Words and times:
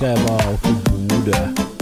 husker 0.00 0.16
jeg 0.16 0.28
var 0.28 0.54
oppe 0.54 0.68
i 0.68 1.08
Bodø. 1.08 1.38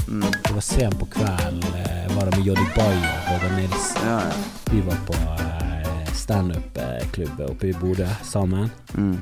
Mm. 0.08 0.30
Det 0.44 0.52
var 0.54 0.60
sent 0.60 0.98
på 0.98 1.06
kvelden. 1.06 1.60
Jeg 1.62 2.16
Var 2.16 2.24
det 2.26 2.38
med 2.38 2.46
Joddy 2.46 2.64
Bayer 2.74 3.04
og 3.06 3.26
Håvard 3.28 3.52
Nilsen. 3.54 4.02
Ja, 4.02 4.16
ja. 4.26 4.38
Vi 4.72 4.80
var 4.80 4.96
på 5.06 5.14
eh, 5.14 6.14
standup-klubb 6.14 7.40
oppe 7.46 7.68
i 7.68 7.72
Bodø 7.78 8.08
sammen. 8.24 8.70
Mm. 8.96 9.20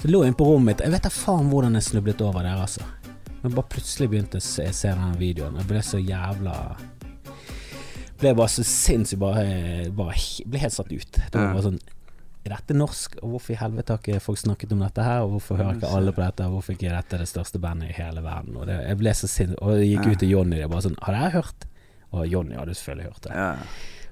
Så 0.00 0.10
lå 0.10 0.24
jeg 0.24 0.32
inne 0.32 0.38
på 0.40 0.48
rommet 0.48 0.66
mitt. 0.72 0.82
Jeg 0.82 0.96
vet 0.96 1.06
da 1.06 1.12
faen 1.14 1.52
hvordan 1.52 1.78
jeg 1.78 1.86
snublet 1.86 2.24
over 2.26 2.42
der, 2.42 2.58
altså. 2.58 2.82
Men 3.44 3.54
bare 3.54 3.70
plutselig 3.76 4.10
begynte 4.10 4.42
jeg 4.42 4.72
å 4.72 4.78
se 4.80 4.90
den 4.90 5.14
videoen. 5.20 5.60
Jeg 5.60 5.70
ble 5.70 5.84
så 5.84 6.02
jævla 6.02 6.58
Ble 8.18 8.30
bare 8.34 8.50
så 8.50 8.62
sinnssykt 8.66 9.20
bare, 9.20 9.46
bare 9.94 10.18
Ble 10.46 10.64
helt 10.64 10.74
satt 10.74 10.90
ut. 10.90 11.20
Det 11.22 11.38
var 11.38 11.52
bare 11.54 11.68
sånn 11.68 11.82
Er 12.44 12.52
dette 12.52 12.74
norsk? 12.76 13.14
Og 13.22 13.30
hvorfor 13.34 13.54
i 13.54 13.56
helvete 13.56 13.94
har 13.94 14.00
ikke 14.02 14.20
folk 14.20 14.38
snakket 14.38 14.72
om 14.76 14.82
dette 14.84 15.04
her? 15.06 15.22
Og 15.24 15.30
hvorfor 15.38 15.56
hører 15.56 15.78
ikke 15.78 15.92
alle 15.96 16.12
på 16.12 16.20
dette? 16.20 16.44
Og 16.44 16.58
hvorfor 16.58 16.74
ikke 16.76 16.90
er 16.90 16.98
dette 16.98 17.20
det 17.22 17.28
største 17.30 17.60
bandet 17.62 17.88
i 17.94 17.96
hele 17.96 18.20
verden? 18.24 18.56
Og 18.60 18.66
det, 18.68 18.76
jeg 18.84 18.98
ble 19.00 19.14
så 19.16 19.30
sint, 19.32 19.54
Og 19.64 19.78
jeg 19.80 19.94
gikk 19.94 20.10
ut 20.12 20.18
til 20.20 20.32
Jonny 20.34 20.58
og 20.66 20.70
bare 20.74 20.84
sånn 20.84 20.98
Har 21.06 21.16
dere 21.16 21.30
hørt? 21.38 21.64
Og 22.12 22.26
Jonny 22.28 22.54
hadde 22.60 22.76
selvfølgelig 22.76 23.08
hørt 23.12 23.22
det. 23.28 23.32
ja. 23.34 23.50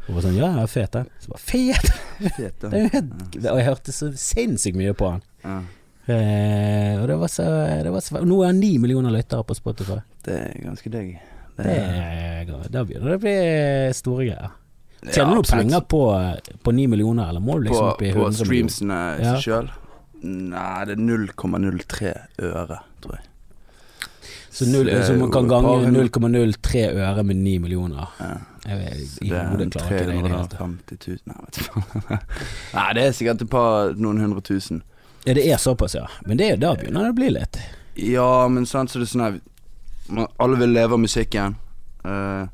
Og 0.02 0.16
bare 0.16 0.22
sånn 0.24 0.34
Ja, 0.40 0.48
ja, 0.58 0.64
fet 0.66 0.96
den. 0.96 1.10
Så 1.22 1.30
bare 1.30 1.44
Fet! 1.46 1.92
Er 2.72 3.52
Og 3.52 3.58
jeg 3.60 3.66
hørte 3.68 3.92
så 3.94 4.08
sinnssykt 4.18 4.80
mye 4.80 4.96
på 4.98 5.12
han. 5.12 5.22
Ja. 5.44 5.58
Eh, 6.10 6.96
og 6.98 7.04
det 7.06 7.18
var 7.20 7.30
så, 7.30 7.44
det 7.84 7.92
var 7.94 8.02
så 8.02 8.24
Nå 8.26 8.40
er 8.42 8.48
han 8.50 8.58
ni 8.58 8.72
millioner 8.82 9.14
lyttere 9.14 9.44
på 9.46 9.54
Spotify. 9.54 10.00
Det 10.26 10.34
er 10.48 10.56
ganske 10.64 10.90
digg. 10.90 11.12
Det 11.52 11.68
Det 11.68 11.76
er, 11.76 12.48
er, 12.48 12.66
da 12.72 12.82
begynner 12.88 13.12
det 13.12 13.20
å 13.20 13.22
bli 13.22 13.36
store 13.94 14.24
greier. 14.26 14.50
Tjener 15.10 15.34
du 15.34 15.42
penger 15.50 15.80
på, 15.90 16.00
på 16.62 16.72
9 16.72 16.86
millioner, 16.92 17.28
eller 17.32 17.40
må 17.42 17.56
du 17.58 17.64
liksom 17.68 17.88
på, 17.88 17.92
opp 17.96 18.02
i 18.02 18.10
100 18.12 18.14
millioner? 18.14 18.44
streamsene 18.46 18.98
i 19.18 19.24
Ja. 19.26 19.34
sjøl? 19.42 19.70
Nei, 20.22 20.84
det 20.86 20.94
er 20.94 21.02
0,03 21.02 22.12
øre, 22.38 22.78
tror 23.02 23.16
jeg. 23.16 23.24
Så, 24.52 24.66
null, 24.68 24.84
det 24.86 24.94
er 24.94 25.02
så 25.08 25.14
man 25.18 25.30
kan 25.32 25.48
gange 25.48 25.88
0,03 25.90 26.82
øre 26.92 27.22
med 27.24 27.36
9 27.40 27.58
millioner. 27.58 28.06
Ja. 28.20 28.34
Jeg 28.68 28.78
vet, 28.78 29.08
Så 29.10 29.24
I 29.24 29.28
det 29.32 29.38
er 29.40 29.48
hodet 29.50 29.70
klarer 29.72 29.96
ikke 29.96 30.06
det 30.06 30.14
i 30.14 30.22
det 30.22 30.30
hele 30.30 30.46
tatt. 30.46 30.58
350 30.60 30.96
000 31.08 31.18
Nei, 31.26 31.36
vet 31.42 31.56
du 31.56 31.62
faen. 31.64 32.18
Nei, 32.76 32.88
det 32.94 33.02
er 33.08 33.12
sikkert 33.18 33.42
et 33.42 33.50
par 33.50 33.94
noen 33.98 34.20
hundre 34.22 34.40
tusen. 34.46 34.82
Ja, 35.26 35.34
det 35.34 35.46
er 35.50 35.56
såpass, 35.58 35.94
ja. 35.98 36.04
Men 36.26 36.36
det, 36.38 36.52
da 36.62 36.74
begynner 36.78 37.08
det 37.08 37.14
å 37.14 37.18
bli 37.18 37.30
litt. 37.34 37.58
Ja, 37.98 38.28
men 38.48 38.66
sant, 38.70 38.90
så 38.92 39.00
det 39.02 39.08
er 39.08 39.12
sånn 39.16 39.24
her 39.26 40.28
Alle 40.38 40.56
vil 40.62 40.70
leve 40.76 40.94
av 40.94 41.00
musikken. 41.02 41.56
eh, 42.04 42.46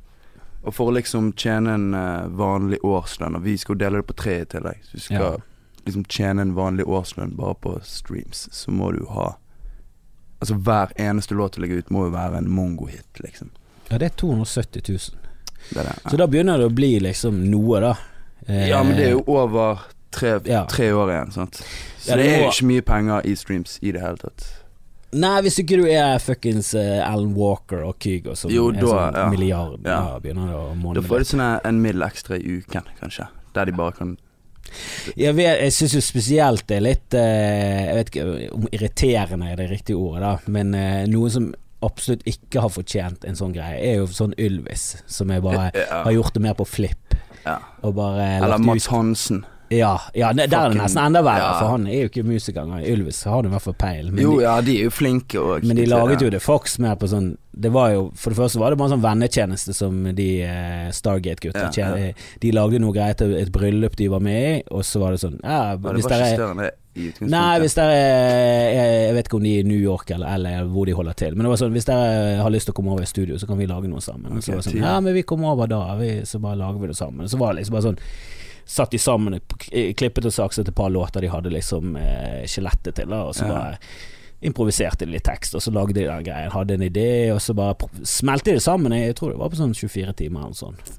og 0.68 0.74
for 0.76 0.90
å 0.92 0.94
liksom 0.98 1.32
tjene 1.40 1.74
en 1.74 1.86
uh, 1.96 2.28
vanlig 2.38 2.78
årslønn 2.84 3.36
Og 3.38 3.42
vi 3.46 3.56
skal 3.60 3.74
jo 3.74 3.80
dele 3.82 4.00
det 4.02 4.06
på 4.10 4.16
tre 4.20 4.34
i 4.42 4.48
tillegg. 4.52 4.82
Så 4.84 4.92
vi 4.98 5.00
skal 5.06 5.22
Ja. 5.24 5.36
liksom 5.86 6.04
tjene 6.12 6.42
en 6.44 6.54
vanlig 6.56 6.84
årslønn 6.86 7.34
bare 7.38 7.54
på 7.64 7.78
streams, 7.88 8.46
så 8.52 8.70
må 8.70 8.92
du 8.96 9.04
ha 9.14 9.30
Altså 10.40 10.54
hver 10.54 10.92
eneste 11.02 11.34
låt 11.34 11.56
du 11.56 11.62
legger 11.64 11.80
ut, 11.82 11.88
må 11.90 12.04
jo 12.06 12.10
være 12.14 12.38
en 12.38 12.46
mongo-hit, 12.54 13.18
liksom. 13.24 13.48
Ja, 13.90 13.98
det 13.98 14.06
er 14.12 14.16
270 14.20 14.82
000. 14.88 14.98
Det 15.74 15.82
det. 15.82 15.94
Så 16.12 16.16
da 16.20 16.26
begynner 16.30 16.58
det 16.62 16.68
å 16.68 16.74
bli 16.74 16.92
liksom 17.02 17.40
noe, 17.50 17.80
da. 17.82 17.94
Eh, 18.46 18.68
Ja, 18.68 18.82
men 18.84 18.94
det 18.96 19.06
er 19.08 19.10
jo 19.16 19.24
over 19.26 19.80
tre, 20.14 20.38
Ja. 20.46 20.64
tre 20.70 20.92
år 20.92 21.10
igjen, 21.10 21.32
sant. 21.32 21.54
Så 21.98 22.10
Ja, 22.12 22.16
det 22.16 22.22
det 22.22 22.34
er 22.36 22.44
jo 22.44 22.50
ikke 22.52 22.66
mye 22.70 22.82
penger 22.86 23.26
i 23.26 23.34
streams 23.34 23.78
i 23.82 23.90
det 23.92 24.00
hele 24.00 24.16
tatt. 24.16 24.46
Nei, 25.16 25.38
hvis 25.40 25.56
ikke 25.62 25.78
du 25.80 25.86
er 25.88 26.18
fuckings 26.20 26.74
uh, 26.76 27.00
Alan 27.08 27.30
Walker 27.38 27.80
og 27.88 27.96
Kygo 28.02 28.34
som 28.36 28.50
Jo, 28.52 28.66
er 28.68 28.76
da, 28.76 28.88
sånn 28.90 29.14
ja. 29.16 29.28
milliard, 29.32 29.78
Ja. 29.86 30.00
da 30.04 30.18
begynner 30.20 30.50
å 30.52 30.94
Da 30.98 31.00
får 31.00 31.18
du 31.24 31.28
sånn 31.30 31.44
en 31.64 31.78
mill 31.80 32.02
ekstra 32.04 32.36
i 32.36 32.58
uken, 32.58 32.84
kanskje. 33.00 33.28
Der 33.56 33.64
de 33.64 33.72
bare 33.72 33.92
kan 33.96 34.16
Jeg, 35.16 35.32
vet- 35.38 35.62
jeg 35.62 35.72
syns 35.72 35.94
jo 35.96 36.00
spesielt 36.04 36.66
det 36.68 36.76
er 36.76 36.84
litt 36.84 37.14
uh, 37.16 37.86
Jeg 37.88 37.94
vet 37.96 38.10
ikke 38.12 38.52
om 38.52 38.66
irriterende 38.70 39.48
er 39.52 39.56
det 39.56 39.70
riktige 39.70 39.96
ordet, 39.96 40.20
da, 40.26 40.34
men 40.52 40.74
uh, 40.76 41.06
noe 41.08 41.30
som 41.32 41.54
absolutt 41.80 42.26
ikke 42.28 42.60
har 42.60 42.68
fortjent 42.74 43.24
en 43.24 43.36
sånn 43.38 43.52
greie, 43.54 43.78
er 43.80 44.00
jo 44.02 44.06
sånn 44.12 44.34
Ylvis, 44.36 44.98
som 45.06 45.30
jeg 45.32 45.40
bare 45.46 45.70
Ja. 45.78 46.02
har 46.04 46.12
gjort 46.12 46.34
det 46.34 46.42
mer 46.42 46.56
på 46.58 46.66
flipp. 46.68 47.14
Ja. 47.46 47.60
Eller 47.82 48.58
Mads 48.58 48.88
Hansen. 48.92 49.44
Ja, 49.74 49.92
ja 50.16 50.30
ne, 50.32 50.46
der 50.48 50.68
er 50.68 50.72
det 50.72 50.80
nesten 50.80 51.02
enda 51.02 51.20
verre, 51.24 51.44
ja. 51.44 51.58
for 51.60 51.74
han 51.74 51.84
er 51.90 52.04
jo 52.04 52.10
ikke 52.10 52.24
musiker 52.26 52.62
engang. 52.62 52.86
Ylvis 52.88 53.20
har 53.28 53.38
han 53.38 53.50
i 53.50 53.52
hvert 53.52 53.66
fall 53.66 53.76
peil. 53.80 54.08
Men 54.12 54.24
Jo, 54.24 54.32
de, 54.38 54.46
ja, 54.46 54.54
de 54.64 54.78
er 54.78 54.88
jo 54.88 54.94
flinke 54.94 55.42
òg. 55.42 55.68
Men 55.68 55.80
de 55.80 55.86
laget 55.90 56.24
jo 56.24 56.32
The 56.32 56.40
Fox 56.42 56.78
mer 56.82 56.96
på 57.00 57.10
sånn 57.10 57.34
Det 57.58 57.70
var 57.74 57.90
jo 57.90 58.02
For 58.18 58.30
det 58.30 58.38
første 58.38 58.60
var 58.60 58.70
det 58.70 58.78
bare 58.78 58.88
en 58.88 58.94
sånn 58.96 59.04
vennetjeneste 59.04 59.74
som 59.74 59.96
de 60.14 60.28
eh, 60.46 60.88
Stargate-gutta 60.94 61.68
Ja, 61.74 61.88
ja. 61.98 62.12
De 62.42 62.52
lagde 62.54 62.80
noe 62.82 62.94
greit 62.94 63.18
til 63.20 63.34
et 63.38 63.50
bryllup 63.52 63.96
de 63.98 64.10
var 64.12 64.22
med 64.24 64.38
i, 64.38 64.52
og 64.70 64.84
så 64.86 65.02
var 65.02 65.14
det 65.14 65.22
sånn 65.24 65.40
Ja, 65.42 65.74
det 65.74 65.96
hvis 65.98 66.06
var 66.06 66.22
ikke 66.22 66.36
større 66.36 66.52
enn 66.54 66.62
det 66.64 66.74
i 66.98 67.08
utgangspunktet. 67.08 67.32
Nei, 67.34 67.58
hvis 67.62 67.76
dere 67.78 67.98
er 67.98 68.78
jeg 68.78 69.12
vet 69.16 69.28
ikke 69.28 69.38
om 69.38 69.44
de 69.46 69.52
er 69.54 69.64
i 69.64 69.68
New 69.68 69.78
York 69.78 70.10
eller 70.14 70.34
eller 70.34 70.70
hvor 70.72 70.88
de 70.88 70.96
holder 70.98 71.18
til, 71.18 71.36
men 71.36 71.46
det 71.46 71.52
var 71.52 71.60
sånn 71.60 71.76
hvis 71.76 71.86
dere 71.88 72.40
har 72.42 72.52
lyst 72.52 72.68
til 72.68 72.74
å 72.74 72.78
komme 72.78 72.94
over 72.94 73.06
i 73.06 73.10
studio, 73.10 73.38
så 73.38 73.48
kan 73.48 73.60
vi 73.60 73.68
lage 73.70 73.90
noe 73.90 74.02
sammen. 74.04 74.32
Okay, 74.32 74.46
så 74.46 74.54
var 74.54 74.62
det 74.62 74.70
sånn. 74.70 74.80
Ja, 74.82 74.96
men 75.04 75.14
vi 75.16 75.22
kommer 75.28 75.52
over 75.54 75.70
da, 75.70 75.82
vi, 76.00 76.10
så 76.28 76.40
bare 76.42 76.58
lager 76.60 76.82
vi 76.82 76.90
det 76.90 76.98
sammen. 76.98 77.30
Så 77.30 77.40
var 77.40 77.54
det 77.54 77.62
liksom 77.62 77.78
bare 77.78 77.86
sånn 77.90 78.02
Satt 78.68 78.92
de 78.92 78.98
sammen, 79.00 79.38
k- 79.56 79.92
klippet 79.96 80.26
og 80.28 80.34
sakset 80.34 80.68
et 80.68 80.74
par 80.76 80.90
låter 80.92 81.24
de 81.24 81.30
hadde 81.32 81.50
liksom 81.54 81.96
eh, 81.96 82.42
skjelettet 82.50 82.98
til, 83.00 83.08
da, 83.08 83.22
og 83.30 83.34
så 83.34 83.46
Ja. 83.48 83.54
bare 83.54 83.78
improviserte 84.44 85.06
de 85.06 85.12
litt 85.16 85.24
tekst, 85.26 85.54
og 85.56 85.62
så 85.64 85.72
lagde 85.74 85.94
de 85.96 86.04
den 86.06 86.22
greien. 86.26 86.52
Hadde 86.52 86.74
en 86.76 86.84
idé, 86.86 87.32
og 87.34 87.40
så 87.42 87.54
bare 87.58 87.88
smelte 88.06 88.52
de 88.52 88.58
det 88.58 88.62
sammen. 88.62 88.92
Jeg 88.94 89.16
tror 89.18 89.32
det 89.32 89.38
var 89.40 89.48
på 89.50 89.56
sånn 89.58 89.72
24 89.74 90.12
timer 90.20 90.40
eller 90.44 90.52
noe 90.52 90.60
sånt. 90.60 90.92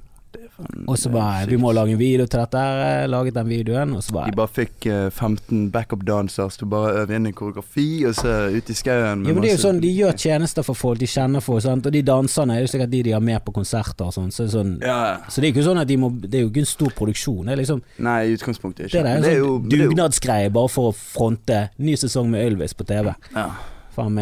Og 0.88 0.97
så 1.00 1.09
bare. 1.09 1.46
Vi 1.47 1.58
må 1.58 1.72
lage 1.72 1.94
en 1.94 2.00
video 2.00 2.25
til 2.28 2.40
dette 2.42 2.59
eh, 2.59 3.06
Laget 3.08 3.34
den 3.38 3.47
videoen, 3.47 3.94
og 3.96 4.03
så 4.03 4.12
bare 4.18 4.31
De 4.34 4.36
bare 4.40 4.52
fikk 4.52 4.86
eh, 4.92 5.09
15 5.09 5.70
backup 5.72 6.03
dancers 6.08 6.58
til 6.59 6.68
bare 6.72 6.92
øve 7.03 7.16
inn 7.16 7.30
en 7.30 7.34
koreografi, 7.34 8.06
og 8.09 8.16
så 8.18 8.34
ut 8.52 8.70
i 8.70 8.75
skauen. 8.75 9.22
med 9.24 9.30
Ja, 9.31 9.34
men 9.38 9.46
det 9.46 9.52
er 9.53 9.56
jo 9.58 9.64
sånn, 9.64 9.80
De 9.84 9.92
gjør 9.94 10.18
tjenester 10.20 10.66
for 10.68 10.75
folk 10.75 11.00
de 11.00 11.08
kjenner 11.08 11.42
for, 11.46 11.62
sant? 11.64 11.86
og 11.88 11.96
de 11.96 12.02
danserne 12.03 12.58
er 12.58 12.66
jo 12.66 12.72
sikkert 12.74 12.92
de 12.92 13.03
de 13.08 13.16
har 13.16 13.24
med 13.24 13.40
på 13.46 13.56
konserter 13.56 14.09
og 14.09 14.14
sånn. 14.18 14.31
Så, 14.36 14.50
sånn, 14.52 14.75
Ja, 14.84 15.00
så 15.30 15.40
det 15.42 15.50
er 15.50 15.53
ikke 15.56 15.68
sånn 15.70 15.80
at 15.81 15.88
de 15.88 15.97
må 15.97 16.12
Det 16.20 16.36
er 16.42 16.46
jo 16.46 16.52
ikke 16.52 16.66
en 16.66 16.72
stor 16.76 16.91
produksjon. 16.97 17.46
Det 17.47 17.58
liksom 17.64 17.81
Nei, 18.03 18.20
i 18.28 18.36
utgangspunktet 18.38 18.88
ikke. 18.90 19.03
Det 19.03 19.09
er 19.09 19.18
en 19.18 19.24
sånn 19.24 19.38
jo- 19.40 19.59
dugnadsgreie 19.72 20.52
bare 20.52 20.70
for 20.70 20.91
å 20.91 20.96
fronte 20.96 21.70
ny 21.78 21.96
sesong 21.96 22.30
med 22.30 22.52
Ylvis 22.52 22.74
på 22.76 22.84
TV. 22.90 23.14
Ja. 23.36 23.52
Faen 23.99 24.19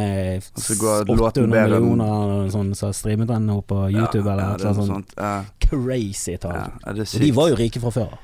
så 0.57 0.75
låten 1.05 1.47
800 1.47 1.67
millioner 1.67 2.49
sånn 2.53 2.73
som 2.75 2.89
har 2.89 2.95
streamet 2.97 3.29
den 3.29 3.49
på 3.69 3.79
YouTube 3.93 4.25
ja, 4.25 4.33
eller 4.33 4.43
ja, 4.43 4.71
noe 4.73 4.87
sånt. 4.87 5.13
sånt. 5.13 5.55
Crazy 5.67 6.37
tall. 6.41 6.71
ja, 6.81 6.93
de 6.97 7.31
var 7.37 7.51
jo 7.53 7.59
rike 7.59 7.81
fra 7.83 7.93
før. 7.93 8.15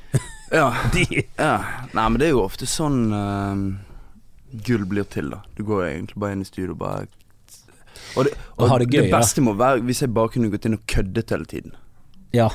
Ja, 0.53 0.67
ja. 1.37 1.53
Nei, 1.93 2.05
men 2.05 2.19
det 2.21 2.29
er 2.29 2.35
jo 2.35 2.43
ofte 2.43 2.67
sånn 2.69 3.07
uh, 3.09 3.53
gull 4.65 4.85
blir 4.89 5.07
til, 5.09 5.31
da. 5.33 5.41
Du 5.57 5.63
går 5.65 5.87
egentlig 5.87 6.19
bare 6.21 6.37
inn 6.37 6.43
i 6.45 6.49
studio 6.49 6.75
og 6.75 6.81
bare 6.83 7.07
Og 8.13 8.27
det, 8.27 8.35
Og 8.57 8.69
det 8.83 8.89
gøy, 8.91 9.07
det 9.07 9.13
beste 9.13 9.41
må 9.41 9.55
være 9.57 9.81
hvis 9.87 10.03
jeg 10.05 10.13
bare 10.13 10.33
kunne 10.35 10.51
gått 10.53 10.67
inn 10.69 10.77
og 10.77 10.85
køddet 10.89 11.33
hele 11.33 11.49
tiden. 11.49 11.77
Ja. 12.33 12.51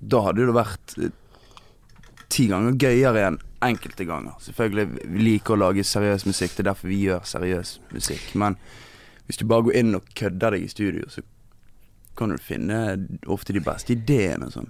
Da 0.00 0.22
hadde 0.24 0.46
det 0.48 0.56
vært 0.56 0.96
eh, 1.00 1.12
ti 2.32 2.48
ganger 2.50 2.76
gøyere 2.80 3.28
enn 3.28 3.38
enkelte 3.62 4.04
ganger. 4.04 4.34
Selvfølgelig, 4.40 4.86
vi 5.04 5.22
liker 5.22 5.54
å 5.54 5.60
lage 5.66 5.84
seriøs 5.84 6.26
musikk, 6.26 6.56
det 6.56 6.64
er 6.64 6.70
derfor 6.72 6.88
vi 6.90 7.02
gjør 7.06 7.24
seriøs 7.28 7.78
musikk. 7.94 8.34
Men 8.34 8.56
hvis 9.26 9.40
du 9.40 9.46
bare 9.48 9.62
går 9.68 9.78
inn 9.80 9.94
og 9.94 10.10
kødder 10.16 10.56
deg 10.56 10.66
i 10.66 10.68
studio, 10.72 11.08
så 11.08 11.22
kan 12.18 12.30
du 12.30 12.38
finne 12.38 12.80
ofte 13.26 13.54
de 13.56 13.62
beste 13.64 13.94
ideene 13.96 14.50
sånn. 14.52 14.68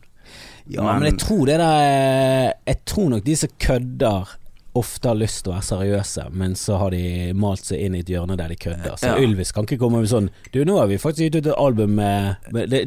Ja, 0.72 0.86
men, 0.86 1.04
jeg 1.04 1.18
tror 1.20 1.44
det 1.44 1.58
der 1.60 2.54
Jeg 2.64 2.78
tror 2.88 3.10
nok 3.12 3.24
de 3.26 3.34
som 3.36 3.50
kødder 3.60 4.30
ofte 4.74 5.10
har 5.10 5.18
lyst 5.20 5.44
til 5.44 5.52
å 5.52 5.54
være 5.58 5.66
seriøse, 5.68 6.24
men 6.34 6.56
så 6.58 6.78
har 6.80 6.94
de 6.94 7.02
malt 7.38 7.62
seg 7.68 7.82
inn 7.84 7.94
i 7.94 8.00
et 8.02 8.08
hjørne 8.10 8.34
der 8.40 8.50
de 8.50 8.56
kødder. 8.58 8.96
Så 8.98 9.12
Ja. 9.12 9.18
Ylvis 9.22 9.52
kan 9.54 9.68
ikke 9.68 9.78
komme 9.78 10.00
med 10.00 10.10
sånn 10.10 10.30
Du, 10.50 10.64
nå 10.64 10.78
har 10.80 10.88
vi 10.90 10.96
faktisk 10.98 11.28
gitt 11.28 11.36
ut 11.36 11.46
et 11.46 11.58
album 11.58 11.94
med, 11.94 12.36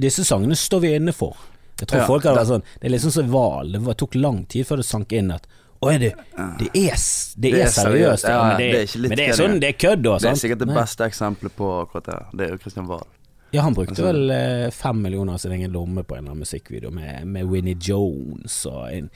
Disse 0.01 0.25
sangene 0.25 0.57
står 0.57 0.81
vi 0.83 0.95
inne 0.97 1.13
for. 1.13 1.37
Jeg 1.79 1.87
tror 1.87 2.01
Ja, 2.01 2.07
folk 2.09 2.25
hadde 2.25 2.41
vært 2.41 2.51
sånn 2.51 2.65
Det 2.81 2.89
er 2.89 2.95
liksom 2.97 3.11
som 3.11 3.29
Hval. 3.31 3.71
Det 3.71 3.97
tok 4.01 4.15
lang 4.15 4.45
tid 4.45 4.67
før 4.67 4.81
det 4.81 4.85
sank 4.89 5.13
inn 5.13 5.31
at 5.31 5.47
er 5.85 5.99
det, 6.01 6.13
det, 6.59 6.69
er, 6.73 6.97
det, 7.37 7.51
er 7.53 7.63
er 7.67 7.69
seriøst, 7.69 8.25
ja, 8.25 8.37
men 8.43 8.57
det, 8.57 8.69
er 8.81 9.01
men 9.03 9.19
det 9.19 9.27
er 9.27 9.37
sånn. 9.37 9.59
Det 9.61 9.69
er 9.69 9.77
kødd, 9.77 10.01
da. 10.07 10.15
Det 10.23 10.31
er 10.31 10.39
sikkert 10.41 10.63
det 10.63 10.69
beste 10.73 11.05
eksempelet 11.05 11.53
på 11.57 11.69
akkurat 11.83 12.09
det. 12.09 12.17
Det 12.33 12.47
er 12.47 12.55
jo 12.55 12.59
Christian 12.63 12.89
Wahl. 12.89 13.05
Ja, 13.51 13.61
han 13.63 13.73
brukte 13.73 13.93
Altså- 13.95 14.03
vel 14.09 14.29
eh, 14.31 14.69
fem 14.75 15.01
millioner 15.01 15.33
av 15.33 15.37
sin 15.39 15.51
egen 15.55 15.71
lomme 15.71 16.03
på 16.03 16.15
en 16.15 16.19
eller 16.25 16.31
annen 16.33 16.43
musikkvideo 16.43 16.89
med, 16.91 17.27
med 17.27 17.45
Winnie 17.47 17.77
Jones 17.79 18.65
og 18.67 18.89
en, 18.91 19.09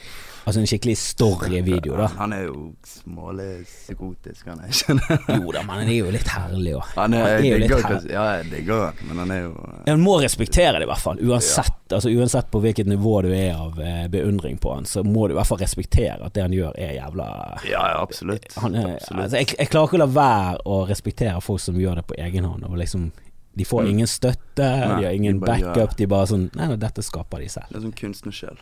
Altså 0.45 0.59
en 0.61 0.65
skikkelig 0.71 0.95
storyvideo, 0.97 1.97
da. 1.99 2.07
Han 2.17 2.31
er 2.33 2.45
jo 2.47 2.71
smålig 2.87 3.49
psykotisk, 3.67 4.47
han 4.47 4.61
er 4.63 4.71
ikke 4.71 4.95
Jo 5.43 5.51
da, 5.53 5.61
men 5.67 5.81
han 5.83 5.91
er 5.91 5.97
jo 5.99 6.13
litt 6.15 6.31
herlig 6.31 6.73
òg. 6.79 6.87
Han 6.95 7.13
er, 7.13 7.25
Han 7.27 7.45
er 7.45 7.45
jo 7.51 7.59
litt 7.59 7.67
digger 7.69 7.83
her- 7.89 8.07
Ja, 8.13 8.23
jeg 8.39 8.49
digger 8.55 8.85
han, 8.87 9.03
men 9.09 9.21
han 9.25 9.31
er 9.35 9.41
jo 9.43 9.51
Han 9.91 10.01
må 10.05 10.15
respektere 10.23 10.79
det 10.79 10.87
i 10.87 10.91
hvert 10.93 11.03
fall, 11.03 11.19
uansett, 11.21 11.77
altså, 11.91 12.09
uansett 12.15 12.49
på 12.55 12.61
hvilket 12.63 12.87
nivå 12.89 13.17
du 13.27 13.29
er 13.35 13.51
av 13.53 13.79
eh, 13.83 14.07
beundring 14.15 14.57
på 14.63 14.73
han, 14.79 14.85
så 14.89 15.03
må 15.05 15.27
du 15.27 15.35
i 15.35 15.39
hvert 15.41 15.51
fall 15.51 15.59
respektere 15.61 16.17
at 16.25 16.33
det 16.33 16.41
han 16.47 16.55
gjør 16.55 16.71
er 16.79 16.95
jævla 17.01 17.27
Ja, 17.69 17.83
ja, 17.93 17.97
absolutt. 18.01 18.47
han 18.63 18.75
er, 18.79 18.95
absolutt. 18.95 19.23
altså, 19.27 19.37
jeg, 19.43 19.53
jeg 19.59 19.69
klarer 19.75 19.91
ikke 19.91 19.99
å 19.99 20.05
la 20.05 20.11
være 20.15 20.57
å 20.65 20.79
respektere 20.89 21.41
folk 21.43 21.59
som 21.61 21.75
gjør 21.77 21.99
det 22.01 22.07
på 22.09 22.17
egen 22.17 22.47
hånd. 22.47 22.63
Og 22.65 22.79
liksom, 22.81 23.11
de 23.53 23.65
får 23.67 23.83
Mm. 23.83 23.89
ingen 23.89 24.07
støtte, 24.07 24.63
Nei, 24.63 24.99
de 25.01 25.05
har 25.05 25.13
ingen 25.13 25.39
de 25.39 25.45
gjør 25.45 25.73
backup. 25.75 25.95
De 25.97 26.05
bare 26.07 26.27
sånn 26.27 26.49
Nei, 26.55 26.67
nei, 26.67 26.75
dette 26.77 27.01
skaper 27.03 27.39
de 27.39 27.49
selv. 27.49 27.67
Det 27.69 27.77
er 27.77 27.81
sånn 27.87 27.95
kunstnersjel. 27.99 28.57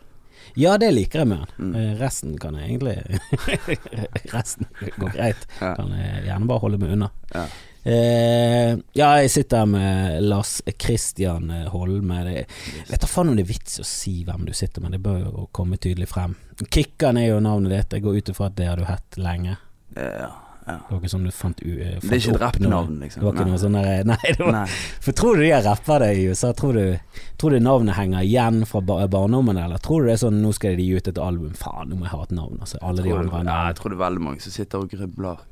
Ja, 0.57 0.77
det 0.81 0.94
liker 0.95 1.19
jeg 1.19 1.27
med 1.27 1.38
han. 1.38 1.47
Mm. 1.59 1.75
Eh, 1.75 1.95
Resten 2.00 2.38
kan 2.39 2.56
jeg 2.56 2.69
egentlig 2.80 3.19
Resten 4.33 4.65
går 4.97 5.12
greit. 5.13 5.47
Ja. 5.62 5.75
Kan 5.75 5.91
jeg 5.94 6.24
gjerne 6.25 6.47
bare 6.50 6.59
holde 6.63 6.80
meg 6.81 6.94
unna. 6.95 7.09
Ja. 7.36 7.45
Eh, 7.89 8.74
ja, 8.97 9.09
jeg 9.21 9.30
sitter 9.31 9.62
her 9.62 9.69
med 9.71 10.24
Lars 10.24 10.62
Kristian 10.81 11.50
Holme. 11.71 12.18
Det, 12.25 12.33
jeg 12.36 12.89
vet 12.89 13.01
da 13.06 13.07
faen 13.07 13.30
om 13.31 13.38
det 13.38 13.45
er 13.45 13.53
vits 13.53 13.80
å 13.80 13.86
si 13.88 14.24
hvem 14.27 14.45
du 14.50 14.53
sitter 14.57 14.81
med, 14.83 14.91
det 14.97 15.01
bør 15.06 15.21
jo 15.24 15.45
komme 15.56 15.77
tydelig 15.80 16.09
frem. 16.12 16.36
Kikkan 16.69 17.18
er 17.21 17.30
jo 17.30 17.39
navnet 17.45 17.71
ditt, 17.75 17.94
jeg 18.00 18.03
går 18.03 18.18
ut 18.19 18.30
ifra 18.33 18.50
at 18.50 18.57
det 18.59 18.68
har 18.68 18.81
du 18.81 18.86
hett 18.89 19.18
lenge. 19.21 19.57
Ja, 19.95 20.31
ja. 20.69 20.77
Det 20.86 20.94
var 20.94 21.00
ikke 21.01 21.12
sånn 21.13 21.25
du 21.27 21.31
fant, 21.36 21.62
u, 21.66 21.71
eh, 21.81 21.95
fant 21.98 22.06
Det 22.06 22.16
er 22.16 22.21
ikke 22.24 22.36
et 22.36 22.42
rappnavn, 22.44 22.95
liksom. 23.04 23.19
Det 23.21 23.27
var 23.27 23.36
ikke 23.38 23.45
Nei. 23.48 23.51
noe 23.54 23.62
sånn 23.63 23.77
der, 23.80 24.04
Nei, 24.13 24.33
var, 24.39 24.51
Nei. 24.56 24.63
for 25.07 25.18
tror 25.19 25.36
du 25.39 25.44
de 25.44 25.51
har 25.56 25.66
rappere 25.68 26.10
i 26.16 26.24
USA, 26.30 26.54
tror 26.54 26.80
du, 26.80 27.21
tror 27.42 27.56
du 27.56 27.60
navnet 27.66 27.98
henger 28.00 28.24
igjen 28.30 28.62
fra 28.69 28.81
bar 28.81 29.06
barndommen, 29.12 29.57
eller 29.66 29.81
tror 29.83 30.04
du 30.06 30.12
det 30.12 30.18
er 30.19 30.24
sånn 30.25 30.42
nå 30.44 30.54
skal 30.56 30.77
de 30.80 30.88
gi 30.88 30.98
ut 31.01 31.12
et 31.13 31.21
album, 31.30 31.54
faen 31.57 31.89
nå 31.92 32.00
må 32.00 32.07
jeg 32.07 32.16
ha 32.16 32.24
et 32.30 32.36
navn, 32.39 32.57
altså 32.62 32.81
alle 32.81 33.04
de 33.06 33.13
andre 33.13 33.42
ja, 33.42 33.44
navn. 33.50 33.68
jeg 33.74 33.80
tror 33.81 33.89
det 33.95 34.00
er 34.00 34.04
veldig 34.06 34.25
mange 34.30 34.45
som 34.45 34.56
sitter 34.56 34.86
og 34.86 34.92
grubler 34.95 35.45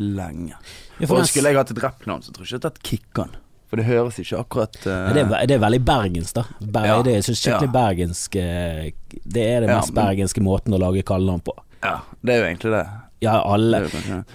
lenge. 0.00 0.54
Ja, 0.98 1.06
for 1.06 1.18
Og 1.20 1.26
skulle 1.28 1.50
jeg 1.52 1.58
hatt 1.60 1.70
et 1.74 1.82
rappnavn, 1.82 2.22
så 2.24 2.32
tror 2.32 2.46
jeg 2.46 2.52
ikke 2.52 2.56
jeg 2.56 2.62
hadde 2.62 2.70
tatt 2.78 2.86
Kikkan. 2.88 3.34
For 3.72 3.80
det 3.80 3.86
høres 3.88 4.18
ikke 4.20 4.36
akkurat 4.40 4.74
uh... 4.84 4.92
Ja, 4.92 5.12
det, 5.16 5.22
er, 5.32 5.46
det 5.48 5.54
er 5.56 5.60
veldig 5.62 5.78
bergensk, 5.88 6.34
da. 6.36 6.42
Ber 6.60 6.84
Ja, 6.90 6.96
Det 7.04 7.14
er 7.16 7.22
så 7.24 7.32
skikkelig 7.32 7.70
ja. 7.70 7.72
bergensk 7.72 8.36
eh, 8.36 8.90
Det 9.24 9.44
er 9.48 9.64
det 9.64 9.70
Ja, 9.70 9.78
mest 9.78 9.94
men- 9.94 10.00
bergenske 10.02 10.42
måten 10.44 10.76
å 10.76 10.80
lage 10.82 11.00
kallenavn 11.08 11.40
på. 11.46 11.54
Ja, 11.82 11.94
det 12.20 12.34
er 12.34 12.42
jo 12.42 12.48
egentlig 12.50 12.72
det. 12.74 12.82
Ja, 13.22 13.36
alle. 13.46 13.84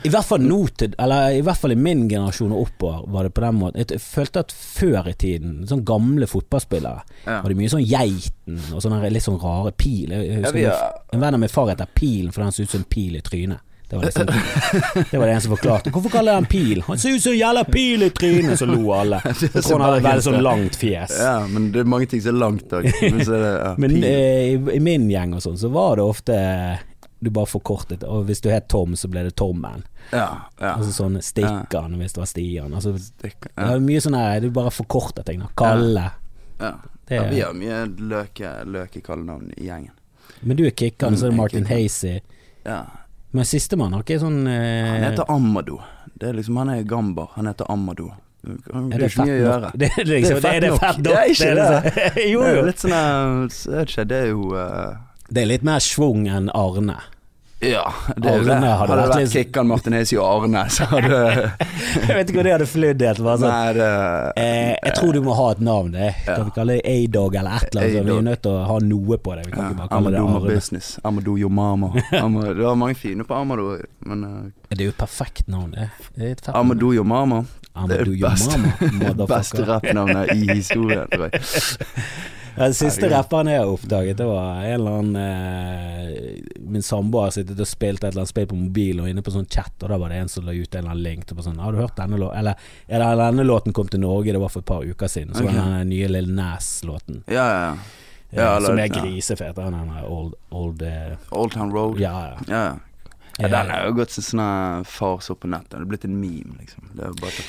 I 0.08 0.10
hvert 0.14 0.26
fall 0.30 0.40
nå 0.48 0.62
til 0.80 0.94
Eller 1.04 1.36
i 1.36 1.42
hvert 1.44 1.60
fall 1.60 1.74
i 1.76 1.80
min 1.80 2.06
generasjon 2.08 2.54
og 2.56 2.62
oppover 2.70 3.08
var 3.12 3.28
det 3.28 3.34
på 3.36 3.44
den 3.44 3.58
måten. 3.60 3.84
Jeg 3.84 4.00
følte 4.02 4.40
at 4.46 4.54
før 4.56 5.10
i 5.12 5.14
tiden, 5.20 5.58
sånn 5.68 5.84
gamle 5.88 6.28
fotballspillere, 6.32 7.02
Ja. 7.26 7.42
var 7.44 7.50
det 7.52 7.58
mye 7.60 7.70
sånn 7.74 7.84
Geiten 7.86 8.62
og 8.74 8.82
sånne 8.82 9.02
litt 9.12 9.24
sånn 9.28 9.42
rare 9.44 9.72
pil. 9.76 10.10
Jeg 10.16 10.26
Ja, 10.30 10.42
husker 10.42 10.58
en- 10.64 10.72
har- 10.72 10.94
En 11.14 11.20
venn 11.20 11.34
av 11.34 11.40
min 11.40 11.50
far 11.50 11.68
heter 11.68 11.88
Pilen 11.94 12.32
for 12.34 12.44
han 12.44 12.52
så 12.52 12.62
ut 12.64 12.70
som 12.70 12.80
en 12.82 12.86
pil 12.90 13.16
i 13.16 13.22
trynet. 13.22 13.60
Det 13.90 13.96
var, 13.96 14.04
liksom, 14.04 14.26
det 15.12 15.18
var 15.18 15.26
det 15.28 15.34
en 15.36 15.42
som 15.42 15.52
forklarte. 15.56 15.92
Hvorfor 15.96 16.12
kaller 16.12 16.34
han 16.34 16.46
Pil? 16.46 16.82
Han 16.82 16.98
ser 16.98 17.10
ut 17.16 17.22
som 17.24 17.32
en 17.32 17.38
jævla 17.40 17.64
pil 17.72 18.04
i 18.04 18.10
trynet! 18.10 18.58
Så 18.60 18.66
lo 18.68 18.92
alle. 18.92 19.22
Jeg 19.26 19.36
så 19.36 19.62
tror 19.64 19.80
han 19.80 19.94
hadde 19.94 20.04
veldig 20.04 20.24
sånn 20.26 20.42
langt 20.44 20.76
fjes. 20.76 21.14
Ja, 21.24 21.48
men 21.48 21.72
det 21.72 21.80
er 21.80 21.88
mange 21.88 22.06
ting 22.12 22.20
som 22.22 22.36
er 22.36 22.40
langt 22.40 22.68
òg. 22.76 22.84
Men, 23.02 23.20
ja, 23.24 23.76
Men 23.86 23.96
eh, 24.04 24.56
i, 24.58 24.76
i 24.76 24.80
min 24.84 25.08
gjeng 25.10 25.36
og 25.36 25.42
sånn, 25.46 25.56
så 25.58 25.72
var 25.72 25.96
det 25.96 26.04
ofte 26.04 26.36
du 27.22 27.30
bare 27.34 27.46
forkortet, 27.50 28.04
og 28.04 28.26
hvis 28.28 28.42
du 28.42 28.50
het 28.50 28.68
Tom, 28.70 28.94
så 28.96 29.08
ble 29.10 29.24
det 29.24 29.36
Tommen. 29.36 29.84
ja, 30.12 30.28
ja. 30.60 30.76
Altså 30.76 30.92
sånn 30.94 31.18
Stikkan 31.22 31.96
hvis 31.98 32.14
det 32.14 32.18
var 32.22 32.26
Stian. 32.30 32.74
Altså, 32.74 32.94
Det- 33.22 33.34
det 33.42 33.50
ja. 33.58 33.74
er 33.74 33.80
mye 33.80 34.00
sånn 34.02 34.16
her, 34.18 34.40
du 34.42 34.50
bare 34.52 34.70
forkorter 34.72 35.24
ting. 35.26 35.40
da 35.40 35.48
Kalle. 35.58 36.12
Ja. 36.60 36.72
Det 37.08 37.16
ja, 37.16 37.24
er- 37.24 37.30
vi 37.32 37.40
har 37.42 37.54
mye 37.54 37.86
løke, 37.98 38.66
løkekallenavn 38.66 39.52
i 39.58 39.66
gjengen. 39.68 39.92
Men 40.44 40.58
du 40.58 40.66
er 40.66 40.72
Kikkan, 40.72 41.14
så 41.18 41.26
er 41.26 41.30
det 41.30 41.34
Mm, 41.34 41.38
Martin. 41.38 41.66
Hazy. 41.66 42.20
Ja. 42.66 42.86
Men 43.34 43.44
sistemann 43.46 43.94
har 43.94 44.04
ikke 44.04 44.20
sånn 44.20 44.48
eh, 44.48 44.88
Han 44.92 45.12
heter 45.12 45.26
Amado. 45.30 45.82
Det 46.18 46.30
er 46.30 46.34
liksom, 46.34 46.58
han 46.58 46.70
er 46.70 46.84
gambar. 46.84 47.30
Han 47.36 47.46
heter 47.48 47.66
Amado. 47.70 48.12
Det 48.44 48.54
er 48.74 48.78
er 48.78 48.98
det 49.00 49.12
ikke 49.12 49.26
mye 49.26 49.34
å 49.34 49.44
gjøre. 49.44 49.72
Det 49.78 49.90
er 49.98 50.06
liksom, 50.06 50.42
Det 50.42 50.46
er 50.46 50.56
er 50.56 50.60
det 50.60 50.80
fett 50.80 50.98
nok. 50.98 51.04
Det 51.04 51.14
er 51.14 51.26
ikke 51.28 51.56
liksom- 51.56 51.84
det. 52.16 52.30
jo, 52.32 52.40
Det 52.42 52.48
er 52.48 52.56
jo 52.56 52.60
jo. 52.62 52.66
litt 52.66 52.80
sånn 52.80 52.94
eh, 52.94 53.48
Jeg 53.50 53.76
vet 53.76 53.90
ikke, 53.90 54.08
det 54.08 54.18
er 54.24 54.28
jo 54.28 54.56
eh, 54.56 54.98
Det 55.30 55.44
er 55.44 55.50
litt 55.54 55.64
mer 55.68 55.80
schwung 55.84 56.28
enn 56.32 56.50
Arne. 56.56 56.96
Ja, 57.60 57.88
det. 58.16 58.30
Arne 58.30 58.54
hadde 58.54 58.76
Hadde 58.78 58.96
vært 59.00 59.10
vært 59.10 59.22
litt- 59.24 59.32
Kikkan, 59.34 59.66
Martin 59.68 59.94
Hesi 59.98 60.14
og 60.22 60.28
Arne, 60.46 60.62
så 60.70 60.86
hadde 60.92 61.18
Jeg 62.08 62.12
vet 62.20 62.30
ikke 62.30 62.36
hvor 62.38 62.46
det 62.46 62.52
hadde 62.54 62.68
flydd 62.70 63.02
helt. 63.02 63.22
Sånn. 63.24 63.46
Nei, 63.50 63.72
det 63.74 63.88
Eh, 64.38 64.76
jeg 64.86 64.94
tror 65.00 65.14
du 65.18 65.22
må 65.26 65.34
ha 65.40 65.48
et 65.56 65.64
navn. 65.66 65.90
Det. 65.96 66.12
Kan 66.28 66.46
vi 66.46 66.54
kalle 66.54 66.76
det 66.78 66.86
A-Dog 66.94 67.36
eller 67.42 67.58
et 67.58 67.72
eller 67.74 67.88
annet? 67.88 68.06
Vi 68.12 68.14
er 68.20 68.28
nødt 68.30 68.44
til 68.46 68.52
å 68.54 68.62
ha 68.70 68.78
noe 68.86 69.18
på 69.18 69.36
det. 69.40 69.48
Vi 69.48 69.56
kan 69.56 69.72
ikke 69.72 69.80
bare 69.82 69.90
kalle 69.96 70.14
det 70.14 70.22
Amadou 70.22 70.38
det 70.38 70.44
Arne. 70.46 70.54
business. 70.62 70.92
Amadou 71.04 71.36
your 71.42 71.50
mama. 71.50 71.90
Amadou, 72.22 72.54
det 72.62 72.68
var 72.70 72.76
mange 72.86 72.96
fine 73.02 73.26
på 73.26 73.34
Amadou, 73.42 73.82
men 74.06 74.24
uh... 74.24 74.38
Det 74.70 74.78
er 74.80 74.86
jo 74.92 74.94
et 74.94 75.02
perfekt 75.02 75.48
navn. 75.50 75.72
Det 75.74 75.90
Det 76.14 76.24
er 76.28 76.32
et 76.38 76.46
fett 76.46 76.54
navn. 76.54 76.62
Amadou 76.62 76.94
your 76.94 77.10
mama. 77.10 77.42
Det 77.88 78.00
er 78.02 78.06
det 78.06 78.20
beste, 78.22 79.26
beste 79.34 79.66
rappnavnet 79.66 80.30
i 80.38 80.46
historien, 80.54 81.10
tror 81.10 81.30
jeg. 81.34 81.42
Den 82.58 82.74
siste 82.74 83.10
rapperen 83.12 83.52
jeg 83.52 83.62
har 83.62 83.70
oppdaget, 83.70 84.18
det 84.18 84.26
var 84.26 84.64
en 84.64 84.74
eller 84.74 84.96
annen 85.00 85.18
eh, 85.22 86.40
Min 86.68 86.84
samboer 86.84 87.30
sittet 87.36 87.60
og 87.62 87.70
spilt 87.70 88.02
et 88.02 88.10
eller 88.10 88.24
annet 88.24 88.34
spill 88.34 88.48
på 88.50 88.58
mobil 88.58 89.04
og 89.04 89.12
inne 89.12 89.22
på 89.22 89.34
sånn 89.36 89.46
chat, 89.46 89.76
og 89.84 89.94
da 89.94 90.00
var 90.02 90.14
det 90.14 90.24
en 90.24 90.32
som 90.32 90.48
la 90.48 90.56
ut 90.56 90.66
en 90.74 90.80
eller 90.80 90.96
annen 90.96 91.04
link. 91.06 91.28
til 91.30 91.44
sånn, 91.46 91.62
har 91.62 91.76
du 91.76 91.84
hørt 91.84 91.96
denne 92.00 92.18
låten? 92.18 92.40
Eller 92.42 92.56
eller 92.88 93.22
denne 93.22 93.46
låten 93.46 93.74
kom 93.78 93.88
til 93.88 94.02
Norge, 94.02 94.34
det 94.34 94.42
var 94.42 94.52
for 94.54 94.66
et 94.66 94.72
par 94.74 94.84
uker 94.84 95.08
siden. 95.08 95.36
Så 95.36 95.46
okay. 95.46 95.56
var 95.56 95.78
den 95.78 95.94
nye 95.94 96.10
Lille 96.10 96.34
Nas-låten. 96.34 97.24
Ja, 97.28 97.46
ja, 97.46 97.62
ja. 97.70 97.78
Ja, 98.30 98.58
eller- 98.58 98.68
som 98.68 98.80
er 98.80 98.88
grisefet. 98.92 99.56
Den 99.56 99.92
old, 100.04 100.34
old 100.50 100.82
uh, 100.82 101.16
Old 101.32 101.52
Town 101.52 101.72
Road. 101.72 102.00
Ja, 102.00 102.34
ja. 102.34 102.38
Ja, 102.48 102.76
ja. 103.38 103.48
den 103.54 103.70
har 103.70 103.86
jo 103.86 103.94
gått 104.00 104.14
som 104.16 104.26
sånn 104.26 104.86
farse 104.90 105.34
opp 105.34 105.44
på 105.44 105.50
nettet. 105.52 105.76
Det 105.76 105.84
er 105.84 105.90
blitt 105.92 106.06
en 106.08 106.16
meme, 106.18 106.56
liksom. 106.58 106.88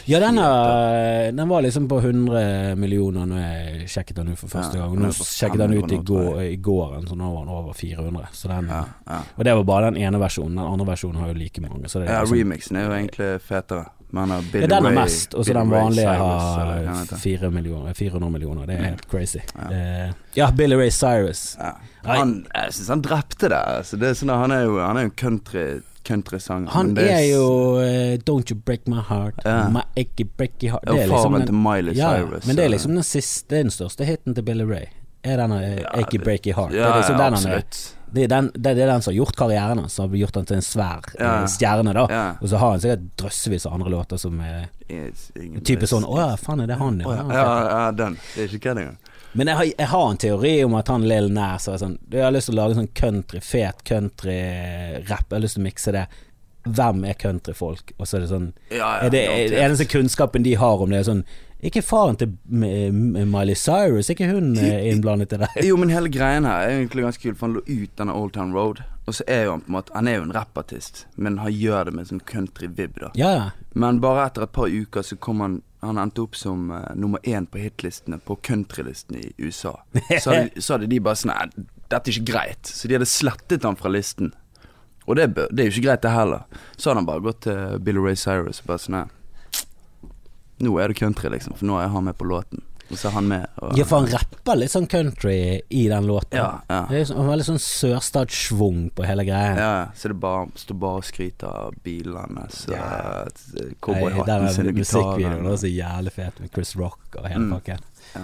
Ja, 0.08 0.20
den, 0.20 0.40
er, 0.42 1.30
den 1.32 1.48
var 1.48 1.64
liksom 1.64 1.88
på 1.88 2.00
100 2.02 2.76
millioner 2.76 3.28
når 3.30 3.44
jeg 3.44 3.90
sjekket 3.94 4.20
den 4.20 4.32
ut 4.34 4.40
for 4.40 4.52
første 4.52 4.80
Ja, 4.80 4.86
gang. 4.86 4.98
Nå 5.00 5.12
sjekket 5.16 5.62
den 5.64 5.76
ut 5.78 5.86
i 5.86 5.98
500 5.98 6.02
nå, 6.02 6.06
tror 6.10 6.24
går, 6.28 6.42
i 6.44 6.56
går 6.68 6.96
så 7.08 7.18
nå 7.18 7.30
var 7.34 7.46
den 7.46 7.54
over 7.56 7.78
400. 7.78 8.32
Så 8.32 8.52
den, 8.52 8.72
ja. 8.72 9.20
Og 9.36 9.44
det 9.48 9.56
var 9.60 9.68
bare 9.72 9.92
den 9.92 10.02
ene 10.04 10.20
versjonen. 10.20 10.60
Den 10.60 10.74
andre 10.76 10.90
versjonen 10.92 11.22
har 11.22 11.32
jo 11.32 11.38
like 11.40 11.64
mange. 11.64 11.88
Så 11.88 12.02
det 12.02 12.08
er 12.08 12.18
ja, 12.18 12.26
liksom, 12.26 12.42
remixen 12.42 12.80
er 12.80 12.88
jo 12.88 12.96
egentlig 12.98 13.30
fetere. 13.48 13.86
Men 14.10 14.30
uh, 14.32 14.54
ja, 14.56 14.66
den 14.66 14.86
er 14.88 14.94
mest, 14.96 15.34
og 15.34 15.44
så 15.44 15.52
den 15.52 15.70
vanlige 15.70 16.08
har 16.08 17.04
400 17.12 17.50
millioner, 17.52 17.94
400 17.94 18.30
millioner. 18.32 18.66
Det 18.66 18.78
er 18.78 18.86
helt 18.86 19.04
crazy. 19.10 19.42
Ja. 19.54 20.06
uh, 20.08 20.14
ja, 20.34 20.50
Billy 20.56 20.78
Ray 20.80 20.90
Cyrus. 20.90 21.58
Ja. 21.60 21.74
Han, 22.08 22.46
jeg 22.54 22.72
syns 22.78 22.88
han 22.88 23.04
drepte 23.04 23.50
det. 23.52 23.60
Altså, 23.78 24.00
det 24.00 24.08
er 24.08 24.16
sånn, 24.16 24.32
han 24.32 24.54
er 24.54 24.64
jo 24.64 24.78
Han 24.80 24.96
er 24.96 25.08
jo 25.08 25.10
en 25.10 25.16
country 25.20 25.66
countrysanger. 26.08 26.70
Han 26.72 26.94
er, 26.96 27.10
er 27.18 27.24
jo 27.26 27.48
uh, 27.76 28.14
Don't 28.24 28.48
You 28.48 28.56
Break 28.64 28.88
My 28.88 29.02
Heart, 29.08 29.44
Ja. 29.44 29.68
My 29.72 29.84
Achy 29.96 30.24
Breaky 30.24 30.70
Heart. 30.72 30.86
Det 30.86 30.94
er 30.94 31.10
liksom 31.10 31.18
faren 31.18 31.40
den, 31.40 31.50
til 31.50 31.60
Miley 31.66 31.98
Cyrus. 31.98 32.46
men 32.46 32.56
det 32.56 32.64
er 32.64 32.72
liksom 32.72 32.96
den 32.96 33.04
siste, 33.04 33.56
den 33.56 33.70
største 33.74 34.08
hiten 34.08 34.34
til 34.34 34.46
Billy 34.46 34.64
Ray. 34.64 34.88
Er 35.24 35.42
denne 35.42 35.60
uh, 35.60 36.00
Achy 36.00 36.20
Breaky 36.22 36.56
Heart. 36.56 36.72
det 36.72 36.84
er 36.86 36.96
liksom 36.96 37.20
den 37.20 37.40
han 37.42 37.58
er. 37.58 37.64
Det 38.12 38.24
er, 38.24 38.28
den, 38.32 38.50
det, 38.54 38.74
det 38.78 38.82
er 38.84 38.90
den 38.92 39.02
som 39.04 39.12
har 39.12 39.16
gjort 39.18 39.36
karrieren 39.36 39.78
hans, 39.82 39.92
som 39.98 40.08
har 40.08 40.16
gjort 40.16 40.38
han 40.40 40.46
til 40.48 40.56
en 40.56 40.64
svær 40.64 41.08
eh, 41.18 41.24
Ja. 41.26 41.32
stjerne, 41.50 41.92
da. 41.96 42.06
Ja. 42.10 42.22
Og 42.40 42.48
så 42.48 42.56
har 42.62 42.70
han 42.74 42.80
sikkert 42.84 43.04
drøssevis 43.20 43.66
av 43.68 43.74
andre 43.76 43.90
låter 43.94 44.16
som 44.20 44.40
er 44.40 44.68
It's 44.88 45.26
type 45.68 45.84
sånn 45.90 46.06
Å 46.08 46.14
ja, 46.16 46.28
faen 46.40 46.62
er 46.64 46.70
det 46.70 46.78
han, 46.80 47.00
ja. 47.04 47.18
ja. 47.28 47.46
ja, 47.68 47.82
den. 47.92 48.16
Det 48.34 48.46
er 48.46 48.48
ikke 48.54 48.64
kødd 48.70 48.80
engang. 48.84 48.96
Men 49.36 49.50
jeg 49.52 49.56
har, 49.58 49.66
jeg 49.76 49.88
har 49.92 50.06
en 50.10 50.16
teori 50.22 50.54
om 50.64 50.74
at 50.78 50.88
han 50.88 51.04
Lill 51.04 51.28
Nær 51.36 51.58
er 51.60 51.82
sånn 51.82 51.98
Jeg 52.10 52.24
har 52.24 52.32
lyst 52.32 52.48
til 52.48 52.56
å 52.56 52.62
lage 52.62 52.78
sånn 52.78 52.88
country, 52.96 53.42
fet 53.44 53.84
country-rapp. 53.86 55.28
Jeg 55.28 55.36
har 55.36 55.42
lyst 55.44 55.58
til 55.58 55.62
å 55.62 55.66
mikse 55.68 55.94
det. 55.94 56.06
Hvem 56.68 57.04
er 57.08 57.16
countryfolk? 57.20 57.92
Og 57.98 58.08
så 58.08 58.18
er 58.18 58.24
det 58.24 58.30
sånn 58.32 58.48
Ja, 58.70 58.78
ja, 58.78 58.88
er 59.06 59.12
det, 59.14 59.22
garantert. 59.28 59.58
Eneste 59.66 59.86
kunnskapen 59.92 60.44
de 60.44 60.54
har 60.60 60.82
om 60.84 60.90
det, 60.92 61.02
er 61.02 61.08
sånn 61.12 61.22
Ikke 61.58 61.82
faren 61.82 62.14
til 62.20 62.36
M- 62.46 63.16
M- 63.18 63.30
Miley 63.32 63.56
Cyrus, 63.58 64.10
ikke 64.12 64.28
hun 64.30 64.52
eh, 64.62 64.84
innblandet 64.92 65.32
i 65.34 65.40
det? 65.42 65.48
Jo, 65.66 65.76
men 65.80 65.90
hele 65.90 66.10
greien 66.14 66.46
her 66.46 66.62
er 66.68 66.76
egentlig 66.76 67.02
ganske 67.02 67.24
kul, 67.24 67.34
for 67.34 67.48
han 67.48 67.56
lå 67.56 67.62
ut 67.66 67.96
denne 67.98 68.14
Old 68.14 68.32
Town 68.36 68.52
Road. 68.54 68.84
Og 69.08 69.16
så 69.16 69.24
er 69.26 69.46
jo 69.48 69.54
han 69.56 69.62
på 69.64 69.70
en 69.72 69.76
måte 69.78 69.94
Han 69.96 70.06
er 70.10 70.18
jo 70.18 70.26
en 70.26 70.34
rappartist, 70.36 71.06
men 71.16 71.38
han 71.42 71.50
gjør 71.56 71.88
det 71.88 71.94
med 71.96 72.10
sånn 72.10 72.20
country-vib, 72.28 72.98
da. 73.00 73.08
Ja, 73.18 73.30
ja. 73.34 73.46
Men 73.74 73.98
bare 74.04 74.26
etter 74.28 74.44
et 74.46 74.52
par 74.54 74.68
uker 74.70 75.02
så 75.06 75.16
kom 75.16 75.40
han 75.42 75.58
Han 75.82 75.98
endte 76.02 76.22
opp 76.26 76.36
som 76.36 76.70
uh, 76.74 76.82
nummer 76.98 77.18
én 77.24 77.46
på 77.48 77.58
hitlistene 77.62 78.18
på 78.22 78.36
countrylisten 78.42 79.16
i 79.18 79.28
USA. 79.38 79.76
Så 80.22 80.30
hadde, 80.34 80.60
så 80.62 80.74
hadde 80.76 80.88
de 80.90 80.98
bare 81.00 81.16
sånn 81.20 81.30
Nei, 81.34 81.66
dette 81.88 82.10
er 82.10 82.16
ikke 82.18 82.32
greit. 82.32 82.66
Så 82.70 82.86
de 82.90 82.96
hadde 82.98 83.06
slettet 83.08 83.64
han 83.64 83.78
fra 83.78 83.88
listen. 83.94 84.32
Og 85.08 85.16
det, 85.16 85.28
det 85.38 85.62
er 85.62 85.70
jo 85.70 85.74
ikke 85.78 85.86
greit, 85.86 86.02
det 86.04 86.10
heller. 86.12 86.42
Så 86.76 86.90
hadde 86.90 87.00
han 87.00 87.06
bare 87.08 87.24
gått 87.24 87.40
til 87.46 87.78
Billy 87.86 88.02
Ray 88.04 88.18
Cyrus 88.18 88.58
og 88.60 88.68
bare 88.74 88.82
sånn 88.82 88.98
Nei, 88.98 89.04
nå 90.64 90.78
er 90.82 90.88
det 90.92 90.98
country, 90.98 91.28
liksom. 91.30 91.54
For 91.58 91.66
nå 91.66 91.78
er 91.82 91.88
han 91.92 92.04
med 92.04 92.16
på 92.18 92.26
låten. 92.28 92.62
Og 92.88 92.96
så 92.96 93.10
er 93.10 93.12
han 93.18 93.26
med. 93.28 93.42
Og, 93.60 93.74
ja, 93.76 93.84
for 93.84 94.00
han 94.00 94.06
rapper 94.08 94.56
litt 94.56 94.72
sånn 94.72 94.86
country 94.88 95.60
i 95.68 95.82
den 95.90 96.06
låten. 96.08 96.38
Ja, 96.40 96.62
ja. 96.72 96.78
Det 96.88 97.02
er 97.02 97.04
sånn, 97.10 97.26
veldig 97.28 97.44
sånn 97.50 97.60
sørstatssvung 97.60 98.86
på 98.96 99.04
hele 99.04 99.26
greia. 99.28 99.50
Ja, 99.60 99.72
så 99.94 100.08
det 100.08 100.16
bare, 100.22 100.46
står 100.56 100.78
bare 100.80 101.02
og 101.02 101.04
skryter 101.04 101.52
av 101.66 101.74
bilene. 101.84 102.46
Ja. 102.72 103.26
Cowboyhatten 103.84 104.48
sin, 104.54 104.70
musikkvideoen 104.74 105.18
gitaren. 105.36 105.52
er 105.52 105.56
så 105.60 105.70
jævlig 105.72 106.12
fet 106.16 106.40
med 106.40 106.50
Chris 106.54 106.74
Rock 106.76 107.18
og 107.20 107.28
hele 107.28 107.44
Mm. 107.44 107.50
pakken. 107.58 107.78
Ja. 108.14 108.20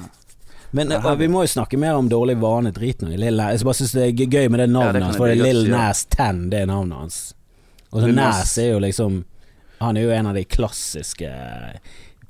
Men 0.73 0.93
eh, 0.93 1.15
vi 1.17 1.29
må 1.29 1.45
jo 1.45 1.53
snakke 1.53 1.79
mer 1.79 1.95
om 1.95 2.09
dårlig 2.09 2.37
vane 2.41 2.73
drit 2.73 3.01
nå. 3.03 3.11
Jeg 3.15 3.37
bare 3.37 3.75
synes 3.75 3.93
det 3.93 4.03
er 4.03 4.27
gøy 4.27 4.49
med 4.51 4.61
det 4.61 4.71
navnet 4.71 5.01
ja, 5.01 5.05
hans, 5.07 5.17
for 5.17 5.27
det 5.29 5.39
er 5.39 5.45
Lill. 5.45 5.69
Nas 5.71 6.05
10, 6.07 6.49
det 6.51 6.63
er 6.63 6.67
navnet 6.67 6.99
hans. 6.99 7.35
Og 7.93 8.01
så 8.03 8.09
Nas- 8.13 8.59
er 8.59 8.73
jo 8.73 8.79
liksom 8.81 9.25
Han 9.81 9.97
er 9.97 10.03
jo 10.03 10.11
en 10.11 10.27
av 10.27 10.35
de 10.35 10.45
klassiske 10.45 11.29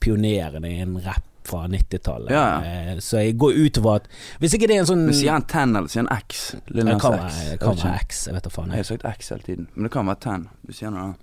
pionerene 0.05 0.71
i 0.71 0.81
en 0.85 0.99
rapp 1.05 1.25
fra 1.45 1.67
90-tallet. 1.69 2.31
Ja, 2.33 2.45
Eh, 2.65 2.95
Så 3.05 3.19
jeg 3.21 3.35
går 3.37 3.53
ut 3.67 3.79
over 3.83 3.99
at 4.01 4.07
Hvis 4.41 4.55
ikke 4.57 4.69
det 4.71 4.77
er 4.79 4.81
en 4.85 4.87
sånn 4.89 5.03
Men 5.05 5.15
sier 5.19 5.35
han 5.35 5.43
10 5.45 5.77
eller 5.77 5.91
sier 5.93 6.07
han 6.07 6.19
X? 6.25 6.55
Lille 6.71 6.87
Det 6.87 6.95
Nas 6.95 7.03
kan 7.03 7.19
X. 7.27 7.41
Jeg 7.51 7.59
kan 7.61 7.77
være 7.83 7.99
X, 8.07 8.23
jeg 8.27 8.35
vet 8.39 8.47
da 8.47 8.53
faen. 8.55 8.71
Jeg 8.73 8.79
jeg 8.79 8.85
har 8.85 8.89
sagt 8.93 9.05
X 9.19 9.29
hele 9.35 9.43
tiden, 9.51 9.67
men 9.75 9.85
det 9.89 9.93
kan 9.93 10.07
være 10.09 10.21
10. 10.25 10.49
Du 10.67 10.73
sier 10.73 10.91
noe 10.95 11.03
annet. 11.09 11.21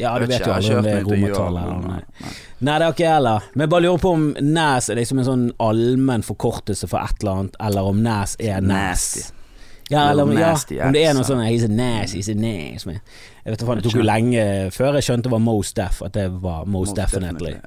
Ja, 0.00 0.14
du 0.18 0.24
vet 0.26 0.40
jo 0.40 0.52
aldri 0.54 0.74
om 0.78 0.84
det 0.86 0.92
er 0.96 1.04
romertall 1.04 1.56
eller 1.60 1.80
nei. 1.84 2.00
Nei. 2.24 2.32
Det 2.64 2.72
har 2.72 2.92
ikke 2.94 3.04
jeg 3.04 3.12
heller. 3.12 3.46
Men 3.54 3.60
jeg 3.66 3.70
bare 3.74 3.84
lurer 3.84 3.98
på 4.02 4.12
om 4.16 4.26
Nas 4.40 4.88
er 4.90 4.96
liksom 4.96 5.18
en 5.20 5.28
sånn 5.28 5.46
allmenn 5.60 6.24
forkortelse 6.24 6.88
for 6.88 6.98
et 7.04 7.20
eller 7.22 7.32
annet, 7.42 7.56
eller 7.68 7.90
om 7.92 8.00
Nas 8.02 8.36
er 8.40 8.60
Nas. 8.64 9.32
Ja, 9.92 10.06
eller, 10.10 10.22
om, 10.24 10.32
ja, 10.32 10.54
om 10.86 10.92
det 10.96 11.02
er 11.04 11.12
noe 11.12 11.26
sånn 11.28 11.42
He's 11.44 11.66
a 11.66 11.68
Nas, 11.68 12.14
he's 12.16 12.30
a 12.32 12.34
Nas. 12.34 12.86
Jeg 12.88 13.52
vet 13.52 13.60
da 13.60 13.66
faen, 13.68 13.82
Det 13.82 13.84
tok 13.90 13.98
jo 14.00 14.06
lenge 14.08 14.44
før 14.72 14.94
jeg 14.96 15.04
skjønte 15.10 15.28
det 15.28 15.34
var 15.36 15.44
Most 15.44 15.76
Deaf, 15.76 16.00
at 16.02 16.14
det 16.16 16.30
var 16.40 16.64
Most 16.64 16.96
Definitely. 16.96 17.58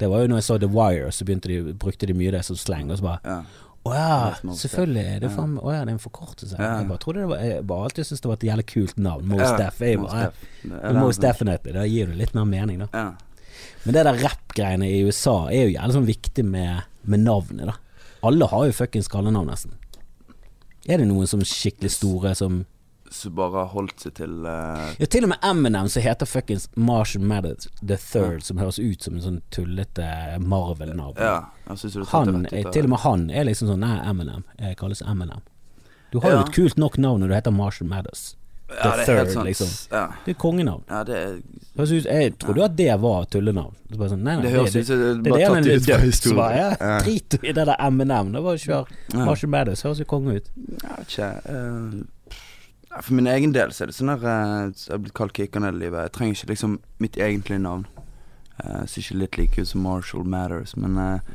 Det 0.00 0.08
var 0.10 0.24
jo 0.24 0.30
når 0.30 0.40
jeg 0.40 0.46
så 0.48 0.56
The 0.58 0.70
Wire, 0.70 1.12
så 1.14 1.26
de, 1.26 1.58
brukte 1.78 2.08
de 2.10 2.16
mye 2.16 2.32
det 2.34 2.42
som 2.46 2.58
slang, 2.58 2.90
og 2.90 2.98
så 2.98 3.06
bare 3.06 3.20
ja. 3.24 3.42
Å 3.84 3.90
ja, 3.92 4.12
selvfølgelig. 4.56 5.02
Det 5.20 5.26
er, 5.28 5.32
faen, 5.34 5.58
å 5.60 5.68
ja, 5.68 5.82
det 5.84 5.92
er 5.92 5.96
en 5.98 6.00
forkortelse. 6.00 6.56
Ja. 6.56 6.70
Jeg 6.80 6.88
bare 6.88 7.02
trodde 7.02 7.20
det 7.20 7.28
var 7.28 7.42
Jeg 7.44 7.64
bare 7.68 7.88
alltid 7.90 8.08
syntes 8.08 8.22
det 8.24 8.30
var 8.30 8.38
et 8.38 8.46
jævlig 8.48 8.64
kult 8.70 9.00
navn. 9.04 9.26
Most 9.28 9.44
Ja, 9.44 9.58
Def. 9.60 9.82
Jeg 9.84 10.00
bare, 10.00 10.30
Def. 11.20 11.42
Da 11.76 11.84
gir 11.84 12.08
det 12.08 12.16
litt 12.16 12.32
mer 12.32 12.48
mening, 12.48 12.80
da. 12.86 12.88
Ja. 12.96 13.58
Men 13.84 13.96
det 13.98 14.06
der 14.08 14.20
rappgreiene 14.22 14.88
i 14.88 15.02
USA 15.04 15.34
er 15.50 15.66
jo 15.66 15.74
jævlig 15.74 15.96
sånn 15.98 16.08
viktig 16.08 16.46
med, 16.48 16.88
med 17.04 17.26
navnet, 17.26 17.68
da. 17.68 18.06
Alle 18.24 18.48
har 18.48 18.64
jo 18.70 18.76
fuckings 18.78 19.10
kallenavn, 19.12 19.52
nesten. 19.52 19.76
Er 20.88 21.00
det 21.00 21.10
noen 21.10 21.28
som 21.28 21.44
skikkelig 21.44 21.92
store 21.92 22.32
som 22.40 22.62
Så 23.10 23.30
bare 23.30 23.52
har 23.62 23.66
holdt 23.74 24.00
seg 24.00 24.14
til 24.14 24.46
uh... 24.46 24.94
Ja, 24.98 25.06
til 25.06 25.24
og 25.26 25.30
med 25.34 25.38
Eminem 25.46 25.88
som 25.92 26.02
heter 26.02 26.26
fuckings 26.26 26.68
Martian 26.74 27.26
Mathers 27.30 27.68
the 27.86 27.96
Third, 28.00 28.42
som 28.42 28.58
høres 28.58 28.78
ut 28.78 29.02
som 29.02 29.14
en 29.14 29.22
sånn 29.22 29.40
tullete 29.54 30.06
Marvel-navn. 30.42 31.14
Ja, 31.20 31.50
jeg 31.68 31.78
synes 31.78 31.94
du 31.94 32.04
Han, 32.10 32.46
er- 32.46 32.70
til 32.72 32.84
og 32.88 32.90
med 32.94 32.98
han 33.04 33.28
er 33.30 33.44
liksom 33.44 33.68
sånn 33.70 33.84
Nei, 33.84 33.98
Eminem. 34.08 34.44
Jeg 34.58 34.76
kalles 34.80 35.02
Eminem. 35.02 35.42
Du 36.10 36.20
har 36.20 36.30
jo 36.30 36.36
Ja. 36.36 36.42
et 36.48 36.54
kult 36.54 36.76
nok 36.78 36.96
navn 36.98 37.20
når 37.20 37.28
du 37.28 37.34
heter 37.34 37.50
Martian 37.52 37.88
Mathers. 37.88 38.34
The 38.68 38.74
ja, 38.88 39.04
Third, 39.04 39.30
sant. 39.30 39.44
liksom. 39.46 39.68
Ja. 39.92 40.06
Det 40.24 40.30
er 40.34 40.38
kongenavn. 40.40 40.82
ja, 40.88 41.02
det 41.04 41.16
er 41.16 41.34
jeg 41.76 42.38
trodde 42.38 42.64
at 42.64 42.76
det 42.76 43.00
var 43.00 43.24
tullenavn. 43.30 43.74
Så 43.92 44.08
sånn, 44.08 44.22
nei, 44.24 44.36
nei, 44.36 44.42
Det 44.42 44.52
høres 44.54 44.76
ut 44.76 44.86
som 44.86 44.98
det 44.98 45.22
det 45.22 45.30
bare 45.32 45.50
tatt 45.54 45.66
ut 45.66 45.84
fra 45.84 45.98
historien. 45.98 46.76
ja, 46.80 46.98
Drit 47.04 47.34
i 47.42 47.52
det 47.52 47.66
der 47.66 47.76
Eminem. 47.78 48.32
Det 48.32 48.42
var 48.42 48.56
kjør 48.56 48.86
Ja. 49.12 49.24
Marshall 49.24 49.50
Mathers. 49.50 49.82
Høres 49.82 49.98
jo 49.98 50.04
konge 50.04 50.36
ut. 50.36 50.48
Ja, 50.82 50.96
ikke 51.04 51.28
eh, 51.44 52.38
For 53.02 53.14
min 53.14 53.26
egen 53.26 53.54
del 53.54 53.72
så 53.74 53.84
er 53.84 53.90
det 53.90 53.96
sånn 53.96 54.12
der 54.12 54.26
eh, 54.28 54.72
Jeg 54.74 54.92
har 54.92 55.02
blitt 55.02 55.16
kalt 55.18 55.34
Kikkan 55.36 55.66
hele 55.66 55.80
livet. 55.82 56.06
Jeg 56.06 56.14
trenger 56.18 56.38
ikke 56.38 56.52
liksom 56.52 56.76
mitt 57.02 57.18
egentlige 57.18 57.62
navn. 57.64 57.86
Uh, 58.54 58.84
ser 58.86 59.02
ikke 59.02 59.18
litt 59.18 59.38
like 59.40 59.62
ut 59.64 59.68
som 59.72 59.82
Marshall 59.82 60.26
Matters, 60.30 60.76
men 60.78 60.94
uh, 60.94 61.32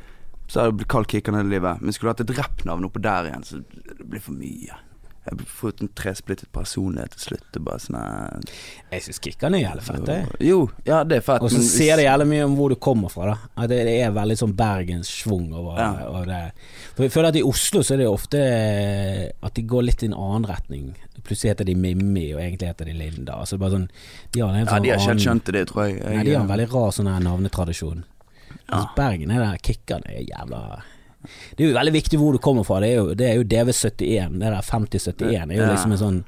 så 0.48 0.62
har 0.62 0.70
jeg 0.70 0.78
blitt 0.80 0.92
kalt 0.94 1.12
Kikkan 1.12 1.36
hele 1.36 1.51
livet. 1.51 1.82
Men 1.82 1.94
skulle 1.94 2.13
jeg 2.13 2.20
hatt 2.22 2.30
et 2.30 2.38
rappnavn 2.39 2.88
oppå 2.88 3.01
der 3.04 3.28
igjen, 3.28 3.44
så 3.44 3.60
det 3.60 4.08
blir 4.08 4.24
for 4.24 4.38
mye. 4.39 4.78
Jeg 5.30 5.36
har 5.38 5.50
fått 5.51 5.82
en 5.84 5.92
tresplittet 5.94 6.50
personlighet 6.56 7.13
til 7.13 7.25
slutt. 7.28 7.58
Og 7.60 7.66
bare 7.68 7.82
sånn 7.84 7.98
eh, 8.00 8.54
Jeg 8.96 9.06
syns 9.06 9.20
Kikkan 9.22 9.58
er 9.58 9.62
jævlig 9.66 9.84
fett. 9.86 10.08
jeg. 10.10 10.30
Jo, 10.48 10.62
ja, 10.88 11.04
det 11.06 11.20
er 11.20 11.25
fett. 11.25 11.44
Og 11.46 11.54
så 11.54 11.62
sier 11.66 12.00
det 12.00 12.08
jævlig 12.08 12.28
mye 12.32 12.48
om 12.48 12.56
hvor 12.58 12.74
du 12.74 12.78
kommer 12.82 13.13
fra. 13.13 13.36
da 13.36 13.66
At 13.66 13.70
det, 13.70 13.84
er 14.00 14.16
veldig 14.16 14.39
sånn 14.39 14.56
bergenssvung 14.58 15.51
over, 15.54 15.78
Ja. 15.78 16.24
det. 16.25 16.42
For 16.96 17.06
jeg 17.06 17.13
føler 17.13 17.30
at 17.30 17.39
i 17.42 17.46
Oslo 17.46 17.84
så 17.84 17.94
er 17.94 18.01
det 18.01 18.10
ofte 18.10 18.42
eh, 18.42 19.30
at 19.44 19.54
de 19.54 19.68
går 19.70 19.86
litt 19.86 20.04
i 20.04 20.10
en 20.10 20.18
annen 20.18 20.50
retning. 20.50 20.96
Plutselig 21.26 21.54
heter 21.54 21.68
de 21.70 21.76
Mimmi, 21.76 22.28
og 22.34 22.42
egentlig 22.44 22.70
heter 22.72 22.90
de 22.90 22.94
Linda. 22.98 23.40
Altså 23.40 23.60
bare 23.62 23.78
sånn 23.78 23.90
De 24.32 24.44
har 24.44 24.56
Ja, 24.56 24.66
sånn 24.66 24.86
de 24.86 24.94
har 24.94 25.02
ikke 25.02 25.14
helt 25.14 25.26
skjønt 25.26 25.52
det, 25.56 25.66
tror 25.72 25.84
jeg. 25.88 25.98
jeg 25.98 26.16
Nei, 26.16 26.24
de 26.28 26.36
har 26.36 26.44
en 26.44 26.48
eh, 26.48 26.54
veldig 26.54 26.70
rar 26.74 26.96
sånn 26.96 27.12
her 27.12 27.26
navnetradisjon. 27.26 28.06
Ja. 28.54 28.60
Mens 28.72 28.96
Bergen 28.96 29.34
er 29.34 29.44
der 29.46 29.60
Kikkan 29.66 30.06
er 30.10 30.24
jævla 30.26 30.62
Det 31.58 31.66
er 31.66 31.68
jo 31.68 31.76
veldig 31.76 31.94
viktig 31.94 32.20
hvor 32.22 32.34
du 32.34 32.40
kommer 32.44 32.64
fra. 32.68 32.80
Det 32.84 32.94
er 32.94 32.96
jo, 33.02 33.12
det 33.18 33.28
er 33.28 33.36
jo 33.42 33.50
DV71. 33.56 34.40
Det 34.40 34.54
der 34.56 34.62
5071 34.62 35.36
er 35.36 35.60
jo 35.60 35.68
liksom 35.68 35.98
en 35.98 36.02
sånn 36.06 36.24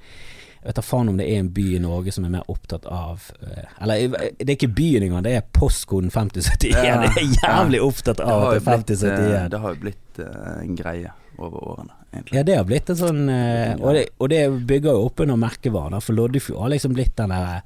jeg 0.62 0.70
vet 0.70 0.78
da 0.78 0.82
faen 0.86 1.10
om 1.10 1.16
det 1.18 1.26
er 1.26 1.40
en 1.42 1.48
by 1.50 1.64
i 1.74 1.80
Norge 1.82 2.12
som 2.14 2.26
er 2.28 2.34
mer 2.36 2.50
opptatt 2.54 2.84
av 2.86 3.24
eh, 3.42 3.70
Eller 3.82 4.12
det 4.14 4.46
er 4.46 4.52
ikke 4.54 4.70
byen 4.78 5.08
engang, 5.08 5.24
det 5.26 5.32
er 5.40 5.48
postkoden 5.58 6.12
5071. 6.14 6.76
Ja, 6.86 7.00
Det 7.02 7.10
er 7.18 7.32
jævlig 7.40 7.80
opptatt 7.82 8.22
av 8.22 8.44
det 8.52 8.60
er 8.60 8.68
blitt, 8.68 8.92
eh, 8.94 9.00
5071. 9.02 9.50
Det 9.50 9.62
har 9.64 9.74
jo 9.74 9.82
blitt 9.82 10.22
eh, 10.22 10.52
en 10.60 10.78
greie 10.78 11.16
over 11.40 11.66
årene, 11.72 11.98
egentlig. 12.14 12.38
Ja, 12.38 12.44
det 12.44 12.56
har 12.58 12.66
blitt 12.70 12.90
en 12.90 13.00
sånn 13.00 13.24
eh, 13.30 13.74
og, 13.80 13.94
det, 13.96 14.06
og 14.20 14.30
det 14.30 14.42
bygger 14.68 14.92
jo 14.98 15.06
opp 15.10 15.20
under 15.26 15.40
merkevaren. 15.42 16.02
For 16.02 16.14
Loddefjord 16.18 16.62
har 16.66 16.74
liksom 16.76 16.94
blitt 16.98 17.16
den 17.20 17.30
der 17.34 17.62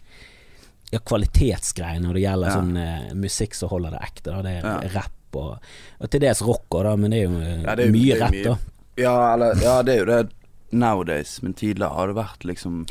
ja, 0.93 0.99
kvalitetsgreien 1.01 2.03
når 2.05 2.13
det 2.19 2.23
gjelder 2.27 2.47
Ja. 2.51 2.55
sånn 2.59 2.77
eh, 2.77 3.13
musikk 3.17 3.55
som 3.57 3.69
holder 3.73 3.91
det 3.97 4.01
ekte. 4.05 4.31
Da. 4.31 4.41
Det 4.45 4.55
er 4.59 4.61
Ja. 4.69 4.79
rapp 4.99 5.35
og, 5.35 5.57
og 5.99 6.09
til 6.13 6.21
dels 6.23 6.41
rock 6.45 6.69
òg, 6.79 6.97
men 6.99 7.11
det 7.11 7.19
er 7.19 7.27
jo 7.29 7.39
eh, 7.41 7.61
Ja, 7.65 7.75
det 7.75 7.83
er 7.83 7.91
jo- 7.91 7.97
mye 7.97 8.19
rapp, 8.21 8.41
da. 8.45 8.57
Ja, 8.97 9.15
eller, 9.33 9.55
ja, 9.61 9.81
det 9.83 9.93
er 9.95 9.99
jo 9.99 10.05
det 10.05 10.29
nowadays, 10.71 11.41
men 11.43 11.53
tidligere 11.53 11.93
har 11.93 12.07
det 12.07 12.15
vært 12.15 12.45
liksom 12.47 12.85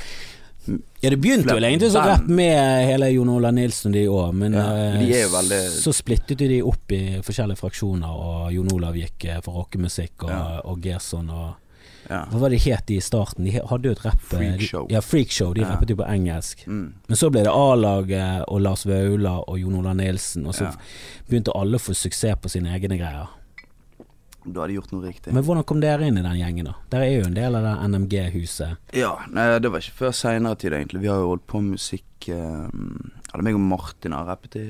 Ja, 0.66 1.10
det 1.10 1.18
begynte 1.20 1.52
vel 1.54 1.64
egentlig 1.68 1.90
som 1.92 2.06
rapp 2.06 2.26
med 2.28 2.86
hele 2.88 3.10
Jon 3.12 3.28
Olav 3.28 3.52
Nilsen 3.52 3.92
de 3.92 4.06
òg, 4.08 4.32
men 4.34 4.52
Ja, 4.54 4.70
eh, 4.94 4.98
de 5.00 5.24
veldig- 5.28 5.82
så 5.82 5.92
splittet 5.92 6.38
de 6.38 6.62
opp 6.62 6.90
i 6.92 7.20
forskjellige 7.20 7.58
fraksjoner, 7.60 8.08
og 8.08 8.52
Jon 8.52 8.72
Olav 8.72 8.94
gikk 8.94 9.24
eh, 9.26 9.40
for 9.42 9.52
rockemusikk, 9.60 10.22
og, 10.24 10.30
Ja. 10.30 10.60
og 10.64 10.80
Gerson 10.80 11.28
og 11.30 11.54
Ja. 12.10 12.26
Hva 12.26 12.38
var 12.38 12.50
det 12.50 12.60
het 12.62 12.84
de 12.86 12.96
i 12.96 13.00
starten? 13.00 13.44
De 13.44 13.50
hadde 13.52 13.82
jo 13.84 13.90
et 13.92 14.04
rapp 14.04 14.20
eh, 14.34 14.36
Freakshow. 14.36 14.86
Ja, 14.90 15.00
Freakshow. 15.00 15.54
De 15.54 15.62
Ja. 15.62 15.68
rappet 15.70 15.88
jo 15.88 15.96
på 15.96 16.04
engelsk. 16.06 16.66
Mm. 16.66 16.92
Men 17.08 17.16
så 17.16 17.30
ble 17.32 17.42
det 17.44 17.48
A-laget 17.52 18.44
og 18.46 18.60
Lars 18.60 18.84
Vaular 18.84 19.42
og 19.48 19.58
Jon 19.58 19.74
Olav 19.76 19.96
Nilsen, 19.96 20.46
og 20.46 20.52
så 20.54 20.64
Ja. 20.64 20.72
begynte 21.30 21.50
alle 21.54 21.78
å 21.78 21.80
få 21.80 21.94
suksess 21.94 22.36
på 22.42 22.50
sine 22.50 22.68
egne 22.78 22.98
greier. 22.98 23.28
Da 24.44 24.64
hadde 24.64 24.76
gjort 24.76 24.92
noe 24.92 25.06
riktig. 25.06 25.32
Men 25.32 25.44
hvordan 25.46 25.64
kom 25.68 25.80
dere 25.80 26.08
inn 26.08 26.20
i 26.20 26.24
den 26.24 26.38
gjengen, 26.40 26.68
da? 26.68 26.74
Dere 26.92 27.08
er 27.08 27.14
jo 27.18 27.28
en 27.30 27.36
del 27.38 27.56
av 27.58 27.64
det 27.64 27.74
NMG-huset. 27.88 28.92
Ja, 28.98 29.14
nei, 29.32 29.46
det 29.64 29.72
var 29.72 29.84
ikke 29.84 30.00
før 30.02 30.16
seinere 30.16 30.60
tid, 30.60 30.76
egentlig. 30.76 31.04
Vi 31.04 31.10
har 31.12 31.22
jo 31.22 31.32
holdt 31.32 31.46
på 31.50 31.62
med 31.64 31.78
musikk 31.78 32.28
eh, 32.32 32.68
meg 33.40 33.56
og 33.56 33.64
Martin 33.66 34.14
har 34.14 34.28
rappet 34.28 34.58
i 34.60 34.66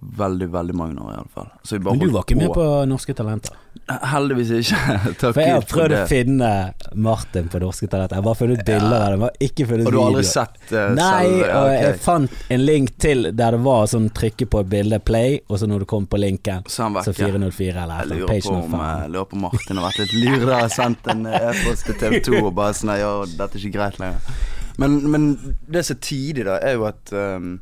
veldig, 0.00 0.48
veldig 0.48 0.74
mange 0.74 1.00
år, 1.00 1.12
i 1.12 1.16
alle 1.16 1.28
fall. 1.34 1.46
Så 1.62 1.78
Men 1.78 1.98
du 1.98 2.10
var 2.10 2.22
ikke 2.22 2.36
med 2.38 2.52
på 2.54 2.64
Norske 2.86 3.14
Talenter? 3.14 3.56
Heldigvis 3.88 4.50
ikke. 4.52 4.78
Takk 5.20 5.34
For 5.34 5.40
jeg 5.42 5.54
har 5.56 5.64
prøvd 5.66 5.94
å 5.96 6.02
finne 6.10 6.50
Martin 6.94 7.48
på 7.50 7.60
Norske 7.62 7.88
Talenter. 7.90 8.14
Jeg 8.14 8.22
har 8.22 8.26
bare 8.28 8.38
funnet 8.38 8.62
bilder 8.66 8.96
av 8.98 9.14
det, 9.14 9.18
har 9.24 9.48
ikke 9.48 9.66
funnet 9.70 9.88
Og 9.88 9.94
du 9.94 9.98
har 9.98 10.10
aldri 10.12 10.24
sett 10.28 10.58
uh, 10.70 10.82
Nei, 10.94 11.24
selve 11.24 11.48
og 11.58 11.70
jeg 11.74 11.96
fant 12.04 12.36
en 12.54 12.62
link 12.62 12.92
til 13.02 13.30
der 13.32 13.56
det 13.56 13.62
var 13.64 13.88
sånn 13.90 14.10
trykke 14.14 14.46
på 14.52 14.62
et 14.62 14.70
bilde, 14.76 15.00
play, 15.08 15.40
og 15.48 15.62
så 15.62 15.70
når 15.70 15.82
du 15.82 15.88
kom 15.90 16.06
på 16.10 16.20
linken, 16.20 16.66
Så 16.70 16.86
så 17.02 17.14
404 17.16 17.86
eller 17.86 18.04
Jeg 18.04 18.12
lurer 18.12 18.44
på, 18.44 18.54
om, 18.54 18.76
jeg 18.78 19.14
lurer 19.16 19.30
på 19.32 19.38
om 19.38 19.46
Martin 19.48 19.80
har 19.80 19.88
vært 19.88 20.02
litt 20.04 20.14
lur 20.20 20.44
der 20.46 20.68
og 20.68 20.74
sendt 20.74 21.10
en 21.10 21.26
eh, 21.26 21.48
e-post 21.50 21.88
til 21.88 21.98
TV 21.98 22.20
2 22.28 22.42
og 22.44 22.52
bare 22.60 22.76
sånn 22.76 22.94
Ja, 22.98 23.10
dette 23.26 23.58
er 23.58 23.64
ikke 23.64 23.80
greit 23.80 23.98
lenger. 23.98 24.38
Men, 24.78 25.00
men 25.10 25.56
det 25.66 25.82
som 25.88 25.96
er 25.96 26.04
tidlig, 26.06 26.46
da, 26.46 26.60
er 26.62 26.78
jo 26.78 26.86
at 26.86 27.10
um, 27.10 27.56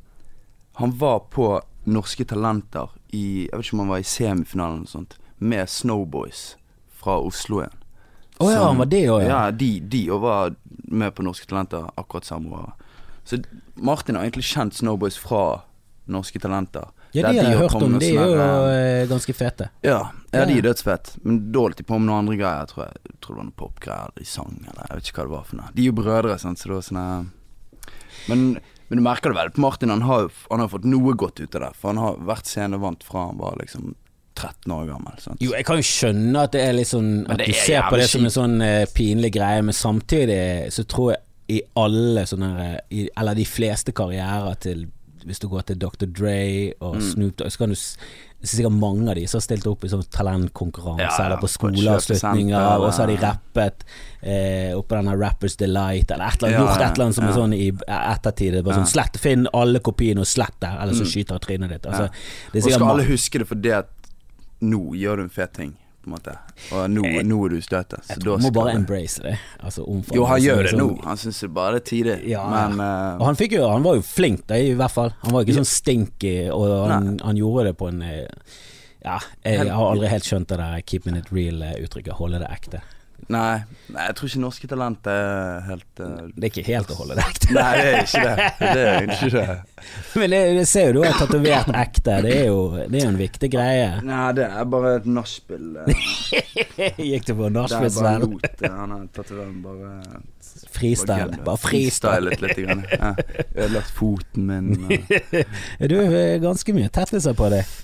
han 0.77 0.93
var 1.01 1.23
på 1.33 1.49
Norske 1.87 2.25
Talenter 2.29 2.93
i 3.15 3.47
Jeg 3.47 3.53
vet 3.55 3.67
ikke 3.67 3.77
om 3.77 3.85
han 3.85 3.93
var 3.95 4.03
i 4.03 4.09
semifinalen 4.11 4.83
eller 4.83 4.91
sånt, 4.91 5.19
med 5.39 5.69
Snowboys 5.71 6.57
fra 6.91 7.19
Oslo 7.23 7.63
igjen. 7.63 7.83
Å 8.37 8.51
ja, 8.53 8.65
han 8.67 8.81
var 8.81 8.89
det 8.93 9.05
òg, 9.09 9.23
ja. 9.25 9.29
Ja, 9.31 9.55
de, 9.55 9.69
de 9.81 10.03
og 10.13 10.21
var 10.27 10.57
med 10.93 11.15
på 11.17 11.25
Norske 11.25 11.49
Talenter 11.49 11.87
akkurat 11.95 12.29
samme 12.29 12.53
året. 12.53 12.85
Så 13.25 13.39
Martin 13.75 14.19
har 14.19 14.27
egentlig 14.27 14.45
kjent 14.45 14.77
Snowboys 14.77 15.17
fra 15.19 15.63
Norske 16.13 16.41
Talenter. 16.43 16.91
Ja, 17.17 17.31
de 17.31 17.39
har 17.39 17.49
jeg 17.49 17.63
hørt 17.63 17.79
om. 17.81 17.97
De 17.99 18.11
er 18.13 18.29
jo 18.29 18.67
eh, 18.69 19.07
ganske 19.09 19.33
fete. 19.35 19.71
ja, 19.81 20.03
ja, 20.35 20.45
de 20.45 20.59
er 20.59 20.67
dødsfett. 20.69 21.15
Men 21.25 21.41
da 21.53 21.65
holdt 21.65 21.81
de 21.81 21.87
på 21.89 21.97
med 21.99 22.11
noen 22.11 22.27
andre 22.27 22.37
greier. 22.39 22.69
Tror 22.71 22.85
jeg, 22.85 23.01
jeg 23.09 23.19
tror 23.25 23.33
det 23.33 23.41
var 23.41 23.49
noen 23.49 23.59
popgreier 23.63 24.11
eller 24.11 24.21
de 24.21 24.29
sang, 24.29 24.53
eller 24.61 24.83
jeg 24.85 25.01
vet 25.01 25.11
ikke 25.11 25.23
hva 25.23 25.27
det 25.27 25.37
var 25.37 25.49
for 25.49 25.61
noe. 25.63 25.73
De 25.73 25.83
er 25.83 25.91
jo 25.91 25.97
brødre, 25.97 26.39
sant, 26.43 26.61
så 26.61 26.71
det 26.71 26.77
var 26.77 26.87
sånn 26.91 27.33
men, 28.27 28.47
men 28.89 29.01
du 29.01 29.05
merker 29.05 29.33
det 29.33 29.39
vel 29.41 29.53
på 29.55 29.63
Martin. 29.65 29.91
Han 29.91 30.05
har 30.07 30.29
han 30.51 30.63
har 30.63 30.73
fått 30.73 30.87
noe 30.89 31.15
godt 31.19 31.41
ut 31.41 31.55
av 31.59 31.69
det. 31.69 31.71
For 31.79 31.93
han 31.93 32.03
har 32.03 32.19
vært 32.29 32.51
scenevant 32.51 33.07
fra 33.07 33.29
han 33.31 33.41
var 33.41 33.59
liksom 33.61 33.95
13 34.37 34.73
år 34.73 34.87
gammel. 34.91 35.21
Sant? 35.23 35.41
Jo, 35.43 35.55
jeg 35.57 35.67
kan 35.67 35.81
jo 35.81 35.87
skjønne 35.87 36.43
at 36.45 36.53
det 36.55 36.65
er 36.67 36.77
litt 36.77 36.91
sånn 36.91 37.13
At 37.25 37.41
du 37.41 37.47
er 37.49 37.57
ser 37.57 37.87
på 37.89 38.01
det 38.01 38.09
som 38.13 38.27
en 38.27 38.35
sånn 38.35 38.59
uh, 38.61 38.85
pinlig 38.95 39.33
greie, 39.39 39.65
men 39.65 39.77
samtidig 39.77 40.41
så 40.75 40.85
tror 40.89 41.15
jeg 41.15 41.23
i 41.47 41.61
alle 41.79 42.25
sånne 42.27 42.53
i, 42.91 43.07
Eller 43.07 43.39
de 43.39 43.45
fleste 43.47 43.95
karrierer 43.97 44.59
til 44.63 44.89
Hvis 45.27 45.41
du 45.43 45.49
går 45.51 45.65
til 45.67 45.79
Dr. 45.83 46.07
Dre 46.07 46.73
og 46.81 46.97
Mm. 46.97 47.03
Snoop 47.03 47.37
Dogg, 47.37 47.51
så 47.51 47.59
kan 47.59 47.69
du 47.69 47.75
er 47.75 48.47
sikkert 48.47 48.73
mange 48.79 49.09
av 49.11 49.17
de 49.17 49.25
som 49.27 49.39
har 49.41 49.43
stilt 49.43 49.67
opp 49.67 49.83
i 49.85 49.89
sånn 49.91 50.05
talentkonkurranse 50.13 51.03
Ja, 51.03 51.09
ja, 51.19 51.25
eller 51.27 51.41
på 51.43 51.49
skoleavslutninger, 51.51 52.79
og 52.79 52.93
så 52.95 53.03
har 53.03 53.07
de 53.11 53.17
rappet 53.17 53.85
eh, 54.23 54.71
oppå 54.77 54.95
denne 54.97 55.17
Rappers 55.19 55.57
Delight, 55.57 56.11
eller 56.11 56.27
et 56.29 56.37
eller 56.43 56.49
annet, 56.49 56.59
Ja, 56.61 56.67
gjort 56.67 56.81
et 56.85 56.93
eller 56.95 57.05
annet 57.07 57.15
som 57.19 57.25
er 57.27 57.33
sånn 57.33 57.55
i 57.57 57.71
ettertid. 57.89 58.55
Er 58.55 58.63
Bare 58.63 58.79
sånn 58.83 58.93
slett, 58.93 59.17
Finn 59.19 59.49
alle 59.53 59.81
kopiene 59.81 60.21
og 60.21 60.27
slett 60.31 60.55
det, 60.61 60.71
eller 60.81 60.95
så 60.95 61.03
Mm. 61.03 61.11
skyter 61.13 61.35
jeg 61.39 61.41
trynet 61.49 61.71
ditt. 61.71 61.87
Altså, 61.87 62.11
det 62.53 62.65
Og 62.65 62.71
skal 62.73 62.89
alle 62.89 63.05
huske 63.05 63.39
det 63.39 63.47
for 63.49 63.55
det 63.57 63.73
at 63.73 63.91
nå 64.63 64.95
gjør 64.95 65.17
du 65.17 65.23
en 65.25 65.29
fet 65.29 65.53
ting, 65.53 65.77
på 66.07 66.13
en 66.13 66.15
måte. 66.17 66.35
Og 66.73 66.85
nå, 66.95 67.03
nå 67.27 67.39
er 67.47 67.49
du 67.57 67.57
støtet. 67.61 68.05
Så 68.07 68.15
Jeg 68.15 68.23
tror 68.23 68.37
han 68.39 68.47
må 68.47 68.53
bare 68.55 68.71
det- 68.73 68.79
embrace 68.81 69.23
det. 69.25 69.33
Altså, 69.61 69.83
Jo, 70.15 70.25
han 70.31 70.41
gjør 70.41 70.63
det 70.63 70.71
sånn- 70.73 70.79
nå. 70.79 71.05
Han 71.05 71.17
syns 71.17 71.41
det 71.41 71.51
bare 71.55 71.77
er 71.77 71.85
tidlig. 71.91 72.17
Ja, 72.31 72.45
Men 72.49 72.79
uh, 72.81 73.25
han, 73.27 73.35
jo, 73.51 73.69
han 73.69 73.83
var 73.83 73.95
jo 73.99 74.03
flink, 74.07 74.47
da, 74.47 74.55
i 74.55 74.73
hvert 74.79 74.95
fall. 74.95 75.13
Han 75.25 75.33
var 75.35 75.43
ikke 75.45 75.57
Ja. 75.57 75.61
sånn 75.63 75.73
stinky, 75.73 76.49
og 76.51 76.89
han, 76.89 77.19
han 77.19 77.37
gjorde 77.37 77.65
det 77.73 77.77
på 77.77 77.89
en 77.89 78.03
eh, 78.03 78.27
Ja, 79.05 79.19
jeg 79.45 79.59
jeg 79.67 79.71
har 79.71 79.93
aldri 79.93 80.09
helt 80.09 80.25
skjønt 80.25 80.49
det 80.49 80.59
der 80.59 80.81
'keeping 80.83 81.17
it 81.19 81.27
real'-uttrykket. 81.31 82.13
Holde 82.19 82.39
det 82.41 82.49
ekte. 82.51 82.81
Nei, 83.29 83.57
nei, 83.91 84.05
jeg 84.07 84.15
tror 84.19 84.29
ikke 84.31 84.41
Norske 84.45 84.69
Talent 84.71 85.09
er 85.11 85.65
helt 85.67 86.01
uh, 86.03 86.29
Det 86.31 86.45
er 86.47 86.53
ikke 86.53 86.63
helt 86.69 86.93
å 86.95 86.99
holde 87.01 87.17
det 87.19 87.25
ekte. 87.27 87.49
Nei, 87.57 87.71
det 87.81 87.87
er 87.89 87.97
ikke 88.05 88.21
det. 88.23 88.47
Det 88.61 88.85
er 88.87 89.09
ikke 89.09 89.31
det. 89.35 89.57
Men 90.23 90.31
det, 90.35 90.41
det 90.61 90.67
ser 90.71 90.87
jo 90.87 90.93
du 90.97 91.01
har 91.03 91.17
tatovert 91.19 91.73
ekte. 91.83 92.21
Det 92.27 92.37
er, 92.37 92.45
jo, 92.53 92.61
det 92.77 93.01
er 93.01 93.05
jo 93.05 93.11
en 93.11 93.19
viktig 93.19 93.51
greie. 93.57 93.89
Nei, 94.07 94.21
det 94.39 94.47
er 94.47 94.69
bare 94.77 94.93
et 95.01 95.09
nachspiel. 95.11 95.67
eh. 95.83 96.07
Gikk 97.11 97.27
du 97.27 97.35
på 97.41 97.51
Det 97.57 97.67
er 97.67 97.91
bare 97.99 98.15
lot. 98.23 98.47
eh, 98.63 98.79
Han 98.79 98.95
har 98.97 99.05
tatovert 99.19 99.59
bare 99.67 100.23
Freestyle. 100.77 101.41
Bare 101.45 101.59
freestyle. 101.61 102.31
freestylet 102.31 102.43
litt. 102.47 102.63
Grann. 102.63 102.85
Ja. 102.93 103.13
Ødelagt 103.57 103.91
foten 103.97 104.47
min. 104.49 104.73
Og. 104.87 105.13
Du 105.91 105.99
er 106.01 106.39
ganske 106.43 106.75
mye 106.77 106.89
tettiser 106.95 107.35
på 107.37 107.51
deg. 107.53 107.75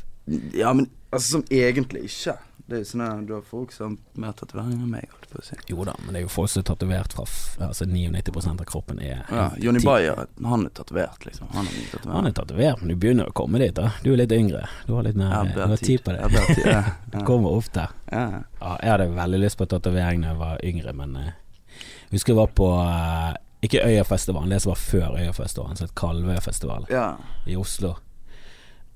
Ja, 0.57 0.71
men 0.73 0.87
altså 1.13 1.39
som 1.39 1.45
egentlig 1.51 2.07
ikke. 2.09 2.37
Det 2.66 2.76
er 2.76 2.83
jo 2.85 2.88
sånn 2.88 3.02
at 3.04 3.25
Du 3.26 3.33
har 3.35 3.42
folk 3.45 3.73
som 3.75 3.97
har 3.97 4.21
mer 4.23 4.35
tatoveringer 4.38 4.85
enn 4.85 4.92
meg. 4.92 5.09
Holdt 5.12 5.28
på 5.33 5.40
å 5.40 5.45
si. 5.45 5.57
Jo 5.69 5.85
da, 5.88 5.95
men 6.04 6.14
det 6.14 6.21
er 6.21 6.25
jo 6.26 6.31
folk 6.33 6.50
som 6.52 6.62
er 6.62 6.66
tatovert 6.71 7.16
fra 7.16 7.26
Altså 7.66 7.87
99% 7.90 8.62
av 8.62 8.69
kroppen 8.69 9.00
er 9.02 9.25
Ja, 9.28 9.49
Johnny 9.61 9.83
Bayer, 9.85 10.26
han 10.45 10.66
er 10.69 10.75
tatovert, 10.78 11.26
liksom. 11.26 11.50
Han 11.57 11.66
er 11.66 11.90
tatovert, 11.90 12.14
Han 12.16 12.31
er 12.31 12.37
tatovert, 12.38 12.81
men 12.81 12.92
du 12.92 12.97
begynner 13.02 13.28
å 13.28 13.35
komme 13.37 13.61
dit. 13.62 13.75
da 13.75 13.90
Du 14.04 14.12
er 14.12 14.23
litt 14.23 14.33
yngre. 14.33 14.62
Du 14.87 14.95
har 14.95 15.07
litt 15.09 15.19
mer 15.19 15.35
Ja, 15.35 15.42
du 15.45 15.61
har 15.61 15.76
tid 15.76 16.04
på 16.04 16.14
det. 16.14 16.28
tid. 16.54 16.66
Ja, 16.66 16.85
ja. 17.12 17.25
kommer 17.26 17.59
ofte. 17.59 17.88
Ja. 18.12 18.42
Ja, 18.61 18.76
jeg 18.83 18.90
hadde 18.95 19.09
veldig 19.16 19.42
lyst 19.42 19.59
på 19.59 19.66
tatovering 19.66 20.23
da 20.23 20.33
jeg 20.33 20.38
var 20.38 20.64
yngre, 20.64 20.92
men 20.92 21.16
uh, 21.16 21.33
husker 22.12 22.33
jeg 22.33 22.38
var 22.38 22.54
på 22.54 22.71
uh, 22.78 23.35
Ikke 23.62 23.83
Øyafestivalen, 23.87 24.50
det 24.50 24.62
som 24.62 24.73
var 24.73 24.81
før 24.81 25.19
Øyafestivalen, 25.19 25.76
så 25.76 25.85
et 25.85 25.95
kalvefestival 25.95 26.87
ja. 26.90 27.12
i 27.47 27.57
Oslo. 27.57 27.97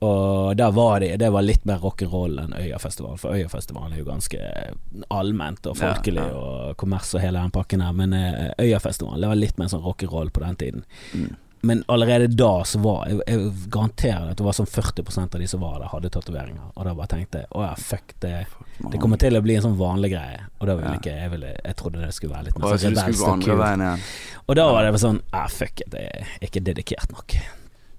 Og 0.05 0.57
der 0.59 0.71
var 0.77 1.01
det, 1.01 1.15
det 1.23 1.31
var 1.33 1.43
litt 1.47 1.65
mer 1.65 1.79
rock'n'roll 1.81 2.37
enn 2.43 2.53
Øyafestivalen, 2.59 3.17
for 3.19 3.33
Øyafestivalen 3.33 3.95
er 3.97 4.03
jo 4.03 4.05
ganske 4.11 4.41
allment 5.09 5.67
og 5.71 5.79
folkelig 5.81 6.21
Ja, 6.21 6.29
ja. 6.29 6.37
og 6.37 6.77
kommers 6.77 7.15
og 7.17 7.23
hele 7.25 7.41
den 7.41 7.51
pakken 7.55 7.81
her, 7.81 7.93
men 7.97 8.13
eh, 8.13 8.51
Øyafestivalen 8.61 9.25
det 9.25 9.31
var 9.33 9.41
litt 9.41 9.59
mer 9.59 9.73
sånn 9.73 9.83
rock'n'roll 9.87 10.31
på 10.37 10.45
den 10.45 10.57
tiden. 10.61 10.85
Mm. 11.15 11.35
Men 11.67 11.81
allerede 11.89 12.29
da 12.37 12.63
så 12.69 12.79
var 12.79 13.09
jeg, 13.09 13.23
jeg 13.27 13.49
garanterer 13.73 14.29
at 14.31 14.39
det 14.39 14.45
var 14.45 14.55
sånn 14.55 14.69
40% 14.71 15.35
av 15.35 15.41
de 15.41 15.49
som 15.51 15.61
var 15.65 15.81
der, 15.81 15.89
hadde 15.91 16.11
tatoveringer. 16.15 16.69
Og 16.77 16.85
da 16.87 16.93
bare 16.95 17.11
tenkte 17.11 17.41
jeg 17.43 17.49
å 17.57 17.65
ja, 17.65 17.73
fuck 17.81 18.13
det. 18.23 18.35
Det 18.93 19.01
kommer 19.03 19.19
til 19.19 19.35
å 19.35 19.43
bli 19.43 19.57
en 19.57 19.65
sånn 19.65 19.79
vanlig 19.81 20.13
greie. 20.13 20.45
Og 20.61 20.69
da 20.69 20.77
ville 20.79 20.93
Ja. 20.93 21.01
ikke 21.01 21.17
jeg, 21.17 21.31
ville, 21.33 21.55
jeg 21.65 21.77
trodde 21.81 22.05
det 22.05 22.13
skulle 22.15 22.37
være 22.37 22.45
litt 22.53 22.59
mer 22.61 22.77
sånn 22.77 22.95
rebelsk 22.95 23.27
og 23.27 23.43
kult. 23.49 24.09
Og 24.47 24.55
da 24.61 24.69
var 24.77 24.87
det 24.93 25.01
sånn 25.03 25.23
ja, 25.33 25.47
fuck 25.49 25.81
it, 25.81 25.97
jeg 25.97 26.27
er 26.29 26.47
ikke 26.47 26.63
dedikert 26.69 27.11
nok. 27.17 27.35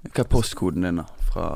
Hva 0.05 0.23
er 0.23 0.29
postkoden 0.29 0.85
din, 0.85 1.01
da? 1.01 1.07
Fra, 1.27 1.47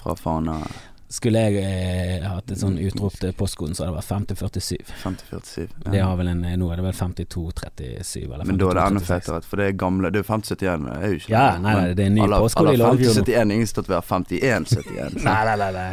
fra 0.00 0.14
Fana 0.16 0.60
Skulle 1.08 1.40
jeg 1.40 1.62
eh, 1.64 2.24
hatt 2.28 2.50
et 2.52 2.58
sånn 2.60 2.74
utrop 2.84 3.14
til 3.16 3.30
postkoden, 3.32 3.72
så 3.74 3.86
hadde 3.86 3.94
det 3.94 4.00
vært 4.02 4.08
5047. 4.28 4.90
5047? 5.00 5.68
Det 5.94 6.02
har 6.04 6.16
vel 6.20 6.28
en, 6.28 6.42
nå 6.60 6.66
er 6.68 6.76
det 6.76 6.84
vel 6.84 6.92
5237 6.92 8.26
eller 8.26 8.44
52, 8.44 8.48
Men 8.50 8.58
da 8.60 8.66
er 8.68 8.74
det 8.76 8.82
enda 8.90 9.00
36. 9.00 9.08
fetere, 9.08 9.48
for 9.48 9.56
det 9.62 9.68
er 9.70 9.78
gamle 9.80 10.10
Det 10.12 10.20
er 10.20 10.24
jo 10.26 10.28
5071, 10.28 10.84
det 10.84 10.98
er 10.98 11.08
jo 11.14 11.20
ikke 11.22 11.32
Ja, 11.32 11.46
det. 11.54 11.62
nei, 11.64 11.72
nei, 11.78 11.94
det 11.94 12.04
er 12.04 12.10
en 12.10 12.14
ny 12.18 12.20
alle- 12.26 12.40
postkode 12.44 12.74
i 12.74 12.76
nå. 12.76 12.90
5071, 12.92 13.54
ingen 13.56 13.66
som 13.70 13.78
tatoverer 13.78 14.04
5171. 14.10 15.24
Nei, 15.24 15.38
nei, 15.48 15.56
nei, 15.62 15.70
nei. 15.78 15.88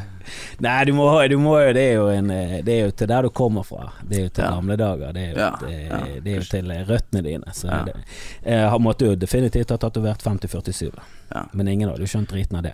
Nei, 0.65 0.77
du 0.89 0.91
må, 0.97 1.05
du 1.29 1.37
må 1.37 1.53
jo 1.61 1.73
Det 1.77 1.83
er 1.85 1.93
jo 1.99 2.07
en 2.09 2.29
eh, 2.33 2.55
Det 2.65 2.73
er 2.73 2.85
jo 2.87 2.91
til 2.97 3.07
der 3.07 3.21
du 3.21 3.29
kommer 3.29 3.63
fra. 3.63 3.91
Det 4.03 4.17
er 4.17 4.23
jo 4.23 4.29
til 4.35 4.43
Ja. 4.43 4.49
gamle 4.57 4.75
dager. 4.81 5.13
Det 5.13 5.21
er 5.21 5.29
jo, 5.31 5.37
Ja, 5.39 5.51
til, 5.61 5.69
ja, 5.69 5.99
det 6.25 6.31
er 6.33 6.35
jo 6.41 6.47
til 6.49 6.73
røttene 6.89 7.21
dine. 7.23 7.53
Så 7.53 7.67
Ja. 7.71 7.83
det, 7.85 7.95
jeg 8.43 8.81
måtte 8.81 9.05
jo 9.05 9.15
definitivt 9.15 9.69
ha 9.69 9.77
tatovert 9.77 10.21
5047. 10.25 10.91
Ja. 11.35 11.45
men 11.53 11.67
ingen 11.67 11.89
hadde 11.89 12.01
jo 12.03 12.05
skjønt 12.17 12.27
driten 12.35 12.57
av 12.57 12.63
det. 12.63 12.73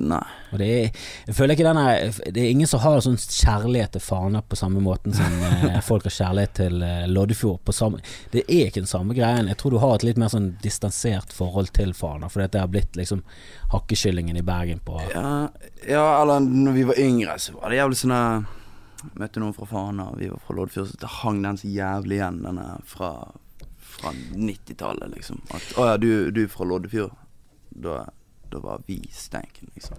Nei. 0.00 0.22
Og 0.52 0.58
det 0.60 0.68
er, 0.72 1.02
jeg 1.28 1.36
føler 1.36 1.54
ikke 1.54 1.66
denne 1.66 1.84
Det 2.32 2.40
er 2.40 2.50
ingen 2.50 2.68
som 2.68 2.80
har 2.82 3.02
sånn 3.04 3.18
kjærlighet 3.20 3.94
til 3.96 4.02
Fana 4.04 4.40
på 4.40 4.56
samme 4.58 4.80
måten 4.84 5.14
som 5.16 5.36
eh, 5.68 5.78
folk 5.84 6.06
har 6.08 6.14
kjærlighet 6.16 6.54
til 6.58 6.82
eh, 6.86 7.04
Loddefjord. 7.10 7.60
På 7.66 7.74
samme, 7.76 8.00
det 8.32 8.46
er 8.46 8.70
ikke 8.70 8.82
den 8.82 8.90
samme 8.90 9.16
greien. 9.16 9.50
Jeg 9.50 9.60
tror 9.60 9.74
du 9.74 9.80
har 9.82 9.94
et 9.98 10.06
litt 10.06 10.20
mer 10.20 10.32
sånn 10.32 10.54
distansert 10.64 11.34
forhold 11.36 11.74
til 11.76 11.94
Fana, 11.96 12.30
fordi 12.32 12.48
det 12.54 12.64
har 12.64 12.72
blitt 12.72 12.98
liksom 12.98 13.22
hakkekyllingen 13.74 14.40
i 14.40 14.44
Bergen 14.46 14.82
på 14.84 14.98
Ja, 15.12 15.48
ja, 15.88 16.04
eller 16.22 16.44
når 16.44 16.76
vi 16.78 16.88
var 16.90 17.00
yngre, 17.00 17.38
så 17.38 17.56
var 17.58 17.72
det 17.72 17.82
jævlig 17.82 18.00
sånn 18.00 18.18
Møtte 19.20 19.40
noen 19.42 19.52
fra 19.52 19.66
Fana, 19.68 20.06
vi 20.16 20.30
var 20.32 20.40
fra 20.40 20.54
Loddefjord, 20.56 20.88
så 20.88 21.00
det 21.02 21.10
hang 21.20 21.42
den 21.44 21.58
så 21.60 21.68
jævlig 21.68 22.16
igjen, 22.16 22.38
denne 22.46 22.78
fra, 22.88 23.10
fra 23.76 24.14
90-tallet, 24.32 25.12
liksom. 25.12 25.42
At 25.52 25.74
å 25.76 25.90
ja, 25.90 25.98
du, 26.00 26.08
du 26.32 26.40
er 26.46 26.48
fra 26.48 26.64
Loddefjord. 26.64 27.12
Da, 27.84 27.98
da 28.54 28.60
var 28.62 28.80
vi 28.88 28.96
stenken, 29.12 29.68
liksom. 29.74 29.98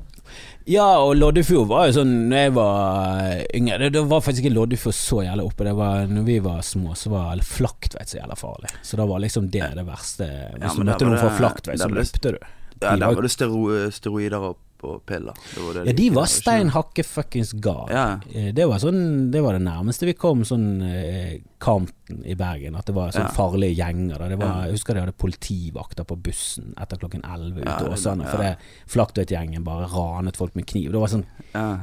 Ja, 0.65 0.87
og 1.03 1.13
Loddefjord 1.19 1.67
var 1.69 1.85
jo 1.89 1.93
sånn 1.99 2.13
Når 2.31 2.39
jeg 2.41 2.53
var 2.55 3.43
yngre 3.53 3.77
Det, 3.83 3.89
det 3.93 4.01
var 4.09 4.23
faktisk 4.25 4.41
ikke 4.47 4.55
Loddefjord 4.55 4.95
så 4.97 5.19
jævlig 5.27 5.45
oppe. 5.45 5.67
Det 5.67 5.75
var 5.77 6.07
Når 6.09 6.25
vi 6.25 6.39
var 6.47 6.61
små, 6.65 6.95
så 6.97 7.11
var 7.13 7.43
Flaktveit 7.45 8.09
så 8.09 8.17
jævla 8.21 8.35
farlig. 8.39 8.71
Så 8.81 8.97
da 8.97 9.05
var 9.05 9.21
liksom 9.21 9.51
det 9.53 9.69
det 9.77 9.85
verste. 9.85 10.25
Hvis 10.55 10.65
Ja, 10.65 10.73
du 10.79 10.83
møtte 10.89 11.05
noen 11.09 11.21
fra 11.21 11.33
Flaktveit, 11.37 11.79
så 11.83 11.91
løpte 11.93 12.31
du. 12.37 12.39
Ja, 12.81 12.95
De 12.95 12.99
der 12.99 13.05
var- 13.07 13.15
var 13.15 13.21
det 13.23 13.31
stero, 13.31 13.61
steroider 13.91 14.41
opp 14.49 14.59
og 14.83 15.05
piller. 15.05 15.33
Det 15.55 15.61
var 15.63 15.73
det 15.73 15.85
Ja, 15.87 15.93
de 15.93 16.09
var 16.09 16.23
det 16.23 16.29
stein 16.31 16.69
hakke 16.69 17.03
fuckings 17.03 17.53
gal. 17.53 17.87
Ja. 17.89 18.19
Eh, 18.33 18.51
Det 18.53 18.65
var 18.67 18.77
sånn 18.79 19.31
Det 19.31 19.41
var 19.41 19.53
det 19.53 19.61
nærmeste 19.63 20.05
vi 20.05 20.13
kom 20.13 20.43
sånn 20.43 20.81
eh, 20.83 21.39
Kanten 21.59 22.23
i 22.25 22.35
Bergen. 22.35 22.75
At 22.75 22.85
det 22.85 22.93
var 22.93 23.09
sånn 23.11 23.25
Ja. 23.25 23.33
farlige 23.33 23.75
gjenger. 23.77 24.17
Det 24.29 24.37
var, 24.37 24.45
Ja. 24.45 24.61
Jeg 24.65 24.71
husker 24.73 24.93
de 24.93 24.99
hadde 25.01 25.13
politivakter 25.17 26.03
på 26.05 26.15
bussen 26.21 26.73
etter 26.77 26.97
klokken 26.97 27.21
11 27.23 27.57
ute 27.61 27.69
i 27.69 27.83
det- 27.83 27.89
Åsane. 27.93 28.23
ja. 28.23 28.29
Fordi 28.31 28.55
Flaktveit-gjengen 28.87 29.63
bare 29.63 29.87
ranet 29.87 30.35
folk 30.37 30.55
med 30.55 30.65
kniv. 30.67 30.91
Det 30.91 30.99
var 30.99 31.07
sånn. 31.07 31.25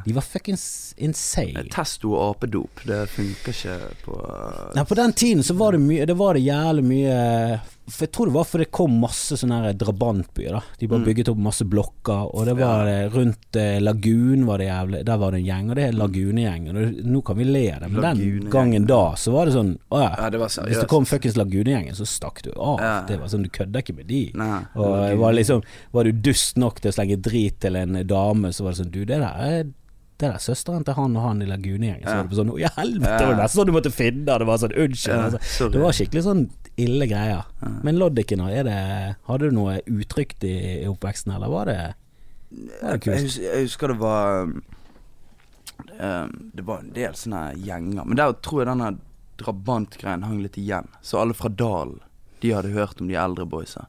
De 0.05 0.13
var 0.13 0.23
fuckings 0.23 0.95
insane. 0.99 1.69
Testo 1.71 2.13
og 2.15 2.37
apedop, 2.37 2.85
det 2.87 3.09
funker 3.09 3.53
ikke 3.53 3.81
på 4.05 4.75
Nei, 4.77 4.85
på 4.85 4.95
den 4.95 5.13
tiden 5.13 5.43
så 5.43 5.57
var 5.57 5.73
det 5.73 5.81
mye 5.81 6.07
Det 6.07 6.17
var 6.17 6.35
det 6.35 6.43
jævlig 6.45 6.85
mye 6.85 7.61
For 7.91 8.05
jeg 8.07 8.13
tror 8.15 8.27
det 8.29 8.35
var 8.37 8.45
fordi 8.47 8.63
det 8.65 8.71
kom 8.71 8.93
masse 9.03 9.35
sånne 9.41 9.57
her 9.65 9.73
drabantbyer. 9.75 10.53
da 10.53 10.61
De 10.79 10.87
bare 10.87 11.01
Mm. 11.01 11.05
bygget 11.09 11.29
opp 11.33 11.39
masse 11.39 11.65
blokker, 11.67 12.31
og 12.33 12.45
det 12.47 12.55
var 12.57 12.87
Ja. 12.87 12.93
eh, 13.07 13.09
rundt 13.11 13.57
eh, 13.57 13.81
Lagun 13.81 14.45
var 14.47 14.59
det 14.59 14.69
jævlig 14.69 15.05
Der 15.05 15.17
var 15.19 15.31
det 15.33 15.41
en 15.41 15.47
gjeng, 15.47 15.71
og 15.71 15.75
det 15.77 15.85
er 15.89 15.93
Lagunegjengen. 15.93 16.77
Og 16.77 17.05
Nå 17.05 17.25
kan 17.25 17.37
vi 17.37 17.45
le 17.45 17.73
av 17.75 17.81
det, 17.81 17.91
men 17.91 18.03
den 18.19 18.51
gangen 18.51 18.87
da 18.87 19.15
så 19.17 19.33
var 19.33 19.47
det 19.47 19.55
sånn 19.55 19.79
Å 19.91 19.99
ja. 20.01 20.15
Ja, 20.17 20.31
det 20.31 20.39
var 20.39 20.47
Hvis 20.49 20.81
det 20.81 20.89
kom 20.89 21.05
fuckings 21.05 21.35
Lagunegjengen, 21.37 21.93
så 21.95 22.07
stakk 22.07 22.43
du 22.43 22.53
av. 22.57 22.79
Ja. 22.81 23.03
Det 23.07 23.19
var 23.19 23.27
sånn, 23.27 23.43
Du 23.43 23.49
kødda 23.49 23.83
ikke 23.83 23.97
med 23.97 24.07
de. 24.07 24.31
Nei, 24.35 24.63
Og 24.77 24.87
Lagune. 24.87 25.19
var 25.19 25.33
liksom 25.33 25.63
Var 25.93 26.05
du 26.05 26.13
dust 26.13 26.57
nok 26.57 26.81
til 26.81 26.93
å 26.93 26.95
slenge 26.95 27.21
drit 27.21 27.59
til 27.61 27.75
en 27.77 28.07
dame, 28.07 28.49
så 28.53 28.63
var 28.63 28.73
det 28.73 28.79
sånn 28.87 28.91
Du, 28.93 29.01
det 29.05 29.19
der 29.19 29.23
er 29.37 29.65
det 29.65 29.73
der 30.29 30.35
er 30.35 30.39
søsteren 30.39 30.85
til 30.85 30.95
han 30.95 31.17
og 31.17 31.23
han 31.25 31.43
i 31.43 31.47
Lagunegjengen. 31.47 32.05
Så 32.05 32.11
Ja. 32.11 32.15
var 32.15 32.23
det 32.23 32.31
på 32.31 32.37
sånn 32.37 32.51
Å, 32.53 32.71
helvete! 32.77 33.09
Ja. 33.11 33.19
Det 33.19 33.27
var 33.27 33.43
nesten 33.43 33.59
sånn 33.59 33.67
du 33.67 33.73
måtte 33.73 33.91
finne 33.91 34.25
det. 34.25 34.39
Det 34.39 34.47
var 34.47 34.57
sånn 34.59 34.77
Unnskyld. 34.79 35.17
Ja, 35.17 35.31
altså. 35.39 35.73
Det 35.73 35.81
var 35.81 35.91
skikkelig 35.91 36.23
sånn 36.23 36.51
ille 36.81 37.07
greier. 37.07 37.45
Ja. 37.61 37.73
Men 37.85 37.99
Loddiken, 38.01 38.41
Hadde 38.41 39.49
du 39.49 39.51
noe 39.57 39.81
utrygt 39.87 40.45
i, 40.45 40.83
i 40.83 40.89
oppveksten, 40.89 41.35
eller 41.37 41.53
var 41.53 41.67
det 41.69 41.81
var 42.83 42.93
det 42.93 43.01
kult? 43.01 43.37
Jeg, 43.39 43.63
husker, 43.65 43.89
det 43.89 43.99
var 44.01 44.43
um, 44.43 44.63
um, 45.99 46.51
Det 46.53 46.65
var 46.67 46.83
en 46.83 46.93
del 46.93 47.17
sånne 47.17 47.43
gjenger. 47.57 48.05
Men 48.05 48.19
der 48.19 48.35
tror 48.45 48.63
jeg 48.63 48.71
denne 48.73 48.91
drabantgreien 49.41 50.27
hang 50.27 50.43
litt 50.45 50.59
igjen. 50.61 50.89
Så 51.03 51.21
alle 51.23 51.35
fra 51.35 51.49
Dalen, 51.49 52.01
de 52.43 52.53
hadde 52.53 52.75
hørt 52.75 53.01
om 53.01 53.09
de 53.09 53.17
eldre 53.19 53.47
boysa. 53.49 53.87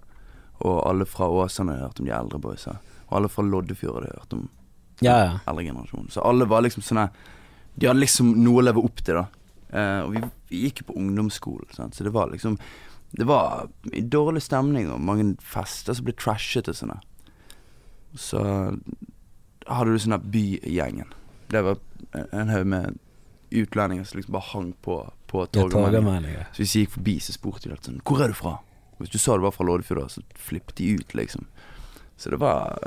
Og 0.64 0.80
alle 0.88 1.06
fra 1.10 1.28
Åsane 1.28 1.76
hadde 1.76 1.90
hørt 1.90 2.00
om 2.02 2.08
de 2.08 2.16
eldre 2.16 2.40
boysa. 2.40 2.78
Og 3.10 3.18
alle 3.20 3.30
fra 3.32 3.46
Loddefjord 3.46 4.00
hadde 4.02 4.20
hørt 4.20 4.36
om 4.38 4.50
Ja, 5.04 5.18
ja. 5.20 5.32
eldre 5.50 5.66
generasjon. 5.68 6.08
Så 6.14 6.24
alle 6.24 6.46
var 6.48 6.64
liksom 6.64 6.86
sånne 6.86 7.10
De 7.76 7.88
hadde 7.90 8.00
liksom 8.04 8.36
noe 8.44 8.62
å 8.62 8.66
leve 8.68 8.82
opp 8.86 9.02
til, 9.02 9.18
da. 9.18 9.26
Eh, 9.74 10.00
og 10.06 10.14
vi, 10.14 10.22
vi 10.52 10.64
gikk 10.68 10.84
jo 10.84 10.92
på 10.92 10.98
ungdomsskolen, 11.02 11.70
sant? 11.74 11.96
så 11.98 12.04
det 12.06 12.14
var 12.14 12.30
liksom 12.30 12.60
Det 13.14 13.26
var 13.30 13.68
i 13.94 14.02
dårlig 14.02 14.42
stemning 14.42 14.88
og 14.90 15.02
mange 15.02 15.36
fester 15.42 15.94
som 15.94 16.06
ble 16.06 16.14
trashet 16.18 16.68
og 16.70 16.76
sånn. 16.78 16.94
Så 18.18 18.40
hadde 19.70 19.94
du 19.94 20.00
sånn 20.02 20.16
der 20.18 20.24
Bygjengen. 20.34 21.12
Det 21.54 21.62
var 21.64 21.78
en- 22.32 22.50
haug 22.50 22.66
med 22.68 23.00
utlendinger 23.52 24.04
som 24.06 24.18
liksom 24.18 24.34
bare 24.34 24.50
hang 24.54 24.74
på 24.82 25.12
på 25.28 25.46
Torgallmenningen. 25.52 26.46
Så 26.54 26.62
hvis 26.62 26.74
jeg 26.76 26.86
gikk 26.88 26.94
forbi, 26.98 27.20
så 27.20 27.34
spurte 27.34 27.64
de 27.64 27.72
alltid 27.72 27.86
sånn 27.94 28.02
Hvor 28.06 28.22
er 28.24 28.28
du 28.28 28.34
fra? 28.34 28.60
Hvis 29.00 29.10
du 29.10 29.18
sa 29.18 29.34
det 29.34 29.42
var 29.42 29.52
fra 29.52 29.66
Loddefjord, 29.66 30.10
så 30.12 30.22
flippet 30.36 30.76
de 30.76 30.92
ut, 31.00 31.14
liksom. 31.14 31.46
Så 32.18 32.30
det 32.30 32.38
var 32.40 32.78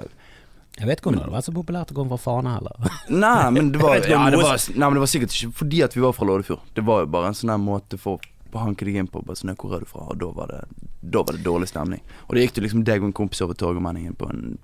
Jeg 0.76 0.88
vet 0.90 1.00
ikke 1.00 1.08
om 1.08 1.16
det 1.16 1.26
vært 1.32 1.46
så 1.46 1.54
populært 1.56 1.92
å 1.92 1.96
komme 1.96 2.12
fra 2.12 2.20
Fana 2.20 2.56
heller. 2.58 2.88
Nei, 3.24 3.50
men 3.56 3.70
det 3.72 3.80
var, 3.84 3.96
ja, 4.04 4.24
det 4.32 4.40
var, 4.42 4.58
nei, 4.74 4.82
men 4.84 4.98
det 4.98 5.04
var 5.06 5.12
sikkert 5.12 5.36
ikke 5.36 5.60
fordi 5.62 5.82
at 5.86 5.96
vi 5.96 6.04
var 6.04 6.16
fra 6.16 6.28
Loddefjord. 6.28 6.64
Det 6.76 6.84
var 6.84 7.04
jo 7.04 7.12
bare 7.16 7.30
en 7.32 7.38
sånn 7.38 7.54
måte 7.64 8.00
for 8.00 8.20
å 8.52 8.64
hanke 8.66 8.88
deg 8.88 8.98
inn 9.00 9.08
på. 9.12 9.22
Bare 9.24 9.40
sånn, 9.40 9.54
Hvor 9.56 9.76
er 9.76 9.84
du 9.84 9.88
fra? 9.88 10.06
Og 10.12 10.20
da 10.20 10.32
var, 10.36 10.52
det, 10.52 10.88
da 11.00 11.24
var 11.24 11.36
det 11.36 11.44
dårlig 11.46 11.70
stemning. 11.72 12.02
Og 12.26 12.36
da 12.36 12.44
gikk 12.44 12.56
du 12.56 12.62
liksom 12.64 12.84
deg 12.88 13.04
og 13.04 13.10
en 13.10 13.16
kompis 13.16 13.42
over 13.44 13.56
Torgallmenningen 13.58 14.16
på 14.20 14.28
en 14.32 14.58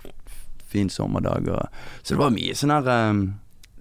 fin 0.72 0.92
sommerdag. 0.92 1.48
Og, 1.52 1.80
så 2.02 2.14
det 2.14 2.22
var 2.22 2.36
mye 2.36 2.56
sånn 2.56 2.72
her 2.72 2.92
um, 3.12 3.22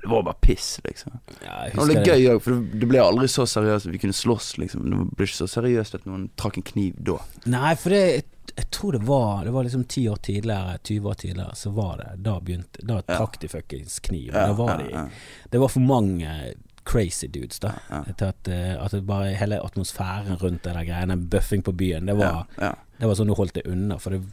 Det 0.02 0.10
var 0.10 0.24
bare 0.26 0.40
piss, 0.42 0.80
liksom. 0.84 1.20
Ja, 1.46 1.68
Det 1.70 1.78
var 1.78 1.90
litt 1.92 2.08
gøy 2.08 2.28
òg, 2.32 2.42
for 2.42 2.52
det- 2.52 2.88
ble 2.90 3.00
aldri 3.04 3.28
så 3.30 3.46
seriøst 3.46 3.86
vi 3.92 4.00
kunne 4.02 4.18
slåss, 4.18 4.58
liksom. 4.58 4.90
Det 4.90 5.18
ble 5.18 5.28
ikke 5.28 5.42
så 5.44 5.50
seriøst 5.62 5.96
at 5.96 6.06
noen 6.10 6.30
trakk 6.36 6.58
en 6.58 6.64
kniv 6.64 6.96
da. 6.98 7.20
Nei, 7.46 7.76
for 7.76 7.90
det 7.90 8.26
jeg 8.56 8.70
tror 8.72 8.92
det 8.92 9.04
var 9.08 9.46
Det 9.46 9.52
var 9.52 9.64
liksom 9.64 9.84
ti 9.88 10.10
år 10.10 10.18
tidligere, 10.18 10.78
20 10.84 11.10
år 11.10 11.14
tidligere, 11.14 11.56
så 11.56 11.72
var 11.72 11.98
det 11.98 12.24
Da 12.24 12.40
begynte 12.40 12.84
Da 12.84 13.02
trakk 13.02 13.40
de 13.40 13.48
fuckings 13.48 14.00
kniv. 14.00 14.34
Ja, 14.34 14.52
var 14.54 14.78
de. 14.78 15.10
Det 15.50 15.60
var 15.60 15.68
for 15.68 15.80
mange 15.80 16.54
crazy 16.84 17.28
dudes, 17.28 17.60
da. 17.60 17.74
Ja. 17.90 18.04
ja. 18.08 18.28
at, 18.28 18.48
eh, 18.48 18.84
at 18.86 19.06
bare 19.06 19.36
hele 19.38 19.60
atmosfæren 19.62 20.38
rundt 20.42 20.64
det 20.64 20.74
der 20.74 20.86
greiene, 20.86 21.18
buffing 21.30 21.62
på 21.64 21.72
byen, 21.78 22.06
det 22.06 22.16
var, 22.18 22.48
ja. 22.58 22.74
det 22.98 23.08
var 23.08 23.16
sånn 23.16 23.30
du 23.30 23.36
holdt 23.38 23.54
det 23.60 23.68
unna. 23.70 24.00
For 24.02 24.16
det, 24.16 24.24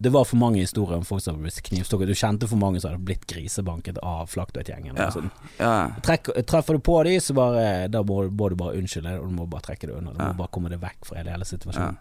det 0.00 0.08
var 0.14 0.24
for 0.24 0.40
mange 0.40 0.62
historier 0.62 0.96
om 0.96 1.04
folk 1.04 1.20
som 1.20 1.34
hadde 1.36 1.44
blitt 1.44 1.60
knivstukket. 1.66 2.08
Du 2.08 2.14
kjente 2.16 2.48
for 2.48 2.56
mange 2.56 2.80
som 2.80 2.90
hadde 2.94 3.04
blitt 3.04 3.26
grisebanket 3.28 3.98
av 4.00 4.30
Flaktveit-gjengen. 4.32 4.96
Ja. 4.96 5.10
Sånn. 5.12 5.28
ja. 5.58 5.74
Treffer 6.00 6.78
du 6.78 6.80
på 6.86 6.94
de, 7.04 7.18
så 7.20 7.34
bare 7.36 7.88
Da 7.92 8.00
må, 8.02 8.22
må 8.32 8.48
du 8.48 8.56
bare 8.56 8.78
unnskylde, 8.80 9.18
og 9.20 9.28
du 9.28 9.34
må 9.36 9.44
bare 9.52 9.66
trekke 9.68 9.90
det 9.90 9.98
unna. 9.98 10.14
Du 10.16 10.22
Ja. 10.22 10.30
må 10.32 10.38
bare 10.40 10.48
komme 10.56 10.72
deg 10.72 10.80
vekk 10.80 11.04
fra 11.04 11.18
hele, 11.20 11.34
hele 11.36 11.44
situasjonen. 11.44 11.98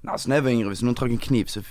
Nei, 0.00 0.12
altså, 0.14 0.28
når 0.32 0.36
jeg 0.40 0.44
var 0.48 0.50
yngre, 0.56 0.72
hvis 0.72 0.82
noen 0.88 0.96
trakk 0.96 1.12
en 1.12 1.18
kniv, 1.28 1.52
så 1.52 1.62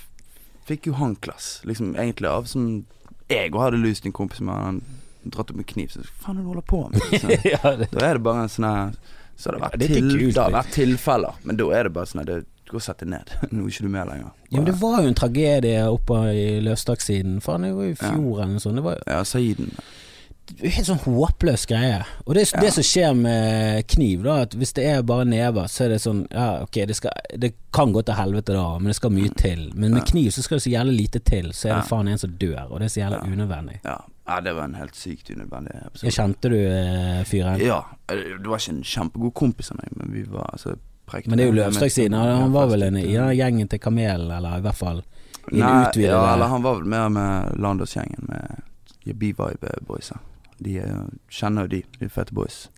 fikk 0.70 0.86
jo 0.86 0.92
han 1.00 1.16
klass. 1.16 1.48
Liksom 1.66 1.96
egentlig 1.98 2.28
av 2.30 2.46
som 2.46 2.86
Jeg 3.28 3.50
òg 3.50 3.60
hadde 3.62 3.82
lyst 3.82 4.02
til 4.04 4.10
en 4.10 4.18
kompis 4.20 4.40
med 4.40 4.54
han 4.54 4.80
dratt 5.26 5.50
opp 5.50 5.58
en 5.58 5.64
kniv, 5.66 5.90
så 5.90 6.00
hva 6.00 6.14
faen 6.22 6.38
er 6.38 6.40
det 6.40 6.46
du 6.46 6.52
holder 6.54 6.68
på 6.70 6.78
med? 6.90 7.00
Liksom. 7.10 7.30
ja, 7.50 7.74
det, 7.76 7.90
Da 7.90 8.06
er 8.06 8.14
det 8.14 8.22
bare 8.22 8.42
en 8.46 8.48
sånn 8.54 8.64
her 8.70 8.94
Så 9.36 9.50
har 9.50 9.58
det 9.58 9.60
vært, 9.66 9.78
Det 9.82 9.86
er 9.90 9.96
ikke 9.98 10.14
til, 10.14 10.32
det 10.32 10.42
har 10.44 10.54
vært 10.54 10.72
tilfeller, 10.78 11.34
men 11.44 11.56
da 11.58 11.66
er 11.74 11.82
det 11.88 11.92
bare 11.98 12.06
sånn 12.06 12.22
at 12.22 12.46
det 12.70 12.74
Gå 12.74 12.78
og 12.78 12.84
sett 12.86 13.02
deg 13.02 13.08
ned. 13.10 13.30
Nå 13.50 13.64
er 13.66 13.72
ikke 13.74 13.82
du 13.88 13.88
med 13.90 14.06
lenger. 14.12 14.30
ja, 14.50 14.56
men 14.60 14.68
det 14.70 14.76
var 14.80 15.00
jo 15.02 15.08
en 15.10 15.14
tragedie 15.18 15.80
oppe 15.90 16.20
i 16.34 16.44
Løvstaksiden. 16.62 17.40
Faen, 17.42 17.66
det 17.66 17.74
var 17.74 17.88
jo 17.88 17.96
i 17.96 17.98
fjor 17.98 18.36
eller 18.44 18.52
noe 18.54 18.62
sånt. 18.62 18.78
Det 18.78 18.84
var 18.86 19.00
jo 19.00 19.10
Ja, 19.10 19.24
Saiden. 19.26 19.72
helt 20.60 20.86
sånn 20.88 20.98
håpløs 21.04 21.64
greie. 21.70 22.00
Og 22.26 22.34
det, 22.34 22.44
Ja. 22.52 22.60
det 22.60 22.72
som 22.74 22.82
skjer 22.82 23.12
med 23.14 23.86
kniv, 23.86 24.22
da, 24.24 24.40
at 24.42 24.54
hvis 24.58 24.72
det 24.74 24.84
er 24.90 25.02
bare 25.06 25.24
never, 25.24 25.68
så 25.70 25.84
er 25.84 25.88
det 25.94 26.00
sånn 26.02 26.24
Ja, 26.30 26.62
ok, 26.62 26.78
det, 26.90 26.96
skal, 26.96 27.10
det 27.38 27.52
kan 27.72 27.92
gå 27.92 28.02
til 28.04 28.14
helvete 28.18 28.54
da, 28.56 28.64
men 28.78 28.86
det 28.90 28.96
skal 28.96 29.10
mye 29.14 29.30
til. 29.38 29.70
Men 29.74 29.94
med 29.94 30.06
kniv 30.10 30.30
så 30.34 30.42
skal 30.42 30.58
det 30.58 30.64
så 30.66 30.72
jævlig 30.74 30.96
lite 31.04 31.20
til, 31.22 31.52
så 31.54 31.68
er 31.70 31.74
det 31.80 31.88
faen 31.90 32.08
en 32.08 32.18
som 32.18 32.30
dør, 32.38 32.66
og 32.70 32.80
det 32.80 32.86
er 32.90 32.94
så 32.96 33.00
jævlig 33.04 33.20
Ja. 33.22 33.32
unødvendig. 33.34 33.78
Ja. 33.84 33.96
ja, 34.28 34.40
det 34.40 34.54
var 34.56 34.64
en 34.64 34.74
helt 34.74 34.94
sykt 34.96 35.30
unødvendig 35.30 35.74
episode. 35.86 36.10
kjente 36.18 36.48
du 36.50 36.58
eh, 36.66 37.24
fyren? 37.24 37.60
Ja. 37.62 37.80
Det 38.08 38.46
var 38.46 38.58
ikke 38.58 38.74
en 38.74 38.82
kjempegod 38.82 39.34
kompis 39.34 39.70
av 39.70 39.76
meg, 39.78 39.90
men 39.96 40.12
vi 40.14 40.22
var 40.30 40.50
altså 40.52 40.74
prekte 41.10 41.30
Men 41.32 41.38
det 41.40 41.44
er 41.44 41.50
jo 41.50 41.54
med- 41.56 41.62
Løvstaksiden. 41.64 42.16
Han, 42.16 42.52
var 42.54 42.66
vel 42.72 42.82
en, 42.88 42.96
i 43.02 43.12
den 43.12 43.30
gjengen 43.36 43.68
til 43.68 43.82
Kamelen, 43.82 44.30
eller 44.38 44.58
i 44.58 44.64
hvert 44.64 44.78
fall 44.78 45.02
i 45.50 45.58
Nei, 45.58 45.70
utvidede 45.88 46.12
Ja, 46.14 46.34
eller 46.34 46.46
han 46.52 46.62
var 46.62 46.76
vel 46.78 46.84
mer 46.92 47.08
med 47.10 47.56
Landåsgjengen, 47.58 48.26
med 48.28 49.16
B-Vibe-boysa. 49.18 50.18
De 50.60 50.76
er 50.78 50.92
kjenner 51.32 51.64
jo 51.66 51.72
de, 51.72 51.82
de 51.98 52.08
fete 52.12 52.34
boys. 52.36 52.68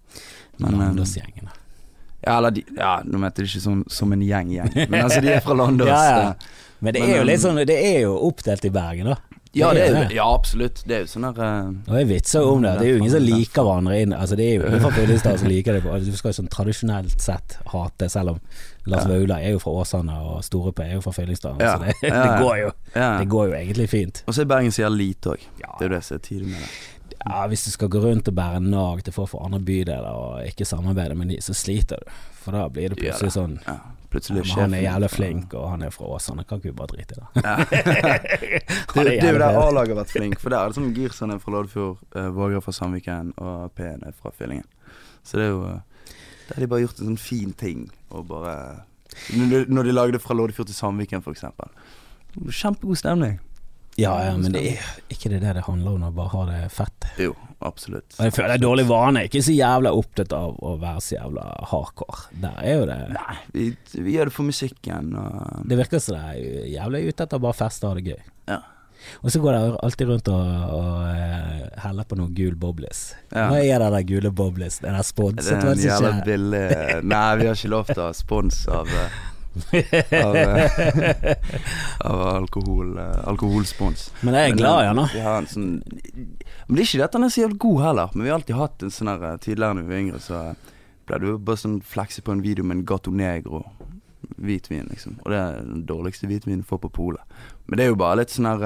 Landås-gjengen, 0.62 0.86
Landåsgjengen. 0.86 1.48
Ja, 2.22 2.36
eller 2.38 2.50
de 2.54 2.62
Ja, 2.76 2.92
nå 3.04 3.18
mente 3.18 3.42
de 3.42 3.48
ikke 3.50 3.60
som, 3.64 3.80
som 3.90 4.12
en 4.14 4.22
gjeng-gjeng, 4.22 4.70
men 4.88 5.00
altså, 5.02 5.20
de 5.24 5.32
er 5.34 5.40
fra 5.42 5.56
Landås. 5.62 5.88
Ja, 5.90 6.02
ja. 6.06 6.28
eh. 6.30 6.78
Men 6.82 6.94
det 6.96 7.02
er 7.02 7.16
jo 7.20 7.24
litt 7.26 7.42
sånn 7.42 7.58
Det 7.66 7.76
er 7.78 8.00
jo 8.04 8.14
oppdelt 8.28 8.64
i 8.66 8.70
Bergen, 8.74 9.10
da. 9.12 9.16
Ja, 9.54 9.68
det 9.76 9.82
er, 9.84 9.96
jo- 10.08 10.14
ja, 10.16 10.26
absolutt. 10.34 10.78
Det 10.88 10.94
er 10.96 11.00
jo 11.02 11.08
sånn 11.12 11.26
der 11.28 11.40
uh, 11.68 11.90
Og 11.92 11.96
jeg 11.98 12.08
vitser 12.08 12.46
om 12.48 12.62
det. 12.64 12.70
Det 12.78 12.86
er 12.86 12.90
jo 12.94 13.00
ingen 13.02 13.12
som 13.12 13.24
liker 13.26 13.66
hverandre 13.66 13.98
inn 14.00 14.14
Altså 14.16 14.36
Det 14.38 14.46
er 14.48 14.54
jo 14.56 14.62
ingen 14.70 14.80
fra 14.80 14.92
Fyllestad 14.96 15.42
som 15.42 15.50
liker 15.52 15.76
det. 15.76 15.82
Altså, 15.84 16.10
Du 16.14 16.16
skal 16.16 16.32
jo 16.32 16.38
sånn 16.38 16.48
tradisjonelt 16.54 17.20
sett 17.20 17.58
hate, 17.74 18.08
selv 18.08 18.32
om 18.34 18.40
Lars 18.86 19.04
Ja. 19.04 19.10
Vaular 19.12 19.44
er 19.44 19.52
jo 19.52 19.60
fra 19.62 19.74
Åsane, 19.82 20.16
og 20.32 20.40
Storup 20.46 20.80
er 20.80 20.94
jo 20.96 21.02
fra 21.04 21.12
Fyllingsdal. 21.12 21.60
Ja. 21.60 21.76
Så 21.76 21.84
det, 21.84 21.94
det, 22.02 22.32
går 22.40 22.56
jo, 22.62 22.70
det 22.96 23.28
går 23.36 23.46
jo 23.52 23.54
egentlig 23.60 23.88
fint. 23.92 24.22
Og 24.26 24.34
så 24.34 24.42
er 24.42 24.50
Bergen 24.50 24.72
sier 24.74 24.90
lite 24.90 25.36
òg. 25.36 25.44
Det 25.60 25.68
er 25.84 25.86
jo 25.86 25.92
det 25.94 26.02
som 26.08 26.16
er 26.16 26.24
tidlig 26.26 26.48
med 26.54 26.64
det. 26.64 26.72
Ja, 27.22 27.46
Hvis 27.52 27.64
du 27.68 27.70
skal 27.70 27.88
gå 27.92 28.00
rundt 28.02 28.26
og 28.32 28.34
bære 28.34 28.58
nag 28.64 29.04
til 29.06 29.12
folk 29.14 29.30
fra 29.30 29.44
andre 29.46 29.60
bydeler 29.62 30.08
og 30.10 30.46
ikke 30.48 30.64
samarbeide 30.66 31.14
med 31.14 31.28
de, 31.30 31.36
så 31.44 31.54
sliter 31.54 32.00
du. 32.02 32.10
For 32.42 32.56
da 32.56 32.64
blir 32.72 32.90
det 32.90 32.98
plutselig 32.98 33.36
sånn 33.36 33.60
Plutselig 34.12 34.42
men 34.44 34.50
Han 34.58 34.74
er 34.76 34.82
jævlig 34.84 35.08
flink, 35.10 35.54
og 35.56 35.70
han 35.72 35.82
er 35.86 35.92
fra 35.94 36.08
Åsane. 36.12 36.44
Kan 36.44 36.60
ikke 36.60 36.68
vi 36.68 36.74
bare 36.76 36.90
drite 36.92 37.14
i 37.14 37.20
det? 37.20 37.44
Ja. 37.46 37.54
det, 38.94 39.04
det 39.06 39.14
er 39.24 39.32
jo 39.32 39.40
der. 39.40 39.56
A-laget 39.62 39.94
har 39.94 40.00
vært 40.02 40.12
flink, 40.12 40.36
for 40.42 40.52
der 40.52 40.60
er 40.60 40.72
det 40.72 40.76
sånn 40.76 40.90
Girson 40.96 41.32
er 41.32 41.40
fra 41.40 41.54
Loddefjord, 41.54 42.02
uh, 42.16 42.28
Våger 42.36 42.60
fra 42.64 42.74
Sandviken 42.76 43.32
og 43.40 43.72
P-en 43.78 44.04
er 44.04 44.12
fra 44.18 44.34
Fyllingen. 44.36 44.68
Så 45.24 45.38
det 45.38 45.46
er 45.46 45.52
jo 45.54 45.62
eh, 45.70 46.08
Der 46.48 46.56
har 46.56 46.64
de 46.64 46.68
bare 46.72 46.82
gjort 46.82 47.00
en 47.00 47.12
sånn 47.12 47.20
fin 47.22 47.52
ting, 47.56 47.86
og 48.10 48.26
bare 48.26 48.54
Når 49.38 49.52
de, 49.52 49.60
når 49.72 49.88
de 49.88 49.94
lagde 49.94 50.20
fra 50.20 50.36
Loddefjord 50.36 50.68
til 50.68 50.76
Sandviken, 50.76 51.24
for 51.24 51.32
eksempel. 51.32 51.72
Kjempegod 52.50 53.00
stemning. 53.00 53.40
Ja, 54.00 54.12
ja, 54.24 54.36
men 54.36 54.54
det 54.54 54.62
er 54.72 54.84
ikke 55.12 55.28
det 55.28 55.42
det 55.42 55.56
det 55.58 55.64
handler 55.66 55.96
om, 55.96 56.04
å 56.08 56.14
bare 56.16 56.32
ha 56.32 56.44
det 56.48 56.60
fett. 56.72 57.08
Jo, 57.20 57.34
absolutt. 57.68 58.16
Og 58.18 58.26
jeg 58.26 58.34
føler 58.36 58.52
det 58.52 58.58
er 58.58 58.64
dårlig 58.64 58.84
vane. 58.88 59.22
Jeg 59.22 59.30
er 59.30 59.32
Ikke 59.32 59.44
så 59.46 59.54
jævla 59.56 59.92
opptatt 59.98 60.34
av 60.36 60.58
å 60.58 60.74
være 60.82 61.04
så 61.04 61.16
jævla 61.16 61.46
hardcore. 61.70 62.20
Der 62.42 62.60
er 62.62 62.76
jo 62.76 62.84
det 62.90 62.98
Nei, 63.14 63.38
vi, 63.54 63.64
vi 63.94 64.16
gjør 64.16 64.30
det 64.30 64.36
for 64.36 64.48
musikken 64.48 65.14
og 65.18 65.64
Det 65.68 65.78
virker 65.80 66.02
som 66.02 66.18
det 66.18 66.36
er 66.36 66.68
jævlig 66.76 67.06
ute 67.08 67.26
etter 67.26 67.42
bare 67.42 67.58
feste 67.62 67.86
og 67.88 67.94
ha 67.94 68.00
det 68.00 68.14
gøy. 68.14 68.22
Ja. 68.52 68.60
Og 69.22 69.32
så 69.34 69.40
går 69.42 69.56
det 69.56 69.62
alltid 69.82 70.10
rundt 70.12 70.28
og, 70.30 70.50
og 70.76 71.00
eh, 71.10 71.64
heller 71.82 72.06
på 72.06 72.18
noe 72.20 72.30
gul 72.36 72.54
boblis. 72.58 73.00
Ja. 73.32 73.48
Hva 73.50 73.58
er 73.58 73.82
det 73.82 73.90
der 73.96 74.06
gule 74.06 74.30
boblis? 74.30 74.78
Er 74.84 74.94
Det 74.94 75.06
sponset? 75.08 75.50
Det 75.50 75.58
er 75.58 75.72
en 75.72 75.84
jævla 75.88 76.12
billig 76.26 76.62
Nei, 77.10 77.26
vi 77.40 77.48
har 77.50 77.58
ikke 77.58 77.72
lov 77.72 77.90
til 77.90 78.02
å 78.02 78.08
ha 78.10 78.16
spons 78.16 78.62
av 78.70 78.90
eh, 78.90 79.20
Av, 79.52 80.36
eh, 80.36 81.36
av 82.10 82.22
alkohol 82.22 82.98
eh, 82.98 83.28
alkoholspons. 83.28 84.06
Men 84.22 84.38
jeg 84.38 84.52
er 84.52 84.56
glad 84.56 84.80
i 84.80 84.86
eh, 84.86 84.90
han, 84.90 85.02
da. 85.02 85.34
Sånn 85.50 85.68
Men 85.82 86.76
det 86.78 86.80
er 86.80 86.86
ikke 86.86 87.00
det 87.02 87.08
at 87.08 87.18
han 87.18 87.26
er 87.26 87.34
så 87.34 87.44
jævlig 87.44 87.60
god 87.66 87.82
heller. 87.86 88.14
Men 88.14 88.24
vi 88.24 88.32
har 88.32 88.40
alltid 88.40 88.60
hatt 88.60 88.86
en 88.86 88.94
sånn 88.94 89.12
her 89.12 89.24
Tidligere 89.42 89.76
da 89.76 89.82
vi 89.82 89.92
var 89.92 90.00
yngre, 90.00 90.22
så 90.22 90.42
ble 91.08 91.20
du 91.20 91.30
bare 91.36 91.60
sånn 91.60 91.80
flekse 91.84 92.24
på 92.24 92.34
en 92.34 92.44
video 92.44 92.64
med 92.64 92.78
en 92.78 92.84
Gato 92.88 93.12
Negro 93.12 93.64
hvitvin, 94.42 94.86
liksom. 94.90 95.18
Og 95.22 95.32
det 95.32 95.38
er 95.38 95.64
den 95.66 95.86
dårligste 95.86 96.28
hvitvinen 96.30 96.62
du 96.62 96.66
får 96.66 96.80
på 96.84 96.92
polet. 96.94 97.40
Men 97.66 97.78
det 97.78 97.84
er 97.84 97.92
jo 97.92 97.98
bare 98.00 98.22
litt 98.22 98.32
sånn 98.32 98.48
her 98.48 98.62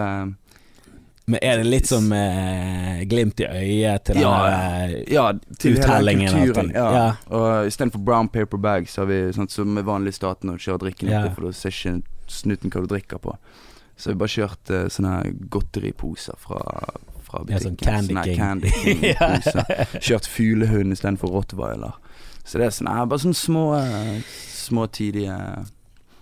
Men 1.26 1.40
er 1.42 1.56
det 1.58 1.66
litt 1.66 1.88
som 1.90 2.04
eh, 2.14 3.00
glimt 3.10 3.40
i 3.42 3.46
øyet 3.48 4.04
til 4.06 4.20
Ja, 4.22 4.34
denne 4.46 5.00
Ja, 5.10 5.24
til 5.58 5.74
Uttellingen 5.74 6.28
Hele 6.30 6.46
kulturen. 6.52 6.70
Ja. 6.74 6.84
Ja. 6.94 7.06
Og 7.34 7.66
istedenfor 7.66 7.98
brown 8.06 8.28
paper 8.30 8.60
bag, 8.62 8.86
så 8.88 9.02
har 9.02 9.08
vi 9.10 9.18
sånn 9.34 9.50
som 9.50 9.74
er 9.80 9.86
vanlig 9.88 10.14
i 10.14 10.18
staten 10.20 10.46
når 10.52 10.60
du 10.60 10.66
kjører 10.68 10.84
drikken 10.84 11.10
Ja. 11.10 11.24
for 11.34 11.48
da 11.48 11.52
ser 11.58 11.74
ikke 11.74 11.96
snuten 12.30 12.70
hva 12.70 12.84
du 12.86 12.86
drikker 12.94 13.18
på. 13.18 13.34
Så 13.96 14.12
vi 14.12 14.18
bare 14.22 14.28
kjørt 14.36 14.70
eh, 14.70 14.86
sånne 14.92 15.16
godteriposer 15.50 16.38
fra, 16.38 16.62
fra 17.26 17.42
Ja, 17.48 17.58
sånn 17.58 17.74
butikken. 17.74 18.36
Candy 18.38 18.70
Sånne 18.70 18.84
King. 18.84 19.02
King-poser. 19.02 20.00
Kjørt 20.06 20.26
fuglehund 20.30 20.92
istedenfor 20.94 21.32
rottweiler. 21.34 21.98
Så 22.46 22.60
det 22.62 22.68
er 22.68 22.76
sånn, 22.76 22.92
eh, 22.92 23.02
bare 23.10 23.24
sånne 23.24 23.34
små, 23.42 23.64
eh, 23.80 24.20
små 24.54 24.86
tidlige 24.94 25.40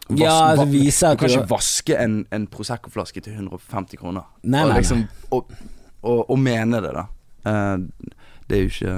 Vas- 0.09 0.21
Ja, 0.21 0.35
altså 0.51 0.67
vise 0.69 1.09
at 1.09 1.19
Du 1.19 1.23
kan 1.25 1.31
ikke 1.33 1.49
vaske 1.55 1.97
en, 1.99 2.19
en 2.31 2.47
Prosecco-flaske 2.53 3.23
til 3.25 3.33
150 3.39 3.97
kroner. 4.01 4.27
Nei, 4.43 4.63
og, 4.67 4.69
nei, 4.75 4.79
liksom, 4.83 5.07
og, 5.33 5.53
og, 6.03 6.25
og 6.31 6.39
mene 6.39 6.81
det, 6.85 6.93
da. 6.97 7.07
Uh, 7.45 8.11
det 8.49 8.57
er 8.57 8.63
jo 8.63 8.69
ikke 8.73 8.95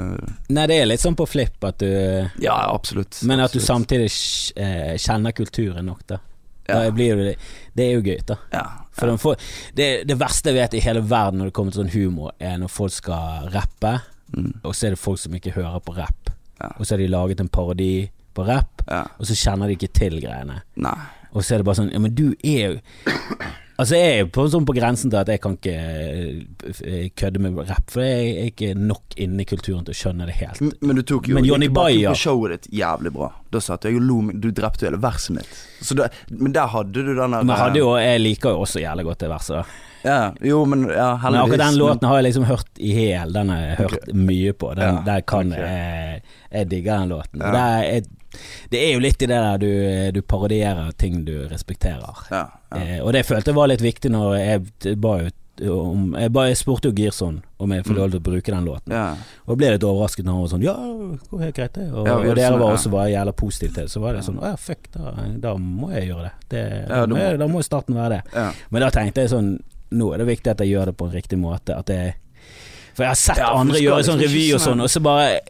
Nei, 0.54 0.64
det 0.66 0.76
er 0.80 0.88
litt 0.90 1.02
sånn 1.02 1.14
på 1.18 1.26
flipp 1.30 1.62
at 1.66 1.78
du 1.82 1.86
Ja, 2.42 2.56
absolutt. 2.74 3.20
Men 3.26 3.40
at 3.44 3.52
du 3.54 3.60
samtidig 3.62 4.08
eh, 4.58 4.96
kjenner 4.98 5.34
kulturen 5.34 5.86
nok, 5.86 6.02
da. 6.10 6.18
Ja. 6.66 6.80
Da 6.82 6.90
blir 6.90 7.14
det, 7.20 7.36
det 7.78 7.84
er 7.86 7.92
jo 7.94 8.02
gøy, 8.02 8.18
da. 8.26 8.36
Ja. 8.50 8.64
For 8.96 9.06
de 9.06 9.14
får, 9.22 9.36
det, 9.78 9.86
det 10.10 10.16
verste 10.18 10.50
jeg 10.50 10.58
vet 10.58 10.74
i 10.74 10.82
hele 10.82 11.04
verden 11.06 11.38
når 11.38 11.52
det 11.52 11.54
kommer 11.54 11.70
til 11.76 11.84
sånn 11.84 11.92
humor, 11.94 12.32
er 12.42 12.58
når 12.58 12.72
folk 12.74 12.94
skal 12.98 13.50
rappe, 13.54 13.98
Mm. 14.34 14.48
og 14.66 14.72
så 14.74 14.88
er 14.88 14.96
det 14.96 14.98
folk 14.98 15.20
som 15.22 15.34
ikke 15.38 15.52
hører 15.54 15.78
på 15.86 15.92
rapp. 15.94 16.32
Ja. 16.58 16.72
Og 16.80 16.82
så 16.82 16.96
har 16.96 16.98
de 16.98 17.06
laget 17.12 17.38
en 17.40 17.46
parodi 17.48 18.08
på 18.36 18.46
rap, 18.46 18.82
ja. 18.86 19.02
og 19.18 19.26
så 19.28 19.34
kjenner 19.38 19.66
de 19.72 19.78
ikke 19.78 19.92
til 19.96 20.20
greiene. 20.22 20.60
Nei. 20.76 20.96
Og 21.36 21.42
så 21.44 21.54
er 21.56 21.60
det 21.60 21.66
bare 21.68 21.76
sånn 21.82 21.90
Ja, 21.92 21.98
men 22.00 22.14
du 22.16 22.28
er 22.46 22.60
jo 22.70 22.76
Altså 23.76 23.92
jeg 23.98 24.20
er 24.22 24.28
på, 24.32 24.46
sånn 24.48 24.64
på 24.64 24.72
grensen 24.72 25.10
til 25.12 25.18
at 25.20 25.28
jeg 25.28 25.40
kan 25.44 25.52
ikke 25.58 25.72
eh, 26.80 27.10
kødde 27.12 27.42
med 27.44 27.58
rapp, 27.68 27.90
for 27.92 28.00
jeg 28.00 28.30
er 28.30 28.46
ikke 28.48 28.70
nok 28.78 29.16
inne 29.20 29.44
i 29.44 29.48
kulturen 29.50 29.84
til 29.84 29.92
å 29.92 29.98
skjønne 29.98 30.28
det 30.30 30.36
helt. 30.38 30.62
M- 30.64 30.72
Men 30.80 30.96
du 30.96 31.02
tok 31.04 31.28
jo 31.28 31.36
Men 31.36 31.44
Johnny 31.44 31.68
Bayer- 31.68 32.14
på 32.14 32.22
showet 32.22 32.54
ditt 32.54 32.70
jævlig 32.80 33.12
bra. 33.12 33.28
Da 33.52 33.60
satt 33.60 33.84
jeg 33.84 33.98
og 33.98 34.06
lo 34.08 34.16
Du 34.32 34.48
drepte 34.56 34.86
jo 34.86 34.88
hele 34.88 35.02
verset 35.04 35.36
mitt. 35.36 35.52
Så 35.84 35.92
da, 35.98 36.08
men 36.32 36.56
der 36.56 36.72
hadde 36.72 37.04
du 37.04 37.12
den 37.12 37.36
der 37.36 37.44
Men 37.44 37.52
hadde 37.60 37.82
jo, 37.82 37.92
jeg 38.00 38.22
liker 38.24 38.56
jo 38.56 38.64
også 38.64 38.80
jævlig 38.80 39.04
godt 39.10 39.26
det 39.26 39.30
verset, 39.34 39.76
ja, 40.06 40.16
Jo, 40.40 40.64
men 40.64 40.86
ja, 40.88 41.10
Men 41.20 41.34
akkurat 41.42 41.58
den 41.66 41.74
men- 41.74 41.78
låten 41.82 42.08
har 42.08 42.16
jeg 42.22 42.24
liksom 42.30 42.44
hørt 42.48 42.78
i 42.80 42.92
hel. 42.96 43.32
Den 43.36 43.48
har 43.52 43.60
jeg 43.60 43.76
hørt 43.84 44.12
mye 44.14 44.52
på. 44.56 44.72
Den, 44.78 44.94
Ja, 44.94 45.02
der 45.04 45.20
kan 45.20 45.52
okay. 45.52 45.60
jeg 45.68 46.22
Jeg 46.52 46.68
digger 46.70 46.98
den 47.04 47.08
låten. 47.12 47.40
Ja. 47.44 47.52
Der, 47.52 47.82
er, 47.98 48.00
det 48.70 48.82
er 48.82 48.92
jo 48.94 49.00
litt 49.00 49.22
i 49.22 49.26
det 49.30 49.40
der 49.40 49.58
du, 49.58 49.70
du 50.12 50.22
parodierer 50.22 50.92
ting 50.98 51.24
du 51.24 51.34
respekterer. 51.48 52.22
Ja, 52.30 52.44
ja. 52.70 52.76
Eh, 52.78 53.00
og 53.02 53.12
det 53.12 53.24
jeg 53.24 53.30
følte 53.36 53.54
var 53.54 53.68
litt 53.68 53.80
viktig 53.84 54.10
når 54.10 54.36
jeg 54.38 54.96
ba 55.00 55.18
ut 55.26 55.34
om 55.56 56.10
Jeg, 56.20 56.28
ba, 56.36 56.42
jeg 56.50 56.56
spurte 56.60 56.90
jo 56.90 56.92
Girson 56.92 57.38
om 57.64 57.70
jeg 57.72 57.84
fikk 57.86 57.96
lov 57.96 58.10
til 58.12 58.20
å 58.20 58.24
bruke 58.26 58.52
den 58.52 58.66
låten. 58.66 58.92
ja. 58.92 59.14
Og 59.48 59.56
ble 59.56 59.70
litt 59.72 59.86
overrasket 59.88 60.26
når 60.26 60.34
han 60.34 60.42
var 60.42 60.50
sånn 60.52 60.64
Ja, 60.66 60.74
går 61.30 61.44
helt 61.46 61.56
greit, 61.56 61.72
det. 61.78 61.86
Og, 61.94 62.04
Ja, 62.06 62.16
og 62.18 62.26
dere 62.36 62.50
sånn, 62.50 62.60
var 62.60 62.74
også 62.76 62.90
bare 62.92 63.06
jævla 63.14 63.32
positive 63.32 63.72
til 63.72 63.86
det. 63.86 63.90
Så 63.94 64.02
var 64.02 64.12
det 64.18 64.24
sånn 64.26 64.36
Å 64.42 64.50
ja, 64.50 64.56
fuck, 64.60 64.90
da, 64.92 65.14
da 65.46 65.54
må 65.56 65.88
jeg 65.94 66.10
gjøre 66.10 66.26
det. 66.26 66.34
det 66.52 66.64
da, 66.90 67.00
må 67.08 67.16
jeg, 67.22 67.38
da 67.40 67.48
må 67.48 67.62
starten 67.64 67.96
være 67.96 68.18
det. 68.18 68.44
Men 68.68 68.84
da 68.84 68.90
tenkte 68.98 69.24
jeg 69.24 69.32
sånn 69.32 69.50
Nå 69.96 70.12
er 70.12 70.18
det 70.20 70.26
viktig 70.28 70.50
at 70.52 70.60
jeg 70.60 70.74
gjør 70.74 70.90
det 70.90 70.96
på 70.98 71.06
en 71.08 71.12
riktig 71.14 71.38
måte. 71.40 71.72
At 71.78 71.88
jeg, 71.88 72.16
for 72.92 73.06
jeg 73.06 73.14
har 73.14 73.20
sett 73.22 73.38
Ja, 73.40 73.52
andre 73.56 73.80
gjøre 73.80 74.04
sånn 74.04 74.18
liksom 74.20 74.36
revy 74.36 74.44
og 74.52 74.60
sånn- 74.60 74.66
sånn, 74.74 74.82
og 74.82 74.90
så 74.92 75.00
bare 75.08 75.40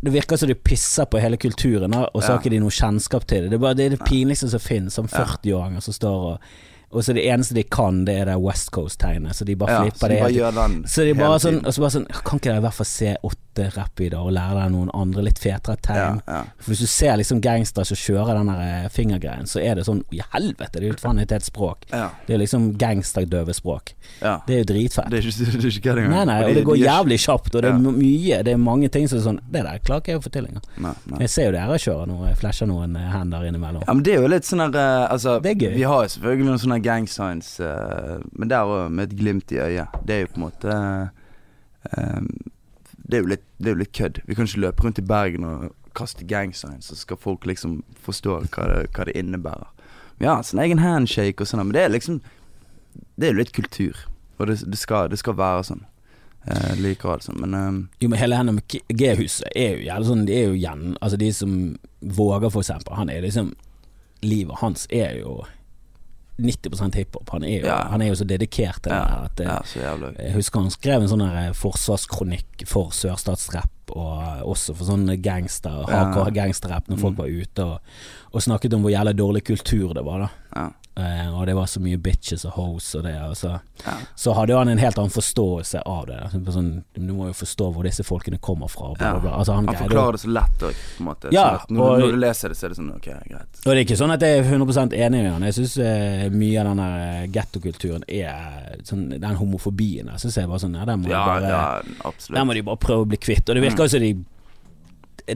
Det 0.00 0.12
virker 0.14 0.38
som 0.38 0.48
de 0.48 0.54
pisser 0.54 1.04
på 1.10 1.18
hele 1.18 1.36
kulturen, 1.36 1.94
og 1.94 2.22
så 2.22 2.32
har 2.32 2.38
ikke 2.38 2.52
de 2.54 2.60
noe 2.62 2.70
kjennskap 2.70 3.26
til 3.26 3.44
det. 3.44 3.50
Det 3.50 3.58
er 3.58 3.62
bare 3.64 3.74
det, 3.74 3.86
er 3.86 3.96
det 3.96 4.04
pinligste 4.06 4.46
som 4.52 4.62
finnes, 4.62 4.94
som 4.94 5.08
40-åringer 5.10 5.82
som 5.82 5.96
står 5.96 6.26
og 6.32 6.50
Og 6.90 7.04
så 7.04 7.12
det 7.12 7.26
eneste 7.28 7.52
de 7.52 7.62
kan, 7.68 8.04
det 8.06 8.14
er 8.16 8.24
det 8.30 8.38
West 8.40 8.70
Coast-tegnet, 8.72 9.36
så 9.36 9.44
de 9.44 9.56
bare 9.60 9.74
ja, 9.74 9.80
flipper 9.82 9.98
så 9.98 10.08
det 10.08 10.14
de 10.14 10.20
bare 10.22 10.30
helt 10.30 10.38
gjør 10.38 10.54
den 10.56 10.76
så 10.88 11.02
de 11.02 11.10
hele 11.10 11.18
bare 11.20 11.40
sånn, 11.44 11.58
og 11.60 11.74
så 11.74 11.82
bare 11.82 11.94
sånn 11.98 12.06
Kan 12.24 12.40
ikke 12.40 12.48
dere 12.48 12.62
i 12.62 12.64
hvert 12.64 12.76
fall 12.78 12.88
se 12.88 13.10
åtte 13.28 13.47
fete 13.58 13.74
rappvideoer 13.76 14.28
og 14.30 14.34
lære 14.36 14.54
deg 14.62 14.72
noen 14.74 14.90
andre 14.94 15.24
litt 15.26 15.38
fetere 15.42 15.76
tegn. 15.82 16.20
ja. 16.26 16.42
For 16.58 16.72
Hvis 16.72 16.82
du 16.84 16.86
ser 16.90 17.16
liksom 17.20 17.40
gangster 17.44 17.84
som 17.88 17.98
kjører 17.98 18.38
den 18.38 18.48
eh, 18.54 18.88
fingergreien, 18.94 19.46
så 19.50 19.60
er 19.62 19.74
det 19.78 19.86
sånn 19.88 20.02
I 20.14 20.20
helvete, 20.32 20.78
det 20.78 20.84
er 20.84 20.92
jo 20.92 20.98
faen 21.02 21.18
et 21.24 21.32
språk. 21.44 21.86
ja, 21.92 22.10
Det 22.26 22.34
er 22.36 22.38
liksom 22.44 22.70
gangsterdøvespråk. 22.78 23.94
ja. 24.22 24.36
Det 24.46 24.54
er 24.54 24.58
jo 24.62 24.68
dritfett. 24.72 25.10
Det 25.10 25.18
er 25.18 25.28
ikke, 25.28 25.44
det 25.58 25.64
er 25.64 25.78
ikke 25.78 25.94
engang. 25.96 26.10
Nei, 26.14 26.24
nei, 26.24 26.38
Og 26.48 26.54
det 26.54 26.64
går 26.64 26.78
jævlig 26.80 27.18
kjapt, 27.24 27.54
og 27.54 27.62
det 27.62 27.70
er 27.72 27.78
mye 27.78 28.42
Det 28.44 28.52
er 28.52 28.56
mange 28.62 28.88
ting 28.88 29.08
som 29.08 29.18
er 29.18 29.22
sånn 29.26 29.40
Det 29.50 29.62
der 29.66 29.78
klarer 29.84 30.00
ikke 30.02 30.12
jeg 30.14 30.18
å 30.20 30.24
få 30.24 30.32
til 30.32 30.46
engang. 30.48 30.64
ikke-. 30.78 31.20
Jeg 31.20 31.30
ser 31.30 31.48
jo 31.48 31.52
dere 31.58 31.78
kjører 31.78 32.06
noe, 32.08 32.34
flasher 32.38 32.66
noen 32.70 32.96
eh, 32.96 33.10
hender 33.12 33.44
innimellom. 33.48 33.82
Ja, 33.86 33.94
men 33.94 34.02
det 34.06 34.14
er 34.14 34.22
jo 34.22 34.28
litt 34.28 34.44
sånn 34.48 34.60
her 34.64 34.74
eh, 34.78 35.06
Altså, 35.12 35.38
Det 35.42 35.50
er 35.50 35.60
gøy. 35.66 35.74
vi 35.74 35.82
har 35.88 36.02
jo 36.04 36.08
selvfølgelig 36.14 36.46
noen 36.48 36.62
sånne 36.62 36.80
gang 36.82 37.06
signs, 37.08 37.58
men 37.60 38.48
der 38.48 38.64
òg 38.68 38.90
med 38.92 39.08
et 39.12 39.18
glimt 39.18 39.52
i 39.52 39.58
øyet. 39.62 39.88
Det 40.04 40.14
er 40.14 40.20
jo 40.24 40.30
på 40.34 40.38
en 40.40 40.46
måte 40.46 40.76
eh, 41.96 42.20
det, 43.08 43.16
er 43.16 43.24
jo 43.24 43.32
litt, 43.32 43.44
det 43.58 43.70
er 43.70 43.76
jo 43.76 43.82
litt 43.82 43.94
kødd. 43.96 44.22
Vi 44.28 44.36
kan 44.36 44.48
ikke 44.48 44.64
løpe 44.66 44.84
rundt 44.84 45.00
i 45.00 45.06
Bergen 45.08 45.46
og 45.48 45.68
kaste 45.98 46.26
gang 46.28 46.52
signs, 46.54 46.90
så 46.90 46.96
skal 46.96 47.18
folk 47.20 47.46
liksom 47.48 47.80
forstå 48.04 48.38
hva 48.52 48.66
det, 48.70 48.80
hva 48.94 49.08
det 49.08 49.16
innebærer. 49.18 49.70
Ja, 50.22 50.38
sånn 50.42 50.62
egen 50.62 50.82
handshake 50.82 51.42
og 51.42 51.48
sånn, 51.50 51.64
men 51.68 51.76
det 51.76 51.84
er 51.86 51.94
liksom 51.94 52.20
Det 53.14 53.28
er 53.28 53.32
jo 53.32 53.38
litt 53.38 53.52
kultur, 53.54 53.98
og 54.38 54.48
det, 54.50 54.56
det, 54.66 54.78
skal, 54.78 55.08
det 55.10 55.18
skal 55.20 55.36
være 55.38 55.64
sånn. 55.68 55.84
Eh, 56.48 56.74
liker 56.80 57.12
alt 57.12 57.26
sånn, 57.26 57.38
men 57.42 57.54
um. 57.54 57.78
Jo, 58.02 58.08
men 58.10 58.18
hele 58.20 58.38
henne 58.38 58.62
G-huset 58.70 59.48
er 59.58 59.76
jo 59.76 59.86
jævlig 59.88 60.08
sånn 60.08 60.22
De 60.24 60.36
er 60.36 60.44
jo 60.46 60.54
igjen 60.56 60.94
Altså, 61.02 61.18
de 61.20 61.28
som 61.34 61.54
våger, 62.00 62.48
for 62.48 62.62
eksempel. 62.62 62.94
Han 62.96 63.10
er 63.12 63.24
liksom 63.26 63.52
Livet 64.22 64.58
hans 64.62 64.86
er 64.90 65.18
jo 65.20 65.42
90 66.38 66.94
hiphop. 66.94 67.30
Han, 67.30 67.44
er 67.44 67.60
jo- 67.60 67.66
Ja. 67.66 67.88
han 67.90 68.02
er 68.02 68.08
jo 68.08 68.14
så 68.14 68.24
dedikert 68.26 68.82
til 68.82 68.92
det. 68.92 68.98
ja, 68.98 69.04
her 69.04 69.24
At, 69.24 69.40
eh, 69.40 69.46
ja. 69.46 69.58
Jeg 70.18 70.34
husker 70.34 70.60
han 70.60 70.70
skrev 70.70 71.02
en 71.02 71.08
sånn 71.08 71.28
her 71.28 71.52
forsvarskronikk 71.52 72.66
for 72.66 72.90
sørstatsrapp, 72.90 73.70
og 73.90 74.42
også 74.46 74.74
for 74.76 74.84
sånn 74.84 75.20
gangster, 75.22 75.84
hardcore 75.88 76.30
gangsterrapp, 76.34 76.88
når 76.88 76.98
folk 77.00 77.14
Mm. 77.14 77.18
var 77.18 77.26
ute 77.26 77.64
og, 77.64 77.80
og 78.34 78.40
snakket 78.42 78.74
om 78.74 78.82
hvor 78.82 78.90
jævlig 78.92 79.16
dårlig 79.16 79.44
kultur 79.44 79.94
det 79.94 80.04
var, 80.04 80.18
da. 80.54 80.70
Eh, 80.98 81.28
og 81.38 81.46
det 81.46 81.54
var 81.54 81.66
så 81.70 81.78
mye 81.80 81.98
bitches 82.02 82.42
og 82.48 82.56
hoes 82.56 82.88
og 82.98 83.04
det. 83.06 83.14
Og 83.28 83.36
så, 83.38 83.52
ja. 83.84 83.92
så 84.18 84.32
hadde 84.34 84.56
han 84.58 84.68
en 84.72 84.80
helt 84.82 84.98
annen 84.98 85.12
forståelse 85.14 85.82
av 85.86 86.08
det. 86.08 86.18
Sånn, 86.50 86.70
du 86.96 87.12
må 87.14 87.28
jo 87.28 87.36
forstå 87.38 87.68
hvor 87.74 87.86
disse 87.86 88.02
folkene 88.06 88.40
kommer 88.42 88.70
fra. 88.72 88.90
Bla, 88.98 89.12
bla, 89.14 89.20
bla. 89.22 89.34
Altså, 89.38 89.54
han 89.54 89.68
Han 89.68 89.78
forklarer 89.84 90.18
det 90.18 90.22
så 90.24 90.32
lett 90.34 90.64
òg, 90.66 90.80
på 90.96 91.04
en 91.04 91.08
måte. 91.10 91.32
Ja, 91.34 91.46
sånn 91.62 91.78
når, 91.78 91.92
og- 91.92 92.00
når 92.02 92.16
du 92.16 92.20
leser 92.24 92.48
det, 92.54 92.58
så 92.58 92.66
er 92.66 92.74
det 92.74 92.78
sånn 92.80 92.90
ok, 92.96 93.08
greit. 93.28 93.60
Og 93.62 93.68
det 93.70 93.76
er 93.76 93.84
ikke 93.84 94.00
sånn 94.00 94.14
at 94.16 94.26
jeg 94.26 94.38
er 94.38 94.48
100 94.48 94.96
enig 94.98 95.22
med 95.22 95.32
han. 95.32 95.46
Jeg 95.48 95.58
syns 95.60 95.76
eh, 95.84 96.24
mye 96.34 96.64
av 96.64 96.72
den 96.72 96.82
der 96.82 97.28
gettokulturen 97.38 98.04
er 98.08 98.80
sånn, 98.88 99.06
Den 99.20 99.36
homofobien 99.38 100.06
der 100.10 100.18
syns 100.18 100.36
jeg 100.36 100.48
bare 100.48 100.58
sånn 100.62 100.74
Ja, 100.74 100.84
den 100.84 101.02
må, 101.02 101.08
Ja, 101.10 101.24
bare, 101.26 102.12
den 102.28 102.46
må 102.46 102.54
de 102.54 102.62
bare 102.62 102.76
prøve 102.82 103.06
å 103.06 103.08
bli 103.08 103.16
kvitt. 103.22 103.46
Og 103.48 103.54
det 103.54 103.62
virker 103.62 103.86
jo 103.86 103.94
som 103.94 104.00
de 104.02 104.12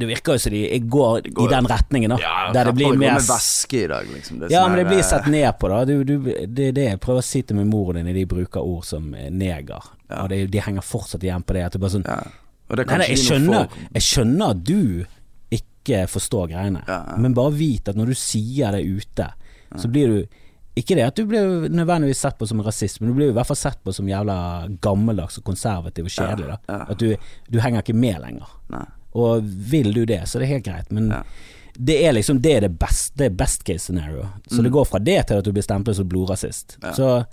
Det 0.01 0.07
virker 0.09 0.33
jo 0.39 0.43
som 0.45 0.53
de 0.55 0.63
går, 0.81 1.27
går- 1.37 1.45
i 1.45 1.51
den 1.53 1.67
retningen, 1.69 2.15
da. 2.15 2.19
Ja, 2.23 2.53
der 2.55 2.71
det 2.71 2.75
blir 2.79 2.97
mer 2.99 3.19
væske 3.21 3.85
i 3.85 3.87
dag, 3.91 4.07
liksom. 4.15 4.39
Det 4.41 4.51
Ja, 4.51 4.67
men 4.69 4.79
det 4.81 4.87
blir 4.89 5.03
eh, 5.03 5.09
sett 5.09 5.27
ned 5.29 5.51
på, 5.61 5.69
da. 5.69 5.85
Du, 5.85 6.05
du, 6.05 6.15
det 6.47 6.69
er 6.71 6.73
det 6.79 6.87
jeg 6.89 7.01
prøver 7.05 7.21
å 7.21 7.27
si 7.27 7.43
til 7.43 7.57
min 7.61 7.69
mor 7.71 7.93
din, 7.95 8.07
de 8.15 8.25
bruker 8.27 8.61
ord 8.65 8.85
som 8.89 9.13
eh, 9.15 9.29
neger. 9.31 9.91
Ja. 10.09 10.23
Og 10.23 10.31
det, 10.33 10.47
de 10.53 10.61
henger 10.65 10.83
fortsatt 10.87 11.23
igjen 11.27 11.45
på 11.45 11.57
det. 11.59 11.67
At 11.69 11.77
det 11.77 11.83
bare 11.85 11.97
sånn 11.99 12.07
ja. 12.09 12.21
Og 12.73 12.79
det 12.81 12.87
Nei, 12.89 13.05
jeg 13.13 13.19
skjønner, 13.21 13.69
jeg 13.93 14.03
skjønner 14.07 14.55
at 14.55 14.63
du 14.65 15.05
ikke 15.53 16.07
forstår 16.09 16.47
greiene, 16.55 16.81
men 17.21 17.35
bare 17.37 17.53
vit 17.53 17.89
at 17.91 17.99
når 17.99 18.13
du 18.15 18.17
sier 18.17 18.73
det 18.73 18.85
ute, 18.87 19.27
så 19.77 19.91
blir 19.93 20.09
du 20.09 20.39
ikke 20.81 20.97
det 20.97 21.05
at 21.05 21.19
du 21.19 21.27
blir 21.29 21.67
nødvendigvis 21.69 22.23
sett 22.25 22.39
på 22.41 22.47
som 22.49 22.63
rasist, 22.65 23.03
men 23.03 23.11
du 23.11 23.17
blir 23.19 23.29
i 23.29 23.37
hvert 23.37 23.51
fall 23.51 23.59
sett 23.61 23.83
på 23.85 23.93
som 23.93 24.09
jævla 24.09 24.37
gammeldags 24.81 25.37
og 25.37 25.45
konservativ 25.45 26.07
og 26.09 26.15
kjedelig. 26.15 26.55
Ja, 26.55 26.79
ja. 26.79 26.87
At 26.95 27.03
du, 27.03 27.11
du 27.53 27.59
henger 27.61 27.85
ikke 27.85 27.97
med 27.99 28.23
lenger. 28.25 28.55
Nei. 28.73 28.87
Og 29.13 29.43
vil 29.45 29.93
du 29.95 30.05
det, 30.09 30.23
så 30.29 30.39
er 30.39 30.45
det 30.47 30.49
helt 30.55 30.65
greit, 30.65 30.91
men 30.93 31.11
Ja. 31.11 31.23
det 31.75 31.99
er 32.07 32.13
liksom 32.13 32.41
Det 32.41 32.57
er 32.57 32.61
det 32.61 32.79
beste, 32.79 33.17
det 33.17 33.27
er 33.27 33.31
best 33.37 33.65
case 33.65 33.79
scenario. 33.87 34.29
Så 34.49 34.63
det 34.63 34.71
går 34.73 34.85
fra 34.89 34.99
det 34.99 35.27
til 35.27 35.37
at 35.37 35.45
du 35.45 35.53
blir 35.53 35.63
stemplet 35.63 35.97
som 35.97 36.09
blodrasist. 36.09 36.77
Mm. 36.83 36.89
Ja. 36.89 36.93
Så 36.93 37.27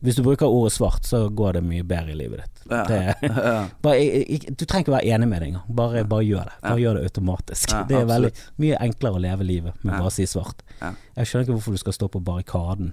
hvis 0.00 0.14
du 0.14 0.22
bruker 0.22 0.46
ordet 0.46 0.72
svart, 0.72 1.02
så 1.04 1.28
går 1.28 1.52
det 1.58 1.62
mye 1.66 1.82
bedre 1.82 2.12
i 2.12 2.14
livet 2.14 2.38
ditt. 2.44 2.60
Ja. 2.70 2.84
Det, 2.86 3.16
bare, 3.82 3.96
jeg, 3.98 4.26
jeg, 4.30 4.56
du 4.56 4.64
trenger 4.64 4.84
ikke 4.86 4.92
være 4.94 5.08
enig 5.14 5.28
med 5.28 5.40
det 5.42 5.48
engang. 5.48 5.74
Bare, 5.74 6.04
bare 6.04 6.22
gjør 6.24 6.44
det. 6.44 6.54
Bare 6.62 6.78
gjør 6.80 6.94
det 7.00 7.02
automatisk. 7.10 7.72
Det 7.88 7.96
er 7.96 8.04
veldig 8.06 8.30
mye 8.62 8.78
enklere 8.86 9.18
å 9.18 9.24
leve 9.24 9.44
livet 9.48 9.84
med 9.84 9.92
bare 9.96 10.06
å 10.06 10.14
si 10.14 10.26
svart. 10.30 10.62
Jeg 10.80 11.26
skjønner 11.26 11.44
ikke 11.48 11.56
hvorfor 11.58 11.72
du 11.74 11.82
skal 11.82 11.92
stå 11.98 12.08
på 12.14 12.22
barrikaden 12.22 12.92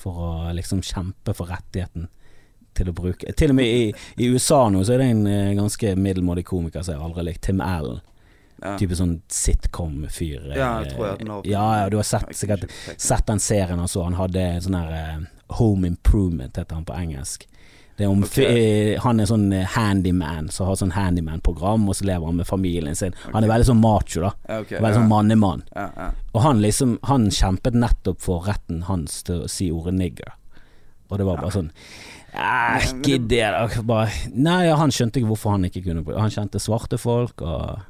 for 0.00 0.16
å 0.16 0.30
liksom 0.56 0.80
kjempe 0.80 1.34
for 1.36 1.46
rettigheten 1.52 2.08
til 2.80 2.90
å 2.92 2.96
bruke 2.96 3.32
Til 3.36 3.52
og 3.52 3.58
med 3.60 3.66
i, 3.70 3.88
i 4.20 4.28
USA 4.32 4.62
nå 4.72 4.82
så 4.84 4.96
er 4.96 5.02
det 5.04 5.10
en 5.14 5.26
eh, 5.30 5.52
ganske 5.58 5.94
middelmådig 5.96 6.44
komiker 6.48 6.82
som 6.86 6.96
jeg 6.96 7.04
aldri 7.04 7.22
har 7.22 7.28
likt, 7.30 7.42
Tim 7.46 7.60
Allen. 7.64 8.00
Ja. 8.60 8.74
Type 8.76 8.96
sånn 8.98 9.14
sitcom-fyr. 9.32 10.50
eh, 10.50 10.58
Ja, 10.58 10.72
jeg 10.84 10.92
tror 10.94 11.06
jeg 11.06 11.28
har. 11.28 11.46
Ja, 11.48 11.66
ja, 11.82 11.88
du 11.92 11.96
har 12.00 12.04
sett, 12.08 12.28
sikkert 12.36 12.66
sett 12.96 13.26
den 13.30 13.40
serien 13.40 13.78
han. 13.80 13.88
Han 13.88 14.18
hadde 14.18 14.48
sånn 14.64 14.76
her 14.76 14.96
eh, 14.98 15.22
Home 15.60 15.88
Improvement, 15.88 16.56
heter 16.56 16.76
han 16.76 16.84
på 16.84 16.96
engelsk. 16.96 17.46
Det 18.00 18.06
er 18.06 18.12
om 18.14 18.22
okay. 18.24 18.44
eh, 18.94 19.00
Han 19.04 19.20
er 19.20 19.26
sånn 19.28 19.50
eh, 19.52 19.66
handyman, 19.74 20.46
som 20.48 20.68
har 20.70 20.76
sånn 20.80 20.94
handyman-program, 20.96 21.88
og 21.88 21.96
så 21.98 22.06
lever 22.08 22.30
han 22.30 22.38
med 22.38 22.48
familien 22.48 22.96
sin. 22.96 23.16
Han 23.34 23.44
er 23.44 23.50
veldig 23.50 23.68
sånn 23.72 23.80
macho, 23.82 24.22
da. 24.24 24.30
Okay, 24.60 24.78
Veldig 24.78 24.92
ja. 24.94 24.98
sånn 25.00 25.10
mannemann. 25.10 25.64
Ja, 25.74 25.88
ja. 25.96 26.10
Og 26.32 26.40
han 26.46 26.62
liksom 26.64 26.98
Han 27.10 27.28
kjempet 27.34 27.76
nettopp 27.76 28.20
for 28.24 28.46
retten 28.48 28.84
hans 28.88 29.22
til 29.26 29.44
å 29.44 29.50
si 29.52 29.68
ordet 29.72 29.96
nigger. 29.98 30.32
Og 31.10 31.18
det 31.18 31.26
var 31.26 31.40
bare 31.42 31.52
sånn 31.52 31.72
Ikke 32.30 33.18
det, 33.18 33.42
da. 33.42 33.82
Bare, 33.86 34.10
nei, 34.34 34.64
han 34.70 34.92
skjønte 34.94 35.20
ikke 35.20 35.32
hvorfor 35.32 35.56
han 35.56 35.66
ikke 35.66 35.82
kunne 35.88 36.04
Han 36.14 36.32
kjente 36.32 36.60
svarte 36.62 36.98
folk, 37.00 37.42
og 37.42 37.80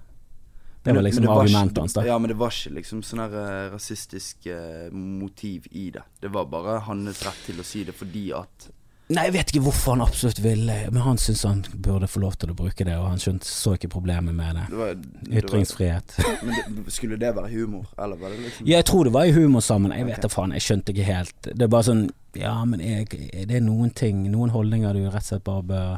Det 0.82 0.94
var 0.96 1.04
liksom 1.04 1.28
argumentet 1.28 1.82
hans, 1.82 1.96
da. 1.98 2.06
Ja, 2.08 2.16
men 2.18 2.32
det 2.32 2.38
var 2.40 2.54
ikke 2.54 2.78
liksom 2.78 3.02
sånn 3.04 3.20
her 3.20 3.36
eh, 3.36 3.64
rasistisk 3.74 4.48
eh, 4.48 4.88
motiv 4.94 5.68
i 5.70 5.90
det. 5.92 6.06
Det 6.22 6.32
var 6.32 6.48
bare 6.48 6.78
hans 6.86 7.20
rett 7.26 7.42
til 7.50 7.60
å 7.60 7.66
si 7.66 7.84
det 7.84 7.96
fordi 7.96 8.30
at 8.36 8.70
Nei, 9.10 9.24
jeg 9.26 9.34
vet 9.34 9.50
ikke 9.50 9.62
hvorfor 9.64 9.96
han 9.96 10.04
absolutt 10.04 10.38
ville, 10.44 10.74
men 10.94 11.02
han 11.02 11.18
syntes 11.18 11.42
han 11.48 11.64
burde 11.82 12.06
få 12.10 12.20
lov 12.22 12.36
til 12.38 12.52
å 12.52 12.54
bruke 12.54 12.84
det, 12.86 12.94
og 12.94 13.08
han 13.10 13.18
skjønte, 13.18 13.48
så 13.48 13.72
ikke 13.74 13.90
problemet 13.90 14.36
med 14.36 14.54
det. 14.54 14.66
det 14.70 14.78
var, 14.78 14.92
det 15.00 15.40
Ytringsfrihet. 15.42 16.14
var, 16.18 16.36
Men 16.46 16.76
det, 16.76 16.94
skulle 16.94 17.18
det 17.18 17.32
være 17.34 17.50
humor, 17.50 17.88
eller 17.98 18.20
var 18.20 18.30
det 18.30 18.38
liksom 18.44 18.68
Ja, 18.68 18.76
jeg 18.76 18.86
tror 18.92 19.08
det 19.08 19.14
var 19.16 19.26
i 19.26 19.34
humor 19.34 19.64
sammen. 19.66 19.96
Jeg 19.96 20.06
vet 20.06 20.22
da 20.22 20.30
okay. 20.30 20.36
faen, 20.36 20.54
jeg 20.54 20.66
skjønte 20.66 20.94
ikke 20.94 21.08
helt. 21.08 21.34
Det 21.42 21.66
er 21.66 21.72
bare 21.74 21.88
sånn 21.90 22.04
Ja, 22.38 22.54
men 22.62 22.84
jeg, 22.84 23.08
det 23.50 23.58
er 23.58 23.66
noen 23.66 23.90
ting, 23.98 24.22
noen 24.30 24.54
holdninger 24.54 24.94
du 24.94 25.02
rett 25.08 25.24
og 25.24 25.30
slett 25.32 25.46
bare 25.48 25.66
bør 25.66 25.96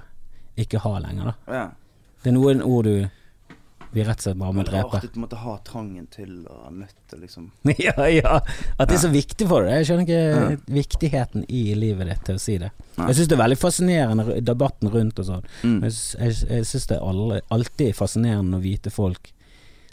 ikke 0.63 0.81
ha 0.85 0.95
lenger, 1.05 1.33
da. 1.35 1.59
Ja. 1.59 1.67
Det 2.23 2.33
er 2.33 2.39
noen 2.39 2.65
ord 2.65 2.89
du 2.89 2.97
vi 3.93 4.05
rett 4.07 4.23
og 4.23 4.25
slett 4.25 4.39
bare 4.41 4.57
må 4.57 4.65
drepe. 4.65 4.89
rart 4.89 5.05
at 5.05 5.15
du 5.15 5.21
måtte 5.21 5.41
ha 5.43 5.55
trangen 5.67 6.07
til 6.13 6.47
å 6.49 6.71
nøtte, 6.73 7.19
liksom 7.21 7.51
ja, 7.87 8.07
ja. 8.09 8.39
At 8.79 8.89
det 8.89 8.97
er 8.97 9.03
så 9.05 9.13
viktig 9.13 9.49
for 9.51 9.69
deg. 9.69 9.83
Jeg 9.83 9.91
skjønner 9.91 10.07
ikke 10.09 10.73
viktigheten 10.79 11.45
i 11.53 11.63
livet 11.77 12.09
ditt 12.09 12.25
til 12.31 12.41
å 12.41 12.43
si 12.43 12.57
det. 12.63 12.73
Nei. 12.97 13.11
Jeg 13.11 13.19
syns 13.19 13.31
det 13.33 13.37
er 13.37 13.43
veldig 13.43 13.61
fascinerende 13.61 14.41
debatten 14.41 14.93
rundt 14.93 15.21
og 15.21 15.29
sånn. 15.29 15.47
mm. 15.63 15.79
Jeg, 15.85 15.99
jeg, 16.19 16.41
jeg 16.49 16.69
syns 16.73 16.89
det 16.91 16.99
er 16.99 17.47
alltid 17.59 17.97
fascinerende 17.99 18.57
når 18.57 18.65
hvite 18.67 18.95
folk 18.95 19.33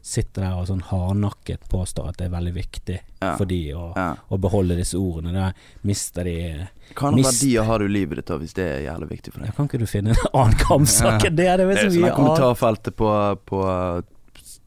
sitter 0.09 0.41
der 0.41 0.55
og 0.57 0.65
sånn 0.69 0.81
hardnakket 0.89 1.67
påstår 1.69 2.07
at 2.09 2.17
det 2.17 2.25
er 2.27 2.33
veldig 2.33 2.53
viktig 2.55 2.95
Ja. 3.21 3.35
for 3.37 3.45
de 3.45 3.59
å, 3.77 3.93
Ja. 3.95 4.15
å 4.31 4.39
beholde 4.41 4.75
disse 4.79 4.97
ordene. 4.97 5.33
Da 5.33 5.51
mister 5.83 6.23
de 6.25 6.67
Hva 6.95 7.07
andre 7.11 7.21
Mist- 7.21 7.43
verdier 7.43 7.63
har 7.67 7.79
du 7.79 7.85
i 7.85 7.93
livet 7.93 8.17
ditt 8.23 8.33
hvis 8.41 8.53
det 8.57 8.65
er 8.65 8.81
jævlig 8.87 9.09
viktig 9.11 9.33
for 9.33 9.39
ja, 9.41 9.45
deg? 9.51 9.55
Kan 9.55 9.67
ikke 9.69 9.79
du 9.79 9.85
finne 9.85 10.09
en 10.15 10.31
annen 10.33 10.57
kampsak 10.57 11.25
enn 11.29 11.35
det? 11.35 11.45
Det 11.45 11.47
er 11.47 11.57
Det 11.57 11.77
er 11.77 11.89
sånn 11.93 12.15
kommentarfeltet 12.17 12.95
på, 12.97 13.11
på 13.45 14.03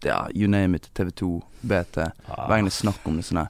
Ja, 0.04 0.26
you 0.34 0.48
name 0.48 0.74
it. 0.76 0.88
TV2, 0.94 1.42
BT. 1.62 1.98
Ah. 2.28 2.46
Hver 2.48 2.56
gang 2.56 2.64
det 2.66 2.72
er 2.72 2.78
snakk 2.82 3.06
om 3.06 3.16
det 3.16 3.24
sånn 3.24 3.38
her 3.44 3.48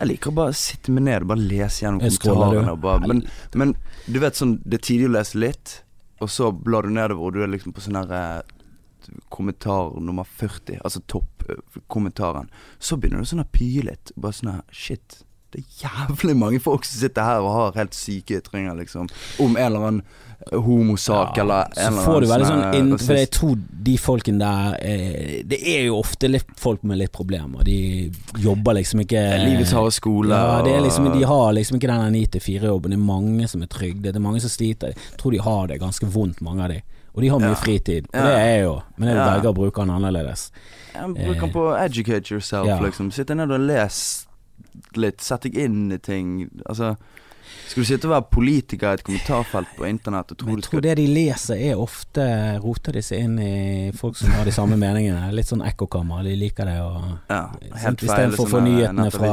Jeg 0.00 0.08
liker 0.08 0.30
å 0.32 0.34
bare 0.34 0.52
sitte 0.58 0.90
meg 0.90 1.04
ned 1.06 1.22
og 1.22 1.28
bare 1.28 1.38
lese 1.38 1.84
gjennom 1.84 2.00
kommentarene. 2.00 2.80
Bare, 2.82 3.06
men, 3.06 3.22
men 3.54 3.74
du 4.10 4.18
vet 4.20 4.34
sånn 4.34 4.56
Det 4.66 4.80
er 4.80 4.86
tidlig 4.88 5.06
å 5.10 5.14
lese 5.18 5.38
litt, 5.38 5.82
og 6.20 6.28
så 6.30 6.50
blar 6.52 6.82
du 6.82 6.90
nedover, 6.90 7.22
og 7.28 7.32
du 7.34 7.42
er 7.44 7.48
liksom 7.52 7.72
på 7.74 7.80
sånn 7.84 7.98
her 8.00 8.10
eh, 8.10 8.42
kommentar 9.28 10.00
nummer 10.00 10.24
40, 10.24 10.80
altså 10.84 11.00
toppkommentaren. 11.10 12.50
Så 12.78 12.96
begynner 12.96 13.24
du 13.24 13.30
sånn 13.30 13.44
å 13.44 13.50
pyle 13.52 13.92
litt. 13.92 14.12
Bare 14.16 14.36
sånn 14.36 14.60
Shit. 14.72 15.24
Det 15.54 15.62
er 15.62 15.86
jævlig 15.86 16.34
mange 16.34 16.58
folk 16.58 16.82
som 16.82 16.98
sitter 16.98 17.22
her 17.22 17.44
og 17.44 17.52
har 17.54 17.76
helt 17.78 17.94
syke 17.94 18.40
ytringer, 18.40 18.74
liksom. 18.74 19.06
Om 19.38 19.52
en 19.54 19.62
eller 19.62 19.84
annen 19.86 20.00
eh, 20.48 20.56
homosak 20.58 21.36
Ja, 21.38 21.44
eller 21.44 21.68
en 21.78 21.94
så 21.94 22.06
får 22.08 22.24
du 22.24 22.26
annen 22.26 22.32
veldig 22.32 22.48
sånn 22.48 22.58
sånn, 22.58 22.64
eh, 22.72 22.78
inn, 22.80 22.98
For 22.98 23.20
jeg 23.20 23.30
tror 23.36 23.60
de 23.86 23.94
folkene 24.02 24.40
der 24.42 24.74
eh, 24.82 25.36
Det 25.46 25.60
er 25.76 25.84
jo 25.86 26.00
ofte 26.00 26.30
litt 26.32 26.50
folk 26.58 26.82
med 26.82 26.98
litt 26.98 27.14
problemer. 27.14 27.62
De 27.68 28.10
jobber 28.42 28.80
liksom 28.80 29.04
ikke 29.04 29.22
Livets 29.44 29.76
harde 29.78 29.94
skole. 29.94 30.34
Ja, 30.34 30.58
det 30.66 30.74
liksom, 30.88 31.06
de 31.14 31.22
har 31.30 31.54
liksom 31.54 31.78
ikke 31.78 31.92
den 31.92 32.18
9-4-jobben. 32.18 32.90
Det 32.90 32.98
er 32.98 33.06
mange 33.12 33.46
som 33.54 33.62
er 33.62 33.70
trygde. 33.70 34.10
Det 34.10 34.18
er 34.18 34.26
mange 34.26 34.42
som 34.42 34.50
sliter. 34.50 34.90
Jeg 34.90 35.22
tror 35.22 35.38
de 35.38 35.44
har 35.46 35.70
det 35.70 35.78
ganske 35.84 36.10
vondt, 36.18 36.42
mange 36.42 36.66
av 36.66 36.74
de. 36.74 36.82
Og 37.14 37.22
de 37.22 37.28
har 37.30 37.38
mye 37.38 37.48
Ja. 37.50 37.54
fritid. 37.54 38.06
Og 38.06 38.12
det 38.12 38.34
er 38.34 38.46
jeg 38.56 38.62
jo 38.64 38.82
Men 38.98 39.08
jeg 39.08 39.16
velger 39.16 39.50
å 39.52 39.54
bruke 39.54 39.80
den 39.80 39.90
annerledes. 39.94 40.50
Bruk 40.94 41.40
den 41.40 41.50
på 41.52 41.64
educate 41.84 42.30
yourself, 42.34 42.66
liksom. 42.82 43.10
Sitte 43.12 43.34
ned 43.36 43.50
og 43.50 43.60
les 43.60 44.26
litt. 44.96 45.20
Sett 45.20 45.42
deg 45.42 45.56
inn 45.56 45.92
i 45.92 45.98
ting. 45.98 46.50
Altså 46.66 46.96
Skal 47.68 47.82
du 47.82 47.88
sitte 47.88 48.08
og 48.08 48.12
være 48.12 48.26
politiker 48.30 48.90
i 48.90 48.98
et 48.98 49.04
kommentarfelt 49.06 49.70
på 49.78 49.86
internett 49.88 50.34
og 50.34 50.38
tro 50.38 50.54
jeg 50.54 50.64
tror 50.66 50.82
det 50.84 50.94
de 51.00 51.06
leser 51.10 51.60
er 51.70 51.80
ofte 51.80 52.24
Roter 52.62 52.94
de 52.96 53.02
seg 53.04 53.24
inn 53.26 53.38
i 53.42 53.54
folk 53.96 54.18
som 54.18 54.30
har 54.36 54.46
de 54.46 54.52
samme 54.54 54.76
meningene. 54.80 55.30
Litt 55.34 55.50
sånn 55.50 55.64
ekkokammer. 55.66 56.22
De 56.26 56.34
liker 56.38 56.68
det. 56.70 56.76
Og, 56.84 57.08
Ja, 57.30 57.40
helt 57.82 58.04
feil. 58.04 58.10
Istedenfor 58.10 58.46
å 58.46 58.52
få 58.52 58.62
nyhetene 58.64 59.08
fra 59.14 59.32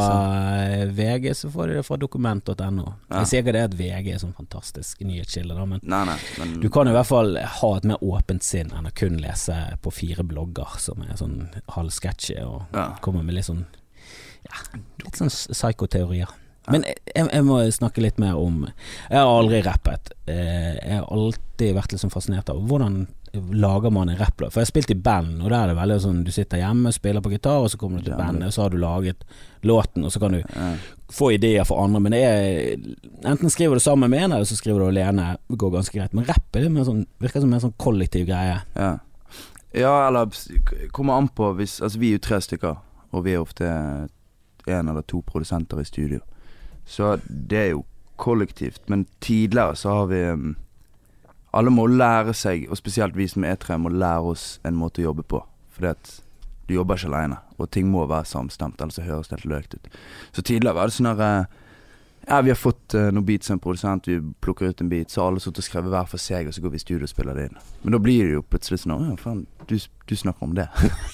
VG, 0.91 1.27
så 1.37 1.51
får 1.53 1.71
de 1.71 1.77
det 1.79 1.85
fra 1.87 1.99
dokument.no. 2.01 2.87
Ja. 3.11 3.21
Jeg 3.21 3.29
sier 3.29 3.45
ikke 3.45 3.55
det 3.57 3.65
at 3.69 3.77
VG 3.77 4.11
er 4.15 4.23
sånn 4.23 4.35
fantastisk 4.37 5.03
nyhetskilde, 5.05 5.57
da, 5.57 5.67
men 5.67 5.83
Nei, 5.83 6.01
nei, 6.07 6.17
men 6.39 6.55
du 6.63 6.69
kan 6.73 6.89
i 6.89 6.95
hvert 6.95 7.09
fall 7.09 7.35
ha 7.37 7.71
et 7.77 7.87
mer 7.89 8.01
åpent 8.05 8.45
sinn 8.45 8.71
enn 8.75 8.89
å 8.89 8.93
kun 8.95 9.19
lese 9.21 9.57
på 9.83 9.93
fire 9.93 10.25
blogger 10.27 10.77
som 10.81 11.03
er 11.05 11.17
sånn 11.19 11.43
halvsketsjy 11.75 12.39
og 12.45 12.75
ja. 12.75 12.91
kommer 13.03 13.25
med 13.25 13.37
litt 13.37 13.49
sånn 13.49 13.65
ja, 14.47 14.79
litt 15.03 15.17
sånn 15.19 15.29
psykoteorier. 15.31 16.31
Men 16.69 16.83
jeg, 16.85 17.25
jeg 17.25 17.43
må 17.47 17.55
snakke 17.73 18.03
litt 18.03 18.19
mer 18.21 18.35
om 18.37 18.67
Jeg 19.09 19.17
har 19.17 19.25
aldri 19.25 19.63
rappet. 19.65 20.11
Eh, 20.29 20.75
Jeg 20.77 20.99
har 20.99 21.07
alltid 21.09 21.73
vært 21.75 21.91
litt 21.95 22.01
sånn 22.03 22.13
fascinert 22.13 22.49
av 22.53 22.59
hvordan 22.69 23.07
lager 23.55 23.89
man 23.89 24.09
en 24.11 24.17
rapplåt. 24.19 24.51
For 24.51 24.59
jeg 24.59 24.65
har 24.67 24.71
spilt 24.73 24.91
i 24.91 24.95
band, 24.99 25.37
og 25.41 25.49
der 25.49 25.61
er 25.63 25.67
det 25.71 25.77
veldig 25.77 25.97
sånn 26.03 26.23
du 26.27 26.31
sitter 26.35 26.59
hjemme, 26.59 26.91
spiller 26.91 27.23
på 27.23 27.31
gitar, 27.31 27.61
og 27.63 27.69
så 27.71 27.77
kommer 27.79 28.01
du 28.01 28.09
til 28.09 28.17
bandet, 28.19 28.49
og 28.49 28.53
så 28.53 28.65
har 28.65 28.73
du 28.73 28.77
laget 28.81 29.23
låten, 29.63 30.03
og 30.03 30.11
så 30.11 30.19
kan 30.19 30.35
du 30.35 30.41
få 31.15 31.29
ideer 31.37 31.63
for 31.63 31.79
andre. 31.79 32.01
Men 32.03 32.11
det 32.11 32.19
er 32.27 33.29
enten 33.31 33.49
skriver 33.53 33.79
du 33.79 33.83
sammen 33.83 34.11
med 34.11 34.25
en, 34.25 34.33
eller 34.35 34.49
så 34.49 34.57
skriver 34.59 34.83
du 34.83 34.89
alene. 34.89 35.29
Det 35.47 35.57
går 35.63 35.71
ganske 35.77 35.95
greit. 35.95 36.13
Men 36.17 36.27
rapp 36.27 36.59
er 36.59 36.65
det 36.67 36.73
mer 36.75 36.83
sånn, 36.89 37.05
virker 37.23 37.45
som 37.45 37.53
en 37.55 37.63
sånn 37.63 37.77
kollektiv 37.79 38.27
greie. 38.27 38.59
Ja. 38.75 38.91
ja, 39.79 39.93
eller 40.09 40.27
kommer 40.91 41.15
an 41.21 41.31
på 41.31 41.53
hvis 41.55 41.79
Altså, 41.81 41.99
vi 42.03 42.11
er 42.11 42.19
jo 42.19 42.25
tre 42.27 42.41
stykker, 42.43 42.83
og 43.15 43.23
vi 43.23 43.37
er 43.37 43.45
ofte 43.45 43.71
én 44.67 44.91
eller 44.91 45.07
to 45.07 45.23
produsenter 45.23 45.79
i 45.79 45.87
studio. 45.87 46.19
Så 46.85 47.17
det 47.27 47.59
er 47.59 47.69
jo 47.71 47.85
kollektivt. 48.21 48.81
Men 48.89 49.05
tidligere 49.19 49.75
så 49.75 49.93
har 50.01 50.11
vi 50.11 50.23
um, 50.29 50.55
Alle 51.53 51.71
må 51.73 51.83
lære 51.87 52.33
seg, 52.37 52.69
og 52.71 52.77
spesielt 52.79 53.17
vi 53.17 53.27
som 53.27 53.43
er 53.43 53.57
tre, 53.59 53.75
må 53.77 53.89
lære 53.91 54.29
oss 54.33 54.59
en 54.63 54.77
måte 54.79 55.01
å 55.01 55.09
jobbe 55.09 55.25
på. 55.27 55.41
Fordi 55.75 55.89
at 55.89 56.11
du 56.69 56.77
jobber 56.77 56.95
ikke 56.95 57.09
aleine, 57.09 57.41
og 57.59 57.67
ting 57.75 57.89
må 57.91 58.05
være 58.07 58.29
samstemt, 58.29 58.79
ellers 58.79 59.01
høres 59.03 59.27
det 59.27 59.41
helt 59.41 59.49
løkt 59.51 59.75
ut. 59.75 59.89
Så 60.31 60.45
tidligere 60.47 60.77
var 60.77 60.87
det 60.87 60.95
sånn 60.95 61.09
herre 61.09 61.31
eh, 61.41 61.57
Ja, 62.27 62.41
vi 62.41 62.51
har 62.51 62.55
fått 62.55 62.93
uh, 62.93 63.07
noen 63.09 63.25
beats 63.25 63.49
av 63.49 63.55
en 63.55 63.59
produsent, 63.59 64.07
vi 64.07 64.19
plukker 64.39 64.69
ut 64.69 64.81
en 64.81 64.89
beat, 64.89 65.09
så 65.09 65.23
alle 65.25 65.41
sittet 65.41 65.63
og 65.63 65.65
skrevet 65.65 65.93
hver 65.93 66.09
for 66.11 66.21
seg, 66.21 66.47
og 66.47 66.53
så 66.53 66.61
går 66.61 66.73
vi 66.75 66.77
i 66.77 66.83
studio 66.83 67.07
og 67.07 67.09
spiller 67.09 67.37
det 67.37 67.47
inn. 67.49 67.57
Men 67.81 67.95
da 67.95 67.99
blir 68.03 68.27
det 68.27 68.35
jo 68.35 68.43
plutselig 68.45 68.83
sånn 68.83 68.93
Å 68.93 69.15
faen, 69.19 69.39
du, 69.69 69.73
du 70.07 70.13
snakker 70.17 70.45
om 70.45 70.53
det. 70.57 70.67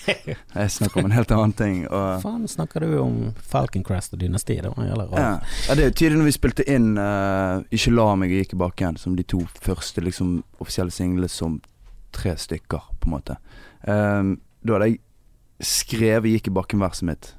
Jeg 0.27 0.73
snakker 0.75 1.01
om 1.01 1.07
en 1.07 1.15
helt 1.15 1.31
annen 1.31 1.55
ting. 1.55 1.79
Og 1.87 2.23
Faen, 2.23 2.43
snakker 2.51 2.83
du 2.83 2.97
om 2.99 3.17
Falcon 3.39 3.85
Crest 3.87 4.17
og 4.17 4.21
dynasti? 4.23 4.59
Det 4.63 4.73
var 4.73 4.89
jævla 4.89 5.05
rart. 5.07 5.21
ja. 5.23 5.31
ja, 5.69 5.77
det 5.79 5.85
er 5.85 5.95
tydelig 5.95 6.19
når 6.19 6.29
vi 6.29 6.35
spilte 6.35 6.65
inn 6.67 6.89
uh, 6.99 7.63
Ikke 7.73 7.93
la 7.93 8.07
meg 8.19 8.33
og 8.33 8.41
gikk 8.41 8.57
i 8.57 8.61
bakken, 8.65 8.99
som 8.99 9.15
de 9.15 9.25
to 9.27 9.43
første 9.63 10.03
liksom 10.03 10.41
offisielle 10.59 10.93
singlene 10.93 11.31
som 11.31 11.61
tre 12.15 12.33
stykker, 12.39 12.91
på 12.99 13.09
en 13.09 13.15
måte. 13.15 13.37
Um, 13.87 14.35
da 14.65 14.75
hadde 14.75 14.91
jeg 14.91 15.01
skrevet 15.63 16.35
Gikk 16.35 16.51
i 16.51 16.57
bakken-verset 16.57 17.07
mitt 17.07 17.31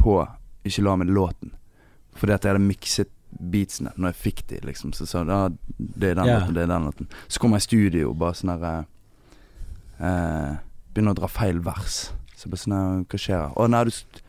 på 0.00 0.20
Ikke 0.66 0.84
la 0.84 0.96
meg-låten. 1.00 1.54
Fordi 2.20 2.36
at 2.36 2.44
jeg 2.44 2.54
hadde 2.54 2.66
mikset 2.66 3.12
beatsene 3.30 3.92
når 3.96 4.12
jeg 4.12 4.20
fikk 4.20 4.42
de, 4.50 4.62
liksom. 4.68 4.94
Så 4.96 5.06
sa 5.08 5.22
ja, 5.24 5.42
det 5.78 6.12
er 6.12 6.18
den 6.18 6.28
yeah. 6.28 6.40
låten, 6.40 6.56
det 6.56 6.64
er 6.64 6.72
den 6.72 6.88
låten. 6.88 7.12
Så 7.28 7.42
kom 7.42 7.54
jeg 7.56 7.64
i 7.64 7.68
studio 7.68 8.10
og 8.10 8.18
bare 8.20 8.38
sånn 8.38 8.52
herre 8.54 8.74
eh, 10.00 10.58
Begynner 10.90 11.14
å 11.14 11.20
dra 11.20 11.30
feil 11.30 11.60
vers. 11.62 12.00
Så 12.34 12.50
bare 12.50 12.64
sånn 12.64 13.06
Hva 13.06 13.20
skjer 13.20 13.44
her? 13.44 13.54
Å 13.54 13.68
nei, 13.70 13.84
du, 13.86 14.20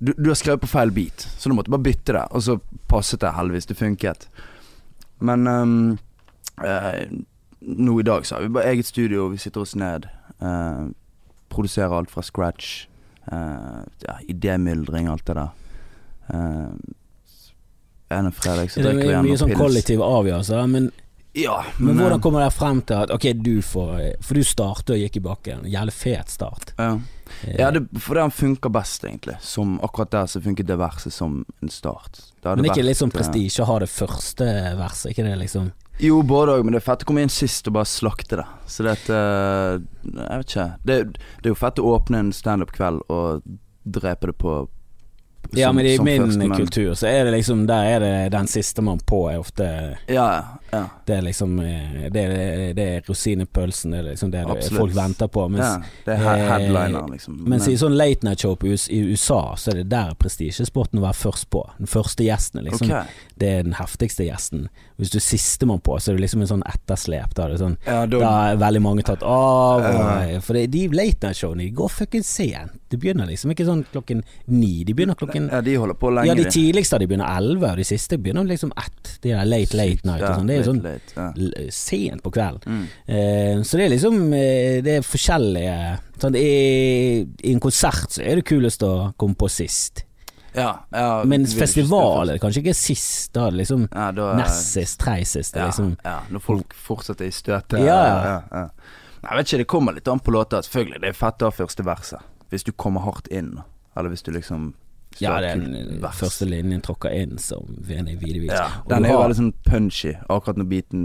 du, 0.00 0.12
du 0.18 0.28
har 0.28 0.38
skrevet 0.38 0.62
på 0.62 0.70
feil 0.70 0.92
beat, 0.94 1.24
så 1.38 1.50
du 1.50 1.56
måtte 1.56 1.72
bare 1.72 1.86
bytte 1.88 2.16
det. 2.16 2.26
Og 2.36 2.44
så 2.44 2.58
passet 2.90 3.22
det 3.24 3.34
heldigvis. 3.36 3.70
Det 3.70 3.78
funket. 3.78 4.28
Men 5.24 5.48
um, 5.48 5.74
eh, 6.64 7.02
nå 7.60 7.98
i 8.00 8.06
dag 8.06 8.26
så 8.26 8.36
har 8.36 8.46
vi 8.46 8.54
bare 8.54 8.72
eget 8.74 8.88
studio, 8.88 9.28
vi 9.32 9.40
sitter 9.40 9.64
oss 9.64 9.76
ned. 9.76 10.08
eh, 10.40 10.86
produserer 11.50 11.96
alt 11.96 12.10
fra 12.10 12.22
scratch. 12.22 12.86
Eh, 13.32 13.80
ja, 14.06 14.14
Idémyldring, 14.28 15.08
alt 15.10 15.26
det 15.26 15.34
der. 15.34 15.50
Uh, 16.30 16.70
en 18.10 18.32
fredag 18.32 18.70
så 18.70 18.82
Det 18.82 18.90
drikker 18.94 19.08
vi 19.08 19.14
er 19.14 19.22
mye 19.22 19.38
sånn 19.38 19.48
pils. 19.52 19.58
kollektive 19.60 20.02
avgjørelser, 20.18 20.66
men, 20.68 20.90
Ja, 21.38 21.60
men 21.78 21.94
men, 21.94 22.04
hvordan 22.04 22.20
kommer 22.20 22.42
det 22.42 22.52
frem 22.56 22.80
til 22.82 22.96
at 23.04 23.10
ok, 23.14 23.28
du 23.38 23.60
får 23.62 24.16
For 24.26 24.34
du 24.34 24.42
startet 24.42 24.90
og 24.96 24.98
gikk 24.98 25.16
i 25.16 25.20
bakken. 25.20 25.64
Jævlig 25.70 25.92
fet 25.94 26.28
start. 26.30 26.72
ja. 26.78 26.98
Eh, 27.46 27.54
Ja, 27.60 27.70
det, 27.70 27.84
for 28.02 28.14
den 28.18 28.30
funker 28.34 28.68
best, 28.74 29.04
egentlig. 29.04 29.36
Som 29.40 29.78
akkurat 29.86 30.10
der 30.10 30.26
så 30.26 30.40
funket 30.42 30.66
det 30.66 30.76
verset 30.76 31.12
som 31.14 31.44
en 31.62 31.68
start. 31.70 32.18
Det 32.42 32.56
men 32.56 32.64
ikke 32.64 32.80
vært, 32.82 32.84
litt 32.88 32.98
sånn 32.98 33.12
eh, 33.14 33.18
prestisje 33.20 33.62
å 33.62 33.66
ha 33.66 33.78
det 33.78 33.88
første 33.88 34.48
verset? 34.76 35.12
Ikke 35.12 35.22
det 35.28 35.38
liksom 35.38 35.70
Jo, 36.00 36.22
både 36.22 36.56
òg, 36.58 36.64
men 36.64 36.72
det 36.74 36.80
er 36.82 36.86
fett 36.90 37.02
å 37.04 37.06
komme 37.06 37.22
inn 37.22 37.28
sist 37.30 37.68
og 37.68 37.74
bare 37.74 37.86
slakte 37.86 38.40
det. 38.40 38.46
Så 38.66 38.82
det 38.82 38.96
er 38.96 39.14
eh, 39.14 39.80
Jeg 40.10 40.38
vet 40.42 40.50
ikke. 40.50 40.68
Det, 40.84 40.98
det 41.14 41.46
er 41.46 41.54
jo 41.54 41.60
fett 41.62 41.78
å 41.78 41.94
åpne 41.94 42.18
en 42.18 42.32
standup-kveld 42.32 43.02
og 43.08 43.42
drepe 43.86 44.26
det 44.32 44.36
på 44.42 44.68
Ja, 45.52 45.72
men 45.72 45.86
i 45.86 45.98
min 45.98 46.38
men- 46.38 46.56
kultur 46.56 46.94
så 46.94 47.06
er 47.06 47.24
det 47.24 47.32
liksom 47.32 47.66
Der 47.66 47.84
er 47.84 48.00
det 48.00 48.32
den 48.32 48.46
siste 48.46 48.82
man 48.82 48.98
på 48.98 49.30
er 49.30 49.38
ofte 49.38 49.96
Ja, 50.08 50.44
ja. 50.70 50.84
Det 51.06 51.16
er 51.16 51.22
liksom 51.22 51.58
eh, 51.60 52.10
Det 52.10 52.22
er, 52.24 52.74
det 52.74 52.84
er 52.84 53.00
rosinepølsen. 53.08 53.90
Det 53.90 53.98
er 53.98 54.02
liksom 54.02 54.30
det, 54.30 54.44
det 54.46 54.70
folk 54.76 54.94
venter 54.94 55.26
på. 55.26 55.48
Mens, 55.48 55.64
ja 55.66 55.82
det 56.04 56.14
er 56.14 56.36
eh, 56.36 56.44
headliner, 56.50 57.08
liksom. 57.10 57.40
mens 57.48 57.68
i 57.68 57.76
sånn 57.78 57.96
late 57.96 58.26
night 58.26 58.40
show 58.40 58.56
i 58.64 59.00
USA, 59.02 59.56
så 59.56 59.72
er 59.72 59.80
det 59.80 59.90
der 59.90 60.14
prestisjesporten 60.18 61.00
å 61.00 61.02
være 61.02 61.18
først 61.18 61.50
på. 61.50 61.64
Den 61.78 61.90
første 61.90 62.24
gjesten, 62.24 62.62
liksom. 62.64 62.86
Okay. 62.90 63.26
Det 63.34 63.50
er 63.58 63.66
den 63.66 63.74
heftigste 63.78 64.26
gjesten. 64.28 64.68
Hvis 65.00 65.12
du 65.14 65.18
er 65.18 65.24
sistemann 65.24 65.80
på, 65.84 65.96
så 65.98 66.12
er 66.12 66.18
det 66.18 66.26
liksom 66.26 66.44
en 66.44 66.50
sånn 66.50 66.64
etterslep. 66.68 67.32
Da 67.36 67.48
sånn 67.60 67.76
Ja, 67.86 68.04
da, 68.04 68.20
Da 68.20 68.32
er 68.50 68.60
veldig 68.60 68.82
mange 68.84 69.04
tatt 69.06 69.24
av. 69.24 69.84
Ja. 69.84 70.40
for 70.44 70.58
det, 70.58 70.66
de 70.74 70.86
late 70.92 71.26
night 71.26 71.40
showene 71.40 71.64
de 71.64 71.70
går 71.76 71.90
fucking 71.94 72.24
sent. 72.26 72.76
De 72.90 72.98
begynner 72.98 73.28
liksom 73.30 73.52
ikke 73.54 73.66
sånn 73.68 73.84
klokken 73.92 74.22
ni. 74.50 74.82
De 74.84 74.94
begynner 74.96 75.18
klokken 75.18 75.48
ja, 75.52 75.60
de 75.64 75.76
holder 75.78 75.98
på 76.00 76.10
lenge, 76.12 76.32
Ja, 76.32 76.36
de 76.36 76.50
tidligste 76.50 76.98
de 77.00 77.08
begynner 77.10 77.30
elleve, 77.38 77.70
og 77.70 77.80
de 77.80 77.86
siste 77.86 78.18
begynner 78.18 78.48
liksom 78.48 78.74
ett. 78.76 79.14
De 79.22 79.32
der 79.32 79.48
late 79.48 79.78
late 79.78 80.06
night 80.08 80.24
og 80.26 80.40
sånn. 80.40 80.50
Det 80.50 80.56
er 80.56 80.60
jo 80.60 80.68
sånn 80.68 80.82
late, 80.84 81.16
late, 81.38 81.64
ja. 81.64 81.74
sent 81.74 82.24
på 82.26 82.34
kvelden. 82.34 82.66
Mm. 82.66 82.84
Uh, 83.06 83.64
så 83.64 83.78
det 83.78 83.86
er 83.86 83.94
liksom 83.94 84.20
eh, 84.36 84.78
Det 84.84 84.98
er 84.98 85.06
forskjellige 85.06 85.76
sånn, 86.20 86.36
i, 86.36 87.24
I 87.24 87.54
en 87.54 87.62
konsert 87.62 88.16
så 88.16 88.24
er 88.24 88.40
det 88.40 88.48
kulest 88.50 88.84
å 88.86 89.12
komme 89.20 89.38
på 89.38 89.48
sist. 89.52 90.04
Ja, 90.54 90.70
ja, 90.90 91.24
Men 91.24 91.44
du 91.44 91.46
vil 91.46 91.54
ikke 91.54 91.66
festival 91.66 91.88
stå 91.90 92.22
er 92.22 92.30
det 92.32 92.40
kanskje 92.42 92.62
ikke 92.64 92.74
sist. 92.74 93.30
Da 93.36 93.46
liksom 93.54 93.86
ja, 93.86 94.08
da, 94.16 94.30
nest 94.40 94.72
sist, 94.74 94.98
tre 95.02 95.20
sist. 95.28 95.56
Ja, 95.56 95.68
liksom 95.70 95.94
ja, 96.04 96.16
når 96.30 96.44
folk 96.44 96.74
fortsetter 96.74 97.28
i 97.28 97.34
støtet. 97.34 97.80
Ja, 97.86 98.00
ja. 98.50 98.64
Nei, 99.20 99.36
vet 99.36 99.50
ikke, 99.50 99.62
det 99.62 99.68
kommer 99.68 99.96
litt 99.96 100.08
an 100.08 100.22
på 100.24 100.32
låta. 100.34 100.62
Selvfølgelig, 100.64 101.02
det 101.02 101.12
er 101.12 101.18
fett 101.18 101.42
å 101.44 101.50
ha 101.50 101.54
første 101.54 101.84
verset. 101.86 102.30
Hvis 102.50 102.64
du 102.66 102.72
kommer 102.72 103.04
hardt 103.04 103.28
inn, 103.30 103.58
eller 103.94 104.10
hvis 104.10 104.24
du 104.26 104.32
liksom 104.34 104.72
Ja, 105.18 105.40
det 105.42 105.48
er 105.50 105.56
den 105.58 106.04
første 106.14 106.46
linjen 106.48 106.80
tråkka 106.84 107.10
inn 107.12 107.36
som 107.38 107.66
Veni 107.84 108.14
Vidi 108.16 108.38
Vici. 108.44 108.54
Ja, 108.54 108.68
den 108.88 109.04
er 109.04 109.10
jo 109.16 109.18
veldig 109.18 109.36
sånn 109.40 109.52
punchy, 109.66 110.12
akkurat 110.30 110.60
når 110.60 110.68
beaten 110.70 111.02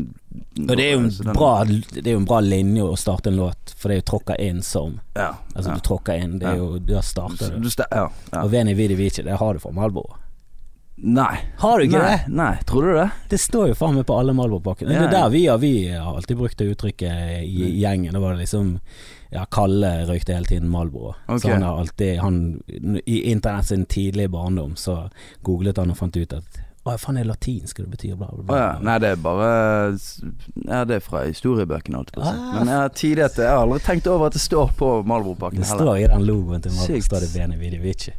Og 0.69 0.75
det 0.77 0.85
er 0.85 0.91
jo 0.93 0.99
en 0.99 1.09
den- 1.09 1.33
bra 1.33 1.63
Det 1.65 2.05
er 2.05 2.11
jo 2.11 2.19
en 2.21 2.25
bra 2.29 2.39
linje 2.39 2.83
å 2.83 2.97
starte 2.97 3.27
en 3.27 3.37
låt, 3.37 3.73
for 3.75 3.89
det 3.89 3.95
er 3.97 4.01
jo 4.03 4.17
tråkka 4.19 4.37
inn 4.39 4.61
som 4.61 4.99
Ja. 5.15 5.33
Altså 5.55 5.69
ja. 5.69 5.75
du 5.75 5.81
tråkka 5.81 6.19
inn, 6.21 6.37
det 6.39 6.47
er 6.47 6.57
jo 6.57 6.79
Da 6.79 7.01
starter 7.01 7.59
Du, 7.59 7.69
ja. 7.91 8.09
Og 8.43 8.51
Veni 8.51 8.73
Vidi 8.73 8.95
Vici, 8.95 9.23
det 9.23 9.37
har 9.37 9.53
du 9.53 9.59
fra 9.59 9.71
Malboro. 9.71 10.15
Nei. 10.97 11.39
Har 11.59 11.79
du 11.79 11.85
ikke 11.89 11.99
nei, 11.99 12.17
det? 12.23 12.31
Nei, 12.31 12.53
tror 12.63 12.81
du 12.87 12.93
det? 12.95 13.09
Det 13.29 13.39
står 13.39 13.67
jo 13.67 13.75
faen 13.75 13.95
meg 13.97 14.05
på 14.07 14.15
alle 14.17 14.31
Malboro-pakkene. 14.31 14.93
Det 14.93 15.01
er 15.09 15.11
der 15.11 15.29
vi 15.29 15.45
har 15.47 15.57
Vi 15.57 15.87
har 15.89 16.15
alltid 16.15 16.37
brukt 16.37 16.57
det 16.57 16.69
uttrykket 16.71 17.41
i 17.43 17.65
i 17.65 17.81
gjengen. 17.81 18.13
Da 18.13 18.19
var 18.19 18.35
det 18.35 18.45
liksom 18.45 18.79
Ja, 19.33 19.45
Kalle 19.51 20.05
røykte 20.09 20.35
hele 20.35 20.45
tiden 20.49 20.69
Malbro. 20.69 21.15
Okay. 21.25 21.39
Så 21.39 21.53
han 21.55 21.65
har 21.65 21.79
alltid 21.79 22.19
han, 22.19 22.61
I 23.05 23.21
internett 23.31 23.67
sin 23.71 23.85
tidlige 23.85 24.29
barndom 24.29 24.75
så 24.75 25.09
googlet 25.41 25.77
han 25.81 25.91
og 25.91 25.97
fant 25.97 26.17
ut 26.17 26.37
at 26.37 26.61
Å, 26.85 26.93
faen, 27.01 27.17
det 27.17 27.23
er 27.23 27.29
latinsk, 27.31 27.79
det 27.81 27.89
betyr 27.95 28.17
bla, 28.19 28.27
bla, 28.29 28.45
Å 28.53 28.59
ja. 28.59 28.67
Nei, 28.85 28.99
det 29.01 29.15
er 29.15 29.21
bare 29.23 29.47
Ja, 30.67 30.83
det 30.85 30.99
er 30.99 31.01
fra 31.01 31.23
historiebøkene, 31.25 31.97
holdt 31.97 32.13
jeg 32.13 32.19
på 32.19 32.21
å 32.21 32.29
si. 32.29 32.37
Ah. 32.37 32.53
Men 32.59 32.69
jeg 32.69 32.81
har 32.83 32.95
tidlig 33.01 33.25
at 33.25 33.39
jeg 33.41 33.49
har 33.49 33.65
aldri 33.65 33.81
tenkt 33.87 34.09
over 34.11 34.29
at 34.29 34.37
det 34.37 34.43
står 34.43 34.75
på 34.77 34.91
Malbro-pakken 35.09 35.65
Det 35.65 35.71
står 35.71 35.93
i 36.03 36.07
den 36.13 36.27
logoen 36.29 36.61
til 36.61 36.75
Malbro, 36.77 37.01
står 37.09 37.25
det 37.25 37.31
Bene 37.33 37.57
Vidi 37.61 37.81
Vici. 37.81 38.13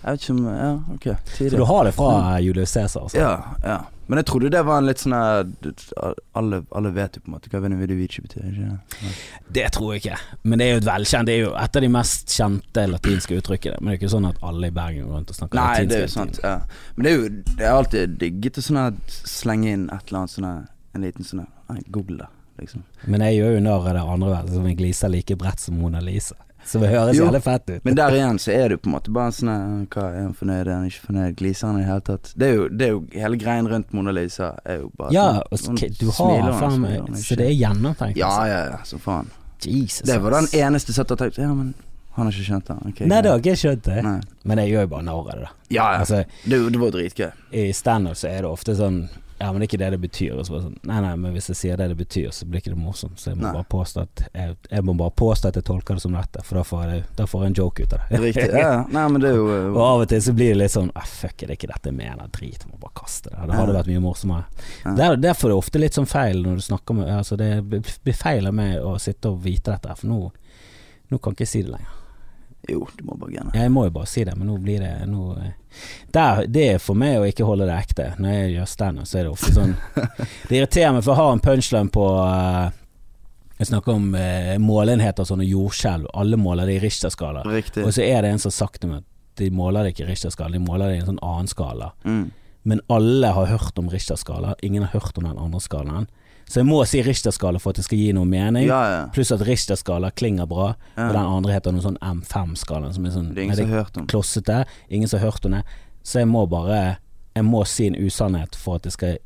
Jeg 0.00 0.12
vet 0.16 0.22
ikke 0.24 0.34
om 0.34 0.44
Ja, 0.48 0.68
ok. 0.94 1.06
Så 1.36 1.48
du 1.56 1.64
har 1.68 1.84
det 1.84 1.94
fra 1.96 2.38
Julius 2.40 2.70
Cæsar? 2.72 3.02
Altså. 3.02 3.18
Ja, 3.18 3.32
ja. 3.64 3.78
Men 4.10 4.18
jeg 4.18 4.26
trodde 4.26 4.48
det 4.50 4.60
var 4.66 4.80
en 4.80 4.88
litt 4.88 4.98
sånn 4.98 5.12
alle, 5.14 6.58
alle 6.74 6.90
vet 6.96 7.14
jo 7.14 7.20
på 7.22 7.30
en 7.30 7.34
måte 7.36 7.50
hva 7.52 7.60
Veni 7.62 7.76
Vici 7.94 8.24
betyr, 8.24 8.48
ikke 8.48 8.70
det? 8.72 9.12
Det 9.54 9.66
tror 9.76 9.92
jeg 9.94 10.02
ikke, 10.02 10.16
men 10.42 10.58
det 10.58 10.66
er 10.66 10.72
jo 10.72 10.80
et 10.80 10.88
velkjent 10.88 11.30
Det 11.30 11.36
er 11.36 11.44
jo 11.44 11.52
et 11.60 11.78
av 11.78 11.84
de 11.84 11.90
mest 11.94 12.34
kjente 12.34 12.86
latinske 12.90 13.38
uttrykkene. 13.38 13.78
Men 13.78 13.92
det 13.92 13.94
er 13.94 14.00
ikke 14.00 14.12
sånn 14.16 14.26
at 14.32 14.42
alle 14.50 14.72
i 14.72 14.74
Bergen 14.74 15.06
går 15.06 15.14
rundt 15.20 15.30
og 15.30 15.38
snakker 15.38 15.60
Nei, 15.60 15.68
latinsk. 15.68 15.92
det 15.92 16.00
er 16.00 16.02
jo 16.02 16.12
sant. 16.16 16.42
Ja. 16.42 16.56
Men 16.96 17.06
det 17.06 17.12
er 17.12 17.16
jo 17.20 17.30
Det 17.60 17.68
er 17.68 17.76
alltid 17.76 18.18
digget 18.24 18.58
å 18.58 18.66
sånn 18.66 19.00
slenge 19.06 19.76
inn 19.76 19.86
et 19.94 20.10
eller 20.10 20.24
annet 20.24 20.34
sånn 20.34 20.50
En 20.50 21.06
liten 21.06 21.30
sånn 21.30 21.46
google 21.94 22.24
det, 22.24 22.30
liksom. 22.64 22.82
Men 23.06 23.22
jeg 23.28 23.38
gjør 23.38 23.54
jo 23.60 23.64
narr 23.68 23.86
av 23.92 23.94
det 23.94 24.06
andre 24.16 24.34
vel, 24.34 24.48
som 24.56 24.66
jeg 24.66 24.80
gliser 24.82 25.12
like 25.14 25.36
bredt 25.38 25.62
som 25.62 25.78
Mona 25.78 26.02
Lisa. 26.02 26.34
Som 26.66 26.82
høres 26.84 27.16
Jo, 27.16 27.24
jævlig 27.26 27.40
fett 27.42 27.70
ut. 27.70 27.84
Men 27.84 27.96
der 27.98 28.14
igjen 28.14 28.38
så 28.38 28.52
er 28.52 28.68
det 28.68 28.80
på 28.82 28.90
en 28.90 28.94
måte 28.94 29.12
bare 29.14 29.32
sånn 29.34 29.86
Hva 29.90 30.04
er 30.12 30.22
han 30.22 30.34
fornøyd, 30.36 30.62
er 30.68 30.72
han 30.74 30.86
ikke 30.90 31.06
fornøyd, 31.08 31.36
gliser 31.40 31.66
han 31.70 31.78
i 31.80 31.82
det 31.82 31.88
hele 31.90 32.04
tatt? 32.10 32.32
Det 32.36 32.48
er 32.48 32.54
jo, 32.54 32.68
det 32.68 32.86
er 32.86 32.90
jo 32.94 33.02
hele 33.24 33.40
greien 33.40 33.68
rundt 33.70 33.92
Mona 33.96 34.14
Lisa 34.14 34.52
er 34.64 34.82
jo 34.82 34.90
bare 34.98 35.14
ja, 35.16 35.26
sånn- 35.56 35.78
og 35.80 36.00
du 36.00 36.10
har 36.10 36.58
faen 36.60 36.80
meg 36.84 37.14
Så 37.18 37.36
det 37.40 37.48
er 37.48 37.56
gjennomtenkt. 37.56 38.18
Ja, 38.20 38.28
altså. 38.28 38.48
ja, 38.52 38.64
ja, 38.74 38.82
så 38.84 38.98
faen. 39.02 39.30
Jesus. 39.60 40.06
Det 40.08 40.18
var 40.22 40.30
den 40.38 40.48
eneste 40.56 40.92
satt 40.96 41.10
og 41.12 41.18
tenkte 41.20 41.42
Ja, 41.42 41.52
men 41.54 41.74
han 42.16 42.26
har 42.26 42.32
ikke 42.34 42.46
skjønt 42.48 42.66
det. 42.66 42.76
Okay, 42.90 43.06
Nei, 43.08 43.20
det 43.22 43.30
har 43.30 43.38
ikke 43.40 43.56
skjønt 43.56 43.84
det. 43.86 44.00
Nei. 44.04 44.20
Men 44.44 44.58
jeg 44.58 44.72
gjør 44.72 44.86
jo 44.86 44.88
bare 44.92 45.06
narr 45.06 45.20
av 45.20 45.28
det, 45.30 45.36
da. 45.44 45.50
Ja, 45.70 45.84
ja. 45.94 45.98
Altså, 46.02 46.22
Det, 46.44 46.58
det 46.74 46.80
var 46.82 46.90
dritgøy. 46.96 47.28
I 47.54 47.66
standup 47.76 48.16
så 48.18 48.28
er 48.28 48.42
det 48.42 48.50
ofte 48.50 48.74
sånn 48.76 48.98
Ja, 49.40 49.46
men 49.52 49.62
det 49.62 49.64
er 49.64 49.68
ikke 49.70 49.78
det 49.80 49.86
det 49.94 49.98
betyr. 50.02 50.32
Og 50.36 50.44
så 50.44 50.52
bare 50.52 50.62
sånn, 50.66 50.74
nei, 50.84 50.98
nei, 51.00 51.10
men 51.16 51.32
hvis 51.32 51.46
jeg 51.48 51.56
sier 51.56 51.78
det 51.80 51.86
det 51.88 51.96
betyr, 51.96 52.26
så 52.36 52.44
blir 52.44 52.60
ikke 52.60 52.74
det 52.74 52.80
morsomt. 52.82 53.16
Så 53.22 53.30
jeg 53.30 53.38
må 53.38 53.46
Nei. 53.46 53.52
bare 53.56 53.64
påstå 53.72 54.02
at 54.04 54.22
jeg, 54.36 54.56
jeg 54.68 54.84
må 54.84 54.94
bare 54.98 55.14
påstå 55.16 55.48
at 55.48 55.56
jeg 55.56 55.64
tolker 55.64 55.96
det 55.96 56.02
som 56.04 56.12
dette, 56.18 56.42
for 56.44 56.58
da 56.60 56.64
får 56.68 56.82
jeg, 56.90 57.04
da 57.16 57.26
får 57.30 57.44
jeg 57.46 57.52
en 57.52 57.56
joke 57.62 57.86
ut 57.86 57.94
av 57.96 58.02
det. 58.10 58.20
Riktig. 58.26 58.44
Ja. 58.60 58.74
Nei, 58.92 59.04
men 59.14 59.22
det 59.24 59.30
er 59.30 59.38
jo 59.38 59.46
Og 59.78 59.80
av 59.86 60.02
og 60.04 60.10
til 60.12 60.20
så 60.26 60.34
blir 60.36 60.52
det 60.52 60.58
litt 60.60 60.74
sånn 60.74 60.90
ah, 60.92 61.06
Fuck, 61.08 61.42
er 61.46 61.52
det 61.52 61.56
ikke 61.56 61.70
dette 61.72 61.88
jeg 61.88 61.96
mener? 61.96 62.28
Drit, 62.36 62.66
må 62.68 62.76
bare 62.84 62.92
kaste 63.00 63.32
det. 63.32 63.38
Det 63.48 63.56
hadde 63.56 63.72
Ja. 63.72 63.78
vært 63.80 63.90
mye 63.94 64.02
morsommere. 64.04 64.66
Ja. 64.84 64.92
Det 64.98 65.06
er 65.08 65.16
det 65.24 65.32
er 65.32 65.56
ofte 65.56 65.80
litt 65.80 65.96
sånn 65.96 66.10
feil 66.10 66.44
når 66.44 66.60
du 66.60 66.66
snakker 66.68 67.00
med 67.00 67.08
Altså 67.16 67.40
Det 67.40 67.50
blir 67.70 68.16
feil 68.20 68.46
av 68.50 68.54
meg 68.60 68.76
å 68.84 68.98
sitte 69.00 69.32
og 69.32 69.40
vite 69.46 69.72
dette, 69.72 69.96
for 70.02 70.12
nå 70.12 70.20
Nå 71.10 71.18
kan 71.18 71.32
ikke 71.34 71.42
jeg 71.48 71.54
si 71.56 71.62
det 71.64 71.72
lenger. 71.72 71.96
Jo, 72.70 72.86
du 72.96 73.04
må 73.04 73.16
bare 73.18 73.34
genne. 73.34 73.54
Jeg 73.56 73.72
må 73.74 73.84
jo 73.86 73.94
bare 73.94 74.08
si 74.10 74.24
det, 74.26 74.34
men 74.38 74.50
nå 74.50 74.56
blir 74.62 74.82
det 74.84 74.92
nå, 75.10 75.30
eh, 75.42 75.78
der, 76.14 76.44
Det 76.46 76.66
er 76.74 76.82
for 76.82 76.98
meg 76.98 77.18
å 77.18 77.26
ikke 77.26 77.46
holde 77.48 77.66
det 77.68 77.78
ekte. 77.78 78.10
Når 78.18 78.36
jeg 78.36 78.52
gjør 78.54 78.68
standup, 78.70 79.08
så 79.10 79.18
er 79.18 79.26
det 79.26 79.32
ofte 79.32 79.52
sånn 79.56 79.74
Det 80.48 80.58
irriterer 80.58 80.94
meg, 80.94 81.04
for 81.04 81.14
jeg 81.14 81.20
har 81.20 81.32
en 81.34 81.44
punchline 81.44 81.92
på 81.94 82.06
eh, 82.24 82.78
Jeg 83.58 83.70
snakker 83.72 83.98
om 83.98 84.10
eh, 84.18 84.56
målenheter, 84.62 85.26
og 85.34 85.46
jordskjelv. 85.46 86.10
Alle 86.14 86.38
måler 86.40 86.70
det 86.70 86.78
i 86.78 86.84
Richter-skala. 86.86 87.44
Og 87.44 87.94
så 87.96 88.06
er 88.06 88.22
det 88.22 88.34
en 88.34 88.42
som 88.42 88.52
har 88.52 88.58
sagt 88.60 88.82
til 88.84 88.94
meg 88.94 89.02
at 89.02 89.08
de 89.40 89.50
måler 89.54 89.84
det 89.86 89.94
ikke 89.94 90.06
i 90.06 90.12
Richter-skala, 90.12 90.54
de 90.54 90.62
måler 90.62 90.90
det 90.90 91.00
i 91.00 91.02
en 91.02 91.10
sånn 91.14 91.24
annen 91.24 91.50
skala. 91.50 91.92
Mm. 92.04 92.30
Men 92.70 92.82
alle 92.92 93.30
har 93.32 93.46
hørt 93.48 93.78
om 93.80 93.88
Richter-skala, 93.88 94.54
ingen 94.62 94.84
har 94.84 94.92
hørt 94.92 95.18
om 95.18 95.24
den 95.24 95.38
andre 95.40 95.62
skalaen. 95.64 96.10
Så 96.50 96.58
jeg 96.58 96.66
må 96.66 96.80
si 96.88 96.98
Richter-skala 97.06 97.60
for 97.62 97.70
at 97.70 97.76
det 97.78 97.84
skal 97.86 97.98
gi 98.00 98.08
noe 98.16 98.26
mening. 98.26 98.64
Ja, 98.66 98.80
ja. 98.90 99.02
Pluss 99.14 99.30
at 99.30 99.44
Richter-skala 99.46 100.10
klinger 100.18 100.48
bra, 100.50 100.72
Ja. 100.96 101.06
og 101.06 101.14
den 101.14 101.22
andre 101.22 101.52
heter 101.54 101.70
noe 101.76 101.84
sånn 101.84 101.98
M5-skala, 102.02 102.90
som 102.92 103.06
er 103.06 103.10
sånn 103.14 103.28
Det 103.34 103.38
er 103.38 103.44
ingen 103.44 103.56
som 103.56 103.68
har 103.70 103.84
hørt 103.84 103.96
om. 104.00 104.06
klossete. 104.10 104.64
Ingen 104.90 105.08
som 105.08 105.20
har 105.20 105.30
hørt 105.30 105.44
om 105.46 105.52
det. 105.52 105.62
Så 106.02 106.18
jeg 106.24 106.26
må 106.28 106.46
bare 106.50 106.98
Jeg 107.36 107.44
må 107.44 107.64
si 107.64 107.86
en 107.86 107.94
usannhet 107.94 108.56
for 108.56 108.74
at 108.74 108.82
det 108.82 108.92
skal 108.92 109.18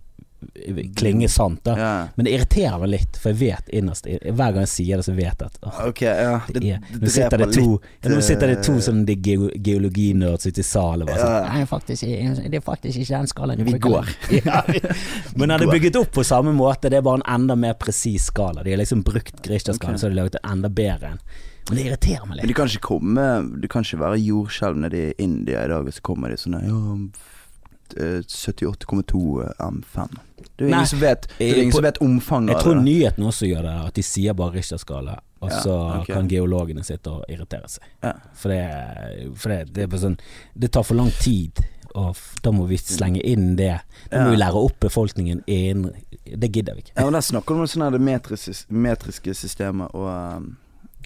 klinge 0.97 1.29
sant, 1.29 1.61
da. 1.65 1.75
Ja. 1.79 2.09
Men 2.15 2.27
det 2.27 2.35
irriterer 2.37 2.79
meg 2.83 2.91
litt, 2.93 3.19
for 3.21 3.33
jeg 3.33 3.41
vet 3.41 3.71
innerst 3.75 4.07
Hver 4.07 4.55
gang 4.55 4.61
jeg 4.65 4.73
sier 4.73 5.01
det, 5.01 5.07
så 5.07 5.15
vet 5.17 5.45
jeg 5.45 5.51
at 5.51 5.59
åh, 5.63 5.81
Ok, 5.89 6.03
ja. 6.03 6.37
det 6.49 6.61
Det, 6.61 6.73
er, 6.77 6.89
nå 7.01 7.13
sitter 7.13 7.45
det 7.45 7.49
to 7.55 7.67
ja, 7.79 8.13
Nå 8.13 8.21
sitter 8.25 8.53
det 8.53 8.59
to 8.67 8.77
sånne 8.85 9.07
de 9.09 9.17
geo 9.25 9.49
geologinerds 9.55 10.47
ute 10.47 10.61
i 10.63 10.67
salen. 10.67 11.07
Bare 11.09 11.21
sånn. 11.21 11.49
Nei, 11.49 11.65
faktisk, 11.71 12.07
det 12.51 12.61
er 12.61 12.65
faktisk 12.65 13.01
ikke 13.03 13.15
den 13.17 13.31
skalaen 13.31 13.65
Vi 13.65 13.79
går. 13.79 14.13
lenger." 14.31 14.43
Ja, 14.45 14.63
Men 15.37 15.49
den 15.55 15.65
er 15.65 15.71
bygget 15.71 15.97
opp 16.01 16.13
på 16.15 16.25
samme 16.27 16.53
måte, 16.57 16.91
det 16.93 16.99
er 17.01 17.07
bare 17.07 17.23
en 17.23 17.29
enda 17.41 17.57
mer 17.59 17.77
presis 17.81 18.29
skala. 18.31 18.65
De 18.65 18.75
har 18.75 18.81
liksom 18.81 19.03
brukt 19.07 19.47
Richter-skalaen, 19.49 19.97
okay. 19.97 20.01
så 20.01 20.09
har 20.09 20.15
de 20.15 20.21
laget 20.21 20.39
en 20.43 20.51
enda 20.59 20.69
bedre 20.69 21.15
en. 21.15 21.21
Men 21.69 21.79
det 21.79 21.85
irriterer 21.87 22.27
meg 22.29 22.37
litt. 22.37 22.45
Men 22.45 22.51
det 22.51 22.57
kan 22.59 22.69
ikke 22.69 22.89
komme 22.91 23.23
Det 23.63 23.71
kan 23.73 23.87
ikke 23.87 24.01
være 24.03 24.19
jordskjelv 24.21 24.83
nede 24.83 25.01
i 25.01 25.15
India 25.25 25.63
i 25.65 25.71
dag, 25.71 25.87
og 25.87 25.97
så 25.97 26.05
kommer 26.05 26.33
de 26.33 26.41
sånn 26.41 26.59
Ja, 26.61 26.83
78,2 27.93 29.53
M5. 29.59 30.09
Det 30.57 30.65
er 30.65 30.69
ingen 30.69 30.87
som 30.87 31.01
vet 31.01 31.27
eh, 31.43 31.83
vet 31.83 31.99
omfanget 31.99 32.55
Jeg 32.55 32.63
tror 32.63 32.81
nyheten 32.83 33.25
også 33.27 33.47
gjør 33.49 33.63
det, 33.67 33.75
at 33.89 33.95
de 33.97 34.03
sier 34.07 34.35
bare 34.39 34.55
Richter-skala, 34.55 35.19
og 35.41 35.51
Ja, 35.51 35.61
så 35.61 35.77
okay. 36.01 36.15
kan 36.15 36.29
geologene 36.29 36.85
sitte 36.85 37.11
og 37.11 37.25
irritere 37.29 37.69
seg. 37.69 37.83
Ja. 38.05 38.13
For 38.39 38.49
det, 38.55 39.31
for 39.37 39.51
det, 39.55 39.75
det 39.75 39.83
er 39.83 39.91
bare 39.93 40.05
sånn 40.05 40.19
Det 40.55 40.71
tar 40.73 40.87
for 40.87 40.95
lang 40.99 41.11
tid, 41.21 41.61
og 41.95 42.17
da 42.43 42.51
må 42.55 42.67
vi 42.71 42.79
slenge 42.79 43.23
inn 43.23 43.57
det. 43.57 43.77
Da 44.11 44.25
må 44.25 44.31
Ja. 44.31 44.31
vi 44.31 44.43
lære 44.43 44.63
opp 44.67 44.81
befolkningen 44.81 45.43
inn 45.47 45.89
Det 46.25 46.51
gidder 46.53 46.75
vi 46.75 46.87
ikke. 46.87 46.95
Ja, 46.97 47.05
men 47.05 47.13
Der 47.19 47.21
snakker 47.21 47.55
du 47.55 47.61
om 47.61 47.67
sånne 47.71 47.99
metriske, 47.99 48.67
metriske 48.71 49.35
systemet 49.35 49.95
og 49.95 50.11
um, 50.37 50.57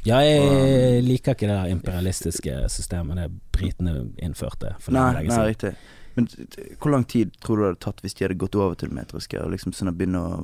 Ja, 0.07 0.21
jeg 0.23 1.03
liker 1.03 1.35
ikke 1.35 1.49
det 1.51 1.71
imperialistiske 1.73 2.69
systemet 2.71 3.17
det 3.17 3.31
britene 3.53 4.11
innførte 4.23 4.77
for 4.79 4.93
Nei, 4.93 5.25
nei, 5.27 5.47
riktig. 5.51 5.75
Men 6.19 6.27
hvor 6.83 6.91
lang 6.91 7.05
tid 7.07 7.37
tror 7.39 7.57
du 7.57 7.63
det 7.63 7.69
hadde 7.71 7.85
tatt 7.85 8.01
hvis 8.03 8.17
de 8.19 8.25
hadde 8.27 8.39
gått 8.41 8.57
over 8.59 8.75
til 8.79 8.91
det 8.91 8.97
metriske? 8.99 9.39
Og 9.39 9.53
liksom 9.55 9.75
sånn 9.77 9.93
å 9.93 9.95
begynne 9.95 10.23
å 10.25 10.41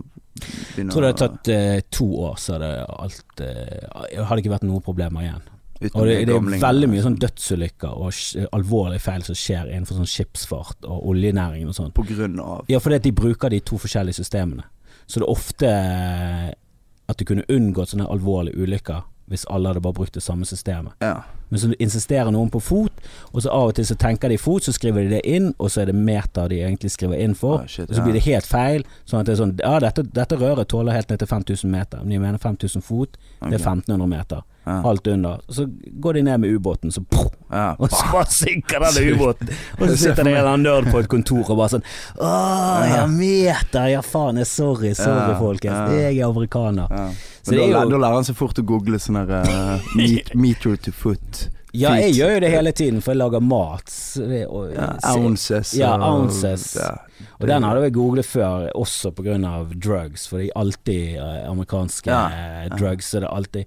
begynne 0.74 0.94
tror 0.94 1.02
det 1.02 1.10
hadde 1.10 1.24
tatt 1.24 1.50
eh, 1.54 1.80
to 1.94 2.06
år, 2.28 2.36
så 2.38 2.54
hadde 2.56 2.70
alt 2.94 3.42
eh, 3.42 4.22
Hadde 4.22 4.44
ikke 4.44 4.54
vært 4.54 4.66
noen 4.68 4.84
problemer 4.86 5.26
igjen. 5.26 5.50
Uten 5.80 5.98
Og 5.98 6.06
det, 6.06 6.14
det 6.28 6.34
er 6.36 6.62
veldig 6.62 6.88
mye 6.92 7.02
sånn 7.02 7.16
dødsulykker 7.20 7.96
og 8.06 8.46
alvorlige 8.54 9.02
feil 9.02 9.24
som 9.26 9.36
skjer 9.36 9.72
innenfor 9.72 9.98
sånn 9.98 10.10
skipsfart 10.12 10.86
og 10.86 11.08
oljenæringen 11.10 11.72
og 11.72 11.76
sånn. 11.76 11.90
På 11.96 12.06
grunn 12.06 12.38
av 12.40 12.70
Ja, 12.70 12.78
fordi 12.82 13.00
at 13.00 13.08
de 13.08 13.12
bruker 13.16 13.50
de 13.50 13.58
to 13.66 13.80
forskjellige 13.82 14.22
systemene. 14.22 14.68
Så 15.04 15.20
det 15.20 15.26
er 15.26 15.34
ofte 15.34 15.72
eh, 15.74 16.52
at 17.10 17.18
du 17.18 17.26
kunne 17.28 17.44
unngått 17.52 17.92
sånne 17.92 18.06
alvorlige 18.08 18.62
ulykker 18.62 19.02
hvis 19.32 19.46
alle 19.50 19.72
hadde 19.72 19.82
bare 19.84 19.96
brukt 19.96 20.14
det 20.14 20.22
samme 20.22 20.46
systemet. 20.48 20.94
Ja. 21.02 21.24
Men 21.50 21.60
så 21.60 21.72
insisterer 21.78 22.30
noen 22.32 22.50
på 22.50 22.60
fot, 22.62 22.92
og 23.32 23.42
så 23.44 23.50
av 23.52 23.68
og 23.68 23.74
til 23.76 23.84
så 23.86 23.94
tenker 24.00 24.28
de 24.32 24.38
fot, 24.40 24.64
så 24.64 24.72
skriver 24.74 25.04
de 25.04 25.08
det 25.16 25.20
inn, 25.26 25.52
og 25.58 25.70
så 25.70 25.82
er 25.82 25.86
det 25.92 25.94
meter 25.94 26.48
de 26.48 26.62
egentlig 26.64 26.90
skriver 26.90 27.20
inn 27.20 27.34
for. 27.34 27.60
Ah, 27.62 27.66
shit, 27.66 27.88
og 27.90 27.94
så 27.96 28.02
blir 28.02 28.16
det 28.18 28.24
helt 28.26 28.46
feil. 28.48 28.84
Sånn 29.06 29.20
at 29.20 29.26
det 29.26 29.36
er 29.36 29.42
sånn 29.42 29.54
Ja, 29.60 29.78
dette, 29.80 30.02
dette 30.02 30.36
røret 30.40 30.68
tåler 30.72 30.92
helt 30.96 31.10
ned 31.10 31.18
til 31.22 31.28
5000 31.30 31.70
meter, 31.70 31.98
men 32.02 32.10
de 32.10 32.18
mener 32.18 32.38
5000 32.42 32.82
fot. 32.82 33.16
Det 33.44 33.54
er 33.60 33.62
1500 33.62 34.06
meter. 34.08 34.42
Ja. 34.64 34.78
Alt 34.88 35.06
under. 35.12 35.40
Så 35.52 35.66
går 36.00 36.14
de 36.16 36.22
ned 36.22 36.40
med 36.40 36.54
ubåten, 36.56 36.90
så 36.90 37.02
poff, 37.04 37.32
Ja. 37.52 37.74
og 37.78 37.90
så 37.92 38.06
bare 38.10 38.30
synker 38.32 38.80
denne 38.80 39.12
ubåten. 39.14 39.50
Og 39.78 39.88
så 39.90 39.96
sitter 39.96 40.24
det 40.24 40.32
en 40.32 40.38
eller 40.38 40.48
annen 40.54 40.64
nerd 40.64 40.88
på 40.90 40.98
et 41.02 41.08
kontor 41.12 41.44
og 41.52 41.58
bare 41.60 41.68
sånn 41.74 41.84
Å, 42.16 42.30
ja, 42.88 43.02
meter! 43.06 43.90
Ja, 43.92 44.00
faen. 44.02 44.38
jeg- 44.40 44.48
Sorry, 44.48 44.94
sorry, 44.96 45.34
folkens. 45.38 45.92
Jeg 45.92 46.18
er 46.18 46.24
amerikaner. 46.26 46.88
Ja. 46.90 47.10
Så 47.44 47.50
Men 47.52 47.58
det 47.60 47.72
da, 47.74 47.82
jo- 47.84 47.90
da 47.90 47.96
lærer 48.06 48.14
han 48.14 48.24
seg 48.24 48.36
fort 48.38 48.58
å 48.58 48.64
google 48.64 48.96
sånn 48.98 49.20
her 49.20 49.30
uh, 49.44 49.80
meter 50.34 50.76
to 50.80 50.92
foot. 50.92 51.43
Ja, 51.74 51.94
jeg 51.98 52.14
gjør 52.14 52.34
jo 52.36 52.40
det 52.44 52.50
hele 52.52 52.72
tiden, 52.72 53.00
for 53.02 53.12
jeg 53.12 53.18
lager 53.18 53.40
mat. 53.42 53.90
Og, 54.48 54.72
Ja, 54.74 54.88
ounces. 55.16 55.74
Ja, 55.74 55.94
og- 55.96 56.20
ounces. 56.24 56.76
Ja. 56.78 56.92
Og 57.40 57.46
den 57.48 57.62
hadde 57.66 57.82
jeg 57.82 57.92
googlet 57.96 58.24
før, 58.26 58.70
også 58.74 59.10
av 59.44 59.74
drugs, 59.74 60.26
for 60.28 60.38
det 60.38 60.50
er 60.50 60.58
alltid 60.60 61.16
eh, 61.16 61.50
amerikanske 61.50 62.06
Ja, 62.10 62.26
eh, 62.28 62.68
ja. 62.68 62.76
drugs. 62.76 63.10
Så 63.10 63.20
det 63.20 63.28
er 63.28 63.34
alltid 63.34 63.64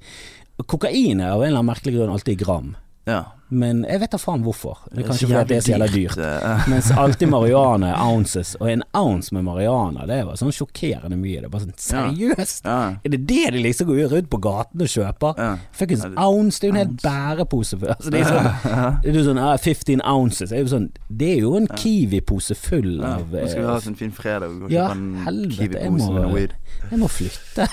Kokain 0.65 1.19
er 1.21 1.31
av 1.35 1.41
en 1.43 1.47
eller 1.49 1.59
annen 1.59 1.69
merkelig 1.75 1.93
grunn 1.97 2.09
alltid 2.15 2.33
i 2.41 2.43
gram. 2.43 2.75
ja. 3.05 3.23
Men 3.49 3.85
jeg 3.87 4.01
vet 4.01 4.11
da 4.11 4.17
faen 4.19 4.41
hvorfor. 4.43 4.81
Det 4.91 5.03
er 5.03 5.07
kanskje 5.07 5.27
fordi 5.29 5.47
det 5.47 5.57
er 5.57 5.61
så 5.63 5.71
jævla 5.71 5.85
jævlig 5.87 6.09
dyrt. 6.17 6.67
Mens 6.67 6.89
alltid 6.91 7.29
marihuana 7.35 7.93
er 7.93 8.01
ounces, 8.03 8.55
og 8.59 8.67
en 8.71 8.83
ounce 8.97 9.31
med 9.35 9.45
marihuana, 9.47 10.03
det 10.09 10.17
var 10.27 10.35
sånn 10.35 10.51
sjokkerende 10.51 11.15
mye. 11.19 11.39
Det 11.39 11.47
er 11.47 11.53
bare 11.53 11.63
sånn 11.63 11.77
Seriøst? 11.87 12.65
Ja. 12.67 12.79
Er 13.05 13.13
det 13.13 13.21
det 13.29 13.45
de 13.55 13.61
liksom 13.63 13.87
går 13.87 14.11
rundt 14.11 14.29
på 14.33 14.39
gaten 14.43 14.83
og 14.83 14.91
kjøper? 14.91 15.39
Ja. 15.39 15.53
Fuckings 15.71 16.03
Ja, 16.03 16.27
ounce, 16.27 16.59
det 16.59 16.67
er 16.67 16.73
jo 16.73 16.75
en 16.75 16.81
hel 16.81 16.97
bærepose. 17.05 17.79
før. 17.79 17.93
Altså, 17.97 18.11
det 18.11 18.19
er 18.19 18.27
sånn, 18.27 18.49
det 19.05 19.13
er 19.13 19.17
jo 19.21 19.25
sånn 19.29 19.39
uh, 19.39 19.53
15 19.57 20.01
ounces. 20.03 20.49
Det 20.51 20.57
er 20.59 20.65
jo, 20.65 20.71
sånn, 20.75 20.89
det 21.21 21.29
er 21.37 21.39
jo 21.45 21.53
en 21.61 21.67
Kiwi-pose 21.77 22.55
full 22.59 22.97
Ja. 22.99 23.13
av 23.15 23.31
Nå 23.31 23.47
skal 23.47 23.61
vi 23.61 23.63
eh, 23.63 23.69
ha 23.71 23.77
oss 23.79 23.87
en 23.87 23.95
fin 23.99 24.11
fredag 24.11 24.51
og 24.67 24.71
Ja, 24.73 24.89
kjøpe 24.89 24.97
en 24.99 25.23
helvete, 25.25 25.81
jeg 25.85 25.91
må- 25.95 26.11
med 26.17 26.33
weed. 26.35 26.53
Jeg 26.91 26.99
må 27.01 27.07
flytte. 27.09 27.65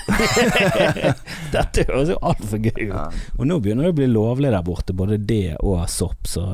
Dette 1.53 1.85
høres 1.89 2.09
jo 2.13 2.17
altfor 2.25 2.59
gøy 2.63 2.87
ut. 2.87 2.93
Ja. 2.93 3.05
Og 3.37 3.47
nå 3.49 3.57
begynner 3.63 3.87
det 3.87 3.93
å 3.93 3.97
bli 3.99 4.07
lovlig 4.11 4.51
der 4.53 4.63
borte, 4.65 4.95
både 4.97 5.17
det 5.21 5.55
og 5.59 5.64
sopp, 5.91 6.27
så 6.29 6.51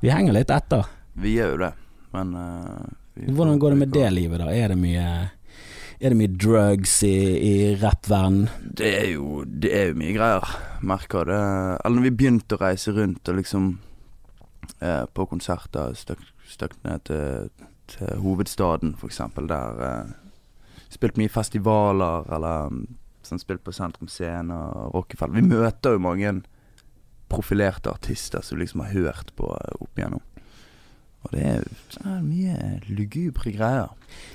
vi 0.00 0.10
henger 0.12 0.36
litt 0.36 0.50
etter. 0.52 0.88
Vi 1.22 1.36
gjør 1.36 1.54
jo 1.54 1.62
det, 1.62 1.72
men 2.16 2.34
uh, 2.34 2.90
Hvordan 3.12 3.58
går 3.60 3.74
det 3.74 3.78
med 3.82 3.90
det 3.92 4.10
livet, 4.16 4.40
da? 4.40 4.48
Er 4.52 4.72
det 4.72 4.78
mye 4.80 5.06
er 6.02 6.10
det 6.10 6.18
mye 6.18 6.34
drugs 6.34 6.96
i, 7.06 7.16
i 7.38 7.54
rappverdenen? 7.78 8.48
Det 8.62 8.90
Det 9.62 9.70
er 9.70 9.90
jo 9.92 9.98
mye 10.00 10.14
greier, 10.16 10.48
merker 10.82 11.28
det. 11.30 11.42
Eller 11.84 11.94
når 11.94 12.06
vi 12.08 12.16
begynte 12.18 12.56
å 12.56 12.62
reise 12.62 12.94
rundt 12.96 13.28
og 13.30 13.38
liksom 13.38 13.68
eh, 14.80 15.04
På 15.14 15.28
konserter, 15.30 15.94
stakk 15.94 16.74
ned 16.82 17.04
til, 17.06 17.52
til 17.86 18.18
hovedstaden, 18.24 18.96
eksempel, 19.06 19.46
der 19.46 19.84
eh, 19.90 20.10
Spilt 20.90 21.16
mye 21.16 21.30
festivaler, 21.32 22.26
eller 22.34 22.74
mm, 22.74 22.82
sånn 23.24 23.40
spilt 23.40 23.62
på 23.64 23.72
Sentrum 23.72 24.10
Scene 24.10 24.52
og 24.52 24.98
Rockefeller. 24.98 25.38
Vi 25.38 25.54
møter 25.54 25.94
jo 25.94 26.02
mange 26.02 26.34
profilerte 27.32 27.90
artister 27.92 28.44
som 28.44 28.60
liksom 28.60 28.84
har 28.84 28.92
hørt 28.92 29.32
på 29.38 29.48
eh, 29.56 29.80
opp 29.80 29.98
igjennom. 29.98 30.20
Og 31.22 31.30
det 31.36 31.42
er 31.46 31.60
det 31.62 32.00
er 32.02 32.22
mye 32.26 32.54
lugubre 32.90 33.52
greier. 33.54 33.92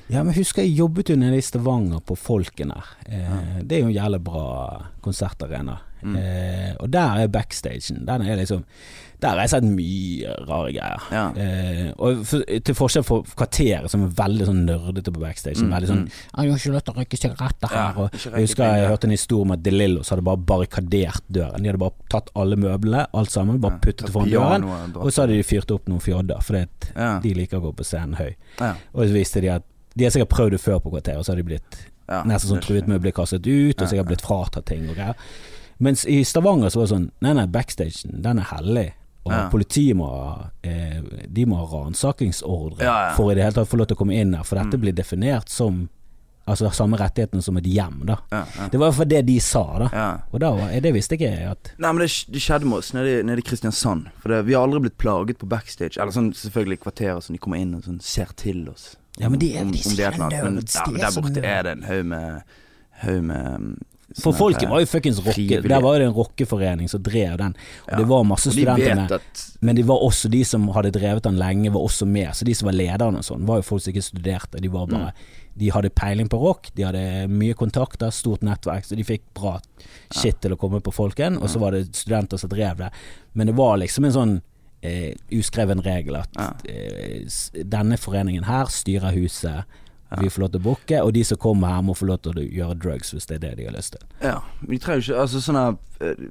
Ja, 0.08 0.22
men 0.24 0.32
husker 0.38 0.64
jeg 0.64 0.78
jobbet 0.80 1.10
jo 1.12 1.18
nede 1.20 1.36
i 1.36 1.43
Stavanger 1.43 2.00
på 2.00 2.16
Folken 2.16 2.72
her. 2.72 2.93
Eh, 3.06 3.20
Ja. 3.28 3.39
Det 3.62 3.76
er 3.78 3.82
jo 3.84 3.89
en 3.91 3.98
jævlig 3.98 4.22
bra 4.24 4.45
konsertarena. 5.04 5.80
Eh, 6.04 6.76
og 6.80 6.89
der 6.93 7.24
er 7.24 7.28
backstagen. 7.28 8.06
Den 8.06 8.22
er 8.22 8.38
liksom 8.38 8.64
Der 9.20 9.30
har 9.34 9.39
jeg 9.39 9.50
sett 9.50 9.64
mye 9.66 10.34
rare 10.45 10.72
greier. 10.76 11.06
Ja. 11.10 11.24
Eh, 11.34 11.88
og 11.98 12.20
for, 12.30 12.43
til 12.45 12.76
forskjell 12.78 13.04
fra 13.04 13.24
Kvarteret, 13.26 13.89
som 13.89 14.04
er 14.06 14.12
veldig 14.14 14.45
sånn 14.45 14.60
nerdete 14.68 15.10
på 15.10 15.24
backstage. 15.24 15.58
Mm, 15.58 15.72
veldig 15.74 15.89
sånn 15.89 16.04
mm. 16.04 16.12
'Jeg 16.12 16.52
har 16.52 16.60
ikke 16.60 16.74
lov 16.76 16.84
til 16.86 16.93
å 16.93 16.98
røyke 17.00 17.18
sigaretter 17.18 17.74
Ja, 17.74 17.88
her.' 17.88 17.98
og 17.98 18.14
jeg 18.14 18.45
husker 18.45 18.64
jeg 18.64 18.76
jeg 18.78 18.84
ja. 18.84 18.91
hørte 18.91 19.08
en 19.10 19.16
historie 19.18 19.41
om 19.41 19.52
at 19.56 19.64
DeLillos 19.66 20.10
hadde 20.14 20.22
bare 20.22 20.38
barrikadert 20.38 21.24
døren. 21.34 21.64
De 21.64 21.70
hadde 21.72 21.82
bare 21.82 21.98
tatt 22.14 22.30
alle 22.36 22.56
møblene, 22.62 23.08
alt 23.12 23.32
sammen, 23.34 23.60
bare 23.60 23.74
Ja, 23.74 23.80
puttet 23.88 24.06
det 24.06 24.14
foran 24.14 24.30
døren. 24.30 24.95
Og 25.02 25.10
så 25.12 25.26
hadde 25.26 25.34
de 25.34 25.43
fyrt 25.43 25.72
opp 25.74 25.89
noen 25.89 26.00
fjodder, 26.00 26.38
fordi 26.45 26.68
Ja. 26.95 27.20
de 27.20 27.34
liker 27.34 27.58
å 27.58 27.62
gå 27.72 27.74
på 27.74 27.84
scenen 27.89 28.14
høy. 28.22 28.36
Ja. 28.62 28.76
Og 28.93 29.08
så 29.10 29.14
viste 29.18 29.41
de 29.41 29.50
at 29.50 29.64
de 29.98 30.04
har 30.06 30.12
sikkert 30.12 30.30
prøvd 30.30 30.52
det 30.52 30.62
før 30.62 30.80
på 30.80 30.91
kvarteret, 30.93 31.18
og 31.18 31.26
så 31.26 31.34
har 31.34 31.41
de 31.41 31.43
blitt 31.43 31.88
Ja, 32.08 32.22
nesten 32.24 32.54
sånn 32.54 32.62
truet 32.62 32.88
med 32.88 33.00
å 33.00 33.02
bli 33.02 33.12
kastet 33.12 33.41
ut, 33.48 33.82
og 33.82 33.82
Ja, 33.82 33.88
sikkert 33.88 34.08
blitt 34.14 34.22
fratatt 34.22 34.66
ting 34.66 34.88
og 34.88 34.95
greier. 34.95 35.16
Mens 35.80 36.05
i 36.05 36.23
Stavanger 36.23 36.69
så 36.69 36.80
var 36.82 36.88
det 36.88 36.93
sånn 36.95 37.11
Nei, 37.21 37.34
nei, 37.34 37.45
backstagen, 37.45 38.21
den 38.21 38.39
er 38.39 38.43
hellig. 38.53 38.91
Og 39.28 39.32
Ja. 39.34 39.49
politiet 39.51 39.95
må 39.95 40.07
ha 40.07 40.49
eh, 40.63 41.01
De 41.28 41.45
må 41.45 41.57
ha 41.59 41.65
ransakingsordre 41.65 42.82
Ja, 42.84 43.09
ja. 43.09 43.13
for 43.15 43.32
i 43.32 43.36
det 43.36 43.43
hele 43.43 43.53
tatt 43.53 43.67
å 43.67 43.71
få 43.73 43.78
lov 43.78 43.88
til 43.88 43.97
å 43.97 43.99
komme 43.99 44.15
inn 44.15 44.34
her, 44.34 44.43
for 44.43 44.55
dette 44.55 44.78
Mm. 44.78 44.82
blir 44.82 44.93
definert 44.93 45.49
som 45.49 45.89
Altså 46.49 46.69
samme 46.71 46.95
rettighetene 46.95 47.43
som 47.43 47.57
et 47.57 47.65
hjem, 47.65 48.05
da. 48.05 48.15
Det 48.71 48.80
var 48.80 48.88
i 48.88 48.91
hvert 48.91 48.95
fall 48.95 49.05
det 49.11 49.25
de 49.25 49.38
sa, 49.38 49.63
da. 49.89 50.21
Og 50.32 50.39
da 50.39 50.51
var, 50.55 50.69
det 50.80 50.93
visste 50.93 51.17
ikke 51.17 51.28
jeg 51.36 51.43
at 51.51 51.73
Nei, 51.78 51.91
men 51.91 51.97
det, 52.07 52.25
det 52.32 52.39
skjedde 52.39 52.63
med 52.63 52.78
oss 52.78 52.93
nede, 52.93 53.21
nede 53.28 53.39
i 53.39 53.41
Kristiansand. 53.41 54.05
For 54.21 54.30
det, 54.30 54.45
vi 54.45 54.53
har 54.53 54.63
aldri 54.63 54.80
blitt 54.80 54.97
plaget 54.97 55.38
på 55.39 55.45
backstage. 55.45 55.97
Eller 55.99 56.13
sånn 56.15 56.32
selvfølgelig 56.32 56.80
i 56.80 56.84
kvarteret, 56.86 57.19
sånn 57.28 57.36
de 57.36 57.38
kommer 57.43 57.57
inn 57.59 57.75
og 57.75 57.84
sånn 57.84 57.99
ser 58.01 58.32
til 58.39 58.69
oss. 58.69 58.95
Ja, 59.19 59.28
men 59.28 59.39
de 59.39 59.57
er- 59.57 59.61
Om- 59.65 59.71
de 59.73 59.82
om 59.89 59.95
det 59.97 59.99
er 59.99 60.07
et 60.07 60.15
eller. 60.15 60.43
Men 60.45 60.55
der, 60.55 60.86
de 60.88 60.95
er 60.95 61.11
der 61.11 61.21
borte 61.21 61.43
er 61.43 61.63
det 61.63 61.71
en 61.73 61.84
haug 61.84 62.05
med 62.05 62.43
Haug 63.03 63.23
med 63.23 63.75
For 64.20 64.34
folket 64.34 64.70
var 64.70 64.80
jo 64.82 64.86
fuckings 64.89 65.20
rocke. 65.26 65.61
Der 65.61 65.82
var 65.82 65.99
jo 65.99 66.07
en 66.07 66.13
rockeforening 66.15 66.89
som 66.89 67.03
drev 67.03 67.38
den, 67.38 67.55
og 67.86 67.91
Ja. 67.91 67.97
det 67.97 68.07
var 68.07 68.24
masse 68.24 68.49
de 68.49 68.55
studenter 68.55 68.95
med. 68.95 69.11
at 69.11 69.57
Men 69.61 69.76
det 69.76 69.86
var 69.86 69.99
også 70.01 70.30
de 70.32 70.43
som 70.43 70.68
hadde 70.70 70.91
drevet 70.91 71.24
den 71.24 71.38
lenge, 71.38 71.72
var 71.72 71.82
også 71.82 72.07
med. 72.07 72.30
Så 72.34 72.43
de 72.45 72.53
som 72.55 72.65
var 72.65 72.74
lederne 72.74 73.18
og 73.18 73.24
sånn, 73.24 73.45
var 73.45 73.57
jo 73.57 73.61
folk 73.61 73.82
som 73.84 73.93
ikke 73.93 74.03
studerte. 74.03 74.59
De 74.61 74.68
var 74.70 74.88
Mm. 74.88 75.11
De 75.57 75.70
hadde 75.72 75.89
peiling 75.89 76.30
på 76.30 76.38
rock, 76.39 76.70
de 76.76 76.84
hadde 76.84 77.28
mye 77.30 77.53
kontakter, 77.55 78.11
stort 78.11 78.41
nettverk, 78.41 78.86
så 78.86 78.95
de 78.95 79.03
fikk 79.03 79.22
bra 79.34 79.59
shit 80.11 80.39
til 80.39 80.51
å 80.51 80.57
komme 80.57 80.80
på 80.82 80.93
folken. 80.93 81.38
Og 81.41 81.49
så 81.49 81.59
var 81.59 81.72
det 81.72 81.88
studenter 81.95 82.38
som 82.38 82.49
drev 82.49 82.78
det. 82.78 82.91
Men 83.34 83.47
det 83.47 83.55
var 83.55 83.78
liksom 83.78 84.05
en 84.05 84.11
sånn 84.11 84.41
eh, 84.84 85.15
uskreven 85.32 85.82
regel 85.84 86.15
at 86.18 86.30
Ja. 86.38 86.53
eh, 86.70 87.26
denne 87.63 87.97
foreningen 87.97 88.43
her 88.45 88.65
styrer 88.65 89.11
huset. 89.13 89.63
Ja. 90.10 90.22
Vi 90.22 90.30
får 90.32 90.41
lov 90.45 90.51
til 90.53 90.62
å 90.62 90.66
booke, 90.70 90.99
og 91.03 91.10
de 91.18 91.24
som 91.28 91.39
kommer 91.41 91.74
her 91.74 91.82
må 91.84 91.95
få 91.97 92.08
lov 92.08 92.22
til 92.24 92.39
å 92.39 92.43
gjøre 92.45 92.78
drugs 92.80 93.10
hvis 93.12 93.28
det 93.28 93.39
er 93.39 93.41
det 93.43 93.49
de 93.60 93.66
har 93.68 93.76
lyst 93.76 93.97
til. 93.97 94.05
Ja. 94.24 94.38
Vi 94.64 94.80
trenger 94.80 95.03
ikke 95.03 95.24
Altså 95.24 95.41
sånn 95.43 95.60
her 95.60 95.76
eh, 96.05 96.22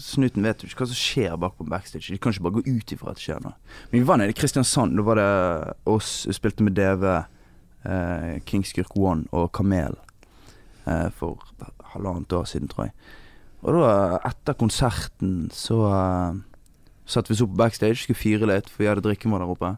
Snuten 0.00 0.46
vet 0.46 0.64
jo 0.64 0.70
ikke 0.70 0.84
hva 0.84 0.88
som 0.88 0.98
skjer 0.98 1.36
bak 1.42 1.58
på 1.58 1.66
backstage. 1.68 2.08
De 2.08 2.20
kan 2.20 2.32
ikke 2.32 2.46
bare 2.46 2.62
gå 2.62 2.78
ut 2.78 2.94
ifra 2.96 3.12
at 3.12 3.20
det 3.20 3.26
skjer 3.26 3.42
noe. 3.44 3.58
Men 3.90 3.98
vi 3.98 4.08
var 4.08 4.20
nede 4.20 4.32
i 4.32 4.38
Kristiansand. 4.38 4.96
Da 4.96 5.04
var 5.04 5.20
det 5.20 5.28
oss 5.90 6.14
vi 6.30 6.36
spilte 6.38 6.64
med 6.64 6.78
DV, 6.78 7.04
eh, 7.84 8.30
Kingskirk 8.48 8.96
One 8.96 9.28
og 9.36 9.52
Kamel 9.56 9.98
eh, 10.88 11.10
for 11.12 11.44
halvannet 11.92 12.32
år 12.32 12.48
siden, 12.48 12.72
tror 12.72 12.88
jeg. 12.88 12.96
Og 13.64 13.78
da, 13.80 13.92
etter 14.28 14.56
konserten, 14.60 15.48
så 15.52 15.78
uh, 15.88 16.40
satte 17.08 17.32
vi 17.32 17.36
oss 17.38 17.44
opp 17.44 17.54
på 17.54 17.60
backstage, 17.62 18.02
skulle 18.02 18.20
fire 18.20 18.48
litt, 18.50 18.68
for 18.68 18.84
vi 18.84 18.90
hadde 18.90 19.04
drikkemål 19.06 19.40
der 19.40 19.52
oppe. 19.54 19.70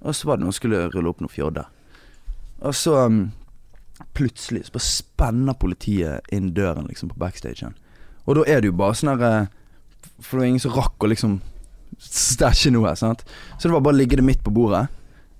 Og 0.00 0.16
så 0.16 0.28
var 0.28 0.38
det 0.38 0.46
noen 0.46 0.54
som 0.54 0.62
skulle 0.62 0.86
rulle 0.94 1.12
opp 1.12 1.20
noen 1.20 1.32
fjodder. 1.32 1.68
Og 2.58 2.74
så 2.74 2.94
um, 3.06 3.20
plutselig 4.18 4.66
så 4.66 4.74
bare 4.74 4.86
spenner 4.86 5.58
politiet 5.58 6.34
inn 6.34 6.52
døren 6.54 6.88
liksom 6.88 7.12
på 7.12 7.20
backstagen. 7.20 7.76
Og 8.26 8.38
da 8.38 8.44
er 8.50 8.60
det 8.60 8.72
jo 8.72 8.78
bare 8.78 8.96
sånn 8.98 9.14
her 9.14 9.24
eh, 9.24 9.46
For 10.20 10.36
det 10.36 10.42
var 10.42 10.48
ingen 10.50 10.62
som 10.62 10.74
rakk 10.74 11.04
å 11.04 11.10
liksom 11.10 11.38
stæsje 12.02 12.70
noe, 12.74 12.92
sant. 12.98 13.24
Så 13.56 13.66
det 13.66 13.74
var 13.74 13.82
bare 13.86 13.96
å 13.96 13.98
ligge 13.98 14.18
det 14.18 14.26
midt 14.26 14.42
på 14.44 14.52
bordet, 14.54 14.84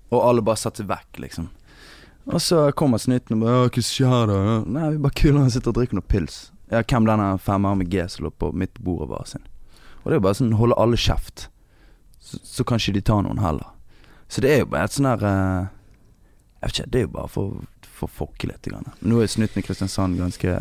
og 0.08 0.24
alle 0.24 0.42
bare 0.42 0.58
satte 0.58 0.86
vekk, 0.88 1.20
liksom. 1.22 1.50
Og 2.28 2.40
så 2.42 2.62
kommer 2.76 2.98
snuten 2.98 3.36
og 3.36 3.44
bare 3.44 3.58
«Å, 3.60 3.68
'Hva 3.68 3.82
skjer 3.84 4.30
da?' 4.30 4.64
Nei, 4.66 4.88
vi 4.94 5.02
bare 5.04 5.16
kuler 5.16 5.44
og 5.44 5.52
sitter 5.52 5.70
og 5.70 5.78
drikker 5.78 5.98
noe 5.98 6.08
pils. 6.08 6.50
Ja, 6.70 6.82
hvem 6.82 7.06
denne 7.06 7.38
femmeren 7.38 7.78
med 7.78 7.90
G 7.92 8.02
som 8.08 8.26
lå 8.26 8.30
på 8.30 8.50
midt 8.52 8.74
på 8.74 8.84
bordet 8.88 9.08
var 9.08 9.24
sin. 9.26 9.44
Og 10.02 10.10
det 10.10 10.12
er 10.16 10.20
jo 10.20 10.26
bare 10.26 10.40
sånn 10.40 10.58
holde 10.58 10.76
alle 10.76 10.96
kjeft. 10.96 11.48
Så, 12.20 12.40
så 12.44 12.64
kan 12.64 12.80
ikke 12.80 12.98
de 12.98 13.04
ta 13.04 13.20
noen 13.22 13.40
heller. 13.40 13.70
Så 14.28 14.42
det 14.44 14.50
er 14.52 14.58
jo 14.64 14.72
bare 14.72 14.84
et 14.84 14.96
sånn 14.96 15.08
her 15.08 15.24
eh, 15.24 15.70
Jeg 16.60 16.70
vet 16.70 16.78
ikke, 16.78 16.90
det 16.90 16.98
er 17.00 17.06
jo 17.08 17.14
bare 17.18 17.28
for 17.28 17.58
for 17.98 18.06
å 18.06 18.14
fokke 18.14 18.46
litt. 18.46 18.62
Grann. 18.70 18.84
Nå 19.10 19.18
er 19.24 19.26
snutten 19.26 19.58
i 19.58 19.62
Kristiansand 19.66 20.20
ganske 20.20 20.52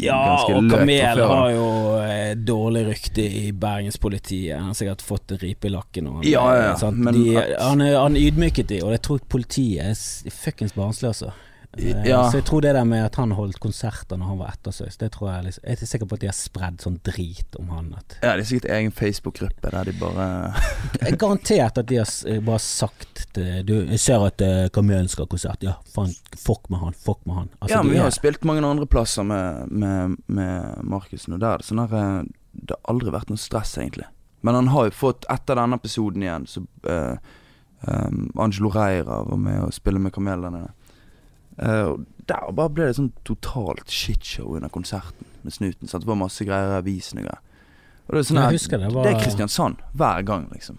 Ja, 0.00 0.16
og 0.48 0.70
Kamel 0.70 1.20
har 1.20 1.50
jo 1.52 1.66
eh, 2.00 2.30
dårlig 2.34 2.86
rykte 2.88 3.22
i 3.22 3.50
bergenspolitiet. 3.52 4.56
Han 4.56 4.70
har 4.72 4.78
sikkert 4.78 5.04
fått 5.04 5.34
en 5.36 5.38
ripe 5.44 5.68
i 5.68 5.70
lakken. 5.74 6.08
Og 6.08 6.16
han, 6.22 6.24
Ja, 6.30 6.46
ja, 6.56 6.70
ja, 6.80 6.90
de, 7.12 7.36
at- 7.36 7.60
han, 7.60 7.80
han 7.84 8.16
ydmyket 8.16 8.72
de, 8.72 8.80
og 8.82 8.94
jeg 8.96 9.02
tror 9.06 9.20
politiet 9.28 9.84
er 9.84 10.32
fuckings 10.32 10.72
barnslig, 10.74 11.12
altså. 11.12 11.30
Eh, 11.78 12.06
Ja. 12.08 12.30
Så 12.30 12.38
jeg 12.40 12.44
tror 12.48 12.62
det 12.64 12.72
der 12.74 12.84
med 12.84 13.04
at 13.04 13.16
han 13.20 13.32
holdt 13.36 13.58
konserter 13.60 14.16
når 14.16 14.26
han 14.26 14.38
var 14.38 14.52
ettersøkt, 14.54 14.98
det 15.00 15.10
tror 15.12 15.30
jeg 15.32 15.44
liksom, 15.44 15.64
Jeg 15.66 15.82
er 15.82 15.86
sikker 15.86 16.06
på 16.06 16.14
at 16.14 16.20
de 16.20 16.26
har 16.30 16.36
spredd 16.36 16.80
sånn 16.80 16.98
drit 17.04 17.58
om 17.60 17.68
han. 17.74 17.94
At, 17.98 18.16
Ja, 18.22 18.36
det 18.36 18.44
er 18.44 18.48
sikkert 18.50 18.70
egen 18.76 18.92
Facebook-gruppe 18.92 19.70
der 19.74 19.84
de 19.84 19.92
bare 20.00 20.26
er 21.00 21.16
garantert 21.16 21.78
at 21.78 21.86
de 21.90 22.00
har 22.00 22.40
bare 22.46 22.62
sagt 22.64 23.26
til 23.36 23.64
Du, 23.66 23.74
jeg 23.84 24.00
ser 24.00 24.24
at 24.26 24.40
uh, 24.40 24.68
Kamelen 24.72 25.08
skal 25.08 25.26
ha 25.26 25.32
konsert. 25.34 25.62
Ja, 25.62 25.76
faen, 25.92 26.14
fuck 26.36 26.70
med 26.72 26.80
han, 26.80 26.92
fuck 26.96 27.20
med 27.26 27.34
han. 27.42 27.48
Altså, 27.60 27.76
Ja, 27.76 27.82
men 27.82 27.92
vi 27.92 27.98
har 27.98 28.10
jo 28.10 28.16
spilt 28.16 28.44
mange 28.44 28.64
andre 28.64 28.86
plasser 28.86 29.22
med, 29.26 29.68
med, 29.70 30.16
med 30.26 30.84
Markussen, 30.84 31.36
og 31.36 31.40
der 31.40 31.58
er 31.58 31.66
sånn 31.66 31.82
her 31.84 31.96
eh, 32.00 32.22
Det 32.56 32.76
har 32.76 32.92
aldri 32.94 33.12
vært 33.12 33.28
noe 33.28 33.40
stress, 33.40 33.76
egentlig. 33.78 34.06
Men 34.40 34.54
han 34.54 34.68
har 34.72 34.88
jo 34.88 34.94
fått, 34.94 35.26
etter 35.32 35.58
denne 35.58 35.76
episoden 35.76 36.22
igjen, 36.22 36.46
så 36.48 36.62
uh, 36.88 37.16
um, 37.84 38.30
Angelo 38.38 38.70
Reira 38.72 39.22
var 39.26 39.40
med 39.40 39.60
og 39.66 39.74
spilte 39.76 40.00
med 40.00 40.14
Kamelen 40.14 40.46
der 40.46 40.54
nede. 40.54 40.72
Eh, 41.58 41.82
og 41.92 42.06
der 42.28 42.52
bare 42.52 42.68
ble 42.74 42.86
det 42.90 42.96
sånn 42.98 43.12
totalt 43.24 43.88
shitshow 43.88 44.56
under 44.56 44.68
konserten 44.68 45.24
med 45.42 45.52
Snuten. 45.54 45.88
Sant? 45.88 46.02
Det 46.04 46.10
var 46.10 46.16
masse 46.20 46.44
greier 46.44 46.76
avisen 46.80 47.18
og 47.22 47.24
greier. 47.28 47.38
Og 48.08 48.14
det 48.14 48.18
er 48.18 48.28
sånn 48.34 48.42
her- 48.42 48.52
det 48.82 48.92
var- 48.94 49.02
det 49.04 49.14
er 49.16 49.20
Kristiansand 49.24 49.76
hver 49.96 50.24
gang, 50.24 50.48
liksom. 50.52 50.78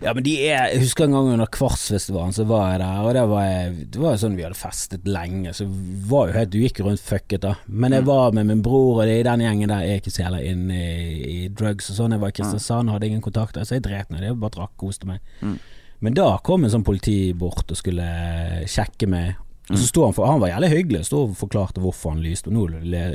Ja, 0.00 0.12
men 0.14 0.22
de 0.22 0.48
er 0.48 0.68
Jeg 0.72 0.80
husker 0.80 1.04
en 1.04 1.12
gang 1.12 1.26
under 1.28 1.46
Kvartsfestivalen, 1.46 2.32
så 2.32 2.46
var 2.46 2.70
jeg 2.70 2.80
der, 2.80 3.00
og 3.02 3.12
det 3.14 3.28
var, 3.28 3.42
jeg, 3.42 3.90
det 3.90 4.00
var 4.00 4.14
sånn 4.16 4.36
vi 4.36 4.42
hadde 4.42 4.54
festet 4.56 5.04
lenge, 5.04 5.50
så 5.52 5.66
var 6.08 6.28
jo 6.28 6.32
helt 6.34 6.50
Du 6.50 6.58
gikk 6.58 6.80
rundt 6.80 7.00
fucket, 7.00 7.40
da. 7.40 7.54
Men 7.66 7.92
jeg 7.92 8.02
Mm. 8.02 8.06
var 8.06 8.32
med 8.32 8.46
min 8.46 8.62
bror, 8.62 9.00
og 9.02 9.06
det, 9.06 9.18
i 9.20 9.22
den 9.28 9.40
gjengen 9.40 9.68
der 9.68 9.80
er 9.82 10.00
ikke 10.00 10.10
så 10.12 10.24
jævla 10.24 10.40
inne 10.42 10.72
i, 10.72 11.44
i 11.44 11.48
drugs 11.48 11.90
og 11.90 11.96
sånn. 11.96 12.10
Jeg 12.12 12.20
var 12.20 12.28
i 12.28 12.32
Kristiansand, 12.32 12.88
hadde 12.90 13.06
ingen 13.06 13.20
kontakter, 13.20 13.60
så 13.62 13.70
jeg 13.76 13.82
dret 13.82 14.08
nå 14.10 14.16
i 14.18 14.20
det, 14.20 14.38
bare 14.40 14.50
drakk, 14.50 14.70
koste 14.78 15.04
meg. 15.06 15.20
Mm. 15.42 15.58
Men 16.00 16.14
da 16.14 16.38
kom 16.38 16.64
en 16.64 16.70
sånn 16.70 16.84
politi 16.84 17.32
bort 17.34 17.68
og 17.70 17.76
skulle 17.76 18.64
sjekke 18.66 19.06
meg. 19.08 19.36
Og 19.68 19.76
så 19.76 19.86
sto 19.88 20.04
han 20.06 20.14
for 20.16 20.26
Han 20.28 20.40
var 20.40 20.48
jævlig 20.54 20.68
hyggelig, 20.72 21.00
sto 21.08 21.24
og 21.26 21.34
forklarte 21.36 21.82
hvorfor 21.82 22.14
han 22.14 22.22
lyste. 22.24 22.48
Og 22.48 22.56
nå 22.56 22.68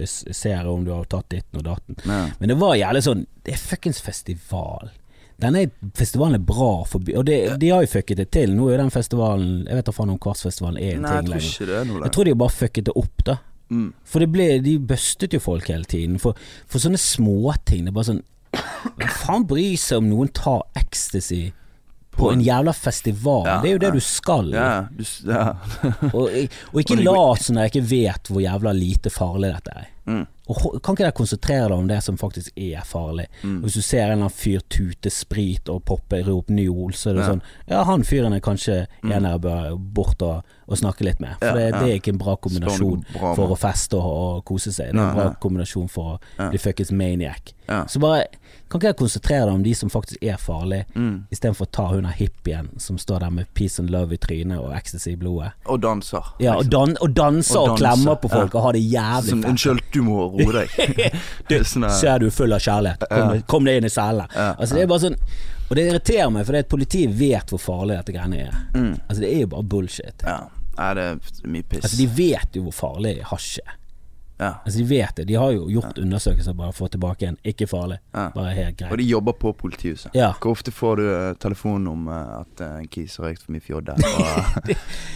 ser 0.06 0.52
jeg 0.54 0.68
om 0.70 0.84
du 0.86 0.92
har 0.94 1.08
tatt 1.10 1.30
ditten 1.34 1.62
og 1.62 1.66
datten. 1.66 1.98
Ja. 2.06 2.28
Men 2.40 2.52
det 2.54 2.58
var 2.62 2.76
jævlig 2.78 3.02
sånn 3.08 3.24
Det 3.46 3.56
er 3.56 3.64
fuckings 3.64 4.02
festival. 4.06 4.92
Denne 5.42 5.64
festivalen 5.98 6.38
er 6.38 6.44
bra 6.46 6.84
for. 6.88 7.02
Og 7.18 7.26
det, 7.26 7.38
de 7.60 7.72
har 7.74 7.82
jo 7.84 7.90
fucket 7.96 8.22
det 8.22 8.30
til. 8.36 8.54
Nå 8.56 8.68
er 8.70 8.78
jo 8.78 8.84
den 8.84 8.94
festivalen 8.94 9.64
Jeg 9.66 9.80
vet 9.80 9.90
da 9.90 9.96
faen 9.96 10.14
om 10.14 10.20
Kvartsfestivalen 10.22 10.78
er 10.78 11.00
en 11.00 11.08
Nei, 11.08 11.16
jeg 11.16 11.26
ting 11.26 11.32
tror 11.32 11.40
lenger. 11.40 11.74
er 11.80 11.90
noe 11.90 12.04
Jeg 12.06 12.16
tror 12.18 12.30
de 12.30 12.36
bare 12.44 12.58
fucket 12.60 12.88
det 12.92 12.96
opp, 13.02 13.26
da. 13.32 13.40
Mm. 13.74 13.90
For 14.06 14.22
det 14.22 14.30
ble, 14.30 14.48
de 14.62 14.78
bustet 14.94 15.34
jo 15.34 15.42
folk 15.42 15.72
hele 15.74 15.90
tiden. 15.90 16.20
For, 16.22 16.38
for 16.70 16.84
sånne 16.84 17.02
småting. 17.02 17.88
Det 17.88 17.94
er 17.94 17.98
bare 17.98 18.12
sånn 18.12 18.24
Hvem 19.00 19.14
faen 19.24 19.48
bryr 19.50 19.78
seg 19.82 20.04
om 20.04 20.12
noen 20.12 20.30
tar 20.38 20.62
ecstasy 20.78 21.48
på 22.18 22.32
en 22.34 22.42
jævla 22.46 22.74
festival? 22.74 23.46
Ja, 23.48 23.56
det 23.62 23.70
er 23.70 23.74
jo 23.74 23.82
det 23.84 23.90
ja. 23.90 23.94
du 23.94 24.00
skal. 24.00 24.52
Du. 24.52 26.14
Og, 26.18 26.30
og 26.74 26.80
ikke 26.82 27.00
lat 27.02 27.42
som 27.46 27.58
jeg 27.58 27.72
ikke 27.74 27.86
vet 27.90 28.30
hvor 28.32 28.44
jævla 28.44 28.74
lite 28.76 29.10
farlig 29.14 29.54
dette 29.56 29.74
er. 29.82 29.90
Mm. 30.06 30.26
Og 30.52 30.58
Kan 30.84 30.98
ikke 30.98 31.06
dere 31.06 31.16
konsentrere 31.16 31.70
deg 31.72 31.78
om 31.80 31.86
det 31.88 32.02
som 32.04 32.18
faktisk 32.20 32.52
er 32.60 32.84
farlig? 32.84 33.30
Mm. 33.44 33.62
Hvis 33.64 33.78
du 33.78 33.82
ser 33.82 34.02
en 34.02 34.10
eller 34.12 34.26
annen 34.26 34.34
fyr 34.36 34.60
tute 34.68 35.12
sprit 35.14 35.70
og 35.72 35.86
poppe 35.88 36.20
rop 36.28 36.50
Nyol, 36.52 36.92
så 36.92 37.10
er 37.10 37.14
det 37.16 37.22
Ja. 37.24 37.30
sånn 37.32 37.42
Ja, 37.72 37.84
han 37.88 38.04
fyren 38.04 38.34
er 38.36 38.42
kanskje 38.44 38.88
Mm. 39.04 39.12
en 39.16 39.24
jeg 39.24 39.42
bør 39.42 39.78
bort 39.80 40.22
og, 40.22 40.44
og 40.68 40.78
snakke 40.78 41.06
litt 41.08 41.22
med. 41.24 41.38
For 41.40 41.48
Ja, 41.48 41.54
det, 41.56 41.70
ja. 41.72 41.80
det 41.80 41.90
er 41.90 42.00
ikke 42.02 42.12
en 42.12 42.18
bra 42.20 42.36
kombinasjon 42.36 43.06
bra 43.14 43.34
for 43.36 43.56
å 43.56 43.58
feste 43.58 43.96
og, 43.96 44.04
og 44.04 44.46
kose 44.46 44.74
seg. 44.74 44.92
Det 44.92 45.00
er 45.00 45.08
en 45.10 45.16
bra 45.16 45.30
kombinasjon 45.40 45.90
for 45.90 46.18
å 46.20 46.50
bli 46.50 46.60
fuckings 46.60 46.92
maniac. 46.92 47.54
Så 47.88 48.00
bare 48.04 48.26
Kan 48.74 48.82
ikke 48.82 48.90
jeg 48.90 48.98
konsentrere 48.98 49.46
deg 49.46 49.54
om 49.54 49.64
de 49.64 49.74
som 49.78 49.90
faktisk 49.94 50.24
er 50.26 50.38
farlige, 50.42 50.86
Mm. 50.98 51.28
istedenfor 51.30 51.68
å 51.68 51.72
ta 51.78 51.84
hun 51.92 52.08
der 52.08 52.16
hippien 52.18 52.70
som 52.82 52.98
står 52.98 53.20
der 53.22 53.30
med 53.30 53.46
peace 53.54 53.78
and 53.80 53.92
love 53.94 54.12
i 54.14 54.18
trynet 54.18 54.58
og 54.58 54.72
ecstasy 54.74 55.12
i 55.12 55.16
blodet? 55.16 55.52
Og 55.70 55.80
danser. 55.84 56.24
Ja, 56.42 56.56
og, 56.56 56.64
liksom. 56.66 56.72
dan 56.72 56.98
og 57.06 57.14
danser 57.14 57.60
og, 57.60 57.70
Og 57.70 57.78
danser, 57.78 57.84
klemmer 57.84 58.16
på 58.24 58.30
folk 58.34 58.54
ja. 58.54 58.58
og 58.60 58.64
har 58.66 58.74
det 58.74 58.82
jævlig 58.82 59.36
fett. 59.44 59.50
Unnskyld, 59.52 59.82
du 59.94 60.02
må 60.08 60.18
roe 60.34 60.56
deg. 60.58 60.74
Du, 60.98 61.20
Det 61.54 61.60
er 61.60 61.68
sånn, 61.70 61.86
ser 62.00 62.18
du 62.20 62.32
full 62.32 62.52
av 62.58 62.60
kjærlighet. 62.66 63.06
Kom, 63.14 63.36
Ja. 63.36 63.42
kom 63.54 63.64
deg 63.70 63.78
inn 63.78 63.86
i 63.86 63.94
cella. 63.94 64.26
Ja, 64.34 64.56
Altså, 64.58 64.74
det 64.74 64.82
er 64.82 64.88
bare 64.88 65.06
sånn 65.06 65.20
Og 65.70 65.76
det 65.78 65.86
irriterer 65.92 66.32
meg, 66.34 66.46
for 66.46 66.64
politiet 66.64 67.14
vet 67.18 67.50
hvor 67.54 67.62
farlig 67.62 67.96
dette 68.02 68.12
greiene 68.18 68.42
er. 68.48 68.58
mm. 68.74 69.00
Altså, 69.08 69.20
det 69.22 69.30
er 69.36 69.40
jo 69.46 69.48
bare 69.54 69.64
bullshit. 69.64 70.26
Ja. 70.26 70.40
Nei, 70.78 70.94
det 70.98 71.04
er 71.04 71.48
mye 71.48 71.64
piss. 71.70 71.84
Altså, 71.86 71.98
de 71.98 72.08
vet 72.08 72.58
jo 72.58 72.64
hvor 72.64 72.74
farlig 72.74 73.22
hasj 73.30 73.60
er. 73.62 73.78
Ja. 74.44 74.52
Altså 74.64 74.80
De 74.80 74.86
vet 74.90 75.16
det. 75.20 75.28
De 75.30 75.38
har 75.40 75.54
jo 75.56 75.68
gjort 75.72 76.00
undersøkelser 76.04 76.56
bare 76.58 76.74
for 76.76 76.86
å 76.86 76.90
få 76.90 76.94
tilbake 76.98 77.30
en 77.32 77.38
Ikke 77.48 77.68
farlig. 77.70 78.00
Ja. 78.12 78.28
Bare 78.36 78.54
helt 78.58 78.78
greit. 78.80 78.92
Og 78.92 79.00
de 79.00 79.08
jobber 79.08 79.38
på 79.40 79.54
politihuset. 79.64 80.12
Ja. 80.18 80.34
Hvor 80.42 80.58
ofte 80.58 80.74
får 80.76 81.00
du 81.00 81.06
uh, 81.08 81.34
telefon 81.40 81.88
om 81.88 82.10
uh, 82.12 82.42
at 82.42 82.64
eh, 82.64 82.76
en 82.84 82.90
kis 82.92 83.16
har 83.20 83.30
røykt 83.30 83.46
for 83.46 83.56
mye 83.56 83.64
fjodder? 83.64 84.04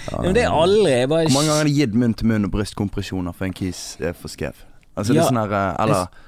Ja, 0.07 0.21
det 0.31 0.45
er 0.45 0.53
aldri 0.55 0.91
jeg 0.93 1.09
bare, 1.11 1.27
Hvor 1.27 1.35
mange 1.35 1.49
ganger 1.49 1.59
har 1.59 1.67
de 1.67 1.75
gitt 1.75 1.95
munn 1.99 2.13
til 2.15 2.29
munn 2.31 2.47
og 2.47 2.51
brystkompresjoner 2.53 3.35
for 3.35 3.49
en 3.49 3.55
kis 3.57 3.81
er 3.99 4.15
for 4.15 4.31
skjev? 4.31 4.61
Altså 4.97 5.13
det 5.13 5.21
er 5.21 5.29
sånn 5.29 5.41
her 5.41 5.53
eh, 5.53 5.73
Eller 5.83 6.23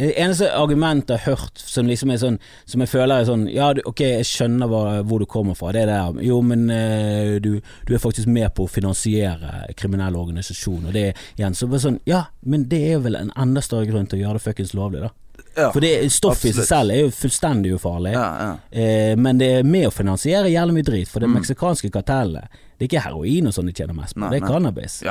Det 0.00 0.14
eneste 0.16 0.48
argumentet 0.56 1.12
jeg 1.12 1.20
har 1.26 1.34
hørt 1.36 1.60
som 1.60 1.86
liksom 1.86 2.10
sånn 2.22 2.38
Som 2.66 2.80
jeg 2.80 2.88
føler 2.88 3.20
er 3.20 3.28
sånn 3.28 3.42
Ja, 3.52 3.68
ok, 3.84 4.00
jeg 4.00 4.24
skjønner 4.24 4.70
hva, 4.72 4.82
hvor 5.04 5.20
du 5.20 5.26
kommer 5.28 5.54
fra. 5.58 5.72
Det 5.76 5.82
er 5.84 5.90
der 5.92 6.22
Jo, 6.24 6.40
men 6.42 6.66
eh, 6.72 7.36
du, 7.44 7.60
du 7.86 7.94
er 7.94 8.00
faktisk 8.00 8.26
med 8.32 8.48
på 8.56 8.64
å 8.64 8.70
finansiere 8.72 9.66
kriminelle 9.76 10.16
organisasjoner. 10.18 10.88
Og 10.88 10.96
det 10.96 11.02
er 11.10 11.24
igjen 11.36 11.54
så 11.58 11.68
bare 11.70 11.84
sånn 11.84 11.98
Ja, 12.08 12.24
men 12.48 12.64
det 12.72 12.80
er 12.94 13.02
vel 13.04 13.18
en 13.20 13.32
enda 13.36 13.60
større 13.62 13.86
grunn 13.90 14.08
til 14.08 14.20
å 14.20 14.22
gjøre 14.24 14.40
det 14.40 14.44
fuckings 14.48 14.72
lovlig, 14.78 15.02
da. 15.04 15.10
ja, 15.56 15.68
For 15.74 15.80
det 15.84 15.92
stoffet 16.14 16.50
i 16.50 16.54
seg 16.56 16.68
selv 16.70 16.94
er 16.96 17.02
jo 17.04 17.10
fullstendig 17.20 17.74
ufarlig. 17.76 18.12
ja, 18.16 18.26
ja. 18.40 18.50
Eh, 18.72 19.12
men 19.20 19.38
det 19.42 19.50
er 19.58 19.68
med 19.68 19.88
å 19.90 19.92
finansiere 19.92 20.48
jævlig 20.52 20.78
mye 20.80 20.88
drit. 20.88 21.08
For 21.12 21.20
det 21.20 21.28
Mm. 21.28 21.36
meksikanske 21.42 21.90
kartellet 21.92 22.48
Det 22.78 22.86
er 22.86 22.88
ikke 22.88 23.04
heroin 23.04 23.46
og 23.46 23.52
sånn 23.52 23.66
de 23.68 23.72
tjener 23.76 23.92
mest 23.94 24.14
på, 24.16 24.20
Nei, 24.24 24.30
det 24.30 24.40
er 24.42 24.46
nei. 24.46 24.50
cannabis. 24.54 25.02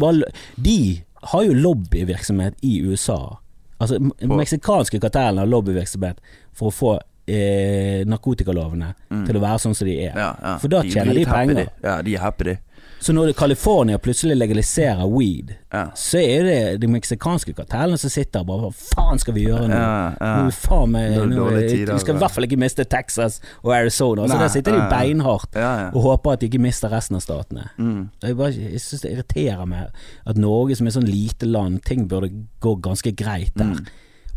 bare, 0.00 0.30
de 0.60 1.02
har 1.32 1.42
jo 1.46 1.54
lobbyvirksomhet 1.54 2.54
i 2.62 2.80
USA. 2.84 3.38
Altså 3.80 3.98
På- 4.00 4.36
meksikanske 4.38 5.00
kartellene 5.00 5.42
har 5.44 5.46
lobbyvirksomhet 5.52 6.16
for 6.56 6.70
å 6.70 6.74
få 6.74 6.92
eh, 7.28 8.04
narkotikalovene 8.08 8.94
til 9.26 9.36
å 9.36 9.40
være 9.42 9.58
sånn 9.58 9.74
som 9.74 9.86
de 9.88 9.96
er. 10.06 10.12
Mm. 10.14 10.18
Ja, 10.22 10.30
ja. 10.42 10.58
For 10.62 10.68
da 10.68 10.78
er 10.78 10.90
tjener 10.94 11.12
de 11.12 11.24
de 11.24 11.30
penger. 11.30 11.54
de. 11.54 11.66
Ja, 11.82 11.96
de 12.02 12.14
er 12.14 12.20
happy, 12.22 12.44
de. 12.44 12.56
Så 12.98 13.12
når 13.12 13.32
California 13.36 13.98
plutselig 13.98 14.36
legaliserer 14.36 15.04
weed, 15.06 15.50
Ja. 15.72 15.90
så 15.94 16.18
er 16.18 16.42
det 16.46 16.80
de 16.80 16.88
meksikanske 16.88 17.52
kartellene 17.52 17.98
som 18.00 18.10
sitter 18.10 18.40
og 18.40 18.46
bare 18.46 18.60
Hva 18.70 18.70
faen 18.72 19.18
skal 19.20 19.34
vi 19.36 19.44
gjøre 19.44 19.66
nå? 19.68 19.76
Ja, 19.76 20.14
ja. 20.20 20.30
vi 20.46 20.54
faen 20.56 20.96
Nå 21.30 21.98
skal 22.00 22.14
i 22.16 22.18
hvert 22.18 22.30
fall 22.32 22.44
ikke 22.48 22.58
miste 22.58 22.84
Texas 22.88 23.40
og 23.62 23.74
Arizona. 23.76 24.26
Så 24.26 24.38
der 24.40 24.48
sitter 24.48 24.72
de 24.78 24.86
beinhardt 24.90 25.56
og 25.92 26.00
håper 26.02 26.32
at 26.32 26.40
de 26.40 26.46
ikke 26.48 26.62
mister 26.62 26.88
resten 26.92 27.16
av 27.18 27.20
statene. 27.26 27.68
Mm. 27.78 28.08
Jeg, 28.22 28.36
bare, 28.36 28.54
jeg 28.56 28.80
synes 28.80 29.04
det 29.04 29.12
irriterer 29.12 29.66
meg 29.66 29.92
at 30.26 30.36
Norge 30.40 30.76
som 30.76 30.86
er 30.88 30.96
sånn 30.96 31.10
lite 31.10 31.46
land, 31.46 31.82
ting 31.84 32.08
burde 32.08 32.32
gå 32.60 32.74
ganske 32.80 33.12
greit 33.12 33.52
der. 33.58 33.74
Mm. 33.76 33.86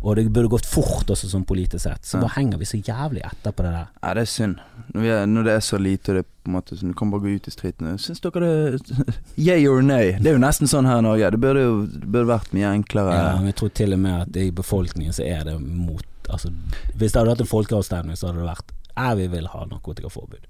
Og 0.02 0.16
det 0.16 0.30
burde 0.32 0.48
gått 0.48 0.64
fort 0.64 1.10
også 1.12 1.28
sånn 1.28 1.44
politisk 1.44 1.82
sett. 1.84 2.02
Så 2.08 2.16
Ja. 2.16 2.22
bare 2.22 2.32
henger 2.38 2.58
vi 2.58 2.64
så 2.64 2.78
jævlig 2.80 3.20
etter 3.24 3.52
på 3.52 3.62
det 3.66 3.72
der. 3.74 3.88
Ja, 4.02 4.14
det 4.14 4.22
er 4.22 4.30
synd. 4.32 4.56
Når, 4.94 5.04
er, 5.04 5.26
når 5.26 5.44
det 5.44 5.52
er 5.52 5.60
så 5.60 5.78
lite, 5.78 6.12
det 6.16 6.22
er 6.24 6.28
på 6.44 6.48
en 6.48 6.54
måte 6.56 6.78
sånn 6.78 6.88
Du 6.88 6.94
kan 6.94 7.10
bare 7.10 7.20
gå 7.20 7.34
ut 7.36 7.46
i 7.46 7.50
streeten. 7.50 7.98
Syns 8.00 8.20
dere 8.24 8.40
det 8.40 8.80
Yay 9.36 9.66
or 9.68 9.82
nay? 9.82 10.12
Det 10.18 10.26
er 10.32 10.38
jo 10.38 10.42
nesten 10.42 10.66
sånn 10.66 10.86
her 10.88 10.98
i 10.98 11.04
Norge. 11.04 11.30
Det 11.30 11.40
burde 11.40 11.60
jo 11.66 11.74
det 11.86 12.08
burde 12.08 12.26
vært 12.32 12.52
mye 12.56 12.72
enklere. 12.72 13.12
Ja, 13.12 13.36
men 13.36 13.46
jeg 13.52 13.56
tror 13.60 13.74
til 13.76 13.92
og 13.92 13.98
med 14.00 14.20
at 14.22 14.36
i 14.40 14.50
befolkningen 14.50 15.12
så 15.12 15.24
er 15.26 15.44
det 15.44 15.60
mot 15.60 16.04
Altså, 16.30 16.52
hvis 16.96 17.10
det 17.12 17.18
hadde 17.18 17.32
vært 17.32 17.40
en 17.42 17.46
folkeavstemning, 17.50 18.16
så 18.16 18.28
hadde 18.30 18.38
det 18.40 18.48
vært 18.48 18.72
Ja, 18.96 19.14
vi 19.18 19.26
vil 19.26 19.46
ha 19.50 19.64
narkotikaforbud. 19.66 20.44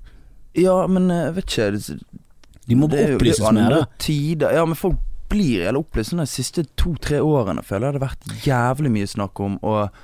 Ja, 0.60 0.86
men 0.86 1.10
eh, 1.10 1.24
jeg 1.30 1.34
vet 1.34 1.44
ikke 1.46 1.70
det, 1.72 2.00
De 2.68 2.74
må 2.76 2.88
bare 2.90 3.14
opplyses 3.16 3.40
er 3.40 3.52
mer, 3.56 3.70
da. 3.70 4.50
Ja, 4.54 4.64
men 4.66 4.76
folk 4.76 4.98
blir 5.30 5.64
jævlig 5.64 5.80
opplyst. 5.80 6.12
Sånn 6.12 6.22
de 6.22 6.26
siste 6.30 6.64
to-tre 6.80 7.20
årene 7.24 7.62
føler 7.66 7.88
jeg 7.88 7.96
det 7.96 8.00
har 8.00 8.10
vært 8.10 8.44
jævlig 8.46 8.92
mye 8.96 9.10
snakk 9.10 9.42
om. 9.44 9.56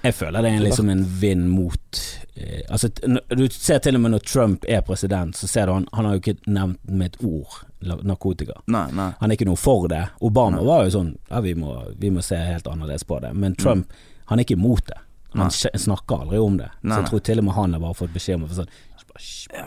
Jeg 0.07 0.16
føler 0.16 0.47
det 0.47 0.53
er 0.55 0.64
liksom 0.64 0.91
en 0.93 1.05
vind 1.20 1.49
mot 1.53 2.03
eh, 2.35 2.62
Altså, 2.70 2.91
du 2.97 3.47
ser 3.53 3.83
til 3.85 3.99
og 3.99 4.05
med 4.05 4.14
når 4.14 4.27
Trump 4.27 4.66
er 4.68 4.85
president, 4.87 5.37
så 5.37 5.51
ser 5.51 5.66
du 5.66 5.77
han 5.77 5.89
Han 5.93 6.09
har 6.09 6.16
jo 6.16 6.22
ikke 6.24 6.37
nevnt 6.47 6.83
med 6.91 7.14
et 7.14 7.24
ord 7.27 7.61
narkotika. 8.07 8.61
Nei, 8.72 8.87
nei. 8.97 9.11
Han 9.20 9.31
er 9.31 9.39
ikke 9.39 9.49
noe 9.49 9.61
for 9.61 9.89
det. 9.93 10.05
Obama 10.24 10.61
Nei. 10.61 10.66
var 10.66 10.87
jo 10.87 10.95
sånn 10.99 11.14
Ja, 11.31 11.43
vi 11.45 11.55
må, 11.59 11.77
vi 11.99 12.11
må 12.14 12.24
se 12.24 12.39
helt 12.41 12.66
annerledes 12.70 13.05
på 13.07 13.20
det. 13.22 13.35
Men 13.35 13.55
Trump, 13.59 13.93
han 14.31 14.41
er 14.41 14.47
ikke 14.47 14.59
imot 14.59 14.87
det. 14.89 15.01
Han 15.37 15.51
snakker 15.53 16.22
aldri 16.24 16.39
om 16.41 16.57
det. 16.57 16.70
Så 16.81 16.95
jeg 16.95 17.09
tror 17.11 17.24
til 17.29 17.43
og 17.43 17.49
med 17.49 17.59
han 17.59 17.77
har 17.77 17.83
bare 17.83 17.99
fått 17.99 18.14
beskjed 18.14 18.41
om 18.41 18.49
sånn 18.49 18.70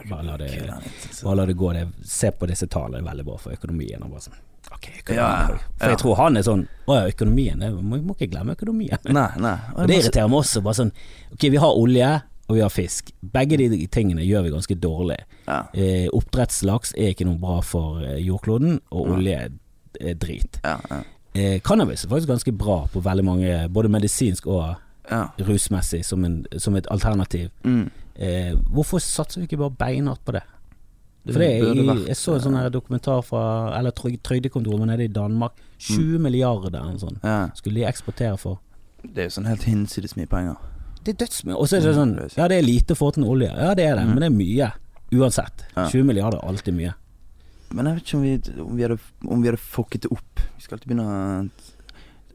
bare 0.10 0.24
la 0.24 0.38
det 0.38 0.74
Bare 1.24 1.36
la 1.36 1.46
det 1.46 1.54
gå. 1.54 1.74
Det. 1.74 1.88
Se 2.06 2.32
på 2.32 2.46
disse 2.46 2.68
tallene, 2.68 3.00
det 3.00 3.04
er 3.04 3.10
veldig 3.12 3.26
bra 3.26 3.38
for 3.42 3.56
økonomien. 3.56 4.04
Og 4.04 4.14
bare 4.14 4.26
sånn 4.28 4.42
Ok, 4.74 4.88
økonomien. 5.00 5.54
Ja, 5.54 5.60
For 5.80 5.90
jeg 5.94 6.00
tror 6.02 6.16
han 6.20 6.38
er 6.38 6.44
sånn 6.46 6.66
Å 6.90 6.96
ja, 7.00 7.06
økonomien. 7.12 7.62
Jeg 7.64 7.74
må, 7.78 7.98
må 8.04 8.16
ikke 8.18 8.28
glemme 8.34 8.56
økonomien. 8.58 8.98
Nei, 9.10 9.28
nei. 9.42 9.54
Og 9.78 9.88
det 9.90 10.00
irriterer 10.02 10.28
meg 10.32 10.40
også. 10.44 10.62
Bare 10.66 10.78
sånn 10.82 10.92
Ok, 11.34 11.46
vi 11.54 11.62
har 11.62 11.78
olje, 11.80 12.10
og 12.50 12.56
vi 12.58 12.62
har 12.66 12.74
fisk. 12.74 13.12
Begge 13.22 13.58
de 13.62 13.88
tingene 13.94 14.26
gjør 14.26 14.48
vi 14.48 14.54
ganske 14.56 14.76
dårlig. 14.82 15.20
Ja, 15.48 15.62
Eh, 15.74 16.08
Oppdrettslaks 16.14 16.94
er 16.98 17.14
ikke 17.14 17.26
noe 17.30 17.38
bra 17.42 17.60
for 17.66 18.02
eh, 18.06 18.20
jordkloden, 18.26 18.80
og 18.92 19.16
olje 19.16 19.38
er, 19.48 20.14
drit. 20.22 20.60
ja, 20.64 20.76
ja. 20.90 21.00
Eh, 21.38 21.60
cannabis 21.62 22.04
er 22.06 22.10
faktisk 22.10 22.30
ganske 22.30 22.52
bra 22.58 22.88
på 22.90 23.02
veldig 23.06 23.24
mange, 23.26 23.56
både 23.70 23.90
medisinsk 23.94 24.48
og 24.50 24.76
rusmessig, 25.46 26.04
som, 26.06 26.24
en, 26.26 26.40
som 26.58 26.76
et 26.78 26.88
alternativ. 26.92 27.50
Mm. 27.64 27.90
Eh, 28.16 28.54
hvorfor 28.74 29.00
satser 29.02 29.42
vi 29.42 29.48
ikke 29.48 29.58
bare 29.62 29.78
beinhardt 29.80 30.24
på 30.26 30.34
det? 30.36 30.42
For 31.28 31.40
det, 31.40 31.50
jeg, 31.60 32.08
jeg 32.08 32.16
så 32.18 32.34
en 32.36 32.42
sånn 32.42 32.56
her 32.58 32.70
dokumentar 32.74 33.22
fra 33.28 33.42
Eller 33.78 33.92
Trygd- 33.92 34.22
Trygdekontoret 34.24 34.88
nede 34.88 35.04
i 35.04 35.08
Danmark. 35.08 35.52
20 35.80 36.18
Mm. 36.18 36.22
milliarder 36.24 36.68
eller 36.80 36.92
noe 36.92 37.00
sånt 37.00 37.20
ja. 37.24 37.50
skulle 37.56 37.76
de 37.76 37.86
eksportere 37.86 38.38
for. 38.40 38.60
Det 39.04 39.18
er 39.18 39.28
jo 39.30 39.36
sånn 39.42 39.48
helt 39.48 39.64
hinsides 39.64 40.16
mye 40.18 40.28
penger. 40.28 40.56
Det 41.04 41.14
er 41.14 41.26
dødsmye. 41.26 41.56
Og 41.56 41.68
så 41.68 41.78
er 41.78 41.82
det 41.82 41.96
sånn. 41.96 42.16
Ja, 42.38 42.48
det 42.48 42.58
er 42.58 42.66
lite 42.66 42.96
til 42.96 43.24
olje. 43.24 43.48
Ja, 43.56 43.74
det 43.74 43.86
er 43.86 43.96
det, 43.96 44.06
Mm. 44.08 44.14
men 44.16 44.20
det 44.20 44.26
er 44.32 44.36
mye. 44.36 44.72
Uansett. 45.12 45.64
Ja. 45.76 45.88
20 45.90 46.04
milliarder 46.04 46.38
er 46.40 46.48
alltid 46.48 46.74
mye. 46.76 46.94
Men 47.72 47.86
jeg 47.86 47.96
vet 47.96 48.04
ikke 48.04 48.16
om 48.18 48.22
vi, 48.24 48.62
om 48.64 48.76
vi, 48.76 48.82
hadde, 48.84 49.00
om 49.30 49.42
vi 49.42 49.48
hadde 49.50 49.58
fucket 49.60 50.02
det 50.02 50.12
opp. 50.12 50.40
Vi 50.58 50.62
skal 50.62 50.78
alltid 50.78 50.88
begynne 50.88 51.06
å 51.06 51.50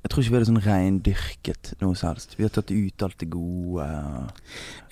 Jeg 0.05 0.11
tror 0.13 0.21
ikke 0.21 0.33
vi 0.35 0.37
hadde 0.37 0.47
sånn 0.51 0.61
reindyrket 0.67 1.69
noe 1.81 1.97
som 1.97 2.11
helst. 2.11 2.35
Vi 2.37 2.45
har 2.45 2.51
tatt 2.53 2.69
ut 2.71 3.05
alt 3.07 3.17
det 3.23 3.29
gode. 3.33 3.87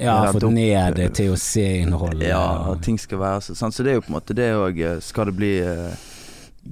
Ja, 0.01 0.15
fått 0.33 0.47
ned 0.55 0.97
det 0.97 1.11
THC-innholdet. 1.19 2.31
Ja, 2.31 2.47
og 2.73 2.81
ting 2.85 2.97
skal 2.99 3.21
være 3.21 3.43
sånn. 3.53 3.75
Så 3.77 3.85
det 3.85 3.93
er 3.93 3.99
jo 4.01 4.05
på 4.07 4.13
en 4.13 4.17
måte 4.17 4.37
det 4.39 4.49
òg 4.57 4.81
Skal 5.05 5.29
det 5.29 5.35
bli 5.37 5.51
eh, 5.61 5.93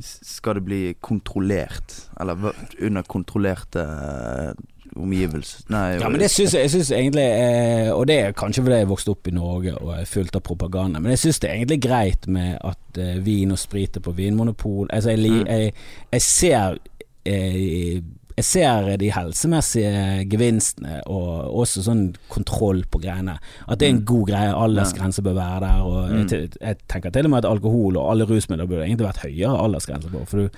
Skal 0.01 0.57
det 0.57 0.63
bli 0.65 0.79
kontrollert? 1.05 1.93
Eller 2.21 2.55
under 2.81 3.05
kontrollerte 3.13 3.83
eh, 3.85 4.63
omgivelser 4.97 5.69
Nei, 5.71 5.83
Ja, 6.01 6.09
men 6.11 6.19
det 6.25 6.31
syns 6.33 6.55
jeg, 6.57 6.65
jeg 6.65 6.73
synes 6.73 6.89
egentlig 6.97 7.27
eh, 7.29 7.91
Og 7.95 8.07
det 8.11 8.17
er 8.25 8.33
kanskje 8.39 8.65
fordi 8.65 8.79
jeg 8.81 8.89
vokste 8.91 9.13
opp 9.13 9.29
i 9.31 9.35
Norge 9.37 9.75
og 9.79 9.93
er 9.99 10.09
fullt 10.11 10.35
av 10.41 10.43
propaganda, 10.49 10.99
men 10.99 11.13
jeg 11.13 11.23
syns 11.27 11.39
det 11.45 11.51
er 11.51 11.59
egentlig 11.61 11.79
greit 11.85 12.27
med 12.27 12.57
at 12.67 12.99
eh, 13.05 13.21
vin 13.23 13.53
og 13.55 13.61
sprit 13.61 14.01
er 14.01 14.03
på 14.09 14.17
vinmonopol. 14.17 14.89
Altså, 14.91 15.13
jeg, 15.13 15.29
Mm. 15.31 15.47
jeg, 15.47 15.75
jeg 16.17 16.23
ser 16.25 16.81
eh, 17.29 18.01
jeg 18.41 18.47
ser 18.49 18.97
de 19.01 19.11
helsemessige 19.13 20.25
gevinstene 20.31 21.01
og 21.07 21.51
også 21.63 21.83
sånn 21.87 22.03
kontroll 22.33 22.83
på 22.91 23.01
greiene. 23.03 23.37
At 23.69 23.79
det 23.79 23.87
er 23.89 23.91
en 23.95 24.01
Mm. 24.01 24.05
god 24.09 24.27
greie. 24.29 24.53
Aldersgrense 24.55 25.23
bør 25.23 25.35
være 25.37 25.61
der. 25.61 25.81
Og 25.83 26.11
jeg, 26.11 26.25
Mm. 26.25 26.59
jeg 26.61 26.77
tenker 26.89 27.11
til 27.13 27.25
og 27.27 27.31
med 27.31 27.45
at 27.45 27.51
alkohol 27.51 27.97
og 27.97 28.11
alle 28.11 28.25
rusmidler 28.27 28.67
burde 28.67 28.85
egentlig 28.87 29.07
vært 29.07 29.25
høyere 29.27 29.59
aldersgrense 29.61 30.09
på. 30.11 30.27
For 30.27 30.37
du 30.39 30.49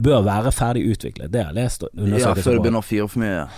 bør 0.00 0.22
være 0.24 0.52
ferdig 0.52 0.86
utviklet. 0.92 1.30
Det 1.32 1.44
har 1.44 1.52
jeg 1.52 1.64
lest 1.64 1.82
Ja, 1.82 2.34
før 2.34 2.54
du 2.56 2.60
begynner 2.62 2.80
å 2.82 2.84
fyre 2.84 3.08
for 3.08 3.18
mye. 3.20 3.48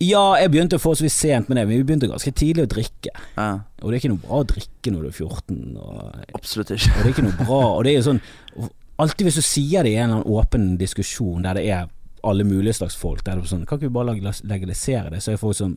Ja, 0.00 0.34
jeg 0.34 0.50
begynte 0.50 0.78
forholdsvis 0.82 1.12
sent 1.14 1.48
med 1.48 1.56
det, 1.56 1.68
men 1.68 1.78
vi 1.78 1.84
begynte 1.84 2.08
ganske 2.10 2.32
tidlig 2.34 2.64
å 2.66 2.72
drikke. 2.74 3.12
Ja, 3.38 3.60
Og 3.80 3.90
det 3.92 3.96
er 4.04 4.08
ikke 4.08 4.14
noe 4.16 4.26
bra 4.26 4.40
å 4.42 4.46
drikke 4.46 4.90
når 4.92 5.00
du 5.02 5.06
er 5.08 5.12
14, 5.12 5.76
og, 5.76 6.14
absolutt 6.34 6.70
ikke. 6.74 6.90
og 6.90 7.04
det 7.04 7.06
er 7.06 7.14
ikke 7.14 7.22
noe 7.28 7.46
bra. 7.46 7.60
Og 7.76 7.84
det 7.84 7.92
er 7.92 8.02
jo 8.02 8.12
sånn 8.12 8.20
Alltid 8.98 9.26
hvis 9.26 9.34
du 9.34 9.42
sier 9.42 9.82
det 9.82 9.90
i 9.92 9.96
en 9.96 10.10
eller 10.10 10.20
annen 10.22 10.32
åpen 10.38 10.78
diskusjon 10.78 11.42
der 11.42 11.54
det 11.54 11.64
er 11.68 11.88
alle 12.24 12.44
mulige 12.44 12.72
slags 12.80 12.96
folk, 12.96 13.22
der 13.24 13.36
det 13.40 13.50
sånn 13.50 13.66
Kan 13.66 13.78
ikke 13.78 13.88
vi 13.90 13.94
bare 13.94 14.14
legalisere 14.44 15.10
det? 15.10 15.22
Så 15.24 15.32
er 15.32 15.36
folk 15.40 15.56
sånn 15.58 15.76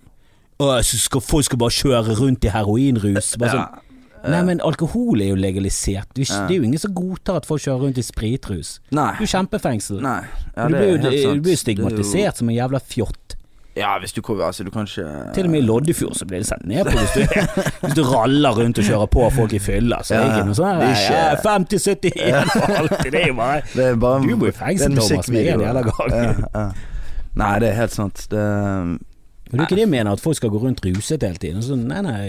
Å, 0.60 0.72
så 0.82 0.98
skal 0.98 1.22
folk 1.22 1.46
skal 1.46 1.60
bare 1.62 1.76
kjøre 1.76 2.16
rundt 2.18 2.46
i 2.48 2.50
heroinrus. 2.50 3.36
Bare 3.38 3.52
sånn. 3.54 3.84
Nei, 4.28 4.40
men 4.44 4.60
alkohol 4.66 5.22
er 5.22 5.30
jo 5.30 5.36
legalisert. 5.38 6.10
Det 6.18 6.26
er 6.32 6.56
jo 6.58 6.64
ingen 6.66 6.80
som 6.82 6.94
godtar 6.98 7.38
at 7.38 7.46
folk 7.46 7.62
kjører 7.62 7.84
rundt 7.86 8.00
i 8.02 8.04
spritrus. 8.04 8.80
Nei. 8.90 9.12
Du 9.20 9.24
er 9.28 9.30
kjempefengsel. 9.36 10.00
Nei. 10.02 10.24
Ja, 10.56 10.66
du 10.68 10.74
blir 10.74 11.54
jo- 11.54 11.56
stigmatisert 11.62 12.38
som 12.42 12.50
en 12.50 12.56
jævla 12.58 12.82
fjott. 12.82 13.27
Ja, 13.78 13.94
hvis 14.02 14.14
du 14.16 14.22
kommer 14.26 14.48
Altså, 14.48 14.64
du 14.66 14.72
kan 14.74 14.88
ikke 14.90 15.06
Til 15.36 15.46
og 15.46 15.52
med 15.54 15.60
i 15.62 15.66
Loddefjord 15.68 16.16
så 16.18 16.26
blir 16.26 16.42
det 16.42 16.48
sendt 16.50 16.66
ned 16.68 16.86
på 16.88 16.98
hvis 16.98 17.14
du, 17.14 17.22
hvis 17.86 17.96
du 17.98 18.04
raller 18.10 18.56
rundt 18.58 18.80
og 18.82 18.88
kjører 18.88 19.10
på 19.14 19.28
folk 19.36 19.54
i 19.54 19.60
fylla. 19.62 20.00
Så 20.04 20.16
det 20.16 20.22
er 20.22 20.26
Ja, 20.26 20.38
ikke 20.38 20.48
noe 20.50 20.58
sånn 20.58 20.80
det 20.82 20.88
er 20.90 21.04
ja, 21.14 21.36
50-71 21.44 22.54
for 22.54 22.78
alltid. 22.82 23.12
Det 23.14 23.22
er 23.22 23.28
jo 23.32 23.36
bare 23.38 23.62
Det 23.78 23.86
er 23.92 24.00
bare 24.02 24.24
Du 24.24 24.34
må 24.36 24.48
i 24.48 24.50
det 24.50 24.56
er 24.56 24.60
fengsel, 24.64 24.92
en 24.92 24.98
Thomas, 24.98 25.30
med 25.30 25.42
en 25.48 25.62
musikkvideo. 25.62 25.68
jævla 25.68 25.84
gang. 25.92 26.18
Ja, 26.18 26.50
ja. 26.62 26.66
Nei, 27.38 27.52
det 27.62 27.70
er 27.70 27.78
helt 27.84 27.94
sant. 27.94 28.24
Det 28.32 28.42
Men 29.48 29.54
det 29.54 29.60
er 29.62 29.68
ikke 29.70 29.78
det 29.78 29.84
jeg 29.86 29.92
mener, 29.94 30.12
at 30.18 30.20
folk 30.24 30.36
skal 30.36 30.50
gå 30.52 30.60
rundt 30.60 30.82
ruset 30.84 31.22
hele 31.24 31.38
tiden. 31.40 31.62
Så, 31.64 31.78
nei, 31.80 32.02
nei. 32.04 32.24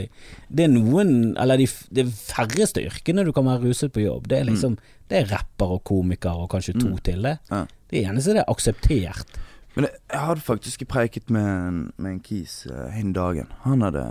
Det 0.52 0.66
er 0.68 0.70
noen 0.70 1.32
Eller 1.40 1.58
de, 1.58 1.66
de 1.90 2.04
det 2.04 2.12
færreste 2.14 2.84
yrkene 2.86 3.24
du 3.26 3.32
kan 3.34 3.48
være 3.48 3.64
ruset 3.64 3.90
på 3.94 4.04
jobb. 4.04 4.28
Det 4.30 4.38
er 4.42 4.44
liksom 4.52 4.76
Det 5.08 5.22
er 5.22 5.30
rapper 5.32 5.72
og 5.78 5.84
komiker 5.88 6.36
og 6.44 6.50
kanskje 6.52 6.76
to 6.78 6.88
Mm. 6.92 6.98
til 7.02 7.22
det. 7.24 7.38
Ja. 7.50 7.64
Det 7.90 8.02
eneste 8.04 8.34
det 8.36 8.42
er 8.44 8.52
akseptert. 8.52 9.38
Men 9.78 9.86
jeg, 9.86 10.00
jeg 10.10 10.24
hadde 10.26 10.42
faktisk 10.42 10.82
preiket 10.90 11.30
med 11.30 11.46
en, 11.46 11.76
med 12.02 12.16
en 12.16 12.22
kis 12.26 12.64
uh, 12.66 12.88
hin 12.90 13.12
dagen. 13.14 13.52
Han 13.62 13.84
hadde 13.86 14.02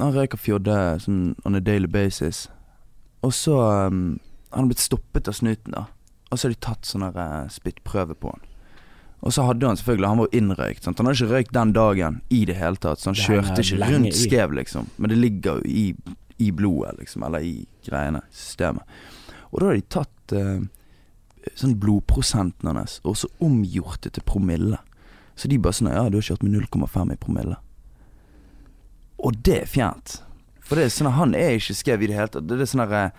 Han 0.00 0.14
røyker 0.14 0.40
fjodde 0.40 0.76
sånn 1.04 1.34
on 1.44 1.58
a 1.58 1.60
daily 1.60 1.90
basis. 1.92 2.46
Og 3.20 3.34
så 3.36 3.58
um, 3.60 4.16
Han 4.48 4.64
hadde 4.64 4.72
blitt 4.72 4.84
stoppet 4.84 5.28
av 5.28 5.36
snuten, 5.36 5.76
da. 5.76 5.84
Og 6.32 6.40
så 6.40 6.48
har 6.48 6.54
de 6.54 6.60
tatt 6.64 6.88
sånn 6.88 7.04
eh, 7.04 7.50
spyttprøve 7.52 8.16
på 8.18 8.32
han. 8.32 8.46
Og 9.24 9.32
så 9.36 9.44
hadde 9.46 9.68
han 9.68 9.78
selvfølgelig 9.78 10.08
Han 10.08 10.22
var 10.22 10.38
innrøykt. 10.40 10.86
Sant? 10.86 10.98
Han 10.98 11.08
hadde 11.08 11.20
ikke 11.20 11.36
røykt 11.36 11.52
den 11.54 11.74
dagen 11.76 12.16
i 12.34 12.40
det 12.48 12.56
hele 12.58 12.80
tatt, 12.80 13.02
så 13.02 13.12
han 13.12 13.18
Det 13.18 13.26
kjørte 13.28 13.64
ikke 13.64 13.90
rundt 13.92 14.18
skrev, 14.18 14.56
liksom. 14.56 14.88
Men 14.96 15.12
det 15.12 15.18
ligger 15.20 15.60
jo 15.60 15.68
i, 15.68 15.84
i 16.42 16.48
blodet, 16.50 16.96
liksom, 17.02 17.28
eller 17.28 17.44
i 17.44 17.54
greiene, 17.86 18.24
systemet. 18.32 18.96
Og 19.52 19.60
da 19.60 19.68
har 19.68 19.78
de 19.78 19.86
tatt 19.94 20.34
eh, 20.34 20.64
sånn 21.60 21.76
blodprosenten 21.80 22.72
hans 22.72 22.98
og 23.04 23.18
så 23.20 23.30
omgjort 23.44 24.02
det 24.06 24.16
til 24.16 24.26
promille. 24.26 24.80
Så 25.36 25.48
de 25.48 25.58
bare 25.58 25.72
sånn 25.72 25.90
Ja, 25.92 26.08
du 26.08 26.16
har 26.18 26.22
kjørt 26.22 26.42
med 26.42 26.52
0,5 26.52 27.12
i 27.12 27.16
promille. 27.16 27.56
Og 29.24 29.36
det 29.42 29.62
er 29.62 29.66
fjernt. 29.70 30.20
For 30.64 30.76
det 30.76 30.84
er 30.88 30.92
sånn 30.94 31.08
at 31.10 31.18
han 31.18 31.34
er 31.34 31.56
ikke 31.58 31.76
skrevet 31.76 32.06
i 32.06 32.06
det 32.12 32.16
hele 32.18 32.28
tatt. 32.32 32.46
Det 32.48 32.60
er 32.60 32.70
sånn 32.70 32.84
her, 32.88 32.92
eh, 33.06 33.10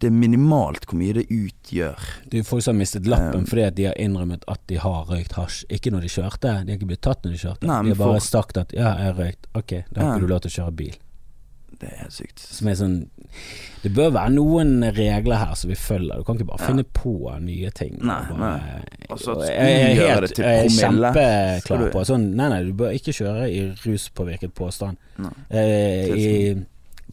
Det 0.00 0.06
er 0.06 0.12
minimalt 0.14 0.86
hvor 0.86 0.96
mye 0.96 1.12
det 1.12 1.26
utgjør. 1.28 1.98
Det 2.30 2.38
er 2.38 2.42
folk 2.46 2.62
som 2.62 2.74
har 2.76 2.80
mistet 2.80 3.06
lappen 3.10 3.40
Um, 3.42 3.44
fordi 3.44 3.64
at 3.66 3.74
de 3.74 3.84
har 3.84 3.94
innrømmet 3.98 4.44
at 4.48 4.60
de 4.68 4.76
har 4.76 5.04
røykt 5.04 5.32
hasj. 5.36 5.64
Ikke 5.68 5.90
når 5.92 6.00
de 6.02 6.08
kjørte, 6.08 6.40
de 6.64 6.72
har 6.72 6.78
ikke 6.78 6.86
blitt 6.86 7.02
tatt 7.02 7.22
når 7.24 7.32
de 7.32 7.40
kjørte. 7.42 7.66
Nei, 7.66 7.82
de 7.82 7.88
har 7.90 7.96
bare 7.96 8.20
for- 8.20 8.26
sagt 8.30 8.56
at 8.56 8.70
'ja, 8.72 8.94
jeg 8.96 9.04
har 9.14 9.14
røykt', 9.14 9.46
ok, 9.54 9.84
da 9.92 10.00
har 10.00 10.08
Ja. 10.08 10.14
ikke 10.16 10.20
du 10.20 10.26
lov 10.26 10.40
til 10.40 10.50
å 10.50 10.56
kjøre 10.64 10.76
bil. 10.76 10.96
Det 11.80 11.88
er 11.88 12.00
helt 12.02 12.12
sykt. 12.12 12.40
Som 12.42 12.68
er 12.68 12.74
sånn 12.76 12.96
Det 13.82 13.92
bør 13.96 14.10
være 14.12 14.32
noen 14.34 14.72
regler 14.96 15.38
her 15.40 15.54
som 15.56 15.70
vi 15.70 15.76
følger. 15.78 16.18
Du 16.20 16.24
kan 16.24 16.36
ikke 16.36 16.48
bare 16.50 16.60
Ja. 16.60 16.66
finne 16.66 16.84
på 16.84 17.14
nye 17.40 17.70
ting. 17.70 17.94
Nei, 18.02 18.18
bare, 18.28 18.38
nei. 18.38 18.82
Altså, 19.08 19.36
jeg, 19.46 19.54
jeg 19.56 19.96
er 20.08 20.20
helt 20.20 20.38
jeg 20.38 20.66
er 20.66 20.68
kjempeklar 20.74 21.86
på 21.94 22.04
sånn 22.04 22.26
Nei, 22.36 22.48
nei, 22.52 22.60
du 22.68 22.74
bør 22.74 22.92
ikke 22.98 23.12
kjøre 23.16 23.46
i 23.48 23.62
ruspåvirket 23.86 24.52
påstand. 24.54 24.96
Eh, 25.50 26.12
i, 26.12 26.64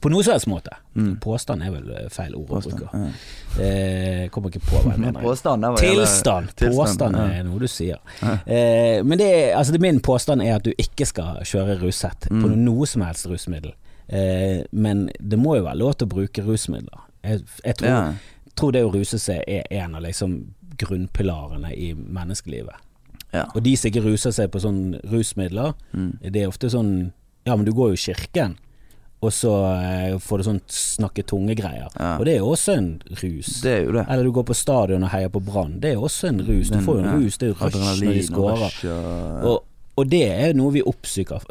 på 0.01 0.11
noen 0.13 0.23
som 0.27 0.35
helst 0.35 0.47
måte. 0.51 0.75
Mm. 0.93 1.15
Påstand 1.23 1.63
er 1.65 1.71
vel 1.73 1.87
eh, 1.95 2.09
feil 2.13 2.35
ord 2.37 2.51
å 2.51 2.59
bruke. 2.61 2.89
ja. 2.91 3.07
Eh, 3.63 4.27
kommer 4.29 4.51
ikke 4.51 4.61
på 4.67 4.77
hva 4.83 4.91
jeg 4.93 4.99
mener. 5.01 5.21
Påstand, 5.23 5.65
Tilstand. 5.79 6.51
Påstand 6.59 7.15
ja. 7.17 7.23
er 7.39 7.47
noe 7.47 7.57
du 7.63 7.67
sier. 7.71 7.97
Eh, 8.45 8.99
men 9.07 9.17
det, 9.17 9.31
altså 9.57 9.73
det, 9.73 9.81
min 9.81 9.99
påstand 10.05 10.43
er 10.45 10.57
at 10.59 10.67
du 10.67 10.73
ikke 10.77 11.07
skal 11.09 11.39
kjøre 11.47 11.79
ruset 11.81 12.27
på 12.29 12.35
Mm. 12.51 12.59
noe 12.67 12.85
som 12.85 13.01
helst 13.07 13.25
rusmiddel. 13.31 13.73
Eh, 14.09 14.63
men 14.71 15.09
det 15.19 15.37
må 15.39 15.57
jo 15.57 15.63
være 15.65 15.77
lov 15.77 15.93
til 15.97 16.07
å 16.07 16.13
bruke 16.15 16.43
rusmidler. 16.45 16.99
Jeg, 17.23 17.41
jeg 17.65 17.75
tror, 17.77 17.87
Ja. 17.89 18.13
tror 18.55 18.71
det 18.71 18.83
å 18.85 18.93
ruse 18.93 19.19
seg 19.19 19.43
er 19.47 19.63
en 19.71 19.95
av 19.95 20.01
liksom 20.03 20.53
grunnpilarene 20.77 21.71
i 21.75 21.93
menneskelivet. 21.93 22.75
Ja. 23.33 23.45
Og 23.55 23.63
de 23.63 23.75
som 23.75 23.89
ikke 23.91 24.03
ruser 24.05 24.31
seg 24.31 24.49
på 24.53 24.61
sånn 24.63 24.99
rusmidler, 25.11 25.73
Mm. 25.93 26.19
det 26.31 26.35
er 26.43 26.47
ofte 26.47 26.69
sånn 26.69 27.11
Ja, 27.45 27.55
men 27.55 27.63
du 27.65 27.71
går 27.71 27.89
jo 27.89 27.93
i 27.93 27.95
kirken, 27.95 28.57
og 29.21 29.31
så 29.31 29.51
eh, 29.81 30.17
får 30.19 30.37
du 30.37 30.43
sånn 30.43 30.61
snakke 30.67 31.23
tunge-greier. 31.23 31.87
Ja. 31.97 32.17
Og 32.19 32.25
det 32.25 32.33
er 32.33 32.37
jo 32.39 32.49
også 32.51 32.73
en 32.77 33.01
rus. 33.21 33.61
Det 33.61 33.71
er 33.71 33.85
jo 33.85 33.91
det. 33.93 34.05
Eller 34.09 34.23
du 34.23 34.31
går 34.33 34.43
på 34.43 34.53
stadion 34.55 35.03
og 35.03 35.09
heier 35.11 35.29
på 35.29 35.39
Brann. 35.45 35.79
Det 35.79 35.91
er 35.91 35.93
jo 35.93 36.01
også 36.09 36.27
en 36.27 36.41
rus. 36.41 36.69
Du 36.69 36.79
får 36.83 36.97
jo 36.99 37.03
en 37.07 37.23
rus, 37.23 37.37
det 37.37 37.47
er 37.47 37.53
jo 37.53 37.65
rush 37.65 38.01
når 38.03 38.13
de 38.13 38.23
scorer. 38.27 39.43
og- 39.45 39.63
Og, 39.97 40.05
det 40.11 40.23
er 40.29 40.53
noe 40.53 40.71
vi 40.75 40.81
oppsøker 40.85 41.41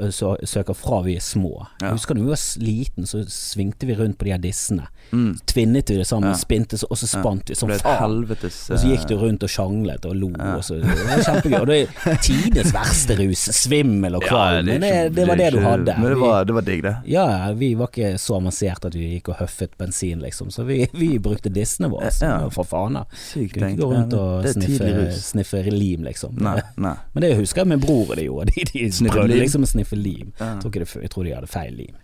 fra 0.78 1.00
vi 1.02 1.16
er 1.18 1.24
små. 1.24 1.66
Ja. 1.80 1.88
Jeg 1.88 1.96
husker 1.98 2.14
da 2.14 2.22
vi 2.22 2.28
var 2.30 2.42
liten, 2.62 3.06
så 3.10 3.22
svingte 3.26 3.86
vi 3.88 3.94
rundt 3.98 4.18
på 4.18 4.24
de 4.28 4.32
her 4.34 4.38
dissene. 4.42 4.86
Mm. 5.10 5.36
Tvinnet 5.46 5.90
vi 5.90 5.96
det 6.00 6.06
sammen, 6.06 6.30
Ja. 6.30 6.34
spinte, 6.38 6.76
så- 6.78 6.86
og 6.90 6.96
så 6.96 7.06
spant 7.06 7.48
vi 7.48 7.54
som 7.54 7.68
faen. 7.68 8.24
Og 8.30 8.78
så 8.78 8.86
gikk 8.86 9.06
du 9.08 9.14
eh, 9.14 9.20
rundt 9.22 9.42
og 9.42 9.48
sjanglet 9.50 10.04
og 10.06 10.14
lo. 10.16 10.30
Ja. 10.38 10.56
Og 10.56 10.62
så, 10.64 10.74
det 10.80 10.86
var 10.86 11.22
kjempegøy. 11.26 11.60
Og 11.60 11.66
det 11.66 11.88
er 12.06 12.16
tidenes 12.22 12.72
verste 12.72 13.16
rus. 13.18 13.38
Svimmel 13.38 14.14
og 14.16 14.22
kvalm. 14.22 14.66
men 14.66 14.80
det, 14.80 15.14
det 15.14 15.26
var 15.28 15.36
det 15.36 15.52
du 15.52 15.60
hadde. 15.60 15.94
Men 15.98 16.08
det 16.10 16.18
var, 16.20 16.44
det 16.44 16.54
var 16.54 16.62
digg, 16.62 16.82
det. 16.82 16.96
ja, 17.06 17.52
vi 17.52 17.74
var 17.74 17.86
ikke 17.88 18.14
så 18.18 18.36
avansert 18.40 18.84
at 18.84 18.94
vi 18.94 19.08
gikk 19.20 19.28
og 19.30 19.36
høffet 19.40 19.76
bensin, 19.78 20.20
liksom. 20.20 20.50
Så 20.50 20.64
vi, 20.66 20.86
vi 20.92 21.18
brukte 21.18 21.50
dissene 21.52 21.90
våre. 21.90 22.10
Så, 22.12 22.26
Ja. 22.26 22.48
For 22.50 22.64
faen, 22.64 22.94
da. 22.94 23.04
Kunne 23.34 23.70
ikke 23.72 23.82
gå 23.82 23.90
rundt 23.92 24.14
og 24.14 24.44
sniffe, 24.50 25.12
sniffe 25.12 25.62
lim, 25.70 26.02
liksom. 26.04 26.34
Nei, 26.40 26.60
nei. 26.76 26.94
Men 27.14 27.22
det 27.22 27.36
husker 27.38 27.62
jeg 27.62 27.68
med 27.68 27.80
bror 27.80 28.14
det 28.14 28.24
gjorde. 28.26 28.35
De, 28.50 28.64
de 28.72 28.84
sniffer 28.92 29.28
liksom 29.30 29.64
å 29.66 29.70
sniffe 29.70 29.96
lim. 29.96 30.32
Jeg, 30.38 30.60
tror 30.62 30.72
ikke 30.72 30.84
det, 30.84 30.90
jeg 31.06 31.10
tror 31.14 31.24
de 31.24 31.34
hadde 31.36 31.50
feil 31.50 31.74
lim. 31.76 31.96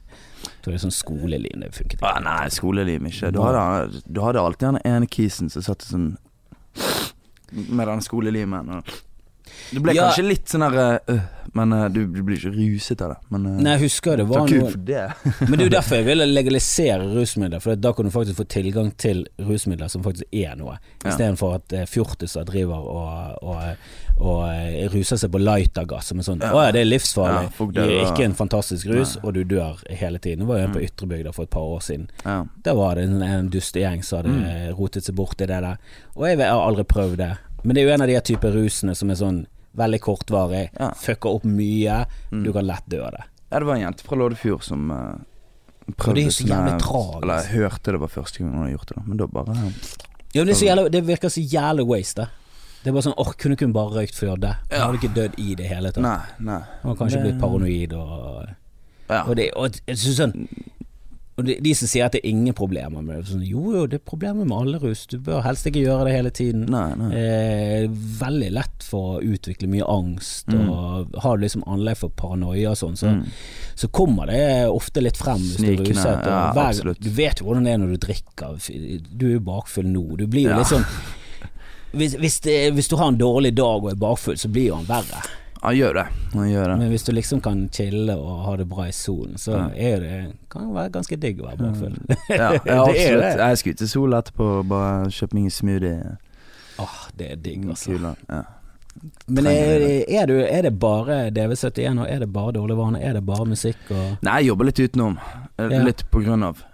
Jeg 0.43 0.59
tror 0.64 0.72
det 0.72 0.78
er 0.78 0.85
sånn 0.87 0.95
skolelim. 0.97 1.62
Det 1.62 1.70
funket 1.76 2.03
Ah, 2.07 2.18
nei, 2.22 2.49
skolelim 2.55 3.07
ikke. 3.11 3.30
Du 3.35 3.41
hadde, 3.45 4.03
du 4.07 4.20
hadde 4.24 4.43
alltid 4.43 4.68
den 4.72 4.80
ene 4.89 5.07
kisen 5.11 5.51
som 5.53 5.62
satt 5.66 5.87
sånn 5.87 6.12
med 7.76 7.87
den 7.89 8.03
skolelimen. 8.05 8.70
Og 8.78 8.95
det 9.73 9.83
ble 9.83 9.95
Ja. 9.97 10.09
kanskje 10.11 10.25
litt 10.29 10.49
sånn 10.53 10.64
der 10.70 11.01
øh, 11.09 11.20
Men 11.55 11.73
øh, 11.73 11.89
du, 11.93 12.07
du 12.09 12.23
blir 12.25 12.37
ikke 12.39 12.53
ruset 12.55 13.01
av 13.05 13.11
det. 13.12 13.16
Men 13.35 13.47
øh, 13.47 13.57
Nei, 13.61 13.73
jeg 13.75 13.81
husker 13.83 14.16
det 14.16 14.25
var 14.31 14.47
noe 14.49 14.70
det. 14.89 15.03
Men 15.49 15.53
det 15.59 15.61
er 15.61 15.66
jo 15.66 15.73
derfor 15.79 15.97
jeg 15.99 16.07
ville 16.07 16.27
legalisere 16.31 17.09
rusmidler, 17.12 17.61
for 17.61 17.75
da 17.77 17.93
kan 17.93 18.07
du 18.09 18.11
faktisk 18.14 18.39
få 18.39 18.47
tilgang 18.49 18.93
til 18.97 19.25
rusmidler 19.39 19.89
som 19.93 20.05
faktisk 20.07 20.25
er 20.33 20.55
noe, 20.57 20.79
Ja. 21.03 21.11
istedenfor 21.11 21.55
at 21.59 21.73
eh, 21.77 21.85
fjortiser 21.91 22.45
driver 22.49 22.79
og, 22.79 23.43
og, 23.43 23.85
og 24.23 24.41
eh, 24.49 24.87
ruser 24.95 25.20
seg 25.20 25.33
på 25.35 25.41
lightergass 25.43 26.09
som 26.12 26.18
er 26.23 26.29
sånn 26.31 26.41
Ja. 26.45 26.53
Å 26.57 26.64
ja, 26.68 26.73
det 26.73 26.81
er 26.87 26.89
livsfarlig. 26.89 27.53
Ja, 27.59 27.66
det 27.77 27.85
er 27.99 28.07
ikke 28.14 28.25
en 28.31 28.39
fantastisk 28.39 28.87
rus, 28.93 29.16
Nei. 29.18 29.25
og 29.27 29.35
du 29.35 29.43
dør 29.45 29.83
hele 29.91 30.18
tiden. 30.23 30.45
Det 30.47 30.49
var 30.53 30.59
jo 30.62 30.68
en 30.70 30.77
på 30.77 30.81
Mm. 30.83 30.89
Ytrebygda 30.89 31.33
for 31.37 31.43
et 31.45 31.51
par 31.51 31.68
år 31.77 31.81
siden. 31.85 32.09
Ja. 32.25 32.45
Der 32.64 32.75
var 32.75 32.95
det 32.97 33.05
en, 33.11 33.20
en 33.23 33.49
dustegjeng 33.53 34.03
som 34.05 34.23
hadde 34.23 34.33
Mm. 34.39 34.75
rotet 34.79 35.05
seg 35.05 35.14
bort 35.18 35.41
i 35.41 35.47
det 35.47 35.61
der. 35.62 35.77
Og 36.16 36.27
jeg, 36.29 36.39
har 36.39 36.64
aldri 36.64 36.85
prøvd 36.85 37.16
det. 37.20 37.35
Men 37.64 37.75
det 37.77 37.83
er 37.83 37.89
jo 37.91 37.95
en 37.95 38.03
av 38.03 38.09
de 38.09 38.20
typer 38.20 38.51
rusene 38.57 38.95
som 38.99 39.11
er 39.11 39.14
sånn 39.20 39.47
veldig 39.77 40.01
kortvarig, 40.01 40.70
Ja. 40.79 40.91
fucker 40.93 41.31
opp 41.35 41.45
mye, 41.45 42.07
Mm. 42.33 42.45
du 42.45 42.53
kan 42.53 42.66
lett 42.66 42.89
dø 42.89 43.03
av 43.05 43.12
det. 43.12 43.25
ja, 43.53 43.59
det 43.59 43.66
var 43.66 43.75
en 43.75 43.81
jente 43.93 44.03
fra 44.05 44.16
Loddefjord 44.16 44.62
som 44.62 44.91
uh, 44.91 45.14
prøvde 45.97 46.14
det 46.14 46.27
er 46.27 46.31
så 46.31 46.47
sånn. 46.47 47.23
Eller 47.23 47.43
jeg 47.43 47.53
hørte 47.61 47.93
det 47.93 48.01
var 48.01 48.09
første 48.09 48.39
gang 48.39 48.53
hun 48.53 48.62
hadde 48.62 48.77
gjort 48.79 48.95
det, 48.95 49.07
men 49.07 49.16
da 49.16 49.27
bare 49.27 49.55
Ja, 50.35 50.41
men 50.45 50.47
det, 50.47 50.57
så 50.57 50.64
jævlig, 50.66 50.91
det 50.93 51.05
virker 51.05 51.29
så 51.29 51.43
jævlig 51.47 51.87
waste. 51.87 52.14
det. 52.16 52.29
Det 52.85 52.89
er 52.91 52.93
bare 52.95 53.03
sånn 53.03 53.14
åh, 53.18 53.33
kunne 53.37 53.55
ikke 53.55 53.66
hun 53.66 53.73
bare 53.73 53.91
røykt 53.95 54.14
før 54.18 54.41
det? 54.41 54.57
Hun 54.70 54.79
Ja. 54.79 54.87
hadde 54.87 54.99
ikke 54.99 55.14
dødd 55.14 55.35
i 55.39 55.55
det 55.55 55.66
hele 55.66 55.93
tatt. 55.93 56.03
Nei, 56.03 56.20
nei. 56.41 56.62
Hun 56.83 56.97
har 56.97 56.97
kanskje 56.97 57.23
Det- 57.23 57.23
blitt 57.23 57.41
paranoid 57.41 57.93
og 57.93 58.49
Ja. 59.11 59.25
Og, 59.29 59.37
det, 59.37 59.51
og 59.55 59.70
jeg 59.87 59.97
synes 59.97 60.16
sånn 60.18 60.49
og 61.39 61.47
de, 61.49 61.55
de 61.64 61.70
som 61.74 61.89
sier 61.89 62.05
at 62.05 62.12
det 62.12 62.20
er 62.22 62.28
ingen 62.28 62.53
problemer 62.55 63.01
med 63.03 63.16
det, 63.22 63.28
sånn, 63.30 63.45
jo 63.49 63.72
jo, 63.72 63.87
det 63.89 63.97
er 64.01 64.05
problemer 64.05 64.45
med 64.45 64.53
alle 64.53 64.78
rus. 64.83 65.07
Du 65.09 65.16
bør 65.18 65.41
helst 65.47 65.64
ikke 65.66 65.80
gjøre 65.87 66.05
det 66.05 66.12
hele 66.12 66.30
tiden. 66.30 66.66
Nei, 66.68 66.91
nei. 67.01 67.09
Eh, 67.16 67.87
veldig 68.20 68.51
lett 68.53 68.85
for 68.85 69.16
å 69.16 69.22
utvikle 69.24 69.70
mye 69.72 69.87
angst, 69.89 70.47
Mm. 70.53 70.68
og 70.68 71.16
har 71.24 71.37
du 71.39 71.45
liksom 71.47 71.64
anlegg 71.66 71.97
for 71.97 72.11
paranoia 72.11 72.70
og 72.74 72.76
sånn, 72.76 72.97
så, 73.01 73.09
Mm. 73.14 73.24
så 73.74 73.89
kommer 73.89 74.26
det 74.28 74.68
ofte 74.68 75.01
litt 75.01 75.16
frem 75.16 75.39
hvis 75.41 75.57
du 75.57 75.72
er 75.72 75.76
ruset. 75.80 76.26
Ja, 76.26 76.53
hver, 76.53 76.95
du 77.01 77.11
vet 77.11 77.41
jo 77.41 77.47
hvordan 77.47 77.64
det 77.64 77.72
er 77.72 77.78
når 77.78 77.97
du 77.97 78.07
drikker. 78.07 79.09
Du 79.16 79.26
er 79.30 79.33
jo 79.39 79.41
bakfull 79.41 79.87
nå. 79.89 80.16
Du 80.18 80.26
blir 80.26 80.43
jo 80.45 80.51
Ja. 80.51 80.59
litt 80.59 80.66
sånn 80.66 80.85
hvis, 81.95 82.14
hvis, 82.16 82.41
det, 82.41 82.72
hvis 82.74 82.89
du 82.89 82.97
har 82.97 83.09
en 83.09 83.18
dårlig 83.18 83.55
dag 83.55 83.83
og 83.85 83.91
er 83.91 83.97
bakfull, 83.97 84.37
så 84.41 84.49
blir 84.53 84.68
jo 84.70 84.76
han 84.76 84.87
verre. 84.89 85.22
Han 85.63 85.77
gjør 85.77 85.95
det. 85.95 86.05
Gjør 86.35 86.69
det. 86.73 86.77
Men 86.81 86.89
hvis 86.91 87.05
du 87.07 87.13
liksom 87.15 87.41
kan 87.45 87.69
chille 87.73 88.17
og 88.19 88.41
ha 88.47 88.57
det 88.59 88.65
bra 88.69 88.89
i 88.89 88.93
solen, 88.93 89.37
så 89.39 89.53
Ja. 89.53 89.69
er 89.77 90.01
det 90.01 90.17
kan 90.51 90.67
det 90.69 90.75
være 90.75 90.91
ganske 90.97 91.17
digg 91.23 91.39
å 91.41 91.47
være 91.47 91.57
bakfull. 91.61 91.95
Ja, 92.29 92.37
ja 92.53 92.59
Det 92.65 92.79
absolutt. 92.79 93.23
det. 93.23 93.47
Jeg 93.47 93.59
skulle 93.59 93.73
ut 93.77 93.79
til 93.85 93.89
Sol 93.93 94.13
etterpå 94.19 94.49
og 94.59 94.67
bare 94.73 95.07
kjøpe 95.15 95.35
meg 95.39 95.45
en 95.45 95.55
smoothie. 95.59 96.17
Åh, 96.83 96.99
det 97.19 97.31
er 97.31 97.37
digg, 97.37 97.69
altså. 97.69 97.95
Ja. 98.29 98.43
Men 99.27 99.47
er, 99.47 99.85
er, 100.09 100.27
du, 100.27 100.35
er 100.43 100.63
det 100.67 100.73
bare 100.81 101.31
DV71, 101.31 102.01
og 102.03 102.07
er 102.11 102.19
det 102.19 102.33
bare 102.33 102.53
dårlig 102.53 102.77
vane? 102.77 103.01
Er 103.01 103.13
det 103.17 103.23
bare 103.27 103.47
musikk 103.49 103.89
og 103.91 104.19
Nei, 104.27 104.35
jeg 104.43 104.51
jobber 104.51 104.69
litt 104.69 104.81
utenom. 104.83 105.19
Eh, 105.59 105.69
Ja. 105.71 105.83
Litt 105.87 106.03
på 106.11 106.21
grunn 106.25 106.43
av 106.43 106.65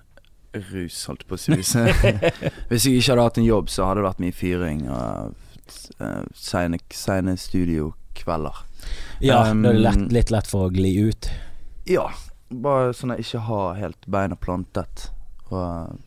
rus, 0.72 1.04
holdt 1.06 1.26
på 1.28 1.36
å 1.36 1.38
si. 1.38 1.52
Hvis 1.52 1.74
jeg, 1.76 1.92
hvis 2.72 2.86
jeg 2.88 2.98
ikke 3.02 3.12
hadde 3.12 3.22
hatt 3.28 3.38
en 3.38 3.44
jobb, 3.46 3.68
så 3.70 3.84
hadde 3.86 4.00
det 4.00 4.08
vært 4.08 4.24
mye 4.24 4.32
fyring 4.34 4.80
og 4.88 5.34
uh, 6.00 6.24
seine, 6.34 6.78
seine 6.90 7.36
studiokvelder. 7.38 8.64
Ja, 9.24 9.50
Um, 9.50 9.62
da 9.62 9.70
er 9.70 9.78
det 9.78 9.82
lett, 9.82 10.12
litt 10.12 10.30
lett 10.30 10.50
for 10.50 10.68
å 10.68 10.72
gli 10.72 10.92
ut. 11.08 11.30
Ja, 11.88 12.08
bare 12.48 12.92
sånn 12.96 13.14
at 13.14 13.22
jeg 13.22 13.28
ikke 13.28 13.46
har 13.48 13.80
helt 13.80 14.06
beina 14.10 14.36
plantet. 14.38 15.08
Og 15.48 15.98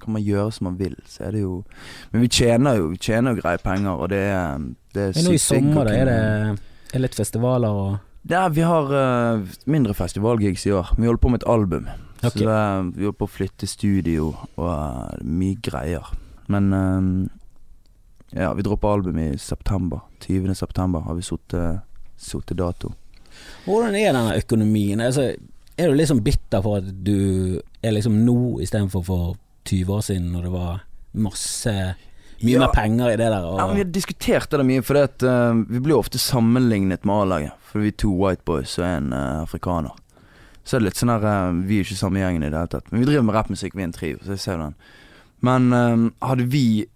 kan 0.00 0.14
man 0.16 0.24
gjøre 0.24 0.50
som 0.54 0.70
man 0.70 0.76
vil, 0.80 0.96
så 1.06 1.28
er 1.28 1.36
det 1.36 1.42
jo 1.42 1.62
Men 2.10 2.24
vi 2.24 2.28
tjener 2.32 2.78
jo, 2.78 2.86
vi 2.94 2.98
tjener 2.98 3.34
jo 3.34 3.42
greie 3.42 3.60
penger, 3.62 3.92
og 3.92 4.08
det 4.12 4.22
er, 4.32 4.62
det 4.94 5.02
er 5.02 5.18
Men 5.18 5.26
nå 5.28 5.34
i 5.36 5.42
sommer, 5.42 5.88
da, 5.88 5.92
er 5.94 6.08
det, 6.08 6.62
er 6.96 7.04
litt 7.04 7.18
festivaler 7.18 7.82
og 7.82 8.30
Ja, 8.30 8.46
vi 8.52 8.64
har 8.66 8.92
uh, 8.92 9.44
mindre 9.64 9.94
festivalgigs 9.96 10.66
i 10.66 10.72
år. 10.76 10.94
Vi 10.96 11.06
holder 11.06 11.20
på 11.22 11.30
med 11.32 11.40
et 11.40 11.48
album. 11.48 11.86
Okay. 12.20 12.30
Så 12.30 12.38
det, 12.44 12.56
vi 12.98 13.06
holder 13.06 13.20
på 13.20 13.28
å 13.28 13.32
flytte 13.32 13.68
studio 13.70 14.32
og 14.56 14.66
uh, 14.68 15.14
mye 15.24 15.56
greier. 15.64 16.10
Men 16.52 16.72
uh, 16.74 17.30
ja, 18.36 18.52
vi 18.54 18.66
dropper 18.66 18.98
album 18.98 19.18
i 19.18 19.30
september. 19.40 20.04
20. 20.26 20.52
september 20.54 21.06
har 21.06 21.16
vi 21.16 21.24
sittet 21.24 21.80
dato. 22.56 22.92
Hvordan 23.64 23.94
er 23.94 24.12
denne 24.12 24.36
økonomien? 24.36 25.00
Altså, 25.00 25.34
er 25.76 25.88
du 25.88 25.94
liksom 25.96 26.22
bitter 26.24 26.62
for 26.62 26.80
at 26.80 26.90
du 27.04 27.60
er 27.82 27.92
liksom 27.92 28.24
nå 28.26 28.60
istedenfor 28.60 29.04
for 29.04 29.36
20 29.64 29.94
år 29.94 30.00
siden, 30.04 30.32
når 30.32 30.42
det 30.42 30.52
var 30.52 30.80
masse 31.12 31.74
Mye 32.40 32.54
Ja. 32.54 32.60
mer 32.60 32.72
penger 32.72 33.10
i 33.10 33.16
det 33.16 33.28
der? 33.28 33.42
Ja, 33.58 33.66
Vi 33.72 33.82
har 33.82 33.84
diskutert 33.84 34.50
det 34.50 34.64
mye, 34.64 34.82
for 34.82 34.94
det 34.94 35.02
at, 35.02 35.22
uh, 35.22 35.52
vi 35.68 35.78
blir 35.78 35.98
ofte 35.98 36.18
sammenlignet 36.18 37.04
med 37.04 37.14
A-laget. 37.14 37.52
For 37.60 37.80
vi 37.80 37.88
er 37.88 37.96
to 37.98 38.10
white 38.10 38.42
boys 38.44 38.78
og 38.78 38.84
en 38.84 39.12
uh, 39.12 39.42
afrikaner. 39.42 39.92
Så 40.64 40.76
er 40.76 40.80
det 40.80 40.86
litt 40.88 40.96
sånn 40.96 41.12
her 41.12 41.24
uh, 41.24 41.52
Vi 41.66 41.78
er 41.78 41.84
ikke 41.84 41.96
samme 42.00 42.18
gjengen 42.20 42.42
i 42.42 42.48
det 42.48 42.56
hele 42.56 42.72
tatt. 42.72 42.90
Men 42.90 43.00
vi 43.00 43.10
driver 43.10 43.22
med 43.28 43.34
rappmusikk, 43.34 43.76
vi 43.76 43.82
er 43.82 43.90
en 43.90 43.92
trio, 43.92 44.16
så 44.24 44.32
jeg 44.32 44.38
ser 44.38 44.56
den. 44.56 44.74
Men 45.40 45.70
hadde 46.20 46.44
vi 46.52 46.86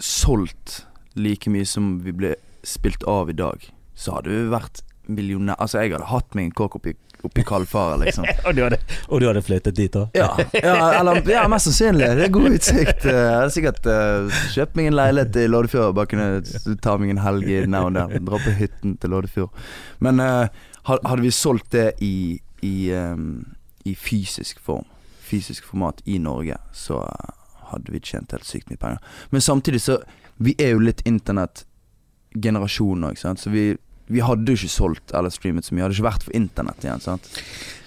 solgt 0.00 0.86
like 1.14 1.50
mye 1.50 1.66
som 1.66 2.00
vi 2.02 2.12
ble 2.12 2.34
spilt 2.66 3.04
av 3.04 3.30
i 3.30 3.36
dag, 3.38 3.70
så 4.00 4.16
hadde 4.16 4.32
vi 4.32 4.48
vært 4.52 4.82
millionær 5.10 5.58
Altså, 5.60 5.80
jeg 5.82 5.94
hadde 5.94 6.08
hatt 6.10 6.36
meg 6.38 6.48
en 6.48 6.52
kåk 6.56 6.76
oppi, 6.78 6.92
oppi 7.26 7.44
kaldfare, 7.46 7.98
liksom. 8.04 8.26
og, 8.46 8.54
du 8.56 8.62
hadde, 8.64 8.78
og 9.08 9.20
du 9.20 9.26
hadde 9.28 9.42
flyttet 9.44 9.76
dit 9.76 9.96
òg? 9.98 10.14
Ja, 10.16 10.30
ja, 10.54 10.74
eller, 11.00 11.20
ja, 11.28 11.44
mest 11.50 11.68
sannsynlig. 11.68 12.08
Det 12.18 12.28
er 12.28 12.34
god 12.34 12.56
utsikt. 12.56 13.04
Eh, 13.04 13.18
Jeg 13.18 13.36
hadde 13.36 13.54
sikkert 13.56 13.90
uh, 13.90 14.40
kjøpt 14.54 14.78
meg 14.78 14.90
en 14.90 14.98
leilighet 14.98 15.40
i 15.42 15.46
Loddefjord. 15.50 15.96
Bare 15.98 16.10
kunne 16.12 16.76
ta 16.84 16.96
meg 17.00 17.14
en 17.14 17.22
helg 17.24 17.50
i 17.50 17.60
now 17.68 17.90
og 17.90 17.98
der, 17.98 18.16
Dra 18.30 18.40
på 18.44 18.54
hytten 18.60 18.96
til 19.02 19.14
Loddefjord. 19.14 19.66
Men 20.04 20.22
uh, 20.24 20.46
hadde 20.88 21.20
vi 21.24 21.34
solgt 21.34 21.72
det 21.74 21.90
i, 22.06 22.40
i, 22.62 22.76
um, 22.94 23.42
i 23.84 23.94
fysisk 23.98 24.60
form, 24.64 24.86
fysisk 25.20 25.66
format 25.68 26.00
i 26.10 26.18
Norge, 26.18 26.56
så 26.74 27.02
eh, 27.04 27.34
hadde 27.70 27.92
vi 27.92 28.00
tjent 28.02 28.32
helt 28.34 28.48
sykt 28.48 28.70
mye 28.70 28.80
penger. 28.80 28.98
Men 29.30 29.44
samtidig 29.44 29.82
så 29.84 30.00
Vi 30.40 30.54
er 30.58 30.70
jo 30.72 30.78
litt 30.80 31.02
internettgenerasjon 31.04 33.02
òg. 33.10 33.18
Så 33.20 33.50
vi 33.52 33.76
vi 34.10 34.20
hadde 34.26 34.50
jo 34.52 34.58
ikke 34.58 34.72
solgt 34.74 35.14
eller 35.14 35.30
streamet 35.30 35.64
så 35.68 35.74
mye. 35.76 35.86
Hadde 35.86 35.96
ikke 35.98 36.08
vært 36.10 36.26
for 36.26 36.36
internett 36.36 36.84
igjen. 36.84 37.00
sant? 37.04 37.30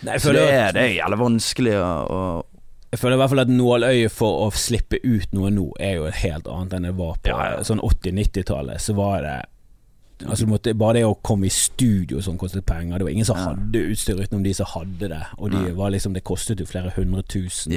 Nei, 0.07 0.17
Så 0.23 0.33
det 0.35 0.47
er, 0.49 0.71
det 0.75 0.81
er 0.87 0.93
jævlig 1.01 1.19
vanskelig 1.19 1.77
å, 1.83 2.19
jeg 2.93 2.99
føler 3.01 3.15
i 3.17 3.21
hvert 3.23 3.31
fall 3.33 3.41
at 3.41 3.49
nåløyet 3.49 4.11
for 4.13 4.43
å 4.43 4.51
slippe 4.53 4.99
ut 5.03 5.31
noe 5.33 5.49
nå, 5.49 5.63
er 5.81 5.95
jo 5.97 6.11
helt 6.13 6.45
annet 6.47 6.75
enn 6.77 6.85
det 6.89 6.91
var 6.99 7.15
på 7.23 7.31
Ja, 7.31 7.39
ja. 7.55 7.63
sånn 7.65 7.81
80-90-tallet. 7.81 8.79
Så 8.83 8.93
var 8.97 9.21
det 9.25 9.39
Altså 10.23 10.45
måtte, 10.47 10.71
Bare 10.77 10.93
det 10.99 11.01
å 11.03 11.17
komme 11.25 11.49
i 11.49 11.51
studio 11.51 12.21
som 12.23 12.37
kostet 12.39 12.63
penger. 12.69 13.01
Det 13.01 13.03
var 13.07 13.11
ingen 13.11 13.25
som 13.27 13.35
Ja. 13.35 13.47
hadde 13.49 13.81
utstyr 13.91 14.21
utenom 14.21 14.43
de 14.45 14.53
som 14.55 14.65
hadde 14.69 15.09
det. 15.09 15.21
Og 15.37 15.51
de 15.51 15.73
var 15.75 15.89
liksom 15.91 16.13
det 16.13 16.23
kostet 16.23 16.59
jo 16.61 16.65
flere 16.69 16.93
hundre 16.95 17.23
tusen. 17.27 17.73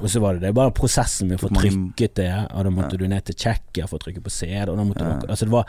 Og 0.00 0.08
så 0.08 0.20
var 0.22 0.34
det 0.38 0.40
det 0.46 0.54
bare 0.54 0.70
prosessen 0.72 1.28
med 1.28 1.40
å 1.40 1.48
få 1.48 1.50
trykket 1.58 2.14
det, 2.14 2.30
og 2.54 2.64
da 2.64 2.70
måtte 2.70 2.96
du 2.96 3.06
ned 3.10 3.24
til 3.26 3.34
Tsjekkia 3.34 3.86
for 3.90 3.98
å 3.98 4.04
trykke 4.06 4.22
på 4.24 4.30
CD. 4.32 4.70
Og 4.70 4.78
da 4.78 4.84
måtte 4.84 5.04
du, 5.20 5.26
altså 5.26 5.44
det 5.44 5.52
var 5.52 5.66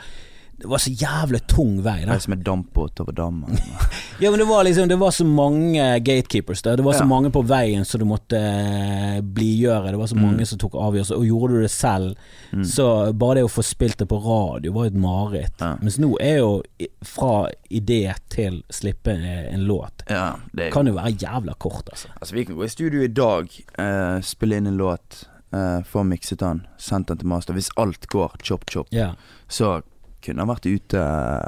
det 0.62 0.68
var 0.70 0.78
så 0.78 0.90
jævlig 0.94 1.40
tung 1.50 1.80
vei. 1.82 2.04
Da. 2.06 2.18
som 2.22 2.32
en 2.36 2.42
dampbåt 2.46 3.00
over 3.02 3.12
dammen. 3.12 3.58
Ja, 4.22 4.30
men 4.30 4.38
det 4.38 4.44
var 4.46 4.62
liksom 4.62 4.86
Det 4.88 4.96
var 5.00 5.10
så 5.10 5.24
mange 5.26 5.82
gatekeepers 6.04 6.62
der. 6.62 6.76
Det 6.78 6.84
var 6.86 6.92
så 6.94 7.02
Ja. 7.02 7.08
mange 7.10 7.30
på 7.34 7.42
veien 7.42 7.84
som 7.84 7.98
du 7.98 8.04
måtte 8.06 8.38
eh, 8.38 9.20
blidgjøre. 9.20 9.90
Det 9.90 9.98
var 9.98 10.06
så 10.06 10.14
Mm. 10.16 10.22
mange 10.22 10.46
som 10.46 10.58
tok 10.58 10.74
avgjørelser. 10.78 11.16
Og 11.18 11.24
gjorde 11.26 11.54
du 11.56 11.62
det 11.62 11.70
selv, 11.70 12.14
Mm. 12.52 12.64
så 12.64 12.86
bare 13.18 13.34
det 13.40 13.44
å 13.44 13.50
få 13.50 13.62
spilt 13.64 13.96
det 13.98 14.06
på 14.08 14.20
radio 14.22 14.72
var 14.72 14.84
jo 14.84 14.90
et 14.92 15.00
mareritt. 15.02 15.58
Ja. 15.60 15.76
Mens 15.82 15.98
nå 15.98 16.14
er 16.20 16.38
jo 16.38 16.62
fra 17.02 17.48
idé 17.70 18.14
til 18.28 18.62
slippe 18.70 19.10
eh, 19.16 19.52
en 19.54 19.66
låt 19.66 20.04
Ja, 20.08 20.36
det 20.54 20.66
er 20.66 20.68
jo 20.70 20.72
kan 20.74 20.86
jo 20.86 20.92
være 20.94 21.16
jævla 21.18 21.54
kort, 21.58 21.88
altså. 21.90 22.08
Altså, 22.20 22.32
vi 22.34 22.44
kan 22.44 22.54
gå 22.56 22.64
i 22.64 22.68
studio 22.68 23.02
i 23.02 23.08
dag, 23.08 23.48
uh, 23.78 24.20
spille 24.20 24.56
inn 24.56 24.66
en 24.66 24.76
låt, 24.78 25.24
Uh, 25.54 25.82
få 25.84 26.00
mikset 26.02 26.38
den, 26.40 26.62
sendt 26.80 27.08
den 27.08 27.18
til 27.18 27.26
master. 27.28 27.52
Hvis 27.52 27.68
alt 27.76 28.06
går 28.08 28.38
chop 28.42 28.64
chop, 28.70 28.86
Ja. 28.90 29.10
så 29.50 29.82
kunne 30.22 30.46
vært 30.48 30.66
ute 30.66 31.00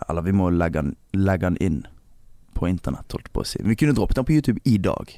Eller 0.09 0.27
vi 0.27 0.35
må 0.37 0.51
legge 0.51 0.83
den, 0.83 0.97
legge 1.17 1.51
den 1.51 1.61
inn 1.63 1.83
på 2.55 2.69
internett, 2.71 3.11
holdt 3.11 3.33
på 3.35 3.43
å 3.43 3.47
si. 3.49 3.59
Vi 3.67 3.75
kunne 3.79 3.97
droppet 3.97 4.21
den 4.21 4.27
på 4.29 4.37
YouTube 4.37 4.63
i 4.65 4.77
dag. 4.79 5.11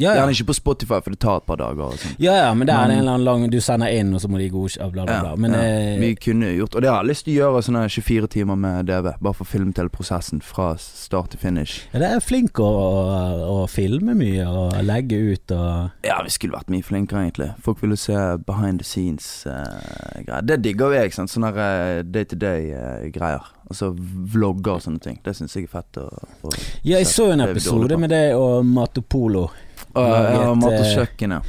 Ja. 0.00 0.14
Gjerne 0.16 0.32
ikke 0.32 0.46
på 0.48 0.54
Spotify, 0.56 0.98
for 1.04 1.10
det 1.12 1.18
tar 1.20 1.36
et 1.42 1.46
par 1.46 1.56
dager. 1.60 1.92
Ja, 2.18 2.32
ja, 2.46 2.54
men 2.54 2.66
det 2.66 2.72
er 2.74 2.86
Men- 2.88 2.90
en 2.90 2.98
eller 3.02 3.12
annen 3.18 3.24
lang 3.26 3.50
Du 3.50 3.60
sender 3.60 3.92
inn, 3.92 4.14
og 4.14 4.20
så 4.22 4.28
må 4.32 4.38
de 4.38 4.48
godkjenne 4.50 4.90
bla, 4.92 5.04
bla, 5.04 5.20
bla. 5.20 5.34
Men 5.36 5.54
eh, 5.54 5.98
Vi 6.00 6.14
kunne 6.16 6.48
gjort 6.56 6.74
Og 6.74 6.82
det 6.82 6.88
har 6.90 7.02
jeg 7.04 7.10
lyst 7.10 7.24
til 7.26 7.34
å 7.34 7.38
gjøre 7.42 7.62
sånne 7.66 7.82
24 7.90 8.26
timer 8.32 8.56
med 8.56 8.86
DV. 8.88 9.12
Bare 9.20 9.34
for 9.34 9.44
å 9.44 9.50
filme 9.52 9.74
til 9.76 9.88
prosessen 9.92 10.40
fra 10.42 10.74
start 10.78 11.30
til 11.30 11.38
finish. 11.40 11.82
ja, 11.92 11.98
det 12.00 12.10
er 12.16 12.20
flink 12.24 12.58
å, 12.58 12.64
å, 12.64 13.62
å 13.64 13.68
filme 13.68 14.14
mye 14.16 14.46
og 14.48 14.80
legge 14.84 15.20
ut 15.34 15.52
og 15.52 15.90
Ja, 16.04 16.22
vi 16.24 16.30
skulle 16.30 16.56
vært 16.56 16.70
mye 16.72 16.82
flinkere, 16.82 17.26
egentlig. 17.28 17.50
Folk 17.62 17.82
ville 17.82 17.96
se 18.00 18.16
behind 18.46 18.80
the 18.80 18.84
scenes-greier. 18.84 20.40
det 20.46 20.62
digger 20.64 20.88
vi, 20.90 20.96
ikke 21.06 21.14
sant. 21.20 21.30
Sånne 21.30 21.52
eh, 21.56 22.02
day 22.02 22.24
to 22.24 22.36
day-greier. 22.36 23.44
Altså 23.70 23.92
vlogger 23.94 24.72
og 24.74 24.82
sånne 24.82 24.98
ting. 25.02 25.18
Det 25.22 25.34
syns 25.38 25.52
jeg 25.54 25.68
er 25.68 25.74
fett 25.76 25.98
å, 26.02 26.08
å 26.10 26.50
Ja, 26.82 26.96
jeg 26.98 27.06
så 27.06 27.28
en 27.30 27.44
episode 27.44 27.98
med 28.02 28.10
det 28.10 28.24
og 28.34 28.64
Matopolo. 28.66 29.44
Og, 29.90 30.06
ja, 30.06 30.48
mat 30.58 30.74
og 30.74 30.82
eh, 30.82 30.94
kjøkken, 30.96 31.36
ja. 31.38 31.40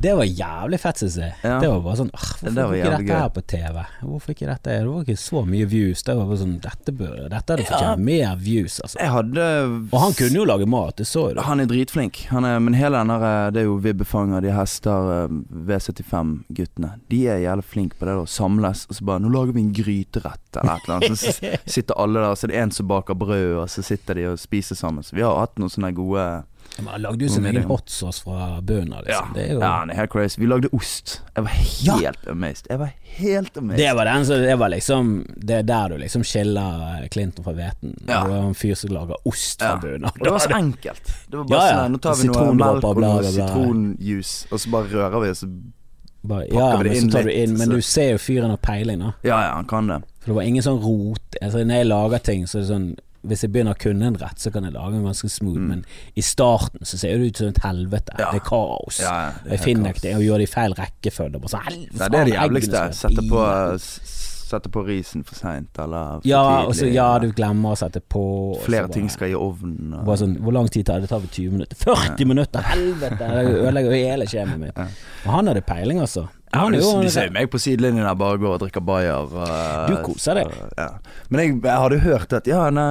Det 0.00 0.12
var 0.14 0.24
jævlig 0.24 0.78
fett, 0.80 0.98
synes 1.02 1.16
jeg. 1.18 1.32
Ja. 1.42 1.58
Det 1.60 1.68
var 1.72 1.80
bare 1.82 1.96
sånn 1.98 2.10
Hvorfor 2.14 2.54
Det 2.54 2.64
var 2.64 2.74
ikke 2.76 2.90
dette 2.92 3.06
gøy. 3.08 3.18
her 3.18 3.28
på 3.34 3.42
TV? 3.50 3.84
Hvorfor 4.02 4.30
ikke 4.34 4.46
dette 4.46 4.74
Det 4.78 4.86
var 4.88 5.02
ikke 5.04 5.16
så 5.18 5.42
mye 5.48 5.66
views. 5.66 6.02
Det 6.06 6.14
var 6.16 6.26
bare 6.30 6.38
sånn 6.38 6.60
Dette 6.60 6.92
burde 6.94 7.28
Dette 7.32 7.52
hadde 7.56 7.64
Ja. 7.64 7.70
fortjent 7.72 8.04
mer 8.06 8.36
views, 8.36 8.80
altså. 8.84 8.98
Hadde 9.00 9.46
Og 9.92 9.98
han 10.00 10.12
kunne 10.12 10.34
jo 10.38 10.44
lage 10.44 10.66
mat, 10.68 10.96
det 10.96 11.06
så 11.06 11.34
du. 11.34 11.40
Han 11.40 11.60
er 11.60 11.66
dritflink. 11.66 12.26
Han 12.30 12.44
er, 12.44 12.58
men 12.60 12.74
hele 12.74 12.98
den 13.02 13.08
der 13.08 13.26
eh, 13.28 13.50
Det 13.50 13.60
er 13.62 13.64
jo 13.66 13.78
Vibbefanger, 13.78 14.40
de 14.42 14.52
hester, 14.52 15.10
eh, 15.24 15.28
V75-guttene. 15.68 16.92
De 17.10 17.20
er 17.28 17.42
jævlig 17.44 17.64
flinke 17.64 17.98
på 17.98 18.06
det. 18.08 18.14
å 18.18 18.26
Samles, 18.28 18.86
og 18.88 18.96
så 18.96 19.04
bare 19.04 19.20
'Nå 19.20 19.30
lager 19.32 19.52
vi 19.52 19.60
en 19.62 19.72
gryterett', 19.74 20.56
eller 20.60 20.76
et 20.76 20.84
eller 20.88 20.96
annet. 20.96 21.18
Så 21.18 21.58
sitter 21.66 21.94
alle 21.98 22.20
der, 22.20 22.34
så 22.34 22.44
er 22.44 22.48
det 22.48 22.56
en 22.62 22.70
som 22.70 22.86
baker 22.88 23.14
brød, 23.14 23.56
og 23.62 23.68
så 23.68 23.82
sitter 23.82 24.14
de 24.14 24.24
og 24.32 24.38
spiser 24.38 24.74
sammen. 24.76 25.02
Så 25.02 25.14
vi 25.16 25.22
har 25.22 25.36
hatt 25.38 25.56
noen 25.58 25.70
sånne 25.70 25.94
gode 25.94 26.44
Men 26.76 26.86
han 26.92 27.02
lagde 27.02 27.24
jo 27.24 27.28
sin 27.32 27.44
egen 27.46 27.62
det- 27.62 27.66
hotsauce 27.68 28.22
fra 28.22 28.60
bunnen 28.60 28.92
av, 28.92 29.04
liksom. 29.04 29.32
Det 29.34 29.42
er 29.48 29.52
jo 29.54 29.60
ja, 29.60 29.84
helt 29.98 30.10
crazy. 30.12 30.40
Vi 30.40 30.46
lagde 30.46 30.68
ost. 30.72 31.20
Jeg 31.34 31.44
var 31.44 31.50
helt 31.50 32.28
amazed. 32.28 32.66
Jeg 32.70 32.78
var 32.78 32.92
helt 33.18 33.56
amazed. 33.58 33.78
Det 33.82 33.94
var 33.96 34.04
den 34.04 34.26
som 34.26 34.36
Det 34.42 34.56
var 34.58 34.68
liksom 34.68 35.24
Det 35.36 35.56
er 35.56 35.62
der 35.62 35.88
du 35.88 35.96
liksom 35.98 36.22
skiller 36.24 37.08
Clinton 37.10 37.44
fra 37.44 37.52
hveten. 37.52 37.96
Ja. 38.06 38.20
Du 38.24 38.30
er 38.32 38.42
en 38.48 38.54
fyr 38.54 38.74
som 38.78 38.90
lager 38.94 39.16
ost 39.26 39.58
fra 39.58 39.72
Ja. 39.72 39.78
bunnen. 39.82 40.10
Det 40.22 40.30
var 40.30 40.38
så 40.38 40.50
enkelt. 40.62 41.02
Det 41.30 41.36
var 41.36 41.44
bare 41.44 41.58
Ja, 41.58 41.66
ja. 41.70 41.82
sånn 41.84 41.92
Nå 41.92 41.98
tar 42.00 42.14
vi 42.14 42.28
noe 42.28 42.54
melk 42.54 42.84
og 42.84 42.96
noe 43.02 43.22
sitronjuice, 43.24 44.46
og 44.52 44.58
så 44.60 44.70
bare 44.70 44.88
rører 44.92 45.20
vi, 45.22 45.28
og 45.30 45.36
så 45.36 45.50
Bare, 46.28 46.46
ja, 46.50 46.82
men 46.82 46.94
så 46.96 47.10
tar 47.12 47.22
du 47.22 47.30
inn 47.32 47.56
Men 47.56 47.68
du 47.70 47.80
ser 47.80 48.10
jo 48.10 48.18
fyren 48.18 48.50
har 48.50 48.56
peiling, 48.58 48.98
da. 48.98 49.12
Ja, 49.22 49.36
ja, 49.46 49.52
han 49.54 49.64
kan 49.70 49.86
det. 49.86 50.00
For 50.20 50.32
det 50.32 50.34
var 50.34 50.42
ingen 50.42 50.62
sånn 50.66 50.80
rot 50.82 51.36
altså, 51.40 51.62
Når 51.64 51.74
jeg 51.78 51.86
lager 51.86 52.18
ting, 52.18 52.46
så 52.46 52.58
er 52.58 52.60
det 52.62 52.70
sånn 52.72 52.88
Hvis 53.28 53.42
jeg 53.44 53.52
begynner 53.52 53.74
å 53.76 53.78
kunne 53.78 54.06
en 54.08 54.16
rett, 54.16 54.38
så 54.40 54.50
kan 54.52 54.64
jeg 54.64 54.72
lage 54.72 54.94
en 54.98 55.04
ganske 55.04 55.28
smooth, 55.30 55.58
Mm. 55.58 55.68
men 55.68 55.84
i 56.16 56.20
starten 56.22 56.80
så 56.82 56.96
ser 56.98 57.18
det 57.18 57.26
ut 57.28 57.36
som 57.36 57.48
et 57.48 57.58
helvete. 57.62 58.12
Ja. 58.18 58.30
Det 58.32 58.40
er 58.42 58.44
kaos. 58.48 58.98
Ja, 59.00 59.12
ja, 59.26 59.30
det 59.44 59.52
er 59.52 59.56
jeg 59.56 59.60
finner 59.66 59.90
ikke 59.92 60.00
det, 60.06 60.14
og 60.16 60.22
gjør 60.22 60.38
det 60.38 60.48
i 60.48 60.52
feil 60.52 60.74
rekkefølge. 60.74 61.40
Bare 61.40 61.48
så, 61.54 61.60
Nei, 61.68 61.86
det 61.92 62.14
er 62.14 62.24
det 62.24 62.34
jævligste. 62.34 62.82
Sette 62.94 63.22
på, 63.28 63.42
sette 64.48 64.70
på 64.72 64.82
risen 64.86 65.24
for 65.28 65.34
seint, 65.36 65.68
eller 65.78 66.20
for 66.22 66.28
Ja, 66.28 66.42
og 66.62 66.70
Også, 66.72 66.86
ja, 66.92 67.18
du 67.18 67.30
glemmer 67.32 67.74
å 67.74 67.76
sette 67.76 68.00
på. 68.00 68.22
Flere 68.64 68.86
bare- 68.88 68.92
ting 68.94 69.08
skal 69.10 69.28
i 69.28 69.34
ovnen. 69.34 69.92
og- 69.94 70.18
sånn, 70.18 70.38
Hvor 70.40 70.52
lang 70.52 70.68
tid 70.70 70.86
tar 70.86 70.94
det? 71.00 71.02
Det 71.02 71.10
tar 71.10 71.20
vel 71.20 71.28
20 71.28 71.50
minutter. 71.52 71.76
40 71.84 72.24
minutter! 72.24 72.60
Helvete! 72.62 73.18
Det 73.18 73.60
ødelegger 73.60 73.92
hele 73.92 74.24
skjemaet 74.26 74.58
mitt. 74.58 74.76
Ja. 74.76 74.86
Og 75.26 75.32
han 75.32 75.46
hadde 75.48 75.60
peiling, 75.62 76.00
altså. 76.00 76.28
Ja, 76.52 76.62
Han 76.64 76.72
du, 76.72 76.78
jo 76.80 77.02
de 77.02 77.10
ser 77.12 77.26
jo 77.28 77.32
meg 77.34 77.50
på 77.52 77.58
sidelinjen 77.60 78.06
der 78.06 78.14
bare 78.16 78.38
går 78.40 78.54
og 78.54 78.60
drikker 78.62 78.80
bayer. 78.80 79.28
Uh, 79.28 79.86
Du 79.90 79.96
koser 80.06 80.38
deg. 80.38 80.48
så, 80.54 80.68
Ja. 80.78 80.88
Men 81.28 81.40
jeg, 81.42 81.54
jeg 81.62 81.82
hadde 81.82 81.98
hørt 82.00 82.32
at 82.32 82.48
ja, 82.48 82.62
nei, 82.72 82.88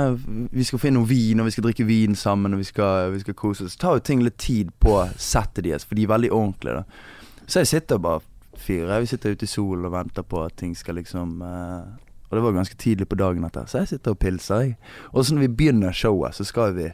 vi 0.53 0.63
skal 0.67 0.79
finne 0.83 0.99
noe 0.99 1.09
vin, 1.09 1.41
og 1.41 1.47
vi 1.49 1.55
skal 1.55 1.65
drikke 1.65 1.87
vin 1.89 2.15
sammen, 2.15 2.53
og 2.53 2.61
vi 2.61 2.67
skal, 2.69 3.11
vi 3.15 3.23
skal 3.23 3.33
kose 3.33 3.65
oss. 3.65 3.73
Så 3.73 3.81
tar 3.81 3.97
jo 3.97 4.03
ting 4.05 4.21
litt 4.21 4.37
tid 4.37 4.69
på 4.79 4.99
settet 5.17 5.65
deres, 5.65 5.87
for 5.87 5.97
de 5.97 6.05
er 6.05 6.13
veldig 6.13 6.31
ordentlige. 6.31 6.83
da 6.83 7.47
Så 7.47 7.63
jeg 7.65 7.71
sitter 7.73 7.97
bare 7.97 8.21
fyrer. 8.57 8.99
Vi 9.01 9.09
sitter 9.09 9.33
ute 9.33 9.49
i 9.49 9.49
solen 9.49 9.89
og 9.89 9.95
venter 9.97 10.21
på 10.27 10.45
at 10.45 10.57
ting 10.57 10.75
skal 10.77 10.95
liksom 11.01 11.41
uh, 11.41 11.81
Og 12.29 12.37
det 12.37 12.43
var 12.43 12.57
ganske 12.59 12.77
tidlig 12.77 13.07
på 13.09 13.15
dagen 13.17 13.45
etter, 13.47 13.65
så 13.65 13.81
jeg 13.81 13.87
sitter 13.95 14.13
og 14.13 14.19
pilser, 14.19 14.61
jeg. 14.67 14.77
Og 15.13 15.25
så 15.25 15.33
når 15.33 15.47
vi 15.47 15.53
begynner 15.63 15.91
showet, 15.95 16.35
så 16.35 16.43
skal 16.43 16.73
vi 16.77 16.91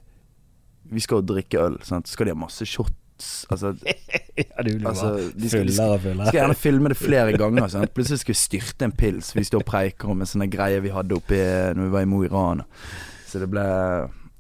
Vi 0.94 1.00
skal 1.00 1.24
drikke 1.26 1.60
øl, 1.60 1.80
sant. 1.84 2.08
Så 2.08 2.14
skal 2.14 2.28
de 2.28 2.32
ha 2.36 2.40
masse 2.40 2.66
shots. 2.66 2.94
Altså, 3.54 3.74
ja, 4.40 4.64
du 4.66 4.70
blir 4.70 4.88
altså 4.90 5.10
bare 5.14 5.28
de 5.36 5.50
fullere 5.52 5.98
og 5.98 6.02
fullere. 6.04 6.28
skal 6.30 6.40
gjerne 6.40 6.58
filme 6.60 6.92
det 6.92 6.98
flere 7.00 7.36
ganger. 7.38 7.70
Sånn. 7.72 7.88
Plutselig 7.94 8.24
skal 8.24 8.34
vi 8.34 8.40
styrte 8.42 8.88
en 8.90 8.96
pils. 8.98 9.34
Vi 9.38 9.46
står 9.48 9.64
og 9.64 9.70
preiker 9.70 10.14
om 10.14 10.24
en 10.24 10.30
sånn 10.30 10.48
greie 10.52 10.82
vi 10.84 10.94
hadde 10.94 11.20
oppe 11.20 11.40
når 11.78 11.88
vi 11.88 11.94
var 11.94 12.08
i 12.08 12.10
Mo 12.10 12.24
i 12.26 12.32
Rana. 12.32 12.66
Så 13.30 13.42
det 13.42 13.50
ble 13.54 13.68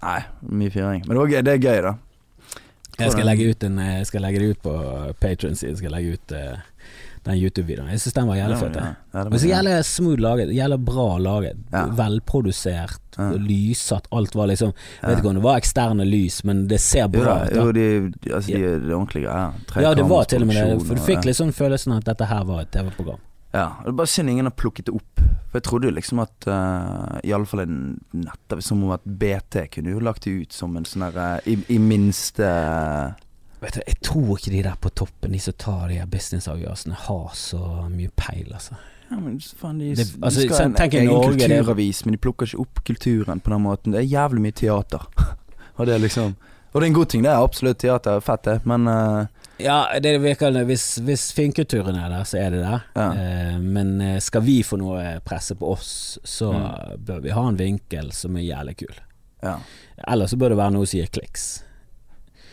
Nei, 0.03 0.19
mye 0.59 0.71
fyring. 0.73 1.05
Men 1.05 1.15
det, 1.15 1.19
var 1.21 1.29
gøy, 1.31 1.41
det 1.47 1.53
er 1.53 1.61
gøy, 1.63 1.77
da. 1.85 1.93
Jeg 2.99 3.13
skal 3.15 3.25
legge 3.25 3.45
ut 3.49 3.63
en 3.65 3.77
Jeg 3.81 4.05
skal 4.05 4.21
legge 4.21 4.41
det 4.41 4.49
ut 4.51 4.59
på 4.65 4.73
Patron-siden. 5.21 5.77
Skal 5.79 5.95
legge 5.95 6.17
ut 6.17 6.33
eh, 6.35 6.59
den 7.23 7.37
YouTube-videoen. 7.39 7.89
Jeg 7.93 8.01
syns 8.03 8.13
den 8.17 8.27
var 8.27 8.35
jævlig 8.35 8.57
Ja, 8.57 8.61
fet. 8.65 8.75
ja. 8.75 9.23
det 9.23 9.31
Men 9.31 9.39
så 9.39 9.47
jævlig 9.47 9.75
smooth 9.85 10.19
laget. 10.21 10.53
Jævlig 10.55 10.79
bra 10.85 11.17
laget. 11.17 11.57
Ja. 11.71 11.85
Velprodusert. 11.85 12.99
Ja. 13.17 13.29
Lyssatt. 13.37 14.07
Alt 14.11 14.35
var 14.35 14.47
liksom 14.47 14.73
vet 14.73 15.11
Ja. 15.11 15.17
ikke 15.17 15.29
om 15.29 15.35
det 15.35 15.43
var 15.43 15.57
eksterne 15.61 16.05
lys, 16.05 16.43
men 16.43 16.67
det 16.67 16.79
ser 16.81 17.07
bra 17.07 17.45
ut. 17.45 17.55
jo 17.55 17.71
de, 17.71 18.11
altså, 18.33 18.47
de, 18.51 18.63
er 18.63 18.95
ordentlige 18.95 19.27
greier. 19.27 19.53
Ja, 19.81 19.93
det 19.93 20.09
var 20.09 20.23
til 20.25 20.41
og 20.41 20.47
med 20.47 20.55
det. 20.55 20.85
For 20.87 20.95
du 20.95 21.01
fikk 21.01 21.25
litt 21.25 21.37
sånn 21.37 21.53
følelsen 21.53 21.95
at 21.97 22.03
dette 22.05 22.25
her 22.25 22.43
var 22.43 22.61
et 22.61 22.71
TV-program. 22.71 23.19
Ja, 23.53 23.67
og 23.79 23.85
det 23.85 23.91
er 23.93 23.97
bare 24.01 24.07
synd 24.09 24.29
ingen 24.29 24.45
har 24.49 24.55
plukket 24.57 24.85
det 24.85 24.95
opp. 24.95 25.19
For 25.51 25.59
jeg 25.59 25.63
trodde 25.67 25.85
jo 25.85 25.93
liksom 25.93 26.19
at 26.23 26.47
uh, 26.49 27.19
Iallfall 27.23 27.59
en 27.61 27.99
nettavis 28.11 28.65
som 28.65 28.81
om 28.83 28.89
at 28.95 29.03
BT 29.05 29.67
kunne 29.75 29.93
jo 29.93 29.99
lagt 30.01 30.23
det 30.25 30.31
ut 30.41 30.51
som 30.53 30.75
en 30.75 30.85
sånn 30.89 31.05
herre 31.05 31.39
i, 31.45 31.59
I 31.69 31.77
minste 31.77 32.47
Vet 33.63 33.77
du, 33.77 33.81
Jeg 33.87 33.99
tror 34.03 34.33
ikke 34.37 34.51
de 34.51 34.63
der 34.65 34.75
på 34.83 34.89
toppen, 34.91 35.31
de 35.31 35.39
som 35.39 35.53
tar 35.57 35.87
de 35.87 35.99
her 36.01 36.09
businessavgjørelsene, 36.11 36.97
har 37.07 37.29
så 37.39 37.61
mye 37.89 38.09
peil, 38.19 38.49
altså. 38.53 38.75
Ja, 39.11 39.19
men 39.19 39.37
faen, 39.39 39.77
de, 39.79 39.93
Det- 39.95 40.07
de 40.13 40.19
altså, 40.25 40.41
skal 40.41 40.55
ha 40.57 40.63
sånn, 40.63 40.75
en 40.75 40.89
egen 40.89 41.05
Norge, 41.05 41.47
det- 41.47 42.05
men 42.05 42.11
de 42.13 42.17
plukker 42.17 42.45
ikke 42.49 42.59
opp 42.59 42.83
kulturen 42.83 43.39
på 43.41 43.49
den 43.53 43.61
måten. 43.63 43.91
Det 43.93 44.01
er 44.01 44.09
jævlig 44.17 44.41
mye 44.41 44.51
teater. 44.57 45.05
og 45.77 45.85
det 45.85 45.95
er 45.95 45.99
liksom 45.99 46.35
Og 46.73 46.81
det 46.81 46.87
er 46.87 46.89
en 46.89 46.93
god 46.93 47.09
ting, 47.09 47.21
det 47.21 47.29
er 47.29 47.37
absolutt 47.43 47.77
teater, 47.77 48.19
fett 48.19 48.41
det, 48.43 48.65
men 48.65 48.87
uh, 48.87 49.27
Ja, 49.59 49.99
det 49.99 50.19
virker 50.23 50.51
hvis, 50.65 50.97
hvis 51.05 51.31
finkulturen 51.31 51.95
er 51.95 52.09
der, 52.09 52.23
så 52.25 52.39
er 52.41 52.49
det 52.49 52.61
der. 52.63 52.81
Ja. 52.95 53.09
Uh, 53.13 53.59
men 53.61 54.01
eh, 54.01 54.17
skal 54.19 54.41
vi 54.41 54.63
få 54.63 54.79
noe 54.81 55.19
presse 55.23 55.53
på 55.53 55.69
oss, 55.69 56.17
så 56.25 56.49
Mm. 56.51 56.97
bør 57.05 57.21
vi 57.21 57.29
ha 57.29 57.47
en 57.47 57.57
vinkel 57.57 58.11
som 58.11 58.35
er 58.35 58.41
jævlig 58.41 58.75
kul. 58.77 58.95
Ja. 59.43 59.59
Ellers 60.07 60.31
så 60.33 60.37
bør 60.41 60.49
det 60.49 60.57
være 60.57 60.71
noe 60.73 60.85
som 60.87 60.99
gir 60.99 61.07
kliks. 61.13 61.61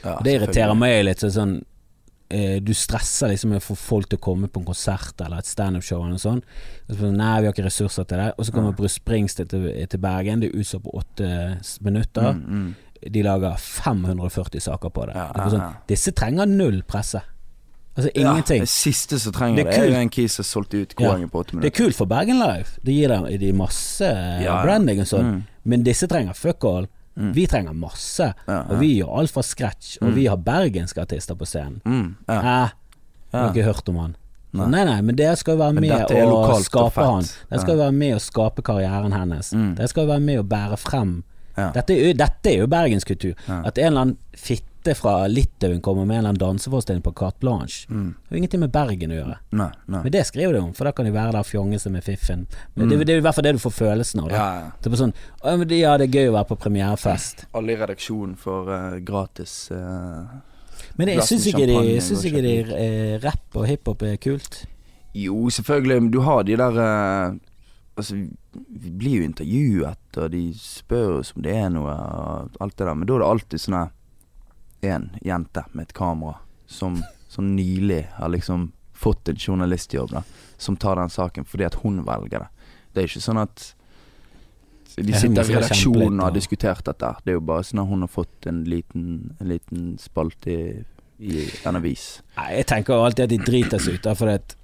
Ja 0.05 0.17
det 0.25 0.37
irriterer 0.39 0.79
meg 0.79 1.05
litt. 1.05 1.25
Sånn 1.35 1.59
eh, 2.31 2.59
Du 2.63 2.73
stresser 2.75 3.33
liksom 3.33 3.55
med 3.55 3.63
å 3.63 3.67
få 3.71 3.77
folk 3.79 4.11
til 4.11 4.21
å 4.21 4.25
komme 4.31 4.51
på 4.51 4.63
en 4.63 4.69
konsert 4.69 5.21
eller 5.21 5.43
et 5.43 5.51
standup-show 5.51 6.01
eller 6.01 6.17
noe 6.17 6.23
sånt. 6.23 6.45
Så 6.89 7.11
Nei, 7.11 7.33
vi 7.41 7.51
har 7.51 7.55
ikke 7.55 7.67
ressurser 7.67 8.07
til 8.09 8.23
det. 8.23 8.31
Og 8.37 8.47
så 8.47 8.55
kommer 8.55 8.77
Bruce 8.77 9.01
Springsteen 9.01 9.51
til, 9.51 9.67
til 9.91 10.03
Bergen. 10.03 10.45
Det 10.45 10.51
er 10.51 10.63
utsolgt 10.63 10.87
på 10.87 10.95
åtte 11.03 11.33
minutter. 11.87 12.33
Mm, 12.39 12.63
mm. 12.63 12.71
De 13.11 13.25
lager 13.25 13.57
540 13.57 14.61
saker 14.61 14.93
på 14.93 15.09
det. 15.09 15.17
Ja, 15.17 15.29
det 15.35 15.45
er 15.45 15.55
sånn. 15.57 15.77
Disse 15.89 16.13
trenger 16.17 16.51
null 16.51 16.83
presse. 16.89 17.23
Altså 17.97 18.11
ingenting. 18.15 18.63
Ja, 18.63 18.69
det 18.69 18.73
siste 18.73 19.19
som 19.19 19.33
trenger 19.35 19.57
Det 19.57 19.65
det, 19.67 19.75
er 19.75 19.83
er 19.83 19.87
jo 19.87 19.93
kult. 19.93 20.03
en 20.03 20.13
kis 20.15 20.37
som 20.39 20.45
solgte 20.45 20.83
ut 20.83 20.95
Ja. 21.01 21.17
På 21.27 21.43
åtte 21.43 21.61
Det 21.61 21.73
er 21.73 21.77
kult 21.85 21.97
for 21.97 22.07
Bergen 22.07 22.39
Live. 22.39 22.79
Det 22.85 22.95
gir 22.95 23.09
dem 23.09 23.27
de 23.41 23.53
masse 23.53 24.05
ja. 24.45 24.63
branding 24.63 25.01
og 25.01 25.07
sånn. 25.07 25.27
Mm. 25.27 25.43
Men 25.65 25.83
disse 25.83 26.07
trenger 26.07 26.33
fuck 26.35 26.65
all. 26.65 26.87
Mm. 27.19 27.33
Vi 27.35 27.47
trenger 27.47 27.73
masse. 27.75 28.33
Ja, 28.49 28.61
Og 28.71 28.79
vi 28.81 28.93
gjør 29.01 29.19
alt 29.19 29.31
fra 29.35 29.43
scratch. 29.43 29.97
Og 30.01 30.09
Mm. 30.09 30.15
vi 30.15 30.27
har 30.27 30.37
bergenske 30.37 31.01
artister 31.03 31.35
på 31.35 31.45
scenen. 31.47 31.81
Mm, 31.85 32.17
ja. 32.29 32.39
Eh, 32.39 32.71
Ja. 33.33 33.39
har 33.43 33.53
ikke 33.55 33.65
hørt 33.65 33.89
om 33.89 33.97
han. 33.97 34.17
Nei. 34.53 34.67
Nei. 34.67 34.85
nei, 34.85 35.01
men 35.03 35.15
dere 35.17 35.37
skal 35.37 35.55
jo 35.57 35.59
være 35.59 35.73
med 35.81 35.91
og 36.33 36.63
skape 36.65 36.95
han. 37.05 37.23
Dere 37.51 37.61
skal 37.61 37.77
jo 37.77 37.83
være 37.85 37.93
med 37.93 38.17
å 38.17 38.21
skape 38.21 38.63
karrieren 38.63 39.13
hennes. 39.13 39.53
Mm. 39.53 39.75
Dere 39.77 39.89
skal 39.89 40.07
jo 40.07 40.13
være 40.13 40.21
med 40.25 40.39
å 40.41 40.43
bære 40.49 40.79
frem. 40.79 41.23
Ja. 41.57 41.71
Dette 41.73 41.91
er 41.93 42.07
jo, 42.09 42.13
dette 42.15 42.47
er 42.51 42.59
jo 42.59 42.67
bergenskultur. 42.67 43.35
Ja. 43.49 43.63
At 43.67 43.79
en 43.79 43.87
eller 43.87 44.01
annen 44.01 44.17
fitte 44.35 44.65
fra 44.97 45.27
Litauen 45.29 45.81
kommer 45.85 46.07
med 46.09 46.15
en 46.17 46.19
eller 46.25 46.29
annen 46.31 46.41
danseforestilling 46.41 47.03
på 47.03 47.13
Carte 47.19 47.39
Blanche. 47.41 47.87
Mm. 47.91 48.15
Det 48.23 48.29
har 48.33 48.37
ingenting 48.41 48.61
med 48.61 48.71
Bergen 48.73 49.11
å 49.13 49.19
gjøre. 49.19 49.37
Nei, 49.53 49.67
nei. 49.87 50.01
Men 50.07 50.13
det 50.13 50.23
skriver 50.27 50.53
de 50.57 50.61
om, 50.65 50.73
for 50.75 50.85
da 50.89 50.93
kan 50.97 51.05
de 51.05 51.13
være 51.13 51.33
der 51.35 51.41
og 51.45 51.47
fjonge 51.51 51.79
seg 51.83 51.93
med 51.93 52.05
fiffen. 52.07 52.47
Men 52.75 52.89
det, 52.89 52.99
det 53.07 53.15
er 53.15 53.21
i 53.21 53.25
hvert 53.27 53.35
fall 53.37 53.45
det 53.45 53.53
du 53.59 53.61
får 53.63 53.75
følelsen 53.77 54.23
av. 54.25 54.31
Mm. 54.31 54.37
Ja, 54.39 54.47
ja. 54.61 54.71
Det 54.81 54.93
er 54.93 54.97
sånn 55.03 55.13
«Å, 55.43 55.57
men 55.61 55.69
det- 55.69 55.81
Ja, 55.83 55.97
det 56.01 56.09
er 56.09 56.17
gøy 56.21 56.31
å 56.31 56.37
være 56.39 56.49
på 56.55 56.59
premierefest. 56.65 57.45
Alle 57.55 57.73
i 57.73 57.77
redaksjonen 57.77 58.37
får 58.41 58.73
uh, 58.73 58.99
gratis 59.05 59.55
uh, 59.71 60.25
Men 60.97 61.09
jeg 61.13 61.27
syns 61.29 61.47
ikke, 61.53 61.67
de, 61.69 61.79
synes 62.01 62.25
ikke 62.31 62.43
de, 62.49 62.57
uh, 62.73 63.19
rapp 63.27 63.57
og 63.61 63.67
hiphop 63.69 64.03
er 64.09 64.17
kult. 64.17 64.63
Jo, 65.15 65.49
selvfølgelig, 65.51 66.03
men 66.03 66.11
du 66.15 66.21
har 66.25 66.43
de 66.49 66.57
der 66.57 66.81
uh, 66.81 67.39
Altså, 67.99 68.15
vi- 68.17 68.31
vi 68.81 68.91
blir 68.97 69.17
jo 69.19 69.25
intervjuet, 69.29 70.17
og 70.17 70.31
de 70.33 70.55
spør 70.57 71.19
oss 71.21 71.33
om 71.37 71.43
det 71.45 71.53
er 71.55 71.69
noe, 71.71 71.91
og 71.93 72.55
alt 72.65 72.77
det 72.79 72.87
der. 72.87 72.95
Men 72.97 73.07
da 73.07 73.15
er 73.15 73.19
det 73.23 73.27
alltid 73.29 73.61
sånn 73.61 73.77
her 73.77 73.91
En 74.83 75.11
jente 75.25 75.65
med 75.73 75.89
et 75.89 75.93
kamera 75.97 76.39
som, 76.67 77.03
som 77.29 77.51
nylig 77.57 78.07
har 78.17 78.29
liksom 78.33 78.71
fått 78.97 79.29
en 79.29 79.37
journalistjobb, 79.41 80.11
da. 80.13 80.23
Som 80.61 80.77
tar 80.77 80.97
den 81.01 81.11
saken 81.13 81.45
fordi 81.49 81.65
at 81.67 81.75
hun 81.83 82.03
velger 82.05 82.45
det. 82.47 82.49
Det 82.93 83.03
er 83.03 83.09
ikke 83.09 83.23
sånn 83.25 83.41
at 83.41 83.75
de 85.01 85.15
sitter 85.15 85.47
i 85.51 85.55
redaksjonen 85.55 86.19
og 86.21 86.27
har 86.27 86.35
diskutert 86.35 86.85
dette. 86.85 87.13
Det 87.25 87.33
er 87.33 87.37
jo 87.39 87.45
bare 87.47 87.65
sånn 87.65 87.81
at 87.85 87.89
hun 87.89 88.03
har 88.05 88.11
fått 88.11 88.49
en 88.51 88.65
liten, 88.69 89.05
en 89.41 89.49
liten 89.49 89.85
spalt 90.03 90.49
i, 90.51 90.57
i 91.23 91.45
en 91.69 91.79
avis. 91.79 92.09
Nei, 92.37 92.49
jeg 92.59 92.67
tenker 92.73 92.99
alltid 93.05 93.25
at 93.29 93.33
de 93.33 93.39
driter 93.47 93.81
seg 93.81 94.01
ut. 94.01 94.09
For 94.19 94.33
at 94.35 94.57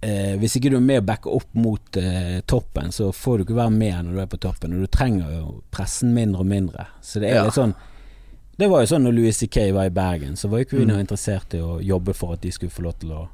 eh, 0.00 0.34
hvis 0.40 0.56
ikke 0.58 0.72
du 0.72 0.78
er 0.80 0.86
med 0.88 1.02
og 1.02 1.08
backer 1.12 1.36
opp 1.36 1.50
mot 1.60 2.00
eh, 2.00 2.40
toppen, 2.50 2.90
så 2.96 3.10
får 3.14 3.38
du 3.42 3.46
ikke 3.46 3.60
være 3.60 3.76
med 3.76 3.98
når 4.08 4.16
du 4.16 4.22
er 4.24 4.30
på 4.32 4.40
toppen. 4.48 4.74
Og 4.78 4.86
du 4.88 4.90
trenger 4.96 5.36
jo 5.36 5.58
pressen 5.74 6.14
mindre 6.16 6.42
og 6.42 6.50
mindre. 6.50 6.88
Så 7.04 7.20
det 7.22 7.30
er 7.30 7.42
Ja. 7.42 7.44
litt 7.50 7.58
sånn 7.60 7.76
Det 8.58 8.68
var 8.70 8.80
jo 8.84 8.86
sånn 8.86 9.02
når 9.02 9.12
Louis 9.16 9.36
C.K. 9.36 9.72
var 9.74 9.88
i 9.88 9.90
Bergen, 9.90 10.36
så 10.36 10.48
var 10.48 10.58
jo 10.60 10.64
ikke 10.68 10.76
vi 10.78 10.84
Mm. 10.86 11.00
interessert 11.00 11.54
i 11.54 11.58
å 11.60 11.80
jobbe 11.82 12.14
for 12.14 12.34
at 12.34 12.40
de 12.40 12.50
skulle 12.52 12.70
få 12.70 12.82
lov 12.82 12.98
til 12.98 13.10
å 13.12 13.28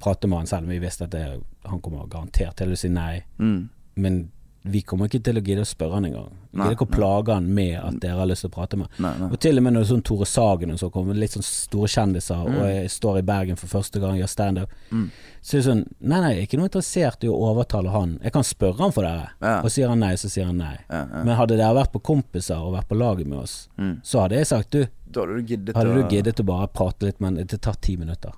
prate 0.00 0.28
med 0.28 0.38
han, 0.38 0.46
selv 0.46 0.62
om 0.64 0.70
vi 0.70 0.78
visste 0.78 1.04
at 1.04 1.10
det, 1.10 1.40
han 1.64 1.80
kommer 1.80 2.06
garantert 2.06 2.56
til 2.56 2.70
å 2.72 2.76
si 2.78 2.88
nei. 2.88 3.22
Mm. 3.38 3.68
Men 3.96 4.30
vi 4.62 4.82
kommer 4.82 5.08
ikke 5.08 5.22
til 5.24 5.38
å 5.38 5.42
gidde 5.42 5.62
å 5.64 5.68
spørre 5.68 5.94
han 5.94 6.04
engang. 6.04 6.30
Vi 6.52 6.58
gidder 6.60 6.74
ikke 6.76 6.86
å 6.88 6.92
plage 6.92 7.32
han 7.32 7.46
med 7.54 7.78
at 7.80 8.00
dere 8.02 8.18
har 8.18 8.26
lyst 8.26 8.42
til 8.44 8.50
å 8.50 8.52
prate 8.52 8.76
med. 8.76 8.88
Nei, 8.98 9.12
nei. 9.18 9.28
Og 9.32 9.40
til 9.40 9.56
og 9.56 9.62
med 9.64 9.72
når 9.72 9.84
sånn 9.88 10.02
Tore 10.04 10.26
Sagen 10.26 10.70
og 10.74 10.78
så 10.78 10.90
kommer, 10.92 11.14
litt 11.14 11.30
sånn 11.32 11.42
store 11.46 11.88
kjendiser, 11.88 12.36
Mm. 12.44 12.58
og 12.60 12.66
jeg 12.68 12.90
står 12.90 13.18
i 13.18 13.22
Bergen 13.22 13.56
for 13.56 13.66
første 13.68 14.00
gang, 14.00 14.18
gjør 14.18 14.28
standup, 14.28 14.68
Mm. 14.92 15.10
så 15.42 15.54
er 15.54 15.58
det 15.62 15.64
sånn 15.70 15.86
Nei, 16.00 16.20
nei, 16.20 16.34
jeg 16.34 16.38
er 16.42 16.46
ikke 16.46 16.58
noe 16.58 16.68
interessert 16.68 17.24
i 17.24 17.28
å 17.28 17.38
overtale 17.40 17.90
han. 17.90 18.18
Jeg 18.22 18.32
kan 18.32 18.42
spørre 18.42 18.78
han 18.78 18.92
for 18.92 19.02
dere, 19.02 19.30
Ja. 19.40 19.60
og 19.62 19.70
sier 19.70 19.88
han 19.88 19.98
nei, 20.00 20.14
så 20.14 20.28
sier 20.28 20.44
han 20.44 20.58
nei. 20.58 20.76
Ja, 20.90 21.06
ja. 21.10 21.24
Men 21.24 21.36
hadde 21.36 21.56
dere 21.56 21.74
vært 21.74 21.92
på 21.92 22.02
kompiser 22.02 22.56
og 22.60 22.74
vært 22.74 22.88
på 22.88 22.98
laget 22.98 23.26
med 23.26 23.38
oss, 23.38 23.68
Mm. 23.78 24.00
så 24.02 24.20
hadde 24.28 24.36
jeg 24.36 24.46
sagt 24.46 24.70
du, 24.70 24.86
hadde 25.14 25.36
du 25.36 25.42
giddet 25.42 25.74
hadde 25.74 25.94
du 25.94 26.02
å- 26.02 26.10
giddet 26.10 26.36
å 26.40 26.44
bare 26.44 26.66
prate 26.68 27.00
litt, 27.06 27.20
men 27.20 27.34
det 27.34 27.60
tar 27.62 27.74
ti 27.80 27.96
minutter. 27.96 28.32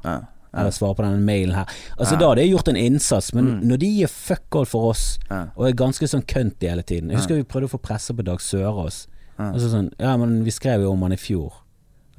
Eller 0.54 0.70
svare 0.70 0.94
på 0.94 1.02
denne 1.02 1.24
mailen 1.24 1.54
her. 1.54 1.66
Altså. 1.98 2.18
Da 2.18 2.28
hadde 2.28 2.42
jeg 2.44 2.50
gjort 2.52 2.68
en 2.68 2.76
innsats, 2.76 3.32
men 3.34 3.44
Mm. 3.46 3.68
når 3.70 3.78
de 3.78 3.86
gir 3.86 4.06
fuck 4.08 4.54
all 4.54 4.64
for 4.66 4.90
oss, 4.90 5.18
og 5.30 5.66
er 5.68 5.72
ganske 5.72 6.04
sånn 6.06 6.26
kønt 6.26 6.60
hele 6.60 6.82
tiden 6.82 7.08
Jeg 7.10 7.16
husker 7.18 7.36
vi 7.36 7.42
prøvde 7.44 7.70
å 7.70 7.78
få 7.78 7.80
presse 7.80 8.12
på 8.14 8.22
Dag 8.24 8.38
Sørås. 8.38 9.06
Og 9.38 9.56
så 9.60 9.68
sånn 9.72 9.90
Ja, 9.98 10.16
men 10.16 10.44
vi 10.44 10.50
skrev 10.50 10.82
jo 10.82 10.92
om 10.92 11.02
han 11.02 11.12
i 11.12 11.16
fjor. 11.16 11.52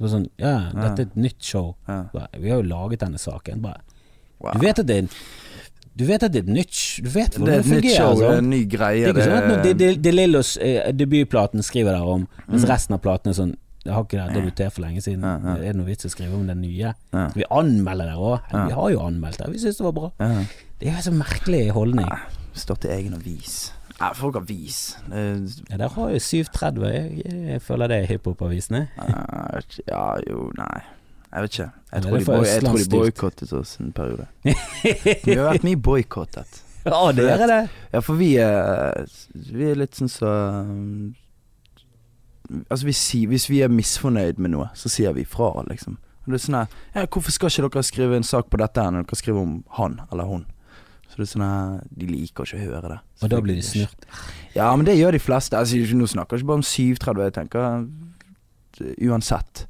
Så 0.00 0.08
sånn 0.10 0.28
Ja, 0.38 0.70
dette 0.74 0.98
er 0.98 1.06
et 1.06 1.16
nytt 1.16 1.40
show. 1.42 1.76
Bare, 1.86 2.26
vi 2.38 2.50
har 2.50 2.60
jo 2.62 2.68
laget 2.68 2.98
denne 3.00 3.18
saken. 3.18 3.60
Bare, 3.62 3.80
Wow. 4.40 4.52
du 4.54 4.58
vet 4.58 4.78
at 4.80 4.86
det 4.86 5.04
er 5.04 5.08
Du 5.96 6.04
vet 6.04 6.22
at 6.24 6.32
det 6.32 6.40
er 6.44 6.50
et 6.50 6.54
nytt 6.56 7.00
Du 7.04 7.08
vet 7.08 7.30
det 7.30 7.38
hvordan 7.40 7.62
det, 7.62 7.66
nytt 7.66 7.84
fungerer. 7.84 7.96
show, 7.96 8.14
det 8.18 8.24
er 8.24 8.28
altså. 8.30 8.38
en 8.38 8.50
ny 8.50 8.64
Det 8.64 8.78
greie. 8.78 9.04
er 9.06 9.12
ikke 9.12 9.24
sånn 9.24 9.38
at 9.38 9.44
når 9.48 9.62
De, 9.62 9.74
det- 9.74 9.78
de, 9.78 9.96
de 10.02 10.10
Lillos 10.12 10.56
eh, 10.60 10.90
debutplaten 10.92 11.62
skriver 11.62 11.92
der 11.92 12.02
om, 12.02 12.26
mens 12.48 12.64
Mm. 12.64 12.68
resten 12.68 12.94
av 12.94 13.00
platene 13.00 13.28
er 13.30 13.34
sånn 13.44 13.54
Jeg 13.84 13.92
har 13.92 14.04
ikke 14.06 14.16
det 14.24 14.34
debutert 14.38 14.72
for 14.72 14.80
lenge 14.86 15.02
siden. 15.04 15.24
Ja, 15.24 15.34
ja. 15.44 15.54
Er 15.60 15.72
det 15.72 15.76
noe 15.76 15.86
vits 15.90 16.06
å 16.08 16.10
skrive 16.12 16.38
om 16.38 16.46
den 16.48 16.62
nye? 16.64 16.94
Ja. 17.12 17.24
Vi 17.36 17.44
anmelder 17.52 18.12
det 18.12 18.16
òg? 18.16 18.50
Vi 18.54 18.72
har 18.78 18.90
jo 18.94 19.02
anmeldt 19.04 19.42
det. 19.42 19.50
Vi 19.52 19.60
syns 19.60 19.76
det 19.80 19.84
var 19.84 19.92
bra. 19.98 20.10
Det 20.18 20.88
er 20.88 20.92
jo 20.92 20.96
en 20.96 21.06
så 21.08 21.14
merkelig 21.18 21.62
holdning. 21.76 22.08
Starte 22.56 22.88
egen 22.94 23.14
avis. 23.18 23.72
Ja, 24.00 24.12
folk 24.16 24.34
har. 24.40 24.46
Det, 24.48 25.52
Ja, 25.70 25.76
Der 25.76 25.88
har 25.88 26.10
jo 26.10 26.18
730. 26.18 26.84
Jeg, 26.94 27.22
jeg 27.52 27.62
føler 27.62 27.86
det 27.92 27.96
er 28.02 28.06
hiphop-avisene. 28.10 28.88
ja, 29.88 30.04
jo, 30.30 30.50
nei. 30.58 30.80
Jeg 31.34 31.42
vet 31.42 31.54
ikke. 31.54 31.70
Jeg 31.92 32.02
tror 32.02 32.18
de, 32.18 32.46
jeg 32.46 32.62
tror 32.62 32.78
de 32.78 32.90
boikottet 32.90 33.52
oss 33.52 33.76
en 33.80 33.92
periode. 33.92 34.26
Vi 35.26 35.34
har 35.34 35.48
vært 35.50 35.64
mye 35.66 35.76
boikottet. 35.76 36.60
Ja, 36.84 37.00
det 37.16 37.24
er 37.32 37.46
det. 37.48 37.60
Ja, 37.92 38.00
for 38.04 38.14
vi 38.20 38.34
er 38.36 39.06
Vi 39.32 39.70
er 39.70 39.78
litt 39.80 39.96
sånn 39.96 40.10
så 40.12 40.28
Altså, 42.68 42.84
vi 42.86 42.92
sier, 42.96 43.28
hvis 43.30 43.48
vi 43.48 43.62
er 43.64 43.72
misfornøyd 43.72 44.40
med 44.42 44.52
noe, 44.52 44.68
så 44.76 44.90
sier 44.92 45.14
vi 45.16 45.24
fra, 45.28 45.50
liksom. 45.68 45.96
Og 46.24 46.32
det 46.32 46.38
er 46.38 46.44
sånn 46.44 46.56
her 46.56 46.74
ja, 46.96 47.02
Hvorfor 47.04 47.34
skal 47.34 47.50
ikke 47.52 47.68
dere 47.68 47.84
skrive 47.84 48.16
en 48.16 48.26
sak 48.26 48.46
på 48.52 48.60
dette 48.60 48.80
når 48.80 49.04
dere 49.04 49.20
skriver 49.20 49.44
om 49.44 49.58
han 49.76 49.98
eller 50.08 50.28
hun? 50.28 50.46
Så 51.08 51.18
det 51.20 51.26
er 51.26 51.30
sånn 51.30 51.44
her 51.44 51.74
De 52.00 52.08
liker 52.08 52.48
ikke 52.48 52.58
å 52.58 52.62
høre 52.64 52.92
det. 52.94 52.98
Og 53.22 53.30
da 53.30 53.40
blir 53.44 53.60
de 53.60 53.64
snurt. 53.66 54.08
Ja, 54.56 54.70
men 54.74 54.88
det 54.88 54.96
gjør 54.96 55.14
de 55.14 55.20
fleste. 55.22 55.58
Altså, 55.58 55.78
nå 55.94 56.08
snakker 56.10 56.36
jeg 56.36 56.42
ikke 56.42 56.50
bare 56.50 56.62
om 56.62 56.66
730, 56.66 57.22
jeg 57.28 57.36
tenker 57.36 57.66
eh, 57.68 59.08
uansett. 59.10 59.66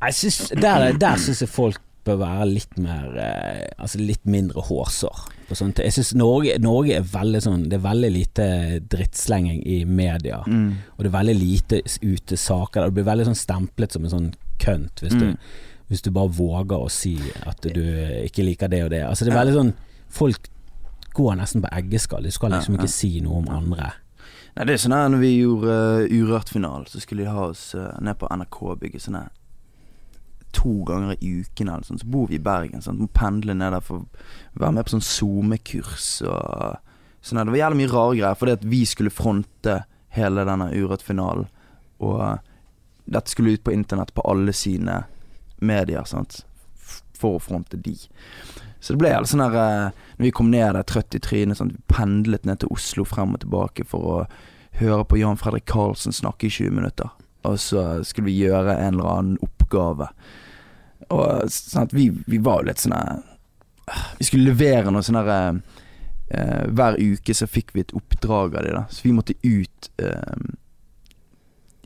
Jeg 0.00 0.16
synes, 0.16 0.38
der 0.56 0.96
der 0.96 1.20
syns 1.20 1.42
jeg 1.44 1.52
folk 1.52 1.82
bør 2.04 2.16
være 2.22 2.46
litt 2.48 2.78
mer 2.80 3.16
eh, 3.20 3.66
Altså 3.78 3.98
litt 4.00 4.24
mindre 4.24 4.62
hårsår. 4.66 5.24
på 5.48 5.56
sånt. 5.58 5.78
Jeg 5.82 5.92
synes 5.92 6.14
Norge, 6.14 6.58
Norge 6.62 6.94
er 6.96 7.02
veldig 7.02 7.40
sånn 7.42 7.64
Det 7.68 7.78
er 7.80 7.84
veldig 7.88 8.10
lite 8.14 8.46
drittslenging 8.92 9.62
i 9.66 9.84
media. 9.84 10.42
Mm. 10.46 10.70
Og 10.96 11.04
det 11.04 11.10
er 11.10 11.16
veldig 11.18 11.34
lite 11.40 11.82
ute 12.02 12.36
saker. 12.36 12.84
Det 12.88 12.94
blir 13.00 13.08
veldig 13.10 13.26
sånn 13.30 13.38
stemplet 13.40 13.92
som 13.92 14.04
en 14.04 14.10
sånn 14.14 14.30
kønt 14.60 15.00
hvis, 15.02 15.14
Mm. 15.16 15.20
du, 15.20 15.36
hvis 15.88 16.02
du 16.02 16.10
bare 16.10 16.28
våger 16.36 16.76
å 16.84 16.90
si 16.90 17.16
at 17.46 17.60
du 17.62 17.82
ikke 18.26 18.44
liker 18.44 18.68
det 18.68 18.84
og 18.84 18.90
det. 18.90 19.02
Altså 19.06 19.24
Det 19.24 19.32
er 19.34 19.40
veldig 19.44 19.54
sånn 19.58 19.74
Folk 20.10 20.48
går 21.14 21.36
nesten 21.38 21.62
på 21.62 21.68
eggeskall. 21.72 22.22
De 22.22 22.30
skal 22.30 22.50
liksom 22.52 22.74
ikke 22.76 22.88
si 22.90 23.20
noe 23.20 23.38
om 23.38 23.48
andre. 23.48 23.92
Nei, 24.56 24.64
det 24.66 24.74
er 24.74 24.80
sånn 24.82 24.92
her 24.94 25.08
når 25.08 25.20
vi 25.22 25.28
gjorde 25.40 25.74
uh, 25.74 26.08
Urørt-finalen, 26.10 26.86
så 26.90 26.98
skulle 27.00 27.22
de 27.22 27.30
ha 27.30 27.44
oss 27.52 27.74
uh, 27.78 27.92
ned 28.02 28.18
på 28.18 28.26
NRK 28.30 28.58
bygge 28.80 28.98
sånn 29.04 29.14
her 29.20 29.28
to 30.56 30.72
ganger 30.88 31.16
i 31.18 31.32
uken 31.40 31.68
eller 31.68 31.86
sånn. 31.86 32.00
Så 32.02 32.08
bor 32.10 32.28
vi 32.30 32.38
i 32.38 32.42
Bergen, 32.42 32.82
sant. 32.84 33.00
Må 33.00 33.08
pendle 33.16 33.54
ned 33.56 33.74
der 33.76 33.84
for 33.84 34.02
å 34.02 34.60
være 34.60 34.76
med 34.76 34.86
på 34.86 34.94
sånn 34.96 35.06
SoMe-kurs 35.06 36.10
og 36.28 36.80
sånn. 37.20 37.42
Det 37.44 37.54
var 37.54 37.62
jævlig 37.64 37.80
mye 37.82 37.92
rare 37.94 38.18
greier, 38.18 38.38
fordi 38.40 38.56
at 38.58 38.68
vi 38.72 38.82
skulle 38.88 39.14
fronte 39.14 39.80
hele 40.16 40.46
denne 40.48 40.70
Urørt-finalen. 40.74 41.48
Og 42.04 42.20
eh, 42.26 42.36
dette 43.10 43.32
skulle 43.32 43.56
ut 43.56 43.64
på 43.64 43.74
internett 43.74 44.14
på 44.14 44.24
alle 44.28 44.54
sine 44.56 45.04
medier, 45.60 46.04
sant. 46.08 46.42
For 47.20 47.36
å 47.36 47.42
fronte 47.42 47.76
de. 47.76 47.96
Så 48.80 48.94
det 48.94 49.02
ble 49.02 49.12
helt 49.12 49.28
sånn 49.28 49.42
her 49.44 49.56
eh, 49.60 49.96
Når 50.16 50.24
vi 50.24 50.32
kom 50.32 50.48
ned 50.52 50.72
der 50.76 50.86
trøtt 50.88 51.16
i 51.16 51.22
trynet, 51.22 51.58
sånn, 51.60 51.74
vi 51.76 51.82
pendlet 51.92 52.46
ned 52.48 52.62
til 52.62 52.72
Oslo 52.72 53.04
frem 53.08 53.36
og 53.36 53.42
tilbake 53.44 53.84
for 53.88 54.12
å 54.14 54.20
høre 54.80 55.04
på 55.04 55.18
Jan 55.20 55.38
Fredrik 55.40 55.66
Karlsen 55.68 56.14
snakke 56.16 56.48
i 56.48 56.54
20 56.54 56.78
minutter. 56.78 57.10
Og 57.48 57.58
så 57.60 57.82
skulle 58.04 58.30
vi 58.30 58.38
gjøre 58.40 58.76
en 58.76 58.96
eller 58.98 59.10
annen 59.10 59.40
oppgave. 59.44 60.10
Og 61.08 61.50
sånn 61.50 61.88
at 61.88 61.94
vi, 61.96 62.10
vi 62.30 62.38
var 62.42 62.60
jo 62.60 62.70
litt 62.70 62.82
sånn 62.82 63.24
Vi 64.18 64.26
skulle 64.28 64.52
levere 64.52 64.92
noe 64.92 65.02
sånn 65.02 65.18
herre 65.18 65.38
eh, 66.30 66.66
Hver 66.70 66.98
uke 67.00 67.34
så 67.34 67.48
fikk 67.50 67.74
vi 67.74 67.84
et 67.84 67.94
oppdrag 67.96 68.58
av 68.58 68.66
de 68.66 68.74
da. 68.76 68.84
Så 68.90 69.08
vi 69.08 69.14
måtte 69.16 69.38
ut 69.42 69.90
eh, 70.02 70.44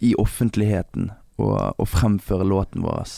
i 0.04 0.14
offentligheten 0.20 1.12
og, 1.40 1.74
og 1.78 1.88
fremføre 1.88 2.46
låten 2.46 2.84
vår. 2.84 3.08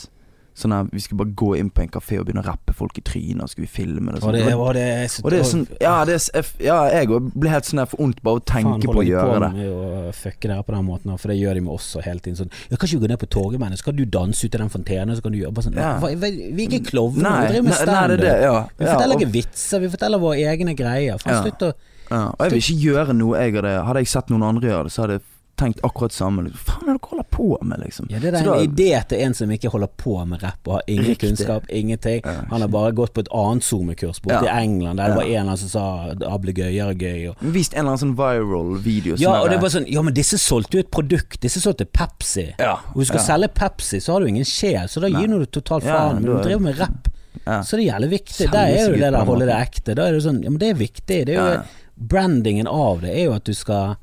Sånn 0.57 0.73
her, 0.73 0.87
Vi 0.89 0.99
skulle 1.03 1.19
bare 1.21 1.35
gå 1.37 1.51
inn 1.59 1.67
på 1.69 1.83
en 1.83 1.89
kafé 1.93 2.15
og 2.17 2.25
begynne 2.25 2.41
å 2.41 2.47
rappe 2.47 2.73
folk 2.73 2.97
i 2.97 3.01
trynet, 3.05 3.43
og 3.45 3.49
skulle 3.51 3.67
vi 3.67 3.73
filme 3.75 4.11
det. 4.15 4.23
og 4.25 4.33
det, 4.33 4.41
og 4.57 4.71
det 4.73 4.85
er 4.89 5.11
og 5.23 5.29
det 5.29 5.39
er 5.39 5.43
sånn 5.45 5.65
Ja, 5.79 5.93
det 6.07 6.15
er, 6.33 6.47
ja 6.65 6.77
jeg 6.95 7.11
òg 7.13 7.27
blir 7.35 7.51
helt 7.53 7.67
sånn 7.69 7.77
her 7.83 7.85
for 7.91 8.01
ondt 8.01 8.23
bare 8.25 8.39
å 8.39 8.41
Faen, 8.41 8.65
tenke 8.65 8.89
på 8.89 8.95
å 8.95 8.97
holder 8.97 9.11
gjøre 9.11 9.39
det. 9.43 9.51
med 9.53 9.69
å 9.69 10.13
fucke 10.17 10.57
på 10.65 10.73
den 10.73 10.85
måten, 10.87 11.13
for 11.21 11.27
det 11.29 11.37
gjør 11.37 11.53
de 11.59 11.61
med 11.67 11.73
oss 11.75 11.91
hele 12.01 12.19
tiden. 12.25 12.39
Sånn, 12.41 12.49
ja, 12.71 12.75
kan 12.77 12.87
ikke 12.89 12.97
vi 12.97 13.05
gå 13.05 13.11
ned 13.13 13.21
på 13.21 13.29
Torgallmenn, 13.37 13.77
så 13.77 13.83
kan 13.91 13.95
du 13.95 14.05
danse 14.05 14.43
ut 14.49 14.55
i 14.55 14.57
den 14.57 14.73
fontenen, 14.73 15.15
så 15.15 15.21
kan 15.21 15.31
du 15.31 15.37
gjøre 15.37 15.53
bare 15.53 15.67
sånn 15.69 15.77
Ja. 15.77 15.99
hva, 16.01 16.09
Vi 16.17 16.65
er 16.65 16.69
ikke 16.71 16.89
klovner, 16.89 17.41
vi 17.45 17.53
driver 17.53 17.63
med 17.69 17.73
standup. 17.77 18.25
Ja. 18.25 18.67
Vi 18.79 18.85
forteller 18.85 19.15
ikke 19.21 19.31
vitser, 19.31 19.79
vi 19.79 19.89
forteller 19.93 20.17
våre 20.19 20.41
egne 20.41 20.73
greier. 20.75 21.17
Faen, 21.21 21.43
slutt 21.45 21.61
å 21.69 21.73
Ja, 22.09 22.29
og 22.33 22.39
jeg 22.39 22.51
vil 22.51 22.61
ikke 22.63 22.81
gjøre 22.87 23.13
noe 23.13 23.37
jeg 23.37 23.53
hadde 23.53 23.85
Hadde 23.85 23.99
jeg 23.99 24.07
sett 24.07 24.29
noen 24.31 24.43
andre 24.47 24.69
gjøre 24.69 24.83
det, 24.87 24.91
så 24.95 25.01
hadde 25.03 25.19
jeg 25.19 25.21
tenkt 25.57 25.79
akkurat 25.83 26.11
samme. 26.13 26.43
Liksom. 26.45 26.59
Faen 26.67 26.89
er 26.89 26.93
det 26.93 27.01
du 27.01 27.07
holder 27.09 27.25
på 27.33 27.47
med, 27.65 27.79
liksom? 27.83 28.07
Ja, 28.11 28.19
det 28.19 28.29
er 28.33 28.37
en 28.37 28.45
da- 28.45 28.57
idé 28.63 29.07
til 29.09 29.21
en 29.25 29.33
som 29.33 29.49
ikke 29.51 29.69
holder 29.73 29.89
på 29.97 30.13
med 30.27 30.43
rapp 30.43 30.67
og 30.67 30.73
har 30.77 30.83
ingen 30.87 31.05
Riktig. 31.05 31.29
kunnskap, 31.29 31.63
ingenting. 31.69 32.21
Ja, 32.25 32.33
Han 32.49 32.61
har 32.61 32.67
bare 32.69 32.91
gått 32.91 33.13
på 33.13 33.19
et 33.25 33.31
annet 33.33 33.63
SoMe-kurs 33.63 34.19
borte 34.21 34.43
Ja. 34.45 34.55
i 34.59 34.63
England, 34.63 34.97
der 34.97 35.07
det 35.07 35.15
var 35.15 35.23
en 35.23 35.29
eller 35.29 35.41
annen 35.41 35.57
som 35.57 35.69
sa 35.69 36.13
ablegøyer 36.29 36.89
er 36.89 36.93
gøy. 36.93 37.29
Og, 37.29 37.35
Vist 37.41 37.73
en 37.73 37.79
eller 37.79 37.95
annen 37.95 38.03
sånn 38.05 38.15
viral 38.15 38.77
video. 38.77 39.15
ja, 39.17 39.41
og 39.41 39.49
det 39.49 39.59
var 39.61 39.69
sånn 39.69 39.87
Ja, 39.91 40.01
men 40.01 40.13
disse 40.13 40.37
solgte 40.37 40.73
jo 40.73 40.79
et 40.79 40.91
produkt. 40.91 41.39
Disse 41.41 41.59
solgte 41.59 41.85
Pepsi. 41.85 42.53
ja, 42.59 42.73
Og 42.93 42.99
du 43.01 43.05
skal 43.05 43.19
selge 43.19 43.47
Pepsi, 43.53 43.97
så 43.99 44.13
har 44.13 44.19
du 44.21 44.27
ingen 44.27 44.45
sjel, 44.45 44.87
så 44.87 45.01
da 45.01 45.07
gir 45.09 45.27
du 45.27 45.45
totalt 45.45 45.83
faen. 45.83 46.21
Men 46.21 46.23
du 46.23 46.41
driver 46.43 46.59
med 46.61 46.77
rapp, 46.79 47.07
ja. 47.45 47.61
så 47.61 47.77
det 47.77 47.87
er 47.87 47.99
jævlig 47.99 48.09
viktig. 48.19 48.51
Da 48.51 48.65
er 48.67 48.85
jo 48.89 48.93
det 48.93 48.99
der 49.11 49.13
å 49.21 49.25
holde 49.25 49.45
det 49.45 49.55
ekte. 49.55 49.95
Da 49.95 50.07
er 50.07 50.11
det 50.13 50.21
sånn 50.23 50.43
Ja, 50.43 50.49
men 50.49 50.59
det 50.59 50.69
er 50.69 50.73
viktig. 50.75 51.25
Det 51.25 51.29
er 51.29 51.33
jo 51.33 51.53
Ja. 51.53 51.63
Brandingen 51.99 52.67
av 52.67 53.01
det 53.01 53.09
er 53.09 53.23
jo 53.25 53.33
at 53.33 53.43
du 53.43 53.53
skal 53.53 53.97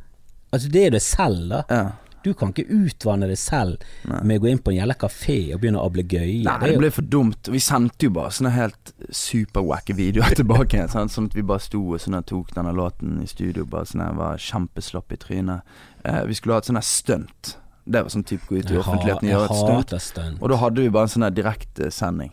Altså, 0.55 0.70
det 0.72 0.86
er 0.88 0.96
det 0.96 1.02
selv, 1.05 1.44
da. 1.52 1.62
ja. 1.70 1.84
Du 2.24 2.30
kan 2.32 2.55
ikke 2.55 2.64
utvanne 2.72 3.26
det 3.28 3.34
selv 3.36 3.82
Nei. 4.09 4.22
med 4.24 4.38
å 4.38 4.42
gå 4.46 4.48
inn 4.48 4.61
på 4.64 4.72
en 4.72 4.78
jævla 4.78 4.94
kafé 4.96 5.34
og 5.52 5.59
begynne 5.61 5.76
å 5.76 5.84
ablegøye. 5.90 6.38
Nei, 6.46 6.55
Det 6.62 6.70
det 6.70 6.78
ble 6.80 6.88
for 6.96 7.05
dumt. 7.12 7.50
Vi 7.52 7.61
sendte 7.61 8.07
jo 8.09 8.14
bare 8.16 8.32
sånne 8.32 8.52
helt 8.55 8.94
superwacky 9.12 9.92
videoer 9.98 10.32
tilbake 10.40 10.78
sånn, 10.86 10.88
sant? 10.94 11.12
Sånn 11.12 11.28
at 11.28 11.36
vi 11.36 11.44
bare 11.44 11.61
sto 11.61 11.82
og 11.84 12.00
sånn 12.00 12.16
tok 12.24 12.55
denne 12.57 12.72
låten 12.72 13.18
i 13.20 13.28
studio. 13.28 13.66
Bare 13.68 13.84
sånn 13.90 14.07
var 14.16 14.40
kjempeslapp 14.40 15.12
i 15.12 15.20
trynet. 15.20 15.76
Eh, 16.00 16.22
vi 16.30 16.38
skulle 16.38 16.57
ha 16.57 16.64
et 16.64 16.70
sånn 16.72 16.80
stunt. 16.80 17.59
Det 17.84 18.00
var 18.07 18.09
sånn 18.16 18.24
type 18.24 18.48
gå 18.48 18.57
ut 18.62 18.72
i 18.72 18.80
offentligheten 18.80 19.28
og 19.28 19.34
gjøre 19.34 19.84
et 19.92 20.00
stunt. 20.00 20.40
Og 20.40 20.48
da 20.48 20.62
hadde 20.64 20.80
vi 20.80 20.88
bare 20.96 21.11
en 21.11 21.14
sånn 21.18 21.28
direktesending. 21.36 22.32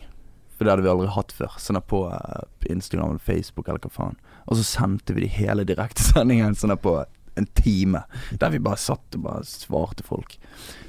For 0.56 0.64
det 0.64 0.72
hadde 0.72 0.86
vi 0.86 0.92
aldri 0.94 1.12
hatt 1.12 1.36
før. 1.36 1.60
Sånn 1.60 1.80
på, 1.84 2.06
eh, 2.16 2.70
Instagram 2.72 3.12
eller 3.12 3.26
Facebook 3.28 3.68
eller 3.68 3.84
hva 3.84 3.92
faen. 3.92 4.16
Og 4.48 4.56
så 4.56 4.64
sendte 4.64 5.12
vi 5.12 5.26
de 5.26 5.34
hele 5.36 5.68
direktesendingen 5.68 6.56
sånn 6.62 6.72
på 6.80 7.02
en 7.38 7.48
time. 7.58 8.04
Der 8.40 8.52
vi 8.52 8.62
bare 8.62 8.80
satt 8.80 9.18
og 9.18 9.24
bare 9.26 9.46
svarte 9.48 10.04
folk. 10.06 10.36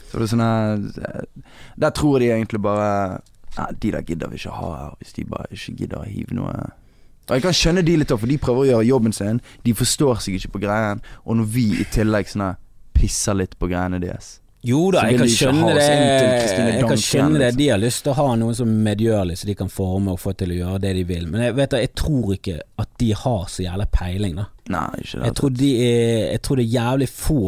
Så 0.10 0.20
det 0.20 0.28
er 0.28 0.30
sånn 0.30 0.44
eh, 0.46 1.46
Der 1.80 1.94
tror 1.98 2.20
de 2.22 2.30
egentlig 2.30 2.62
bare 2.62 3.22
Nei, 3.54 3.68
de 3.82 3.92
der 3.94 4.06
gidder 4.06 4.30
vi 4.32 4.40
ikke 4.40 4.54
ha 4.58 4.70
her, 4.74 4.94
hvis 4.98 5.14
de 5.14 5.24
bare 5.30 5.46
ikke 5.54 5.76
gidder 5.78 6.02
å 6.02 6.10
hive 6.10 6.34
noe 6.38 6.54
Og 7.28 7.34
jeg 7.36 7.44
kan 7.46 7.54
skjønne 7.58 7.84
de 7.86 7.98
litt 8.00 8.14
for 8.14 8.30
de 8.30 8.38
prøver 8.42 8.64
å 8.64 8.70
gjøre 8.72 8.88
jobben 8.88 9.14
sin. 9.14 9.42
De 9.64 9.76
forstår 9.78 10.22
seg 10.26 10.38
ikke 10.38 10.56
på 10.56 10.64
greien. 10.66 11.02
Og 11.24 11.38
når 11.40 11.52
vi 11.54 11.68
i 11.82 11.86
tillegg 11.94 12.30
sånn 12.30 12.58
pisser 12.94 13.38
litt 13.38 13.54
på 13.62 13.70
greiene 13.72 14.02
deres 14.02 14.40
Jo 14.64 14.92
da, 14.96 15.02
jeg 15.12 15.18
kan 15.20 15.28
de 15.28 15.34
skjønne 15.34 15.74
det. 15.76 15.88
Jeg 16.78 16.86
kan 16.88 17.02
skjønne 17.02 17.40
det. 17.42 17.50
De 17.60 17.66
har 17.68 17.82
lyst 17.82 18.04
til 18.06 18.14
å 18.14 18.18
ha 18.22 18.28
noen 18.40 18.56
som 18.56 18.70
er 18.72 18.84
medgjørlig, 18.94 19.36
så 19.42 19.50
de 19.50 19.56
kan 19.60 19.72
forme 19.72 20.14
og 20.16 20.22
få 20.24 20.32
til 20.40 20.54
å 20.56 20.60
gjøre 20.62 20.82
det 20.86 20.94
de 21.00 21.04
vil. 21.10 21.26
Men 21.28 21.44
jeg 21.50 21.58
vet 21.58 21.74
du, 21.74 21.78
jeg 21.82 21.92
tror 22.00 22.32
ikke 22.38 22.60
at 22.80 22.94
de 23.04 23.10
har 23.26 23.44
så 23.52 23.66
jævla 23.66 23.88
peiling, 23.92 24.38
da. 24.40 24.46
Nei, 24.72 24.86
ikke 25.04 25.20
det. 25.20 25.26
Jeg 25.28 25.36
tror, 25.42 25.50
de 25.60 25.72
er, 25.90 26.32
jeg 26.38 26.42
tror 26.48 26.62
det 26.62 26.66
er 26.70 26.74
jævlig 26.78 27.10
få 27.12 27.42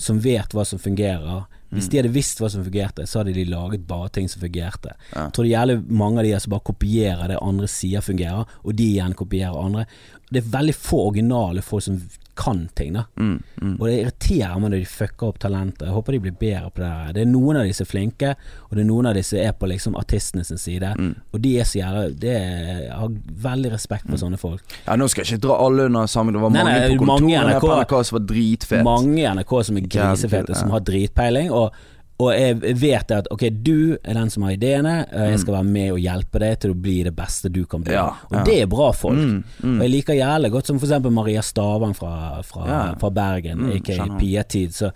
som 0.00 0.20
vet 0.24 0.54
hva 0.56 0.66
som 0.68 0.78
fungerer. 0.80 1.46
Hvis 1.70 1.86
Mm. 1.86 1.90
de 1.90 1.98
hadde 2.00 2.10
visst 2.12 2.40
hva 2.42 2.48
som 2.50 2.64
fungerte, 2.66 3.04
så 3.06 3.20
hadde 3.20 3.32
de 3.36 3.44
laget 3.46 3.84
bare 3.86 4.08
ting 4.10 4.26
som 4.28 4.40
fungerte. 4.42 4.90
Ja. 5.14 5.28
Jeg 5.28 5.32
tror 5.36 5.44
det 5.46 5.52
er 5.52 5.58
jævlig 5.60 5.76
mange 6.02 6.18
av 6.18 6.24
de 6.26 6.40
som 6.42 6.50
bare 6.50 6.66
kopierer 6.66 7.28
det 7.30 7.36
andre 7.40 7.68
sier 7.70 8.00
fungerer, 8.02 8.44
og 8.64 8.74
de 8.76 8.88
igjen 8.96 9.14
kopierer 9.14 9.54
andre. 9.64 9.84
Det 10.32 10.42
er 10.42 10.48
veldig 10.50 10.74
få 10.74 11.04
originale 11.12 11.62
folk 11.62 11.84
som 11.86 12.00
kan 12.40 12.62
ting, 12.74 12.94
da. 12.96 13.04
Mm, 13.20 13.36
mm. 13.60 13.74
Og 13.76 13.84
det 13.86 13.96
irriterer 13.98 14.60
meg 14.60 14.72
når 14.72 14.82
de 14.82 14.88
fucker 14.88 15.28
opp 15.28 15.40
talentet. 15.42 15.84
Jeg 15.86 15.94
håper 15.96 16.16
de 16.16 16.20
blir 16.24 16.36
bedre 16.40 16.70
på 16.72 16.82
det. 16.82 16.90
her 16.90 17.16
Det 17.16 17.24
er 17.24 17.30
noen 17.30 17.60
av 17.60 17.68
de 17.68 17.74
som 17.76 17.84
er 17.84 17.90
flinke, 17.90 18.32
og 18.68 18.76
det 18.78 18.84
er 18.84 18.88
noen 18.88 19.10
av 19.10 19.18
de 19.18 19.24
som 19.26 19.42
er 19.42 19.52
på 19.58 19.70
liksom 19.70 19.98
artistene 20.00 20.46
sin 20.48 20.60
side. 20.60 20.94
Mm. 20.96 21.12
Og 21.30 21.44
de 21.44 21.52
er 21.60 21.68
så 21.68 21.80
jævla 21.82 22.06
det 22.24 22.34
er, 22.36 22.80
Jeg 22.86 22.96
har 23.02 23.14
veldig 23.48 23.72
respekt 23.74 24.08
for 24.08 24.22
sånne 24.22 24.40
folk. 24.40 24.76
Ja, 24.86 24.96
Nå 24.96 25.08
skal 25.12 25.24
jeg 25.24 25.36
ikke 25.36 25.46
dra 25.48 25.60
alle 25.66 25.88
under 25.90 26.10
sammen, 26.10 26.34
Det 26.34 26.42
var 26.42 26.54
Nei, 26.56 26.64
mange 26.64 26.80
nei, 26.80 26.96
på 26.96 27.10
mange 27.12 27.30
i 27.30 27.36
kontoret 27.36 27.54
NRK 27.54 27.66
på 27.66 27.78
NRK 27.80 27.96
som 28.08 28.18
var 28.18 28.26
dritfete. 28.32 28.84
Mange 28.86 29.20
i 29.20 29.30
NRK 29.38 29.56
som 29.68 29.80
er 29.80 29.88
grisefete, 29.96 30.58
som 30.58 30.74
har 30.74 30.84
dritpeiling. 30.86 31.52
Og, 31.54 31.80
og 32.20 32.30
jeg 32.36 32.76
vet 32.80 33.12
at 33.16 33.28
ok, 33.32 33.42
du 33.64 33.96
er 34.04 34.14
den 34.18 34.30
som 34.30 34.44
har 34.44 34.52
ideene, 34.52 34.92
jeg 35.10 35.38
skal 35.40 35.54
være 35.56 35.68
med 35.70 35.92
og 35.94 35.98
hjelpe 36.02 36.40
deg 36.42 36.58
til 36.60 36.74
å 36.74 36.76
bli 36.76 36.98
det 37.06 37.14
beste 37.16 37.48
du 37.52 37.62
kan 37.66 37.82
bli. 37.86 37.94
Ja, 37.96 38.06
Ja, 38.30 38.38
og 38.40 38.44
det 38.46 38.56
er 38.62 38.66
bra 38.70 38.90
folk. 38.92 39.16
Mm, 39.18 39.42
mm. 39.62 39.74
Og 39.78 39.82
jeg 39.86 39.90
liker 39.94 40.18
jævlig 40.18 40.50
godt 40.52 40.66
som 40.70 40.78
eksempel 40.78 41.10
Maria 41.16 41.42
Stavang 41.42 41.94
fra, 41.96 42.42
fra, 42.46 42.66
Ja. 42.68 42.94
fra 43.00 43.10
Bergen, 43.10 43.58
Mm, 43.64 43.72
aka 43.76 43.92
skjønner. 43.96 44.18
Pietid. 44.20 44.70
Så, 44.76 44.90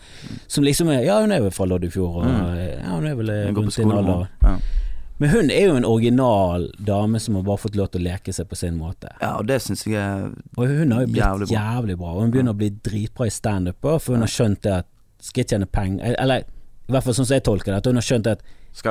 som 0.48 0.64
liksom 0.64 0.88
er 0.92 1.02
Ja, 1.04 1.20
hun 1.20 1.32
er 1.32 1.40
vel 1.40 1.50
fra 1.50 1.64
Loddefjord, 1.66 2.16
og 2.22 2.26
ja, 2.26 2.90
hun 2.94 3.06
er 3.06 3.14
vel 3.16 3.30
eh, 3.30 3.52
rundt 3.52 3.76
din 3.76 3.90
alder. 3.92 4.28
Men 5.18 5.30
hun 5.30 5.50
er 5.50 5.68
jo 5.68 5.74
en 5.78 5.84
original 5.86 6.64
dame 6.84 7.20
som 7.22 7.36
har 7.38 7.44
bare 7.46 7.60
fått 7.62 7.76
lov 7.78 7.86
til 7.92 8.00
å 8.02 8.04
leke 8.08 8.32
seg 8.34 8.48
på 8.50 8.56
sin 8.58 8.74
måte. 8.76 9.12
ja, 9.20 9.36
og 9.38 9.46
det 9.46 9.60
syns 9.62 9.84
jeg 9.86 9.94
er 9.94 10.32
Og 10.58 10.66
hun 10.66 10.90
har 10.90 11.04
jo 11.04 11.06
blitt 11.12 11.22
Jævlig 11.22 11.48
jævlig 11.54 11.96
bra. 11.98 12.06
bra. 12.06 12.14
Og 12.16 12.20
hun 12.22 12.30
begynner 12.32 12.52
å 12.52 12.58
bli 12.58 12.70
dritbra 12.82 13.26
i 13.26 13.30
standup 13.30 13.76
for 13.80 14.12
hun 14.14 14.20
har 14.26 14.32
skjønt 14.32 14.60
det 14.66 14.72
at 14.80 14.86
skal 15.22 15.40
jeg 15.44 15.48
tjene 15.54 15.66
penger 15.70 16.16
Eller 16.18 16.42
i 16.88 16.92
hvert 16.92 17.04
fall 17.04 17.14
sånn 17.16 17.26
som 17.26 17.34
jeg 17.34 17.42
tolker 17.46 17.72
det, 17.72 17.76
at 17.80 17.86
hun 17.86 17.96
har 17.96 18.02
skjønt 18.04 18.26
at 18.26 18.42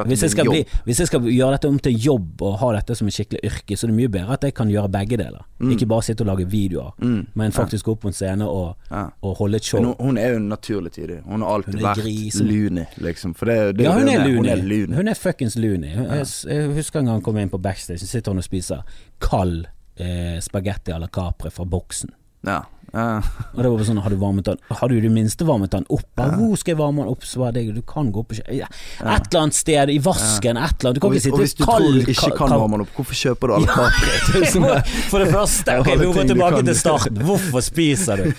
hvis 0.08 0.22
jeg, 0.24 0.32
skal 0.32 0.48
bli, 0.48 0.62
hvis 0.88 1.00
jeg 1.02 1.08
skal 1.10 1.26
gjøre 1.28 1.52
dette 1.58 1.68
om 1.68 1.76
til 1.84 1.98
jobb 2.00 2.42
og 2.48 2.54
ha 2.62 2.70
dette 2.78 2.96
som 2.96 3.08
et 3.10 3.14
skikkelig 3.18 3.42
yrke, 3.44 3.76
så 3.76 3.84
er 3.86 3.92
det 3.92 3.96
mye 3.98 4.08
bedre 4.14 4.32
at 4.38 4.46
jeg 4.48 4.54
kan 4.56 4.70
gjøre 4.72 4.88
begge 4.90 5.18
deler. 5.20 5.44
Ikke 5.74 5.86
bare 5.92 6.06
sitte 6.08 6.24
og 6.24 6.30
lage 6.32 6.46
videoer, 6.48 6.94
Mm, 7.04 7.26
men 7.36 7.52
faktisk 7.52 7.86
gå 7.86 7.92
opp 7.92 8.00
på 8.06 8.08
en 8.08 8.14
scene 8.16 8.48
og, 8.48 8.78
ja. 8.90 9.10
og 9.22 9.36
holde 9.42 9.60
et 9.60 9.64
show. 9.68 9.84
Hun, 9.84 9.94
hun 10.00 10.18
er 10.18 10.34
jo 10.34 10.40
naturlig 10.40 10.92
tidig. 10.96 11.20
Hun 11.26 11.42
har 11.44 11.58
alltid 11.58 11.74
Hun 11.76 11.84
vært 11.84 12.00
grisen. 12.02 12.48
loony, 12.48 12.86
liksom. 12.98 13.34
Det, 13.40 13.76
det 13.78 13.84
ja, 13.84 13.92
hun 14.00 14.08
er 14.08 14.24
Hun 14.24 14.46
er 14.46 14.56
loony. 14.64 14.96
Hun 14.96 15.08
er 15.08 15.14
fuckings 15.20 15.56
loony. 15.60 15.92
Hun- 15.98 16.08
Jeg, 16.16 16.28
jeg 16.48 16.74
husker 16.80 17.00
en 17.00 17.06
gang 17.06 17.16
jeg 17.20 17.24
kom 17.24 17.38
inn 17.38 17.50
på 17.50 17.60
backstage, 17.62 18.00
så 18.00 18.08
sitter 18.08 18.32
hun 18.32 18.38
og 18.40 18.44
spiser 18.48 18.82
kald 19.20 19.66
eh, 20.00 20.40
spagetti 20.40 20.92
à 20.96 21.00
la 21.00 21.08
capre 21.08 21.52
fra 21.52 21.66
boksen. 21.66 22.10
Ja. 22.44 22.62
Uh. 22.94 23.26
Og 23.56 23.58
det 23.58 23.70
var 23.72 23.78
bare 23.80 23.86
sånn, 23.88 24.00
har 24.06 24.14
du 24.14 24.20
varmet 24.22 24.46
den 24.46 24.60
Har 24.70 24.92
du 24.92 24.94
i 24.94 25.00
det 25.02 25.10
minste 25.10 25.42
varmet 25.50 25.72
den 25.74 25.82
opp? 25.90 26.04
Ja. 26.20 26.28
Hvor 26.38 26.52
skal 26.62 26.76
jeg 26.76 26.78
varme 26.78 27.02
den 27.02 27.08
opp? 27.10 27.24
Så 27.26 27.40
var 27.42 27.56
det, 27.56 27.64
du 27.74 27.80
kan 27.90 28.12
gå 28.14 28.22
opp 28.22 28.36
kjø- 28.38 28.54
ja. 28.54 28.68
Et 29.02 29.26
eller 29.32 29.40
annet 29.48 29.58
sted, 29.58 29.90
i 29.90 29.96
vasken, 29.98 30.60
et 30.62 30.76
eller 30.78 30.92
annet. 30.92 31.00
Du 31.00 31.02
kan 31.02 31.10
Og, 31.10 31.18
ikke 31.18 31.32
og 31.34 31.40
hvis 31.42 31.56
sitte 31.56 31.66
du 31.66 31.72
tror 31.72 31.88
du 31.90 32.12
ikke 32.14 32.30
kan 32.38 32.54
varme 32.54 32.78
den 32.78 32.84
opp, 32.86 32.92
hvorfor 33.00 33.18
kjøper 33.18 33.50
du 33.50 33.54
alle 33.58 33.74
Capri? 33.74 34.14
Det 34.44 34.52
jo 34.54 34.62
der- 34.68 34.94
For 35.10 35.26
det 35.26 35.32
første, 35.34 35.78
ok, 35.82 35.90
vi 35.90 36.06
må 36.06 36.14
gå 36.20 36.28
tilbake 36.36 36.62
til 36.70 36.78
starten. 36.84 37.18
Hvorfor 37.32 37.66
spiser 37.66 38.22
du 38.22 38.30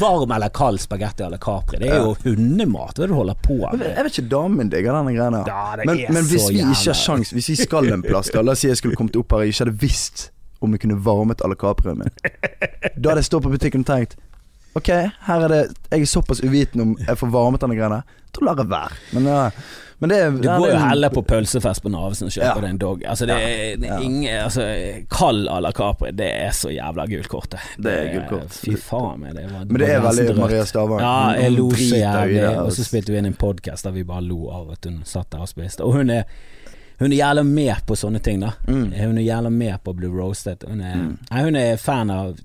varm 0.00 0.32
eller 0.38 0.48
kald 0.48 0.80
spagetti 0.80 1.28
à 1.28 1.30
la 1.30 1.36
Capri? 1.44 1.82
Det 1.84 1.92
er 1.92 2.00
jo 2.08 2.16
hundemat, 2.24 2.96
hva 2.96 3.04
er 3.04 3.06
det 3.06 3.12
du 3.12 3.18
holder 3.20 3.36
på 3.44 3.58
med? 3.68 3.84
jeg 3.84 4.08
vet 4.08 4.16
ikke 4.16 4.28
damen 4.32 4.72
digger 4.72 4.96
denne 4.96 5.12
greia. 5.12 5.44
Ja, 5.44 5.76
men, 5.84 6.06
men 6.08 6.24
hvis 6.32 6.48
vi 6.48 6.62
ikke 6.64 6.88
har 6.88 7.02
sjans 7.04 7.36
Hvis 7.36 7.52
vi 7.52 7.60
skal 7.68 7.92
en 7.92 8.02
plass, 8.08 8.32
da 8.32 8.40
la 8.40 8.56
oss 8.56 8.64
si 8.64 8.72
jeg 8.72 8.80
skulle 8.80 8.96
kommet 8.96 9.20
opp 9.20 9.36
her 9.36 9.44
og 9.44 9.52
ikke 9.52 9.66
hadde 9.66 9.76
visst 9.84 10.30
om 10.66 10.74
jeg 10.76 10.84
kunne 10.84 11.00
varmet 11.04 11.44
alle 11.44 11.56
Caprien 11.60 11.98
min, 12.00 12.14
da 12.96 13.10
hadde 13.12 13.20
jeg 13.22 13.30
stått 13.30 13.46
på 13.46 13.52
butikken 13.54 13.84
og 13.86 13.90
tenkt 13.92 14.16
Ok, 14.74 14.88
her 14.90 15.44
er 15.46 15.52
det 15.52 15.58
Jeg 15.92 16.02
er 16.02 16.08
såpass 16.10 16.40
uviten 16.42 16.80
om 16.82 16.94
jeg 16.98 17.14
får 17.20 17.28
varmet 17.30 17.62
denne 17.62 17.76
greia. 17.78 18.00
Da 18.34 18.42
lar 18.42 18.58
jeg 18.58 18.66
være. 18.72 18.96
Men, 19.14 19.28
ja, 19.30 19.42
men 20.02 20.10
det 20.10 20.16
Du 20.42 20.48
går 20.48 20.64
jo 20.66 20.72
er 20.74 20.82
heller 20.88 21.12
på 21.14 21.22
pølsefest 21.22 21.84
på 21.84 21.92
Narvesen 21.94 22.26
og 22.26 22.34
kjøper 22.34 22.48
Ja. 22.58 22.64
deg 22.64 22.70
en 22.72 22.80
dog. 22.82 23.04
Altså, 23.06 23.28
det 23.30 23.36
er, 23.38 23.76
det 23.78 23.92
er 23.94 24.02
ingen 24.02 24.34
Altså, 24.40 24.64
kald 25.14 25.46
à 25.46 25.60
la 25.62 25.70
Capri, 25.72 26.10
det 26.10 26.26
er 26.26 26.50
så 26.50 26.72
jævla 26.74 27.06
gult 27.06 27.28
kortet. 27.30 27.60
Det 27.78 27.94
er 27.94 28.10
gult 28.16 28.28
kort. 28.32 28.58
Fy 28.64 28.74
faen 28.82 29.22
meg, 29.22 29.36
det 29.38 29.46
var 29.52 29.64
Men 29.70 29.78
det 29.84 29.90
er 29.94 30.02
veldig. 30.08 30.36
Maria 30.40 30.64
Stavang. 30.66 31.00
Ja, 31.06 31.14
jeg 31.38 31.54
lo 31.54 31.68
så 31.70 32.02
jævlig, 32.02 32.42
og 32.48 32.56
så 32.56 32.64
altså. 32.64 32.88
spilte 32.90 33.14
vi 33.14 33.22
inn 33.22 33.30
en 33.30 33.38
podkast 33.38 33.86
der 33.86 33.94
vi 33.94 34.02
bare 34.10 34.26
lo 34.26 34.50
av 34.50 34.74
at 34.74 34.90
hun 34.90 35.04
satt 35.06 35.30
der 35.30 35.46
og 35.46 35.54
spiste. 35.54 35.86
Og 35.86 36.00
hun 36.00 36.10
er 36.10 36.26
hun 36.98 37.12
er 37.12 37.16
jævla 37.16 37.42
med 37.44 37.74
på 37.86 37.96
sånne 37.98 38.20
ting, 38.22 38.40
da. 38.40 38.52
Mm. 38.68 38.92
Hun 38.92 39.18
er 39.18 39.22
jævla 39.26 39.50
med 39.50 39.82
på 39.84 39.92
å 39.92 39.96
bli 39.98 40.08
roasted. 40.08 40.64
Hun 40.68 40.80
er, 40.80 40.94
Mm. 40.96 41.18
nei, 41.30 41.42
hun 41.42 41.56
er 41.56 41.76
fan 41.76 42.10
av 42.10 42.36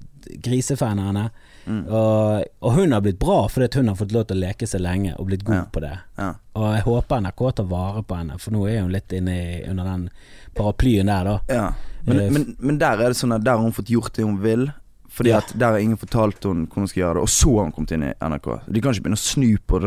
grisefan 0.41 0.99
av 0.99 1.05
henne. 1.05 1.29
Mm. 1.69 1.83
Og, 1.87 2.43
og 2.65 2.73
hun 2.73 2.91
har 2.95 3.01
blitt 3.01 3.19
bra 3.21 3.43
fordi 3.47 3.67
hun 3.77 3.87
har 3.91 3.95
fått 3.99 4.11
lov 4.15 4.23
til 4.27 4.37
å 4.39 4.41
leke 4.41 4.65
seg 4.67 4.81
lenge 4.81 5.13
og 5.19 5.27
blitt 5.29 5.43
god 5.45 5.55
Ja. 5.55 5.65
på 5.71 5.81
det. 5.83 5.91
Ja. 6.17 6.33
Og 6.55 6.73
jeg 6.75 6.83
håper 6.87 7.21
NRK 7.21 7.43
tar 7.55 7.65
vare 7.69 8.01
på 8.03 8.17
henne, 8.17 8.39
for 8.39 8.51
nå 8.51 8.65
er 8.69 8.81
hun 8.81 8.91
litt 8.91 9.13
inne 9.13 9.35
i, 9.37 9.63
under 9.69 9.83
den 9.83 10.09
paraplyen 10.55 11.05
der, 11.11 11.23
da. 11.23 11.39
Ja. 11.49 11.73
Men, 12.05 12.19
uh, 12.19 12.29
men, 12.31 12.55
men 12.59 12.77
der 12.79 12.93
er 13.03 13.09
det 13.13 13.17
sånn 13.19 13.35
at 13.35 13.43
der 13.43 13.57
har 13.57 13.61
hun 13.61 13.75
fått 13.75 13.89
gjort 13.93 14.13
det 14.15 14.25
hun 14.25 14.39
vil. 14.41 14.71
Fordi 15.09 15.31
at 15.33 15.53
der 15.57 15.71
har 15.73 15.79
ingen 15.81 15.97
fortalt 15.97 16.43
henne 16.45 16.67
hvordan 16.69 16.85
hun 16.85 16.87
skal 16.87 17.01
gjøre 17.01 17.13
det, 17.17 17.21
og 17.25 17.29
så 17.33 17.49
har 17.57 17.63
hun 17.65 17.71
kommet 17.73 17.91
inn 17.95 18.03
i 18.05 18.13
NRK. 18.21 18.47
De 18.71 18.81
kan 18.81 18.93
ikke 18.93 19.03
begynne 19.07 19.17
å 19.17 19.25
snu 19.25 19.57
på 19.67 19.79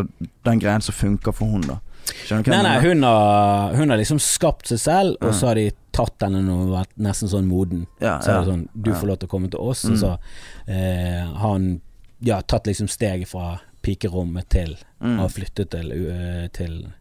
den, 0.45 0.59
greien 0.61 0.83
som 0.83 0.95
funker 0.99 1.33
for 1.33 1.47
hun 1.47 1.63
da. 1.63 1.77
Nei, 2.33 2.63
nei, 2.65 2.77
hun 2.81 3.03
har, 3.05 3.75
hun 3.77 3.91
har 3.93 3.99
liksom 4.01 4.19
skapt 4.23 4.67
seg 4.73 4.79
selv, 4.81 5.17
og 5.21 5.35
så 5.37 5.51
har 5.51 5.59
de 5.61 5.67
tatt 5.93 6.23
henne 6.25 6.41
når 6.43 6.57
hun 6.59 6.71
har 6.73 6.85
vært 6.85 6.95
nesten 7.05 7.29
sånn 7.29 7.47
moden. 7.51 7.87
Ja, 8.01 8.19
Så 8.25 8.31
er 8.33 8.41
det 8.41 8.49
sånn, 8.53 8.69
du 8.75 8.91
får 8.95 9.07
lov 9.11 9.19
til 9.21 9.29
å 9.29 9.33
komme 9.35 9.51
til 9.53 9.61
oss, 9.61 9.85
Mm. 9.85 9.93
og 9.93 9.99
så 10.01 10.13
eh, 10.69 11.21
har 11.27 11.53
han 11.53 11.81
ja, 12.23 12.41
tatt 12.43 12.67
liksom 12.67 12.89
steget 12.89 13.29
fra 13.29 13.61
pikerommet 13.83 14.49
til 14.49 14.77
Mm. 15.03 15.19
og 15.21 15.31
flyttet 15.35 15.71
til, 15.71 15.89
uh, 15.91 16.47
til, 16.55 16.93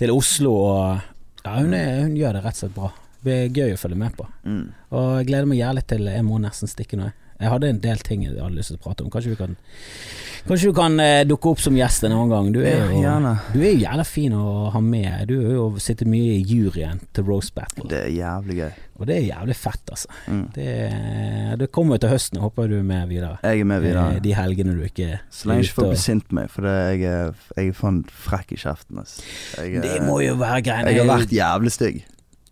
til 0.00 0.10
Oslo 0.10 0.54
og 0.64 1.00
Ja, 1.44 1.58
hun, 1.60 1.74
er, 1.74 1.98
hun 2.02 2.14
gjør 2.16 2.32
det 2.38 2.44
rett 2.44 2.54
og 2.56 2.62
slett 2.62 2.74
bra. 2.74 2.88
Det 3.24 3.32
er 3.34 3.48
gøy 3.52 3.74
å 3.74 3.80
følge 3.80 3.96
med 4.00 4.14
på. 4.16 4.24
Mm. 4.44 4.62
Og 4.96 5.18
jeg 5.18 5.26
gleder 5.28 5.46
meg 5.50 5.58
jævlig 5.58 5.82
til 5.86 6.06
Jeg 6.08 6.24
må 6.24 6.38
nesten 6.40 6.68
stikke 6.68 6.96
nå. 6.96 7.04
jeg. 7.04 7.12
Jeg 7.40 7.50
hadde 7.50 7.68
en 7.74 7.80
del 7.82 7.98
ting 8.06 8.22
jeg 8.26 8.36
hadde 8.38 8.54
lyst 8.58 8.70
til 8.72 8.78
å 8.78 8.84
prate 8.84 9.04
om. 9.04 9.10
Kanskje 9.10 9.34
vi 9.34 9.40
kan 9.40 9.56
Kanskje 10.44 10.68
du 10.68 10.74
kan 10.76 10.98
eh, 11.00 11.22
dukke 11.24 11.48
opp 11.54 11.60
som 11.64 11.72
gjest 11.72 12.02
en 12.04 12.12
annen 12.12 12.28
gang. 12.28 12.48
Du 12.52 12.58
er 12.60 12.82
jo, 12.92 12.98
ja, 13.00 13.14
du 13.54 13.62
er 13.62 13.70
jo 13.70 13.78
jævla 13.80 14.04
fin 14.04 14.34
å 14.36 14.66
ha 14.74 14.80
med. 14.84 15.22
Du 15.30 15.38
har 15.40 15.54
jo 15.56 15.62
sittet 15.80 16.04
mye 16.12 16.34
i 16.34 16.42
juryen 16.44 17.00
til 17.16 17.24
Rose 17.24 17.48
Battle. 17.56 17.86
Det 17.88 18.02
er 18.02 18.10
jævlig 18.12 18.58
gøy. 18.58 18.74
Og 19.00 19.08
det 19.08 19.16
er 19.16 19.24
jævlig 19.30 19.56
fett, 19.56 19.88
altså. 19.96 20.10
Mm. 20.28 20.42
Det, 20.52 20.68
det 21.62 21.70
kommer 21.72 21.96
til 22.02 22.12
høsten. 22.12 22.36
Jeg 22.36 22.44
håper 22.44 22.68
du 22.68 22.76
er 22.76 22.84
med 22.92 23.08
videre. 23.08 23.38
Jeg 23.40 23.64
er 23.64 23.70
med 23.72 23.86
videre. 23.86 24.04
Eh, 24.18 24.20
De 24.28 24.34
helgene 24.36 24.76
du 24.76 24.84
ikke 24.84 25.14
Så 25.32 25.48
lenge 25.48 25.64
ikke 25.64 25.78
folk 25.78 25.88
ute 25.88 25.94
blir 25.96 26.04
sint 26.04 26.28
på 26.28 26.36
meg, 26.42 26.52
for 26.52 26.68
det, 26.68 26.76
jeg, 26.92 27.08
er, 27.14 27.46
jeg 27.56 27.72
er 27.72 27.78
faen 27.80 28.02
frekk 28.28 28.52
i 28.52 28.60
kjeften. 28.66 29.00
Altså. 29.00 29.24
Jeg, 29.64 29.80
Det 29.88 29.96
må 30.04 30.20
jo 30.26 30.36
være 30.44 30.60
greiene. 30.68 30.92
jeg 30.92 31.00
har 31.06 31.14
vært 31.14 31.32
jævlig 31.40 31.72
stygg. 31.72 32.04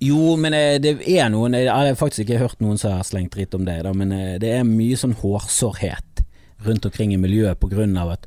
Jo, 0.03 0.35
men 0.41 0.55
eh, 0.57 0.79
det 0.83 0.97
er 1.07 1.29
noen 1.31 1.55
Jeg 1.55 1.69
har 1.71 1.95
faktisk 2.01 2.25
ikke 2.27 2.41
hørt 2.43 2.61
noen 2.65 2.79
som 2.81 2.97
har 2.97 3.05
slengt 3.07 3.37
dritt 3.37 3.55
om 3.55 3.65
det, 3.69 3.79
da, 3.87 3.93
men 3.95 4.11
eh, 4.17 4.35
det 4.43 4.51
er 4.57 4.65
mye 4.67 4.97
sånn 4.99 5.15
hårsårhet 5.21 6.25
rundt 6.67 6.87
omkring 6.89 7.13
i 7.15 7.21
miljøet 7.21 7.59
på 7.63 7.71
grunn 7.71 7.95
av 7.99 8.17
at 8.17 8.27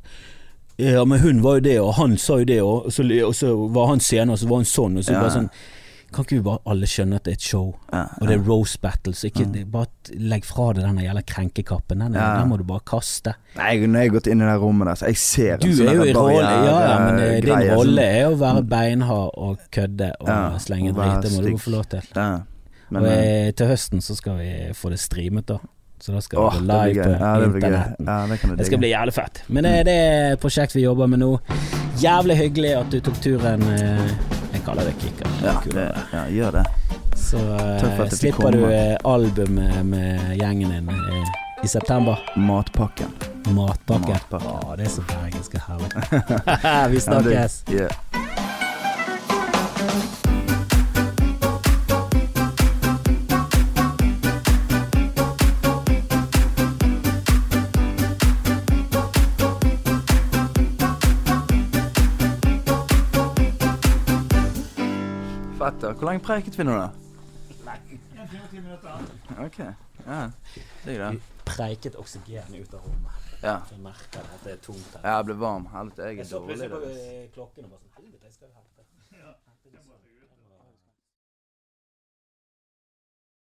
ja, 0.76 1.04
men 1.08 1.22
hun 1.22 1.38
var 1.44 1.54
jo 1.56 1.64
det, 1.64 1.76
og 1.80 1.94
han 1.96 2.18
sa 2.20 2.34
jo 2.42 2.44
det, 2.48 2.58
og 2.60 2.90
så, 2.92 3.04
og 3.24 3.32
så 3.38 3.54
var 3.72 3.86
han 3.94 4.00
senere, 4.04 4.34
og 4.36 4.40
så 4.42 4.48
var 4.50 4.58
han 4.60 4.68
sånn, 4.68 4.98
og 5.00 5.06
så 5.06 5.14
Ja. 5.14 5.20
bare 5.22 5.32
sånn 5.32 5.46
Kan 6.16 6.24
ikke 6.24 6.38
vi 6.38 6.44
bare 6.46 6.62
alle 6.72 6.86
skjønne 6.88 7.18
at 7.20 7.26
det 7.28 7.32
er 7.34 7.36
et 7.36 7.44
show, 7.44 7.74
Ja, 7.92 8.06
og 8.20 8.26
det 8.30 8.34
er 8.38 8.44
roast 8.46 8.78
battle, 8.80 9.12
så 9.12 9.28
ikke 9.28 9.44
det, 9.52 9.66
bare 9.70 9.86
legg 10.16 10.46
fra 10.48 10.70
deg 10.72 10.86
den 10.86 10.98
jævla 11.04 11.22
krenkekappen. 11.28 11.98
Den, 12.06 12.14
Ja. 12.16 12.30
den 12.40 12.48
må 12.48 12.56
du 12.58 12.64
bare 12.64 12.80
kaste. 12.88 13.34
Nei, 13.56 13.68
jeg- 13.76 13.88
når 13.90 14.00
jeg 14.00 14.10
har 14.10 14.14
gått 14.18 14.26
inn 14.32 14.40
i 14.40 14.44
det 14.48 14.56
rommet 14.62 14.86
der, 14.88 14.94
så 14.94 15.06
jeg 15.12 15.16
ser 15.16 15.56
Du 15.58 15.68
sånn 15.68 15.88
er 15.88 15.94
jo 15.94 16.02
i 16.08 16.12
rolle, 16.16 16.40
ja, 16.40 16.80
ja, 16.88 16.98
men 17.04 17.18
eh, 17.20 17.40
din 17.40 17.70
rolle 17.76 18.00
er 18.02 18.26
å 18.30 18.36
være 18.38 18.62
beinhard 18.66 19.30
og 19.36 19.58
kødde 19.70 20.12
og 20.20 20.26
Ja, 20.28 20.56
slenge 20.58 20.94
drit. 20.94 21.22
Det 21.22 21.32
må 21.36 21.42
du 21.50 21.56
få 21.58 21.70
lov 21.70 21.84
til. 21.90 22.00
Ja. 22.16 22.40
Men, 22.90 23.02
og 23.02 23.08
eh, 23.10 23.46
eh, 23.48 23.50
til 23.52 23.66
høsten 23.66 24.00
så 24.00 24.14
skal 24.16 24.38
vi 24.38 24.50
få 24.72 24.88
det 24.90 24.98
streamet, 25.00 25.46
da. 25.46 25.58
Så 25.98 26.12
da 26.12 26.20
skal 26.20 26.38
vi 26.38 26.44
det 26.44 26.60
gå 26.60 26.66
live 26.66 27.04
på 27.04 27.20
Ja, 27.20 27.38
det 27.40 27.46
internetten. 27.56 28.06
Ja, 28.06 28.26
det 28.26 28.56
Det 28.58 28.66
skal 28.66 28.78
bli 28.78 28.90
jævlig 28.92 29.12
fett. 29.14 29.42
Men 29.48 29.64
det, 29.64 29.84
det 29.86 29.94
er 29.96 30.32
et 30.34 30.40
prosjekt 30.40 30.72
vi 30.74 30.82
jobber 30.82 31.06
med 31.08 31.18
nå. 31.20 31.40
Jævlig 31.96 32.36
hyggelig 32.36 32.74
at 32.78 32.90
du 32.90 33.00
tok 33.00 33.14
turen. 33.24 33.62
eh, 33.62 34.06
Jeg 34.30 34.35
kaller 34.66 34.88
det 34.88 34.94
kicker. 35.00 35.26
Er 35.26 35.46
Ja, 35.46 35.54
det, 35.74 35.86
ja, 36.12 36.24
gjør 36.28 36.50
det. 36.58 36.64
Så 37.16 37.36
uh, 37.36 38.00
eh, 38.00 38.08
slipper 38.10 38.52
du 38.52 38.64
eh, 38.70 38.96
albumet 39.04 39.86
med 39.86 40.36
gjengen 40.36 40.70
din 40.70 40.90
i, 40.90 41.22
i 41.64 41.68
september. 41.68 42.18
Matpakken. 42.36 43.14
Matpakken. 43.46 44.10
Matpakken. 44.10 44.50
Å, 44.50 44.74
det 44.76 44.90
er 44.90 44.96
så 44.98 45.06
bergensk 45.12 45.56
og 45.60 45.70
herlig. 45.70 45.94
vi 46.92 47.06
snakkes. 47.08 47.62
yeah. 47.70 48.45
Fett. 65.80 65.96
Hvor 65.98 66.08
lenge 66.08 66.22
preiket 66.24 66.58
vi 66.58 66.64
nå, 66.64 66.76
da? 66.80 66.88
Ok. 69.44 69.58
Ja. 70.06 70.20
Digg, 70.84 70.98
det. 71.00 71.10
Preiket 71.46 71.96
oksygen 72.00 72.54
ut 72.60 72.74
av 72.74 72.80
rommet. 72.86 73.12
Ja. 73.42 73.58
Jeg 73.70 73.80
merker 73.84 74.22
at 74.24 74.44
det 74.46 74.52
er 74.56 74.60
tungt 74.64 74.94
her. 74.96 75.04
Jeg 75.06 75.26
ble 75.28 75.36
varm. 75.40 75.66
Helvete, 75.74 76.02
jeg 76.08 76.16
Jeg 76.16 76.24
er 76.24 76.28
så 76.30 76.38
dårlig. 76.40 76.56
plutselig 76.56 76.70
på 76.70 76.78
eh, 76.90 77.26
klokken 77.34 77.64
og 77.64 77.70
bare 77.70 77.80
sånn 77.82 77.92
Helvete, 78.06 78.25